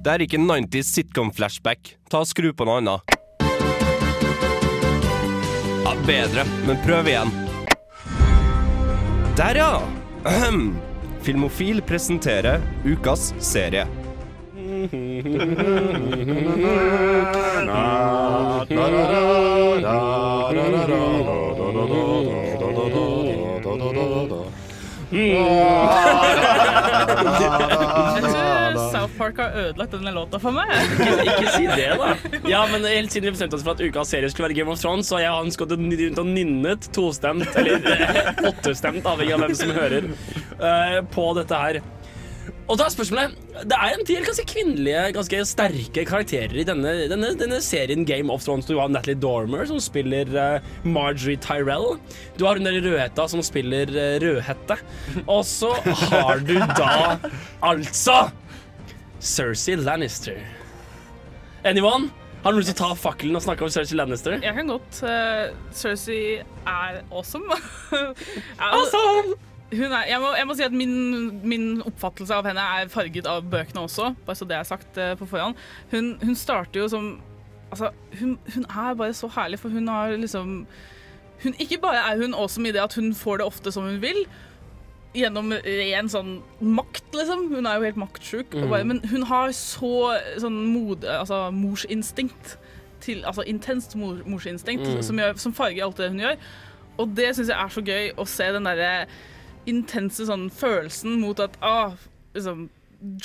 Det 0.00 0.08
er 0.08 0.22
ikke 0.24 0.38
90s 0.40 0.94
sitcom-flashback. 0.94 1.90
Ta 2.08 2.22
og 2.22 2.28
Skru 2.30 2.54
på 2.56 2.64
noe 2.64 2.78
annet. 2.80 3.12
Ja, 5.84 5.92
bedre, 6.06 6.46
men 6.64 6.80
prøv 6.86 7.10
igjen. 7.12 7.34
Der, 9.36 9.60
ja! 9.60 9.74
Ahem. 10.24 10.70
Filmofil 11.20 11.84
presenterer 11.84 12.64
ukas 12.88 13.34
serie. 13.44 13.84
Jeg 25.14 25.34
tror 28.22 28.76
South 28.92 29.14
Park 29.18 29.40
har 29.42 29.50
ødelagt 29.58 29.92
denne 29.96 30.12
låta 30.14 30.38
for 30.42 30.52
meg. 30.54 30.70
Ikke, 30.94 31.24
ikke 31.24 31.50
si 31.56 31.64
det, 31.66 31.88
da. 31.98 32.08
Ja, 32.48 32.60
men 32.70 32.84
Helt 32.86 33.12
siden 33.12 33.26
vi 33.28 33.32
bestemte 33.34 33.56
oss 33.58 33.64
for 33.66 33.72
at 33.74 33.82
ukas 33.82 34.08
serie 34.12 34.30
skulle 34.30 34.48
være 34.48 34.58
Game 34.60 34.70
of 34.72 34.80
Thrones, 34.80 35.06
så 35.10 35.14
har 35.18 35.22
jeg 35.24 35.32
og 35.34 35.38
Hans 35.44 35.56
gått 35.60 35.72
rundt 35.74 36.18
og 36.22 36.26
nynnet 36.30 36.82
tostemt, 36.94 37.50
eller 37.58 37.76
eh, 37.94 38.30
åttestemt, 38.50 39.04
avhengig 39.06 39.34
av 39.34 39.40
hvem 39.44 39.54
som 39.58 39.70
hører, 39.74 40.02
uh, 40.60 40.98
på 41.14 41.24
dette 41.38 41.54
her. 41.64 41.74
Og 42.70 42.78
da 42.78 42.86
er 42.86 42.92
spørsmålet 42.94 43.64
Det 43.66 43.76
er 43.76 43.96
en 43.96 44.04
del 44.06 44.26
ganske 44.26 44.44
kvinnelige, 44.46 45.02
ganske 45.16 45.40
sterke 45.48 46.04
karakterer 46.06 46.54
i 46.62 46.66
denne, 46.66 46.92
denne, 47.10 47.32
denne 47.38 47.58
serien 47.64 48.06
Game 48.06 48.30
of 48.32 48.44
Thrones. 48.46 48.68
Du 48.68 48.78
har 48.78 48.88
Natalie 48.88 49.18
Dormer, 49.18 49.66
som 49.68 49.80
spiller 49.82 50.30
uh, 50.30 50.68
Marjorie 50.86 51.40
Tyrell. 51.42 51.98
Du 52.38 52.46
har 52.46 52.60
hun 52.60 52.68
der 52.68 52.78
Rødhetta, 52.78 53.26
som 53.28 53.42
spiller 53.44 53.90
uh, 53.90 54.22
Rødhette. 54.22 54.78
Og 55.26 55.42
så 55.44 55.74
har 56.12 56.40
du 56.46 56.54
da 56.78 57.18
altså 57.66 58.30
Cersei 59.18 59.76
Lannister. 59.76 60.38
Anyone? 61.66 62.08
Har 62.44 62.54
du 62.54 62.62
lyst 62.62 62.70
til 62.72 62.78
å 62.78 62.86
ta 62.86 62.94
fakkelen 62.96 63.36
og 63.36 63.44
snakke 63.44 63.66
om 63.66 63.74
Cersei 63.74 63.98
Lannister? 63.98 64.38
Jeg 64.40 64.56
kan 64.56 64.70
godt. 64.70 65.02
Uh, 65.02 65.50
Cersei 65.74 66.40
er 66.40 67.02
awesome. 67.10 67.60
awesome! 68.70 69.49
Hun 69.70 69.92
er, 69.94 70.04
jeg, 70.10 70.18
må, 70.18 70.32
jeg 70.34 70.46
må 70.48 70.54
si 70.58 70.66
at 70.66 70.74
min, 70.74 70.94
min, 71.46 71.66
oppfattelse 71.86 72.34
av 72.34 72.46
henne 72.48 72.62
er 72.80 72.90
farget 72.90 73.28
av 73.30 73.44
bøkene 73.46 73.84
også, 73.86 74.14
bare 74.26 74.38
så 74.38 74.48
det 74.50 74.56
er 74.58 74.66
sagt 74.66 74.98
uh, 74.98 75.12
på 75.18 75.28
forhånd. 75.30 75.58
Hun, 75.92 76.16
hun 76.22 76.38
starter 76.38 76.82
jo 76.82 76.88
som 76.90 77.12
Altså, 77.70 77.92
hun, 78.18 78.32
hun, 78.50 78.64
er 78.66 78.94
bare 78.98 79.14
så 79.14 79.28
herlig, 79.30 79.60
for 79.62 79.70
hun 79.70 79.88
har 79.88 80.16
liksom 80.18 80.66
hun, 81.42 81.52
Ikke 81.62 81.78
bare 81.78 82.00
er 82.02 82.18
hun 82.18 82.34
awesome 82.34 82.68
i 82.68 82.72
det 82.74 82.82
at 82.82 82.96
hun 82.98 83.14
får 83.14 83.36
det 83.36 83.46
ofte 83.46 83.70
som 83.70 83.86
hun 83.86 84.00
vil, 84.02 84.24
gjennom 85.16 85.52
ren 85.52 86.10
sånn 86.10 86.36
makt, 86.62 87.08
liksom. 87.14 87.48
Hun 87.50 87.66
er 87.66 87.78
jo 87.78 87.86
helt 87.88 88.00
maktsjuk. 88.00 88.54
Mm. 88.54 88.66
Bare, 88.70 88.86
men 88.86 89.00
hun 89.10 89.26
har 89.26 89.54
så 89.56 89.94
sånn 90.38 90.60
mode, 90.70 91.08
altså 91.10 91.48
morsinstinkt. 91.54 92.56
Til, 93.00 93.22
altså 93.24 93.46
intenst 93.48 93.94
mor, 93.96 94.18
morsinstinkt 94.28 94.84
Mm. 94.84 95.02
som, 95.02 95.18
gjør, 95.18 95.38
som 95.40 95.54
farger 95.56 95.86
alt 95.86 95.96
det 95.96 96.10
hun 96.10 96.20
gjør. 96.20 96.36
Og 97.00 97.14
det 97.16 97.30
syns 97.36 97.48
jeg 97.48 97.56
er 97.56 97.72
så 97.72 97.80
gøy 97.80 98.10
å 98.18 98.26
se 98.28 98.50
den 98.52 98.68
derre 98.68 99.06
intense 99.68 100.24
sånn 100.28 100.48
følelsen 100.54 101.18
mot 101.20 101.40
at 101.42 101.56
ah, 101.64 101.96
liksom, 102.34 102.68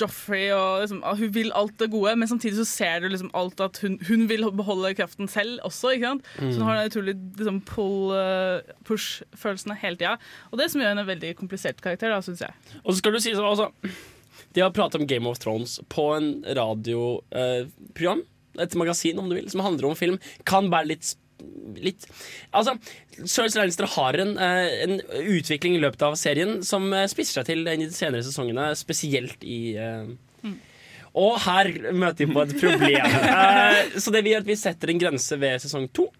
Joffrey 0.00 0.46
og 0.56 0.80
liksom, 0.82 1.02
ah, 1.04 1.16
Hun 1.18 1.32
vil 1.34 1.50
alt 1.52 1.74
det 1.80 1.90
gode, 1.92 2.14
men 2.16 2.28
samtidig 2.28 2.56
så 2.56 2.64
ser 2.68 3.00
du 3.04 3.10
liksom 3.12 3.28
alt 3.36 3.60
at 3.60 3.80
hun, 3.84 3.98
hun 4.08 4.24
vil 4.30 4.46
beholde 4.56 4.94
kraften 4.96 5.28
selv 5.28 5.60
også. 5.68 5.94
ikke 5.96 6.12
sant? 6.12 6.30
Mm. 6.40 6.50
Så 6.52 6.60
hun 6.60 6.66
har 6.68 6.78
den 6.80 6.90
utrolig 6.92 7.16
liksom, 7.40 7.60
pull, 7.68 8.12
uh, 8.16 8.76
push-følelsene 8.88 9.76
hele 9.82 10.00
tida. 10.00 10.14
Og 10.52 10.60
det 10.60 10.70
som 10.72 10.80
gjør 10.80 10.94
henne 10.94 11.04
en 11.04 11.10
veldig 11.12 11.34
komplisert 11.40 11.82
karakter, 11.84 12.12
da, 12.14 12.22
syns 12.24 12.40
jeg. 12.46 12.56
Og 12.84 12.92
så 12.94 12.98
skal 13.02 13.16
du 13.16 13.20
si 13.20 13.34
sånn, 13.36 13.50
altså 13.50 13.68
De 14.56 14.64
har 14.64 14.72
pratet 14.72 15.00
om 15.00 15.06
Game 15.08 15.28
of 15.28 15.40
Thrones 15.42 15.76
på 15.92 16.08
en 16.16 16.30
radioprogram, 16.56 18.24
et 18.56 18.74
magasin 18.80 19.18
om 19.20 19.28
du 19.28 19.36
vil, 19.36 19.50
som 19.52 19.60
handler 19.60 19.90
om 19.90 19.96
film, 19.98 20.16
kan 20.48 20.70
være 20.72 20.94
litt 20.94 21.04
sp- 21.04 21.20
Litt 21.76 22.06
Altså, 22.56 22.76
Cersei 23.24 23.60
Lannister 23.60 23.88
har 23.96 24.16
en, 24.22 24.36
eh, 24.38 24.82
en 24.86 25.00
utvikling 25.34 25.76
i 25.76 25.82
løpet 25.82 26.04
av 26.06 26.16
serien 26.20 26.62
som 26.64 26.88
eh, 26.92 27.08
spisser 27.10 27.40
seg 27.40 27.50
til 27.50 27.66
i 27.68 27.76
de 27.82 27.90
senere 27.92 28.24
sesongene, 28.24 28.70
spesielt 28.78 29.44
i 29.44 29.76
eh, 29.76 30.08
Og 31.16 31.38
her 31.46 31.70
møter 31.96 32.24
vi 32.26 32.32
på 32.32 32.44
et 32.44 32.54
problem. 32.60 33.06
uh, 33.08 33.98
så 34.02 34.12
det 34.12 34.24
vi 34.24 34.34
gjør, 34.34 34.42
er 34.42 34.46
at 34.46 34.50
vi 34.50 34.58
setter 34.60 34.92
en 34.92 35.00
grense 35.00 35.38
ved 35.40 35.62
sesong 35.64 35.88
to. 35.96 36.10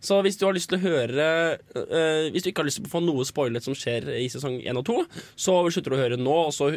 Så 0.00 0.20
hvis 0.22 0.38
du 0.38 0.46
har 0.46 0.54
lyst 0.54 0.70
til 0.70 0.78
å 0.78 0.84
høre 0.84 1.24
uh, 1.74 2.28
Hvis 2.30 2.44
du 2.44 2.52
ikke 2.52 2.62
har 2.62 2.68
lyst 2.68 2.78
til 2.78 2.86
å 2.86 2.92
få 2.92 3.00
noe 3.02 3.26
spoilet 3.26 3.66
som 3.66 3.74
skjer 3.76 4.06
i 4.14 4.28
sesong 4.30 4.60
1 4.62 4.80
og 4.80 4.86
2, 4.88 4.96
så 5.36 5.58
slutter 5.66 5.92
du 5.92 5.98
å 5.98 6.00
høre 6.04 6.20
nå, 6.20 6.38
og 6.48 6.54
så 6.54 6.70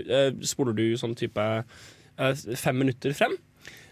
spoler 0.47 0.75
du 0.75 0.85
sånn 0.99 1.15
type 1.19 1.47
fem 2.59 2.81
minutter 2.81 3.15
frem. 3.15 3.37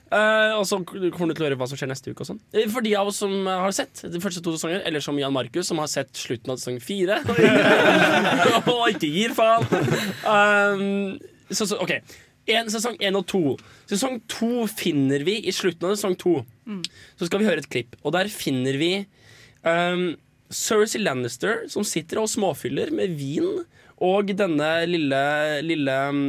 Eh, 0.10 0.52
og 0.58 0.64
så 0.66 0.80
kommer 0.82 1.30
du 1.30 1.38
til 1.38 1.44
å 1.44 1.48
høre 1.50 1.58
hva 1.60 1.68
som 1.70 1.78
skjer 1.78 1.92
neste 1.92 2.10
uke. 2.10 2.24
og 2.24 2.30
sånn 2.32 2.40
Eh, 2.54 2.66
For 2.72 2.86
de 2.86 2.96
av 2.98 3.10
oss 3.12 3.20
som 3.22 3.34
har 3.46 3.74
sett 3.76 4.02
de 4.10 4.22
første 4.22 4.42
to 4.46 4.56
sesonger, 4.56 4.82
eller 4.88 5.04
som 5.06 5.18
Jan 5.20 5.36
Markus, 5.36 5.68
som 5.70 5.82
har 5.82 5.90
sett 5.92 6.10
slutten 6.18 6.54
av 6.54 6.58
sesong 6.58 6.80
fire 6.82 7.20
og 8.74 8.88
ikke 8.90 9.12
gir 9.12 9.36
faen. 9.38 9.68
Um, 10.26 11.20
så, 11.52 11.66
så, 11.66 11.78
OK. 11.84 11.94
En, 12.50 12.72
sesong 12.74 12.98
én 13.06 13.18
og 13.18 13.28
to. 13.30 13.44
Sesong 13.90 14.18
to 14.32 14.66
finner 14.72 15.22
vi 15.28 15.38
i 15.46 15.54
slutten 15.54 15.86
av 15.92 15.98
sesong 15.98 16.18
to. 16.18 16.40
Mm. 16.66 16.82
Så 17.20 17.30
skal 17.30 17.44
vi 17.44 17.50
høre 17.50 17.62
et 17.62 17.70
klipp, 17.70 17.94
og 18.02 18.16
der 18.18 18.32
finner 18.34 18.80
vi 18.82 18.94
um, 19.62 20.16
Cersei 20.50 21.04
Lannister 21.04 21.68
som 21.70 21.86
sitter 21.86 22.24
og 22.24 22.32
småfyller 22.32 22.90
med 22.96 23.14
vin, 23.20 23.62
og 24.02 24.32
denne 24.34 24.70
lille, 24.90 25.22
lille 25.68 25.98
um, 26.10 26.24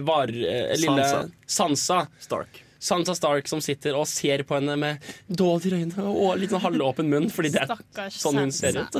var, 0.00 0.28
eh, 0.28 0.34
lille 0.34 0.76
Sansa. 0.76 1.28
Sansa. 1.46 2.06
Stark. 2.18 2.64
Sansa 2.80 3.14
Stark 3.14 3.48
som 3.50 3.60
sitter 3.64 3.96
og 3.98 4.06
ser 4.08 4.42
på 4.48 4.56
henne 4.56 4.76
med 4.80 5.10
dårlige 5.28 5.82
øyne 5.82 6.06
og 6.10 6.38
litt 6.40 6.52
sånn 6.54 6.62
halvåpen 6.64 7.10
munn, 7.12 7.28
fordi 7.32 7.52
det 7.54 7.64
er 7.64 7.68
Stakkars 7.74 8.16
sånn 8.22 8.40
hun 8.40 8.54
ser 8.56 8.80
ut. 8.80 8.96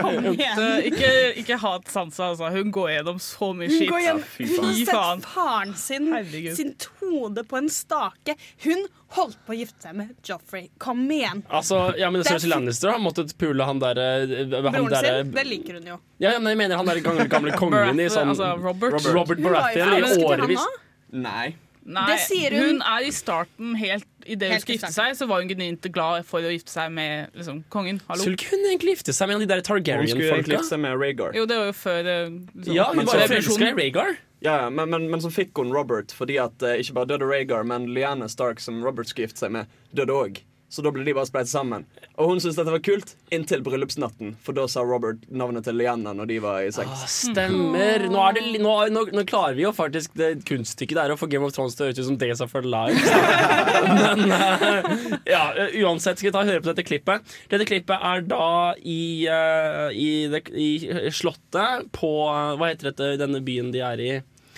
Kom 0.00 0.28
igjen. 0.34 0.60
ikke, 0.90 1.12
ikke 1.40 1.58
hat 1.62 1.88
Sansa, 1.92 2.30
altså. 2.34 2.50
Hun 2.54 2.72
går 2.74 2.90
gjennom 2.98 3.22
så 3.22 3.50
mye 3.56 3.70
skitt. 3.72 3.88
Hun, 3.90 4.02
hjem, 4.04 4.20
hun 4.38 4.68
har 4.68 4.76
sett 4.82 5.30
faren 5.32 5.74
sin, 5.80 6.10
Herregud. 6.12 6.52
sin 6.58 6.74
hode 7.00 7.46
på 7.48 7.60
en 7.62 7.72
stake. 7.72 8.36
Hun 8.66 8.84
holdt 9.14 9.40
på 9.46 9.54
å 9.54 9.58
gifte 9.58 9.88
seg 9.88 9.96
med 9.98 10.14
Joffrey. 10.26 10.68
Kom 10.82 11.02
igjen. 11.10 11.44
Altså, 11.48 11.80
ja, 11.98 12.10
men 12.10 12.20
Det 12.22 12.28
er 12.28 12.36
Cersei 12.36 12.50
Lannister 12.52 12.92
har 12.92 13.02
måttet 13.02 13.34
pule 13.40 13.66
han 13.66 13.80
der 13.82 14.00
eh, 14.02 14.46
Broren 14.50 14.90
der, 14.92 15.10
sin, 15.22 15.34
det 15.34 15.46
liker 15.48 15.78
hun 15.80 15.92
jo. 15.94 15.98
Ja, 16.18 16.34
ja, 16.34 16.38
men 16.40 16.52
jeg 16.54 16.60
mener 16.64 16.80
han 16.80 16.88
der 16.88 17.00
gamle, 17.04 17.28
gamle 17.30 17.56
kongen 17.58 18.00
i 18.00 18.08
sånn 18.12 18.34
Altså, 18.34 18.54
Robert. 18.60 18.98
Robert 19.14 19.40
Hun 19.40 19.48
Baratheon 19.48 20.08
i 20.10 20.24
årevis. 20.24 20.66
Nei. 21.14 21.54
Nei, 21.84 22.04
Det 22.08 22.20
sier 22.24 22.54
hun. 22.56 22.80
hun 22.80 22.82
er 22.88 23.04
i 23.04 23.10
starten 23.12 23.74
helt 23.76 24.06
Idet 24.24 24.48
hun 24.48 24.60
skulle 24.62 24.78
skal 24.78 24.78
gifte 24.78 24.92
seg, 24.94 25.16
så 25.18 25.26
var 25.28 25.42
hun 25.42 25.50
genuint 25.50 25.84
glad 25.92 26.24
for 26.24 26.40
å 26.40 26.48
gifte 26.48 26.72
seg 26.72 26.92
med 26.96 27.34
liksom, 27.36 27.58
kongen. 27.68 27.98
Hallo. 28.08 28.24
Skulle 28.24 28.38
ikke 28.38 28.54
hun 28.54 28.62
egentlig 28.70 28.94
gifte 28.94 29.12
seg 29.12 29.28
med 29.28 29.36
en 29.36 29.42
av 29.42 29.44
de 29.44 29.50
der 29.52 29.64
Targaryen-folka? 29.66 30.62
Jo, 31.36 31.44
det 31.50 31.58
var 31.60 31.68
jo 31.68 31.74
før 31.76 32.08
eh, 32.08 32.30
liksom, 32.54 32.72
Ja, 32.72 32.86
hun 32.88 32.96
Men 33.02 33.06
så- 33.10 33.18
forelska 33.26 33.68
i 33.68 33.74
Rhaegar. 33.76 34.16
Ja, 34.44 34.54
ja, 34.62 34.70
men, 34.70 34.88
men, 34.90 35.10
men 35.10 35.20
så 35.20 35.28
fikk 35.32 35.56
hun 35.60 35.72
Robert 35.72 36.12
fordi 36.12 36.38
at 36.40 36.64
uh, 36.64 36.72
ikke 36.80 36.96
bare 36.96 37.12
døde 37.12 37.28
Rhaegar, 37.28 37.64
men 37.68 37.86
Lyanna 37.92 38.28
Stark, 38.28 38.60
som 38.60 38.80
Robert 38.84 39.08
skulle 39.08 39.28
gifte 39.28 39.44
seg 39.44 39.52
med, 39.52 39.66
døde 39.92 40.12
òg. 40.12 40.40
Så 40.74 40.82
da 40.82 40.90
ble 40.90 41.04
de 41.06 41.12
bare 41.14 41.28
spleiset 41.28 41.54
sammen. 41.54 41.84
Og 42.18 42.32
hun 42.32 42.40
syntes 42.42 42.56
dette 42.58 42.72
var 42.74 42.80
kult 42.82 43.12
inntil 43.34 43.62
bryllupsnatten, 43.62 44.32
for 44.42 44.56
da 44.56 44.64
sa 44.70 44.82
Robert 44.82 45.22
navnet 45.30 45.66
til 45.68 45.78
Lianna 45.78 46.10
når 46.18 46.30
de 46.32 46.38
var 46.42 46.64
i 46.66 46.72
sex. 46.74 46.90
Ah, 46.90 47.04
stemmer. 47.10 48.08
Nå, 48.10 48.24
det, 48.34 48.42
nå, 48.62 48.72
nå, 48.90 49.04
nå 49.14 49.24
klarer 49.30 49.54
vi 49.54 49.62
jo 49.62 49.70
faktisk 49.74 50.16
det 50.18 50.32
kunststykket 50.48 50.98
er 51.04 51.14
å 51.14 51.18
få 51.20 51.28
Game 51.30 51.46
of 51.46 51.54
Thrones 51.54 51.78
til 51.78 51.86
å 51.86 51.90
høres 51.92 52.02
ut 52.02 52.08
som 52.10 52.18
Days 52.18 52.42
of 52.42 52.54
Our. 52.58 52.64
Men 52.64 54.34
uh, 54.34 54.90
ja, 55.30 55.44
uansett 55.84 56.18
skal 56.18 56.32
vi 56.32 56.34
ta 56.34 56.42
og 56.42 56.50
høre 56.50 56.64
på 56.64 56.72
dette 56.72 56.86
klippet. 56.86 57.34
Dette 57.54 57.70
klippet 57.70 58.10
er 58.10 58.26
da 58.26 58.50
i, 58.82 59.00
uh, 59.30 59.94
i, 59.94 60.26
det, 60.32 60.42
i 60.50 61.10
Slottet 61.14 61.90
på 61.94 62.10
eh, 62.32 62.54
Hva 62.58 62.70
heter 62.70 62.90
dette, 62.90 63.14
denne 63.20 63.42
byen 63.44 63.70
de 63.74 63.82
er 63.84 64.02
i? 64.02 64.12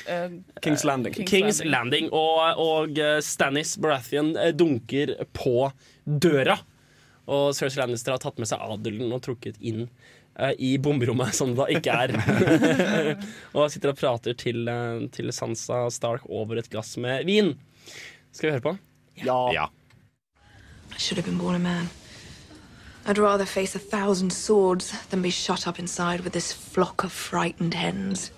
Eh, 0.09 0.31
Kings 0.63 0.85
Landing. 0.85 1.15
Kings, 1.27 1.61
Landing. 1.65 2.11
Og, 2.15 2.63
og 2.63 2.99
eh, 2.99 3.19
Stannis 3.25 3.77
Baratheon 3.81 4.35
eh, 4.37 4.53
dunker 4.57 5.17
på 5.37 5.71
døra. 6.05 6.59
Og 7.27 7.51
Cersei 7.59 7.81
Lannister 7.83 8.15
har 8.15 8.23
tatt 8.23 8.39
med 8.39 8.49
seg 8.49 8.63
adelen 8.63 9.11
og 9.11 9.25
trukket 9.27 9.59
inn 9.59 9.87
eh, 10.39 10.53
i 10.63 10.77
bomberommet, 10.79 11.35
som 11.35 11.53
det 11.53 11.59
da 11.59 11.67
ikke 11.75 11.97
er. 12.07 12.15
og 13.57 13.71
sitter 13.75 13.93
og 13.93 13.99
prater 13.99 14.37
til, 14.39 14.63
eh, 14.71 15.07
til 15.15 15.33
Sansa 15.35 15.87
Stark 15.95 16.27
over 16.31 16.63
et 16.63 16.71
glass 16.71 16.95
med 17.03 17.27
vin. 17.27 17.57
Skal 18.31 18.51
vi 18.51 18.57
høre 18.59 18.67
på? 18.69 18.77
Ja. 19.27 19.71
I 20.95 20.99
should 20.99 21.19
have 21.19 21.27
been 21.27 21.39
born 21.39 21.57
a 21.57 21.59
man. 21.59 21.89
I'd 23.09 23.19
rather 23.19 23.45
face 23.45 23.77
a 23.77 23.79
thousand 23.79 24.33
swords 24.33 24.93
than 25.11 25.23
be 25.23 25.31
shut 25.31 25.67
up 25.69 25.79
inside 25.79 26.21
with 26.23 26.33
this 26.33 26.53
flock 26.53 27.05
of 27.05 27.13
frightened 27.13 27.75
hens. 27.75 28.33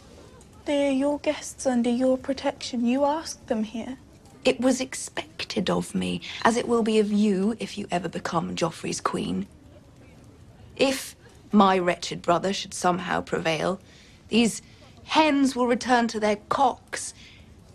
They 0.69 0.87
are 0.87 0.93
your 0.93 1.19
guests 1.21 1.67
under 1.67 1.89
your 1.89 2.19
protection. 2.19 2.85
You 2.85 3.07
asked 3.07 3.47
them 3.47 3.65
here. 3.65 3.97
It 4.45 4.61
was 4.61 4.83
expected 4.83 5.71
of 5.71 5.95
me, 5.95 6.21
as 6.45 6.59
it 6.59 6.69
will 6.69 6.83
be 6.83 6.99
of 6.99 7.11
you 7.11 7.57
if 7.59 7.79
you 7.79 7.87
ever 7.91 8.07
become 8.07 8.55
Joffrey's 8.55 9.01
queen. 9.01 9.47
If 10.77 11.17
my 11.51 11.79
wretched 11.79 12.21
brother 12.21 12.53
should 12.53 12.75
somehow 12.75 13.23
prevail, 13.23 13.81
these 14.29 14.61
hens 15.05 15.57
will 15.57 15.67
return 15.67 16.07
to 16.09 16.21
their 16.21 16.37
cocks 16.51 17.15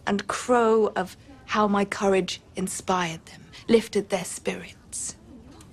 and 0.06 0.28
crow 0.28 0.94
of 0.96 1.18
how 1.46 1.68
my 1.68 1.86
courage 1.86 2.42
inspired 2.56 3.26
them, 3.26 3.42
lifted 3.68 4.10
their 4.10 4.24
spirits. 4.24 5.16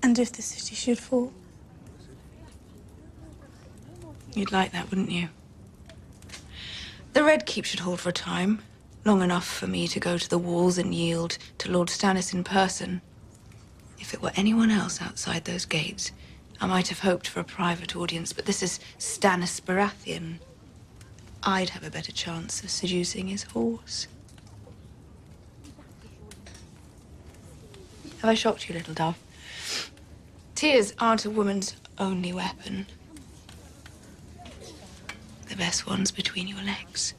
And 0.02 0.18
if 0.18 0.32
the 0.32 0.40
city 0.40 0.74
should 0.74 0.98
fall? 0.98 1.34
You'd 4.34 4.52
like 4.52 4.72
that, 4.72 4.88
wouldn't 4.88 5.10
you? 5.10 5.28
The 7.12 7.24
Red 7.24 7.44
Keep 7.44 7.64
should 7.64 7.80
hold 7.80 8.00
for 8.00 8.10
a 8.10 8.12
time. 8.12 8.62
Long 9.04 9.22
enough 9.22 9.46
for 9.46 9.66
me 9.66 9.88
to 9.88 9.98
go 9.98 10.16
to 10.16 10.28
the 10.28 10.38
walls 10.38 10.78
and 10.78 10.94
yield 10.94 11.38
to 11.58 11.70
Lord 11.70 11.88
Stannis 11.88 12.32
in 12.32 12.44
person. 12.44 13.00
If 13.98 14.14
it 14.14 14.22
were 14.22 14.32
anyone 14.36 14.70
else 14.70 15.02
outside 15.02 15.44
those 15.44 15.64
gates, 15.64 16.12
I 16.60 16.66
might 16.66 16.88
have 16.88 17.00
hoped 17.00 17.26
for 17.26 17.40
a 17.40 17.44
private 17.44 17.96
audience, 17.96 18.32
but 18.32 18.46
this 18.46 18.62
is 18.62 18.78
Stannis 18.98 19.60
Baratheon. 19.60 20.38
I'd 21.42 21.70
have 21.70 21.82
a 21.82 21.90
better 21.90 22.12
chance 22.12 22.62
of 22.62 22.70
seducing 22.70 23.28
his 23.28 23.44
horse. 23.44 24.06
Have 28.20 28.30
I 28.30 28.34
shocked 28.34 28.68
you, 28.68 28.74
little 28.74 28.94
dove? 28.94 29.18
Tears 30.54 30.92
aren't 30.98 31.24
a 31.24 31.30
woman's 31.30 31.74
only 31.98 32.32
weapon. 32.32 32.86
The 35.50 35.56
best 35.58 35.86
one's 35.86 36.12
between 36.14 36.48
your 36.48 36.62
legs. 36.62 37.14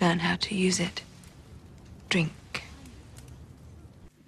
Learn 0.00 0.20
how 0.20 0.36
to 0.36 0.54
use 0.54 0.80
it. 0.80 1.02
Drink. 2.08 2.62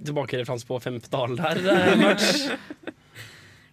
Tilbakereferanse 0.05 0.67
på 0.67 0.81
Femtedal 0.83 1.37
der. 1.39 1.57
eh, 1.57 2.17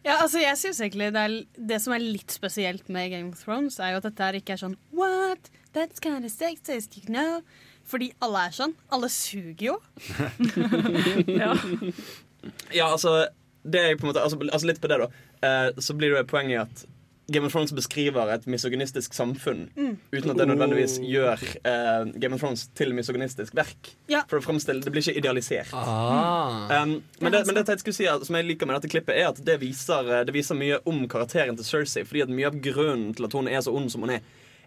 Ja, 0.05 0.13
altså 0.21 0.39
jeg 0.39 0.57
synes 0.57 0.79
egentlig 0.81 1.09
det, 1.13 1.21
er, 1.21 1.33
det 1.69 1.81
som 1.83 1.93
er 1.93 1.99
litt 2.01 2.31
spesielt 2.31 2.87
med 2.89 3.09
Game 3.11 3.33
of 3.33 3.41
Thrones, 3.43 3.79
er 3.83 3.91
jo 3.91 3.97
at 3.99 4.05
dette 4.07 4.23
her 4.23 4.37
ikke 4.39 4.53
er 4.55 4.61
sånn 4.61 4.77
What? 4.95 5.49
That's 5.75 5.99
kind 6.01 6.23
of 6.25 6.31
sexist, 6.31 6.95
you 6.97 7.09
know? 7.11 7.41
Fordi 7.89 8.11
alle 8.23 8.45
er 8.47 8.55
sånn. 8.55 8.75
Alle 8.95 9.09
suger 9.11 9.65
jo. 9.65 9.75
ja. 11.41 11.51
Ja, 12.71 12.87
altså, 12.93 13.25
det 13.65 13.81
er 13.81 13.97
på 13.99 14.05
en 14.07 14.13
måte, 14.13 14.23
altså, 14.23 14.39
altså 14.47 14.69
litt 14.69 14.79
på 14.81 14.87
det 14.87 15.01
da 15.01 15.09
eh, 15.43 15.81
Så 15.83 15.93
blir 15.99 16.13
det 16.15 16.23
poenget 16.31 16.63
at 16.63 16.85
Game 17.31 17.45
of 17.45 17.51
Thrones 17.53 17.71
beskriver 17.75 18.31
et 18.33 18.45
misogynistisk 18.49 19.13
samfunn 19.13 19.69
Mm. 19.75 19.97
uten 20.11 20.31
at 20.31 20.37
det 20.37 20.47
nødvendigvis 20.47 20.97
gjør 21.03 21.43
eh, 21.63 22.11
Game 22.19 22.33
of 22.35 22.41
Thrones 22.41 22.67
til 22.75 22.93
misogynistisk 22.93 23.53
verk. 23.55 23.93
Ja. 24.09 24.23
For 24.27 24.39
å 24.39 24.43
fremstille, 24.43 24.81
Det 24.83 24.91
blir 24.91 25.01
ikke 25.05 25.17
idealisert. 25.21 25.73
Ah. 25.73 26.81
Um, 26.83 27.03
men, 27.21 27.31
det, 27.31 27.45
men 27.45 27.55
det 27.55 27.67
jeg 27.67 27.79
skulle 27.79 27.93
si 27.99 28.07
at- 28.07 28.25
som 28.25 28.35
jeg 28.35 28.45
liker 28.45 28.65
med 28.67 28.81
dette 28.81 28.91
klippet, 28.91 29.15
er 29.15 29.29
at 29.29 29.43
det 29.45 29.59
viser, 29.61 30.09
eh, 30.19 30.23
det 30.25 30.33
viser 30.33 30.55
mye 30.55 30.79
om 30.85 31.07
karakteren 31.07 31.55
til 31.57 31.65
Cersei. 31.65 32.03
Fordi 32.05 32.23
at 32.23 32.29
mye 32.29 32.47
av 32.47 32.59
grunnen 32.61 33.15
til 33.15 33.25
at 33.25 33.33
hun 33.33 33.47
er 33.47 33.61
så 33.61 33.73
ond 33.75 33.91
som 33.91 34.01
hun 34.01 34.09
er, 34.11 34.21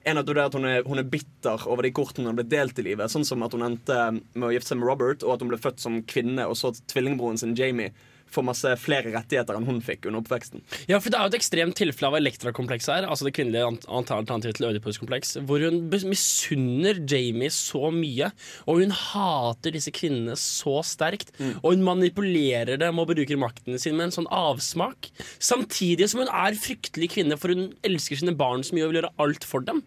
er 0.04 0.16
av 0.18 0.24
det 0.26 0.36
at 0.36 0.52
hun 0.54 0.64
er, 0.64 0.82
hun 0.82 0.98
er 0.98 1.04
bitter 1.06 1.66
over 1.68 1.82
de 1.82 1.90
kortene 1.92 2.26
hun 2.26 2.36
har 2.36 2.42
blitt 2.42 2.50
delt 2.50 2.78
i 2.78 2.82
livet. 2.82 3.10
Sånn 3.10 3.24
som 3.24 3.42
at 3.42 3.52
hun 3.52 3.62
endte 3.62 4.20
med 4.34 4.48
å 4.48 4.52
gifte 4.52 4.72
seg 4.74 4.78
med 4.80 4.88
Robert, 4.88 5.22
og 5.22 5.34
at 5.34 5.40
hun 5.40 5.48
ble 5.52 5.58
født 5.58 5.78
som 5.78 6.02
kvinne, 6.02 6.46
og 6.48 6.56
så 6.58 6.72
tvillingbroren 6.90 7.38
sin 7.38 7.54
Jamie 7.54 7.92
får 8.34 8.46
masse 8.46 8.72
flere 8.80 9.12
rettigheter 9.14 9.58
enn 9.58 9.66
hun 9.68 9.80
fikk 9.84 10.08
under 10.08 10.22
oppveksten. 10.22 10.62
Ja, 10.90 10.98
for 10.98 11.12
Det 11.12 11.18
er 11.18 11.26
jo 11.26 11.32
et 11.32 11.38
ekstremt 11.38 11.76
tilfelle 11.78 12.10
av 12.10 12.18
Elektra-kompleks 12.18 12.88
her. 12.92 13.06
Altså 13.08 13.26
det 13.28 13.34
kvinnelige 13.36 13.68
alternativet 13.88 14.58
til 14.58 14.68
Ødipus-kompleks. 14.70 15.36
Hvor 15.48 15.62
hun 15.66 15.82
misunner 16.08 17.00
Jamie 17.08 17.52
så 17.52 17.90
mye, 17.94 18.32
og 18.66 18.82
hun 18.82 18.94
hater 18.96 19.76
disse 19.76 19.92
kvinnene 19.94 20.36
så 20.40 20.78
sterkt. 20.86 21.34
Og 21.62 21.74
hun 21.74 21.86
manipulerer 21.86 22.80
dem 22.80 23.00
og 23.02 23.10
bruker 23.12 23.40
makten 23.40 23.78
sin 23.80 23.96
med 23.98 24.10
en 24.10 24.16
sånn 24.18 24.30
avsmak. 24.32 25.10
Samtidig 25.42 26.08
som 26.10 26.24
hun 26.24 26.32
er 26.32 26.58
fryktelig 26.58 27.12
kvinne, 27.16 27.38
for 27.40 27.52
hun 27.52 27.72
elsker 27.86 28.20
sine 28.20 28.36
barn 28.38 28.64
så 28.64 28.76
mye 28.76 28.86
og 28.86 28.92
vil 28.92 29.02
gjøre 29.02 29.14
alt 29.24 29.46
for 29.48 29.64
dem. 29.66 29.82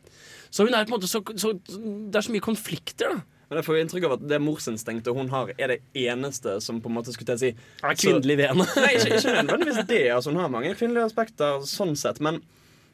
Så 0.53 0.65
hun 0.67 0.75
er 0.75 0.85
på 0.85 0.93
en 0.93 0.99
måte 0.99 1.09
så, 1.11 1.19
så 1.35 1.55
Det 1.65 2.15
er 2.15 2.23
så 2.27 2.31
mye 2.31 2.45
konflikter, 2.45 3.17
da. 3.17 3.23
Men 3.49 3.59
jeg 3.59 3.65
får 3.67 3.75
jo 3.77 3.81
inntrykk 3.85 4.05
av 4.07 4.13
at 4.17 4.23
det 4.27 4.39
morsinstinktet 4.41 5.15
hun 5.15 5.29
har, 5.29 5.51
er 5.61 5.67
det 5.75 5.79
eneste 5.93 6.55
som 6.65 6.79
på 6.81 6.89
en 6.89 6.95
måte 6.97 7.13
skulle 7.13 7.27
til 7.29 7.35
å 7.35 7.43
si 7.43 7.51
Er 7.83 7.99
kvinnelig 7.99 8.37
vene. 8.41 8.65
Nei, 8.83 8.93
ikke, 8.97 9.19
ikke 9.19 9.35
nødvendigvis 9.43 9.85
det. 9.91 9.99
Altså, 10.15 10.31
hun 10.33 10.39
har 10.41 10.49
mange 10.49 10.71
kvinnelige 10.79 11.05
aspekter 11.11 11.61
sånn 11.69 11.93
sett, 11.99 12.19
men, 12.25 12.41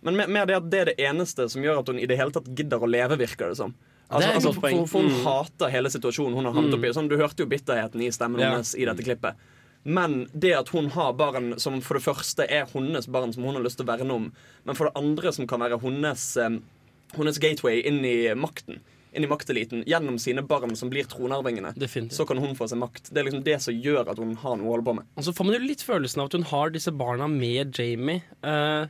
men 0.03 0.19
mer- 0.27 0.45
det 0.49 0.57
at 0.59 0.67
det 0.73 0.79
er 0.81 0.91
det 0.91 0.97
eneste 1.07 1.47
som 1.53 1.63
gjør 1.63 1.79
at 1.83 1.87
hun 1.93 1.99
i 2.03 2.09
det 2.09 2.17
hele 2.19 2.35
tatt 2.35 2.49
gidder 2.57 2.83
å 2.83 2.89
leve, 2.91 3.15
virker 3.21 3.53
det 3.53 3.57
som. 3.61 3.73
Altså, 4.11 4.27
altså, 4.35 4.51
for, 4.57 4.85
for 4.91 5.05
hun 5.05 5.13
Mm. 5.13 5.23
hater 5.23 5.71
hele 5.71 5.87
situasjonen 5.93 6.35
hun 6.35 6.45
har 6.49 6.53
havnet 6.57 6.73
Mm. 6.73 6.79
oppi. 6.81 6.93
Sånn, 6.97 7.07
du 7.07 7.15
hørte 7.15 7.45
jo 7.45 7.47
bitterheten 7.47 8.01
i 8.03 8.09
stemmen 8.11 8.41
Ja. 8.43 8.49
hennes 8.51 8.73
i 8.75 8.83
dette 8.89 9.05
klippet. 9.07 9.39
Men 9.87 10.27
det 10.37 10.51
at 10.53 10.67
hun 10.75 10.89
har 10.93 11.13
barn 11.17 11.55
som 11.63 11.79
for 11.81 11.95
det 11.97 12.03
første 12.03 12.43
er 12.51 12.67
hennes 12.73 13.07
barn 13.07 13.31
som 13.33 13.43
hun 13.47 13.55
har 13.55 13.63
lyst 13.63 13.79
til 13.79 13.85
å 13.87 13.89
verne 13.97 14.11
om, 14.13 14.27
men 14.67 14.75
for 14.75 14.89
det 14.91 14.99
andre 14.99 15.31
som 15.33 15.47
kan 15.47 15.63
være 15.63 15.79
hennes, 15.81 16.25
eh, 16.37 16.59
hennes 17.15 17.39
gateway 17.39 17.79
inn 17.87 18.03
i 18.05 18.33
makten, 18.35 18.81
inn 19.11 19.25
i 19.25 19.27
makteliten, 19.27 19.83
gjennom 19.89 20.15
sine 20.19 20.41
barn 20.47 20.75
som 20.79 20.89
blir 20.89 21.03
tronarvingene, 21.11 21.73
så 22.11 22.25
kan 22.27 22.37
hun 22.39 22.55
få 22.55 22.67
seg 22.71 22.79
makt. 22.79 23.09
Det 23.11 23.19
er 23.19 23.27
liksom 23.27 23.43
det 23.43 23.57
som 23.61 23.73
gjør 23.75 24.07
at 24.13 24.17
hun 24.21 24.35
har 24.39 24.55
noe 24.57 24.69
å 24.69 24.75
holde 24.77 24.87
på 24.87 24.95
med. 25.01 25.09
Og 25.19 25.25
så 25.27 25.33
får 25.35 25.45
man 25.49 25.57
jo 25.57 25.65
litt 25.67 25.83
følelsen 25.83 26.21
av 26.23 26.29
at 26.31 26.37
hun 26.39 26.47
har 26.53 26.71
disse 26.71 26.91
barna 26.95 27.27
med 27.27 27.75
Jamie. 27.75 28.23
Uh, 28.43 28.87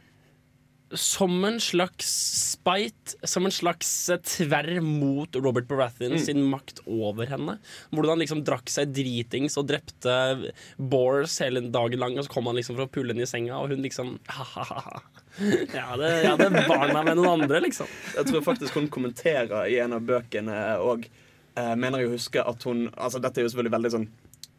som 0.91 1.45
en 1.47 1.55
slags 1.63 2.05
spite, 2.51 3.15
som 3.23 3.45
en 3.47 3.53
slags 3.55 4.09
eh, 4.11 4.19
tverr 4.27 4.81
mot 4.83 5.37
Robert 5.39 5.63
Baratheon 5.69 6.17
Mm. 6.17 6.19
sin 6.19 6.41
makt 6.51 6.81
over 6.85 7.25
henne. 7.31 7.59
Hvordan 7.93 8.09
han 8.17 8.19
liksom 8.19 8.43
drakk 8.43 8.67
seg 8.69 8.91
dritings 8.91 9.55
og 9.57 9.69
drepte 9.71 10.51
Bores 10.77 11.39
hele 11.39 11.61
dagen 11.71 11.97
lang, 12.03 12.17
og 12.19 12.25
så 12.27 12.33
kom 12.33 12.45
han 12.51 12.59
liksom 12.59 12.75
for 12.75 12.89
å 12.89 12.91
pulle 12.91 13.13
henne 13.15 13.23
i 13.23 13.31
senga, 13.31 13.55
og 13.63 13.71
hun 13.71 13.81
liksom 13.87 14.17
ha-ha-ha. 14.27 14.99
Ja, 15.77 15.97
det, 15.97 16.09
ja, 16.25 16.35
det 16.37 16.47
er 16.49 16.67
barna 16.67 17.03
med 17.05 17.15
noen 17.19 17.41
andre, 17.41 17.61
liksom. 17.63 17.87
Jeg 18.17 18.27
tror 18.29 18.43
faktisk 18.45 18.75
hun 18.77 18.89
kommenterer 18.91 19.69
i 19.71 19.77
en 19.83 19.95
av 19.95 20.03
bøkene 20.05 20.57
og 20.83 21.05
eh, 21.07 21.75
mener 21.75 22.03
jeg 22.03 22.09
å 22.11 22.15
huske 22.17 22.43
at 22.43 22.67
hun 22.67 22.89
Altså 22.91 23.21
Dette 23.23 23.39
er 23.41 23.47
jo 23.47 23.53
selvfølgelig 23.53 23.75
veldig 23.77 23.93
sånn 23.95 24.09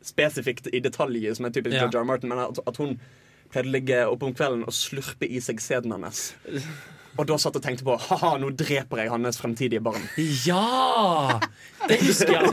spesifikt 0.02 0.66
i 0.74 0.80
detalj, 0.82 1.28
som 1.36 1.46
er 1.46 1.52
typisk 1.54 1.76
Ja. 1.76 1.84
George 1.84 2.00
R. 2.00 2.02
R. 2.02 2.08
Martin, 2.08 2.32
men 2.32 2.40
at, 2.42 2.58
at 2.66 2.80
hun 2.82 2.96
pleide 3.52 3.68
å 3.68 3.74
ligge 3.76 4.00
oppe 4.08 4.26
om 4.26 4.34
kvelden 4.34 4.64
og 4.66 4.74
slurpe 4.74 5.28
i 5.28 5.38
seg 5.44 5.60
sæden 5.62 5.92
hennes. 5.94 6.32
Og 7.20 7.26
da 7.28 7.36
satt 7.40 7.56
og 7.58 7.64
tenkte 7.64 7.84
på 7.84 7.94
ha-ha, 8.06 8.30
nå 8.40 8.48
dreper 8.56 9.02
jeg 9.02 9.10
hans 9.12 9.38
fremtidige 9.40 9.82
barn. 9.84 10.04
Ja! 10.46 11.38
Det 11.82 11.98
husker 12.00 12.30
jeg 12.32 12.52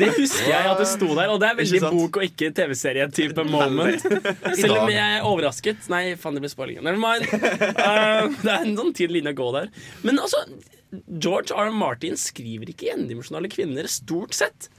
det, 0.00 0.08
husker 0.16 0.48
jeg 0.48 0.70
at 0.72 0.80
det 0.80 0.88
sto 0.90 1.10
der, 1.12 1.30
og 1.30 1.38
det 1.42 1.50
er 1.52 1.58
veldig 1.60 1.82
bok 1.84 2.18
og 2.18 2.24
ikke 2.26 2.50
TV-serie-type 2.56 3.44
moment. 3.46 4.06
Selv 4.58 4.80
om 4.80 4.90
jeg 4.90 5.18
er 5.20 5.26
overrasket. 5.28 5.86
Nei, 5.92 6.02
faen, 6.18 6.38
det 6.38 6.42
blir 6.42 6.52
spoiling. 6.52 6.80
Never 6.82 6.98
mind. 6.98 7.28
Uh, 7.30 8.32
det 8.42 8.50
er 8.50 8.64
en 8.64 8.74
sånn 8.80 8.94
tydelig 8.96 9.20
linje 9.20 9.36
å 9.36 9.38
gå 9.38 9.50
der. 9.60 9.70
Men 10.06 10.18
altså, 10.24 10.42
George 11.06 11.54
R. 11.54 11.68
R. 11.68 11.76
Martin 11.76 12.18
skriver 12.18 12.72
ikke 12.72 12.90
endimensjonale 12.94 13.50
kvinner, 13.52 13.86
stort 13.90 14.34
sett. 14.36 14.70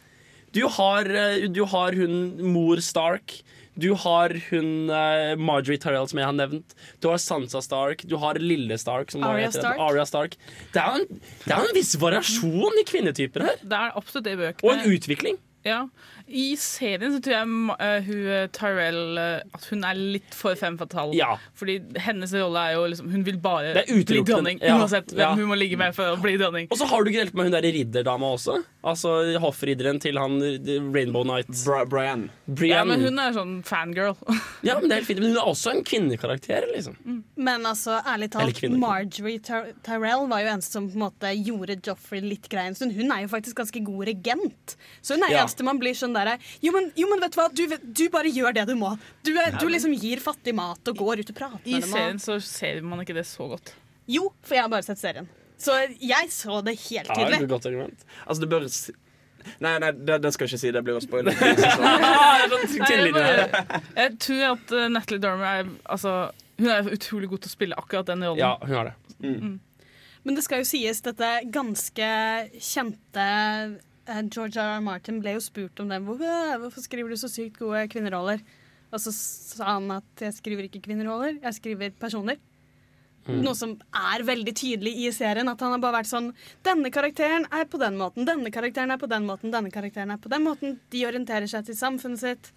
Du 0.55 0.63
har, 0.77 1.05
eh, 1.05 1.47
du 1.51 1.63
har 1.69 1.95
hun 1.95 2.37
mor 2.53 2.81
Stark. 2.83 3.39
Du 3.77 3.91
har 4.03 4.33
hun 4.49 4.69
uh, 4.89 5.35
Marjorie 5.37 5.77
Tyrell, 5.81 6.07
som 6.09 6.19
jeg 6.21 6.25
har 6.27 6.35
nevnt. 6.37 6.73
Du 7.03 7.09
har 7.11 7.19
Sansa 7.21 7.61
Stark. 7.61 8.01
Du 8.09 8.17
har 8.21 8.39
Lille 8.41 8.77
Stark. 8.81 9.13
Heter- 9.13 9.59
Stark. 9.59 9.81
Arya 9.87 10.05
Stark. 10.09 10.37
Det 10.73 10.81
er 10.81 10.97
en, 11.01 11.05
det 11.45 11.53
er 11.53 11.61
en 11.67 11.75
viss 11.77 11.93
variasjon 12.01 12.81
i 12.81 12.85
kvinnetyper 12.89 13.45
her. 13.47 13.61
Det 13.61 13.77
er 13.77 13.93
absolutt 13.99 14.25
det 14.29 14.33
i 14.37 14.41
bøkene. 14.41 14.65
Og 14.65 14.73
en 14.75 14.97
utvikling. 14.97 15.37
Ja. 15.67 15.81
I 16.27 16.57
serien 16.59 17.13
så 17.13 17.21
tror 17.23 17.35
jeg 17.37 17.47
eh, 17.79 18.07
hun 18.07 18.25
eh, 18.35 18.47
Tyrell 18.51 19.15
uh, 19.15 19.55
At 19.55 19.67
hun 19.71 19.85
er 19.87 19.95
litt 19.95 20.35
for 20.35 20.57
fem 20.59 20.75
fatal. 20.79 21.13
Ja. 21.15 21.37
Fordi 21.55 21.77
hennes 22.03 22.33
rolle 22.35 22.63
er 22.67 22.75
jo 22.75 22.81
liksom 22.91 23.11
Hun 23.13 23.23
vil 23.23 23.37
bare 23.39 23.85
bli 23.87 24.19
dronning. 24.27 24.59
ja, 24.59 24.75
Uansett 24.75 25.13
hvem 25.13 25.23
ja. 25.23 25.29
hun 25.39 25.47
må 25.51 25.55
ligge 25.59 25.79
med 25.79 25.95
for 25.95 26.17
å 26.17 26.19
bli 26.19 26.35
dronning. 26.39 26.67
Og 26.73 26.79
så 26.81 26.87
har 26.89 27.03
du 27.03 27.11
ikke 27.11 27.23
helt 27.23 27.37
med 27.37 27.47
hun 27.47 27.55
derre 27.55 27.71
ridderdama 27.71 28.33
også. 28.35 28.57
Altså 28.87 29.13
hoffridderen 29.43 30.01
til 30.03 30.19
han 30.19 30.35
Rainbow 30.93 31.23
Knight. 31.23 31.51
Brian. 31.87 32.27
Ja, 32.67 32.83
men 32.87 33.03
hun 33.03 33.19
er 33.23 33.35
sånn 33.35 33.57
fangirl. 33.67 34.15
Ja, 34.67 34.77
men 34.81 34.89
det 34.89 34.95
er 34.95 35.01
helt 35.01 35.07
fint. 35.07 35.21
Men 35.21 35.31
hun 35.31 35.39
er 35.39 35.47
også 35.47 35.71
en 35.71 35.83
kvinnekarakter, 35.85 36.65
liksom. 36.73 36.95
Men 37.39 37.65
altså, 37.69 37.99
ærlig 38.09 38.31
talt. 38.33 38.59
Marjorie 38.73 39.39
Ty 39.43 39.59
Tyrell 39.85 40.25
var 40.31 40.41
jo 40.43 40.49
eneste 40.51 40.75
som 40.79 40.87
på 40.89 40.97
en 40.97 41.03
måte 41.05 41.31
gjorde 41.37 41.77
Joffrey 41.85 42.23
litt 42.25 42.49
grei 42.51 42.65
en 42.71 42.75
stund. 42.77 42.95
Hun 42.97 43.13
er 43.13 43.23
jo 43.23 43.31
faktisk 43.31 43.59
ganske 43.61 43.83
god 43.85 44.07
regent. 44.09 44.75
Så 45.01 45.15
hun 45.15 45.23
er 45.27 45.35
Ja. 45.37 45.43
eneste 45.45 45.63
man 45.67 45.79
blir 45.79 45.95
sånn 45.95 46.16
derre 46.17 46.37
jo, 46.65 46.73
men- 46.75 46.91
jo, 46.97 47.09
men 47.11 47.23
vet 47.23 47.33
du 47.35 47.39
hva, 47.41 47.47
du, 47.53 47.63
du 48.01 48.05
bare 48.13 48.31
gjør 48.33 48.57
det 48.57 48.67
du 48.69 48.75
må. 48.79 48.93
Du, 49.23 49.33
er, 49.37 49.57
du 49.61 49.67
liksom 49.71 49.95
gir 49.97 50.21
fattig 50.23 50.55
mat 50.57 50.91
og 50.91 51.01
går 51.01 51.23
ut 51.23 51.33
og 51.33 51.39
prater 51.41 51.65
I 51.65 51.77
med 51.77 51.85
dem. 51.87 51.91
serien 51.93 52.21
så 52.23 52.39
ser 52.43 52.81
man 52.85 53.03
ikke 53.05 53.15
det 53.17 53.27
så 53.29 53.49
godt. 53.53 53.73
Jo, 54.07 54.29
for 54.41 54.55
jeg 54.57 54.65
har 54.65 54.71
bare 54.71 54.85
sett 54.87 55.01
serien. 55.01 55.27
Så 55.57 55.73
jeg 55.97 56.29
så 56.31 56.61
det 56.61 56.77
helt 56.85 57.09
tydelig. 57.09 57.47
godt 57.49 57.65
argument. 57.65 58.07
Altså, 58.25 58.41
det 58.45 58.49
bør 58.53 58.67
Nei, 59.63 59.77
nei 59.79 59.91
det, 59.95 60.17
det 60.23 60.33
skal 60.35 60.43
jeg 60.47 60.53
ikke 60.53 60.61
si. 60.61 60.71
Det 60.75 60.81
blir 60.83 60.97
å 60.97 61.03
spoile. 61.03 61.31
Jeg, 62.77 63.13
bare, 63.15 63.45
jeg 63.95 64.17
tror 64.21 64.41
at 64.51 64.73
uh, 64.75 64.87
Natalie 64.91 65.21
Dormer 65.23 65.61
er 65.61 65.69
altså, 65.87 66.13
Hun 66.59 66.67
er 66.73 66.89
utrolig 66.91 67.29
god 67.31 67.45
til 67.45 67.51
å 67.51 67.53
spille 67.53 67.77
akkurat 67.79 68.09
den 68.11 68.25
rollen. 68.27 68.41
Ja, 68.41 68.57
hun 68.59 68.75
har 68.75 68.89
det. 68.89 68.95
Mm. 69.23 69.55
Men 70.27 70.35
det 70.35 70.43
skal 70.43 70.59
jo 70.61 70.67
sies, 70.67 70.99
dette 71.05 71.29
ganske 71.55 72.07
kjente 72.59 73.23
eh, 73.23 73.77
George 74.07 74.55
R. 74.55 74.77
R. 74.77 74.83
Martin 74.83 75.19
ble 75.23 75.35
jo 75.35 75.43
spurt 75.43 75.79
om 75.83 75.89
det. 75.91 75.99
«Øh, 75.99 76.59
hvorfor 76.61 76.83
skriver 76.83 77.09
du 77.11 77.17
så 77.19 77.29
sykt 77.31 77.59
gode 77.59 77.87
kvinneroller? 77.91 78.43
Og 78.91 79.01
så 79.03 79.11
sa 79.11 79.73
han 79.75 79.89
at 79.97 80.23
jeg 80.23 80.35
skriver 80.37 80.67
ikke 80.67 80.85
kvinneroller, 80.85 81.41
jeg 81.43 81.57
skriver 81.57 81.91
personer. 81.99 82.39
Mm. 83.27 83.41
Noe 83.43 83.55
som 83.59 83.73
er 83.91 84.23
veldig 84.23 84.53
tydelig 84.55 84.93
i 85.03 85.11
serien. 85.11 85.49
At 85.51 85.59
han 85.59 85.73
har 85.75 85.83
bare 85.83 85.99
vært 85.99 86.11
sånn 86.11 86.29
Denne 86.63 86.91
karakteren 86.95 87.47
er 87.51 87.67
på 87.67 87.79
den 87.81 87.97
måten, 87.99 88.27
denne 88.27 88.51
karakteren 88.55 88.93
er 88.95 89.01
på 89.01 89.09
den 89.11 89.27
måten, 89.27 89.51
denne 89.51 89.73
karakteren 89.73 90.15
er 90.15 90.21
på 90.23 90.31
den 90.31 90.45
måten. 90.47 90.77
De 90.93 91.03
orienterer 91.09 91.49
seg 91.51 91.67
til 91.67 91.75
samfunnet 91.75 92.23
sitt. 92.23 92.51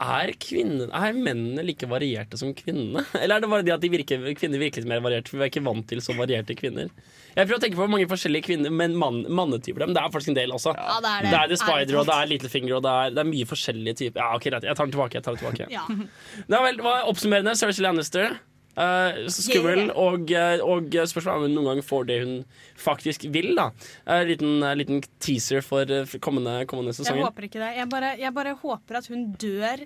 Er, 0.00 0.32
kvinner, 0.40 0.88
er 0.96 1.16
mennene 1.16 1.64
like 1.66 1.88
varierte 1.90 2.38
som 2.40 2.54
kvinnene? 2.56 3.02
Eller 3.20 3.36
er 3.36 3.44
det 3.44 3.50
bare 3.52 3.66
det 3.66 3.74
at 3.74 3.82
de 3.84 3.90
virker, 3.92 4.22
kvinner 4.38 4.62
virker 4.62 4.86
mer 4.88 5.02
varierte? 5.04 5.32
For 5.32 5.40
vi 5.40 5.48
er 5.48 5.52
ikke 5.52 5.64
vant 5.66 5.84
til 5.90 6.00
så 6.04 6.16
varierte 6.16 6.56
kvinner. 6.56 6.88
Jeg 7.34 7.44
prøver 7.44 7.58
å 7.58 7.64
tenke 7.66 7.78
på 7.78 7.90
mange 7.90 8.08
forskjellige 8.10 8.48
kvinner, 8.48 8.72
men 8.74 8.96
mann, 8.98 9.22
mannetyper. 9.28 9.84
Men 9.84 9.98
det 9.98 10.02
er 10.02 10.14
faktisk 10.14 10.32
en 10.32 10.40
del 10.40 10.54
også. 10.56 10.72
Ja, 10.78 10.98
det 11.04 11.12
er 11.12 11.26
det. 11.26 11.34
det 11.34 11.40
er 11.42 11.52
The 11.52 11.60
Spider, 11.60 12.00
og 12.00 12.08
det 12.08 12.16
er 12.16 12.20
er 12.20 12.30
Littlefinger, 12.34 12.76
og 12.76 12.84
det 12.84 12.92
er, 12.92 13.14
det 13.16 13.22
er 13.22 13.30
mye 13.30 13.48
forskjellige 13.48 13.98
typer. 14.02 14.22
Ja, 14.22 14.36
ok, 14.36 14.46
greit. 14.50 14.68
Jeg 14.68 14.76
tar 14.78 14.88
den 14.88 14.94
tilbake. 14.94 15.18
Jeg 15.18 15.26
tar 15.26 15.36
den 15.36 15.42
tilbake. 15.42 15.68
Ja. 15.72 15.84
Er 16.60 16.64
vel, 16.64 16.80
er 16.82 17.08
oppsummerende? 17.08 17.54
Cersei 17.56 17.84
Lannister. 17.84 18.34
Eh, 18.80 19.28
så 19.28 19.44
skummel, 19.44 19.80
Yeah. 19.80 19.96
og, 19.98 20.30
eh, 20.32 20.62
og 20.64 20.94
spørsmålet 21.10 21.34
er 21.34 21.40
om 21.40 21.46
hun 21.46 21.56
noen 21.58 21.68
gang 21.70 21.82
får 21.84 22.06
det 22.08 22.18
hun 22.22 22.34
faktisk 22.80 23.26
vil. 23.32 23.52
da 23.58 23.70
uh, 24.08 24.22
liten, 24.24 24.60
liten 24.78 25.02
teaser 25.20 25.60
for 25.64 25.84
for 26.06 26.18
kommende, 26.18 26.64
kommende 26.66 26.94
Jeg 26.94 27.20
håper 27.20 27.48
ikke 27.48 27.60
det. 27.60 27.76
Jeg 27.76 27.88
bare, 27.90 28.14
jeg 28.18 28.34
bare 28.34 28.54
håper 28.54 29.00
at 29.00 29.06
hun 29.12 29.32
dør 29.34 29.84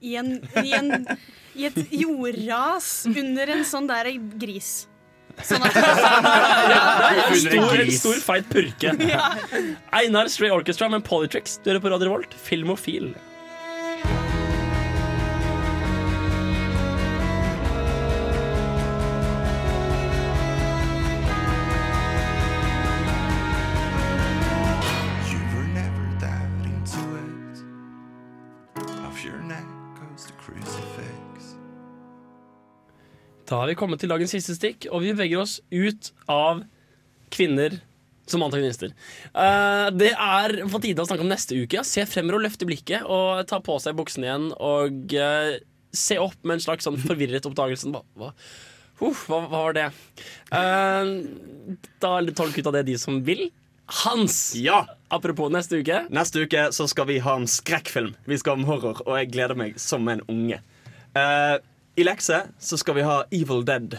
i, 0.00 0.16
en, 0.16 0.36
i, 0.62 0.72
en, 0.76 1.06
i 1.56 1.66
et 1.66 1.78
jordras 1.90 3.06
under 3.08 3.56
en 3.56 3.64
sånn 3.64 3.88
der 3.88 4.12
gris. 4.38 4.86
Sånn 5.44 5.64
at 5.64 5.76
En 5.76 7.16
er 7.16 7.32
en 7.32 7.40
stor, 7.40 7.80
en 7.80 7.92
stor 7.92 8.20
feit 8.24 8.46
purke. 8.52 8.92
Einar 9.92 10.30
Stray 10.32 10.52
Orchestra 10.54 10.88
med 10.92 11.04
Polytricks. 11.04 11.58
Du 11.64 11.70
hører 11.70 11.82
på 11.84 11.92
Radio 11.92 12.08
Revolt, 12.10 12.36
Filmofil. 12.46 13.10
Da 33.46 33.60
har 33.60 33.70
vi 33.70 33.76
kommet 33.78 34.02
til 34.02 34.10
dagens 34.10 34.32
siste 34.34 34.56
stikk, 34.56 34.88
og 34.90 35.04
vi 35.04 35.12
beveger 35.14 35.44
oss 35.44 35.60
ut 35.70 36.10
av 36.30 36.64
kvinner 37.34 37.78
som 38.26 38.42
antagonister. 38.42 38.90
Uh, 39.30 39.86
det 39.94 40.10
er 40.12 40.56
på 40.66 40.80
tide 40.82 41.02
å 41.02 41.06
snakke 41.06 41.22
om 41.22 41.30
neste 41.30 41.58
uke. 41.58 41.84
Se 41.86 42.02
fremover 42.10 42.40
og 42.40 42.46
løfte 42.48 42.66
blikket 42.66 43.06
og 43.06 43.44
ta 43.50 43.60
på 43.62 43.78
seg 43.82 43.94
buksene 43.98 44.26
igjen 44.26 44.48
og 44.56 45.14
uh, 45.14 45.52
se 45.94 46.18
opp 46.18 46.34
med 46.42 46.58
en 46.58 46.64
slags 46.64 46.88
sånn 46.88 46.98
forvirret 47.04 47.46
oppdagelse. 47.46 47.92
Hva, 47.94 48.02
hva, 48.18 48.32
uh, 48.32 49.22
hva, 49.28 49.40
var 49.52 49.78
det? 49.78 49.86
Eh, 50.50 51.12
da 52.02 52.12
tolk 52.34 52.58
ut 52.58 52.66
av 52.66 52.74
det 52.80 52.86
de 52.90 52.98
som 52.98 53.22
vil. 53.26 53.46
Hans! 54.02 54.56
Ja! 54.58 54.82
Apropos 55.14 55.52
neste 55.54 55.78
uke. 55.78 56.02
Neste 56.10 56.42
uke 56.42 56.66
så 56.74 56.88
skal 56.90 57.06
vi 57.12 57.20
ha 57.22 57.36
en 57.38 57.46
skrekkfilm. 57.46 58.16
Vi 58.26 58.38
skal 58.42 58.56
ha 58.56 58.58
om 58.58 58.66
horror, 58.66 59.04
og 59.06 59.20
jeg 59.20 59.30
gleder 59.36 59.58
meg 59.58 59.78
som 59.78 60.08
en 60.10 60.24
unge. 60.26 60.58
Eh, 61.14 61.56
I 61.96 62.04
lekse 62.04 62.42
så 62.60 62.76
skal 62.76 62.98
vi 62.98 63.06
ha 63.06 63.22
Evil 63.32 63.64
Dead. 63.64 63.96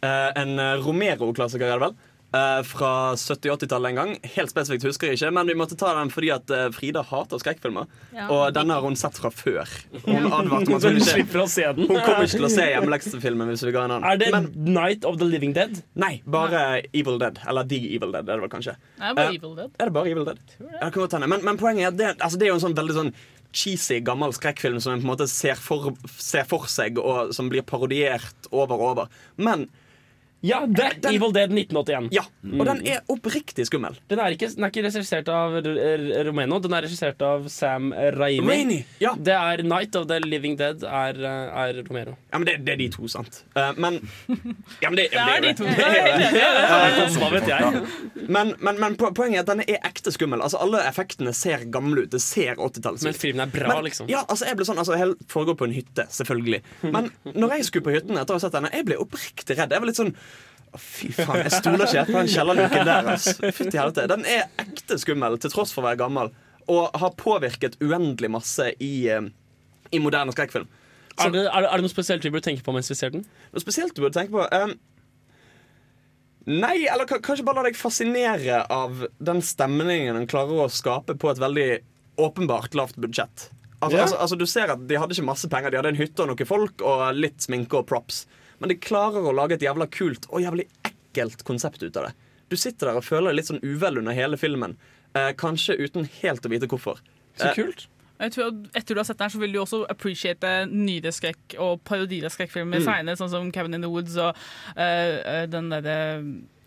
Eh, 0.00 0.30
en 0.38 0.58
eh, 0.58 0.78
Romero-klassiker, 0.84 1.66
er 1.66 1.80
det 1.80 1.88
vel? 1.88 1.96
Eh, 2.30 2.60
fra 2.62 2.90
70-80-tallet 3.18 3.90
en 3.90 3.98
gang. 3.98 4.12
Helt 4.36 4.52
spesifikt 4.52 4.86
husker 4.86 5.10
jeg 5.10 5.18
ikke, 5.18 5.32
men 5.34 5.50
vi 5.50 5.56
måtte 5.58 5.74
ta 5.74 5.90
den 5.96 6.12
fordi 6.14 6.30
at 6.30 6.52
Frida 6.76 7.02
hater 7.08 7.42
skrekkfilmer. 7.42 7.90
Ja. 8.14 8.28
Og 8.30 8.54
denne 8.54 8.76
har 8.78 8.86
hun 8.86 8.94
sett 8.94 9.18
fra 9.18 9.32
før. 9.34 9.66
Hun 10.04 10.28
advarte 10.30 10.70
om 10.70 10.78
at 10.78 10.86
hun 10.86 11.00
hun 11.00 11.24
ikke 11.24 11.42
å 11.42 11.48
se 11.50 11.66
den. 11.66 11.90
Hun 11.90 11.98
kommer 11.98 12.28
ikke 12.28 12.38
til 12.38 12.46
å 12.46 12.52
se 12.54 12.68
hjemmeleksefilmen 12.70 13.50
hvis 13.50 13.66
vi 13.66 13.74
ga 13.74 13.82
en 13.88 13.96
den. 13.96 14.06
Er 14.12 14.22
det 14.22 14.70
Night 14.70 15.10
of 15.10 15.18
the 15.18 15.26
Living 15.26 15.56
Dead? 15.58 15.82
Nei, 15.98 16.20
bare 16.30 16.84
Evil 16.92 17.18
Dead. 17.18 17.42
Eller 17.50 17.66
The 17.66 17.82
Evil 17.96 18.14
Dead, 18.14 18.30
er 18.30 18.38
det 18.38 18.46
vel 18.46 18.54
kanskje. 18.54 18.78
Nei, 19.02 19.10
bare 19.18 19.34
uh, 19.34 19.40
Evil 19.42 19.58
Dead. 19.58 19.74
Er 19.74 19.90
det 19.90 19.98
bare 19.98 20.14
Evil 20.14 20.30
Dead? 20.30 20.56
Det. 20.62 21.26
Men, 21.26 21.42
men 21.42 21.58
poenget 21.58 21.88
er 21.88 21.90
at 21.90 21.98
det, 21.98 22.14
altså, 22.20 22.38
det 22.38 22.46
er 22.46 22.54
jo 22.54 22.60
en 22.60 22.66
sånn 22.68 22.78
veldig 22.78 22.98
sånn 23.02 23.14
cheesy, 23.52 24.00
gammel 24.04 24.34
skrekkfilm 24.36 24.80
som 24.80 24.94
en 24.94 25.02
på 25.02 25.08
en 25.08 25.12
måte 25.12 25.28
ser 25.30 25.58
for, 25.58 25.92
ser 26.16 26.46
for 26.48 26.68
seg, 26.70 27.00
og 27.02 27.34
som 27.36 27.50
blir 27.52 27.66
parodiert 27.66 28.50
over 28.50 28.76
og 28.76 28.88
over. 28.92 29.22
Men 29.40 29.68
Ja, 30.40 30.62
det 30.64 30.84
er 30.86 31.10
Evil 31.10 31.34
Dead 31.36 31.52
1981. 31.52 32.08
Ja, 32.16 32.22
og 32.56 32.64
den 32.68 32.80
er 32.88 33.02
oppriktig 33.12 33.66
skummel. 33.68 33.98
Den 34.08 34.22
er 34.22 34.32
ikke, 34.32 34.48
den 34.54 34.64
er 34.64 34.72
ikke 34.72 34.84
regissert 34.86 35.28
av 35.32 35.58
R 35.60 35.68
R 35.68 36.30
den 36.30 36.76
er 36.76 36.86
regissert 36.86 37.20
av 37.24 37.48
Sam 37.52 37.90
Raimi. 38.16 38.48
Raimi, 38.48 38.78
ja. 39.02 39.12
Det 39.20 39.34
er 39.36 39.62
Night 39.66 39.96
of 40.00 40.06
the 40.08 40.20
Living 40.24 40.56
Dead 40.58 40.84
er, 40.84 41.20
er 41.20 41.82
Romero. 41.82 42.16
Ja, 42.32 42.40
men 42.40 42.48
det, 42.48 42.56
det 42.64 42.74
er 42.74 42.80
de 42.80 42.88
to, 42.94 43.08
sant. 43.12 43.42
Uh, 43.56 43.72
men 43.76 44.00
Ja, 44.80 44.88
men 44.88 44.96
det, 44.96 45.10
Det 45.12 45.20
er 45.36 45.44
de 45.44 45.52
to. 45.58 45.68
Det 45.68 45.76
det. 45.76 46.30
Det. 46.30 46.40
Eh, 46.40 47.16
Hva 47.20 47.28
vet 47.34 47.48
jeg? 47.48 47.82
Men, 48.32 48.54
men, 48.64 48.78
men 48.80 48.96
poenget 49.00 49.40
er 49.40 49.44
at 49.44 49.50
denne 49.50 49.66
er 49.68 49.80
ekte 49.86 50.12
skummel. 50.14 50.42
Altså 50.44 50.60
Alle 50.62 50.82
effektene 50.88 51.32
ser 51.36 51.66
gamle 51.72 52.06
ut. 52.06 52.10
Det 52.12 52.20
ser 52.22 52.56
80-tallet 52.56 53.04
Men 53.08 53.16
filmen 53.18 53.44
er 53.44 53.52
bra, 53.52 53.80
liksom. 53.84 54.08
Ja, 54.10 54.22
altså 54.26 54.48
jeg 54.48 54.58
ble 54.58 54.68
sånn, 54.68 54.80
altså 54.80 54.96
Helt 55.00 55.20
foregår 55.30 55.58
på 55.60 55.68
en 55.68 55.74
hytte, 55.76 56.06
selvfølgelig. 56.12 56.62
Men 56.94 57.10
når 57.34 57.58
jeg 57.58 57.68
skulle 57.68 57.88
på 57.88 57.94
hytten 57.94 58.20
etter 58.20 58.36
å 58.36 58.40
ha 58.40 58.44
sett 58.44 58.56
denne, 58.56 58.72
jeg 58.74 58.88
ble 58.88 58.98
oppriktig 59.02 59.58
redd. 59.58 59.74
Jeg 59.74 59.84
var 59.84 59.90
litt 59.90 60.00
sånn 60.00 60.14
Fy 60.78 61.10
faen, 61.14 61.40
jeg 61.42 61.52
stoler 61.56 61.86
ikke 61.88 62.04
på 62.12 62.18
den 62.18 62.30
kjellerluken 62.30 62.86
der. 62.86 63.08
Altså. 63.14 63.34
Fytti 63.56 63.80
helvete. 63.80 64.06
Den 64.10 64.26
er 64.28 64.46
ekte 64.62 64.98
skummel, 65.02 65.38
til 65.42 65.52
tross 65.52 65.74
for 65.74 65.82
å 65.82 65.88
være 65.88 66.00
gammel. 66.02 66.30
Og 66.70 67.00
har 67.02 67.16
påvirket 67.18 67.78
uendelig 67.82 68.30
masse 68.30 68.68
i, 68.78 68.92
eh, 69.10 69.26
i 69.90 70.02
moderne 70.02 70.34
skrekkfilm. 70.36 70.68
Er 71.20 71.32
det, 71.34 71.42
er, 71.42 71.64
det, 71.64 71.68
er 71.68 71.80
det 71.80 71.84
noe 71.84 71.92
spesielt 71.92 72.24
vi 72.24 72.32
burde 72.32 72.46
tenke 72.46 72.64
på 72.64 72.72
mens 72.74 72.90
vi 72.90 72.96
ser 72.96 73.12
den? 73.12 73.26
Noe 73.50 73.62
spesielt 73.62 73.96
du 73.96 74.04
burde 74.04 74.16
tenke 74.16 74.32
på? 74.32 74.46
Um, 74.54 74.76
nei, 76.48 76.76
eller 76.88 77.08
kanskje 77.10 77.44
bare 77.44 77.60
la 77.60 77.68
deg 77.68 77.78
fascinere 77.78 78.62
av 78.72 79.04
den 79.18 79.42
stemningen 79.44 80.16
den 80.16 80.28
klarer 80.30 80.64
å 80.64 80.70
skape 80.72 81.18
på 81.20 81.32
et 81.32 81.42
veldig 81.42 81.70
åpenbart 82.20 82.78
lavt 82.78 83.00
budsjett. 83.00 83.50
Altså, 83.80 83.96
yeah. 83.96 84.04
altså, 84.04 84.16
altså 84.20 84.36
Du 84.36 84.44
ser 84.44 84.72
at 84.74 84.82
De 84.88 84.96
hadde 85.00 85.16
ikke 85.16 85.24
masse 85.24 85.48
penger, 85.48 85.72
de 85.72 85.80
hadde 85.80 85.92
en 85.94 86.00
hytte 86.00 86.22
og 86.22 86.28
noen 86.30 86.48
folk 86.48 86.82
og 86.84 87.04
litt 87.16 87.40
sminke 87.44 87.80
og 87.80 87.88
props. 87.88 88.26
Men 88.60 88.72
de 88.72 88.76
klarer 88.80 89.24
å 89.24 89.34
lage 89.34 89.56
et 89.58 89.64
jævla 89.64 89.86
kult 89.90 90.26
og 90.30 90.42
jævlig 90.44 90.66
ekkelt 90.84 91.44
konsept 91.48 91.82
ut 91.82 91.96
av 91.96 92.10
det. 92.10 92.14
Du 92.50 92.56
sitter 92.60 92.90
der 92.90 92.98
og 93.00 93.06
føler 93.06 93.30
deg 93.30 93.40
litt 93.40 93.48
sånn 93.50 93.62
uvel 93.64 93.98
under 94.02 94.12
hele 94.16 94.36
filmen. 94.40 94.76
Eh, 95.14 95.32
kanskje 95.38 95.78
uten 95.80 96.04
helt 96.20 96.44
å 96.46 96.50
vite 96.52 96.68
hvorfor. 96.70 97.00
Så 97.38 97.48
Eh, 97.50 97.54
kult. 97.56 97.86
Jeg 98.20 98.32
tror 98.34 98.48
at 98.50 98.76
Etter 98.76 98.94
du 98.94 98.98
har 99.00 99.04
sett 99.08 99.16
den, 99.16 99.24
her, 99.30 99.32
så 99.32 99.40
vil 99.40 99.52
du 99.54 99.58
også 99.62 99.78
appreciate 99.88 100.48
nyere 100.68 101.08
skrekk 101.08 101.54
og 101.58 101.80
parodier 101.88 102.26
av 102.28 102.34
skrekkfilmer 102.34 102.82
Mm. 102.82 102.84
seinere, 102.84 103.16
sånn 103.16 103.30
som 103.32 103.50
Kevin 103.52 103.74
in 103.74 103.80
the 103.80 103.88
Woods 103.88 104.16
og 104.20 104.36
eh, 104.76 104.82
eh, 105.24 105.46
den 105.46 105.70
derre 105.72 105.96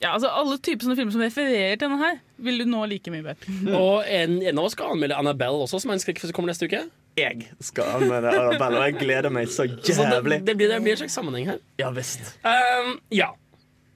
ja, 0.02 0.16
altså 0.16 0.28
Alle 0.34 0.58
typer 0.58 0.84
sånne 0.84 0.98
filmer 0.98 1.14
som 1.14 1.22
refererer 1.22 1.78
til 1.78 1.88
denne 1.88 2.00
her, 2.02 2.18
vil 2.40 2.58
du 2.58 2.66
nå 2.66 2.82
like 2.90 3.08
mye 3.14 3.24
bedre. 3.24 3.54
Og 3.80 4.04
en, 4.04 4.42
en 4.42 4.58
av 4.60 4.66
oss 4.66 4.74
skal 4.76 4.92
anmelde 4.98 5.16
Annabelle 5.16 5.62
også, 5.64 5.80
som 5.80 5.92
er 5.94 5.94
en 5.94 6.04
skrekkfilm 6.04 6.28
som 6.32 6.36
kommer 6.36 6.52
neste 6.52 6.68
uke. 6.68 6.82
Jeg 7.18 7.48
skal 7.62 7.90
anmelde 8.00 8.32
Arabella, 8.34 8.80
og 8.82 8.88
jeg 8.88 8.98
gleder 9.04 9.34
meg 9.34 9.50
så 9.54 9.68
Så 9.86 9.94
det, 10.02 10.10
jævlig. 10.18 10.40
det, 10.48 10.56
blir, 10.58 10.72
det 10.72 10.80
blir 10.82 10.96
en 10.96 11.02
slags 11.04 11.18
sammenheng 11.18 11.50
her. 11.52 11.60
Ja 11.82 11.92
visst. 11.94 12.34
Um, 12.42 12.96
ja. 13.14 13.32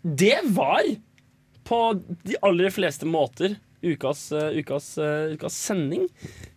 Det 0.04 0.38
var 0.56 0.86
på 1.68 1.80
de 2.24 2.38
aller 2.46 2.72
fleste 2.72 3.10
måter 3.10 3.58
ukas, 3.84 4.22
uh, 4.32 4.52
ukas, 4.58 4.92
uh, 5.02 5.34
ukas 5.34 5.58
sending. 5.58 6.06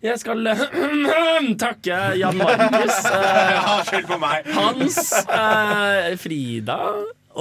Jeg 0.05 0.20
skal 0.20 0.45
uh, 0.47 0.62
takke 1.65 1.99
Jan 2.20 2.39
Markus, 2.39 3.01
Skyld 3.89 4.09
på 4.09 4.20
meg. 4.23 4.49
Hans, 4.57 5.01
uh, 5.32 6.12
Frida 6.20 6.78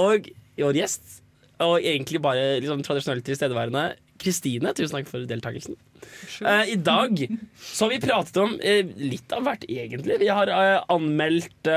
og 0.00 0.30
vår 0.60 0.80
gjest. 0.80 1.20
Og 1.60 1.76
egentlig 1.84 2.22
bare 2.24 2.54
liksom, 2.62 2.80
tradisjonelt 2.84 3.24
tilstedeværende 3.26 3.90
Kristine. 4.20 4.74
Tusen 4.76 4.98
takk 4.98 5.08
for 5.10 5.24
deltakelsen. 5.28 5.78
Uh, 6.40 6.64
I 6.72 6.76
dag 6.80 7.18
så 7.60 7.84
har 7.84 7.90
vi 7.92 8.00
pratet 8.00 8.36
om 8.40 8.54
uh, 8.56 8.92
litt 8.96 9.32
av 9.36 9.44
hvert, 9.46 9.64
egentlig. 9.68 10.18
Vi 10.22 10.30
har 10.32 10.50
uh, 10.52 10.82
anmeldt 10.92 11.70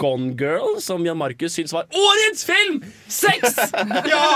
Gone 0.00 0.32
Girl, 0.40 0.78
som 0.82 1.04
Jan 1.06 1.18
Markus 1.20 1.56
syns 1.56 1.74
var 1.76 1.88
årets 1.92 2.44
film! 2.48 2.80
Sex! 3.08 3.58
ja! 4.12 4.26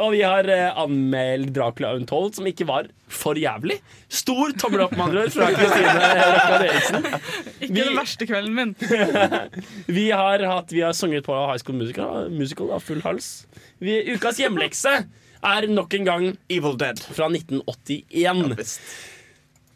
og 0.00 0.12
vi 0.14 0.22
har 0.24 0.48
anmeldt 0.76 1.52
Dracula 1.56 1.94
Untold, 1.96 2.34
som 2.38 2.48
ikke 2.48 2.68
var 2.68 2.88
for 3.12 3.38
jævlig. 3.38 3.78
Stor 4.08 4.54
tommel 4.58 4.86
opp, 4.86 4.96
med 4.96 5.04
andre 5.08 5.26
ord, 5.26 5.34
fra 5.34 5.50
Kristine 5.54 6.08
Eriksen. 6.56 7.06
Ikke 7.60 7.84
den 7.84 7.98
verste 7.98 8.28
kvelden 8.28 8.56
min. 8.56 8.74
Vi 9.98 10.08
har, 10.10 10.42
hatt, 10.48 10.72
vi 10.72 10.82
har 10.82 10.94
sunget 10.96 11.26
på 11.26 11.34
High 11.34 11.60
School 11.62 11.78
Musical, 11.78 12.26
musical 12.32 12.72
av 12.74 12.82
full 12.84 13.02
hals. 13.04 13.46
Vi, 13.82 14.00
ukas 14.14 14.40
hjemlekse 14.40 14.98
er 15.42 15.68
nok 15.72 15.98
en 15.98 16.08
gang 16.08 16.28
Evil 16.52 16.78
Dead 16.80 17.02
fra 17.02 17.28
1981. 17.32 18.78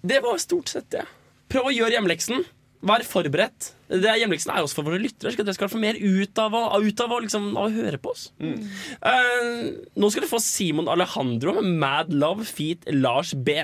Det 0.01 0.23
var 0.25 0.41
stort 0.41 0.73
sett 0.73 0.89
det. 0.95 1.05
Prøv 1.51 1.69
å 1.69 1.75
gjøre 1.75 1.99
hjemleksen. 1.99 2.47
Vær 2.81 3.03
forberedt. 3.05 3.75
Det 3.91 4.09
er 4.09 4.21
Hjemleksen 4.23 4.53
er 4.55 4.65
også 4.65 4.79
for 4.79 4.89
våre 4.89 5.01
lyttere. 5.03 5.35
Så 5.35 5.43
Dere 5.43 5.53
skal 5.57 5.69
få 5.69 5.81
mer 5.83 5.99
ut 6.01 6.39
av 6.41 6.55
ut 6.81 7.03
av 7.05 7.13
liksom, 7.21 7.51
av 7.53 7.67
å 7.69 7.75
høre 7.75 7.99
på 8.01 8.15
oss. 8.15 8.31
Eh, 8.41 9.59
nå 10.01 10.11
skal 10.13 10.25
du 10.25 10.31
få 10.31 10.41
Simon 10.41 10.89
Alejandro 10.89 11.59
med 11.59 11.75
Mad 11.83 12.15
Love 12.15 12.47
feat. 12.49 12.87
Lars 12.95 13.35
B. 13.35 13.59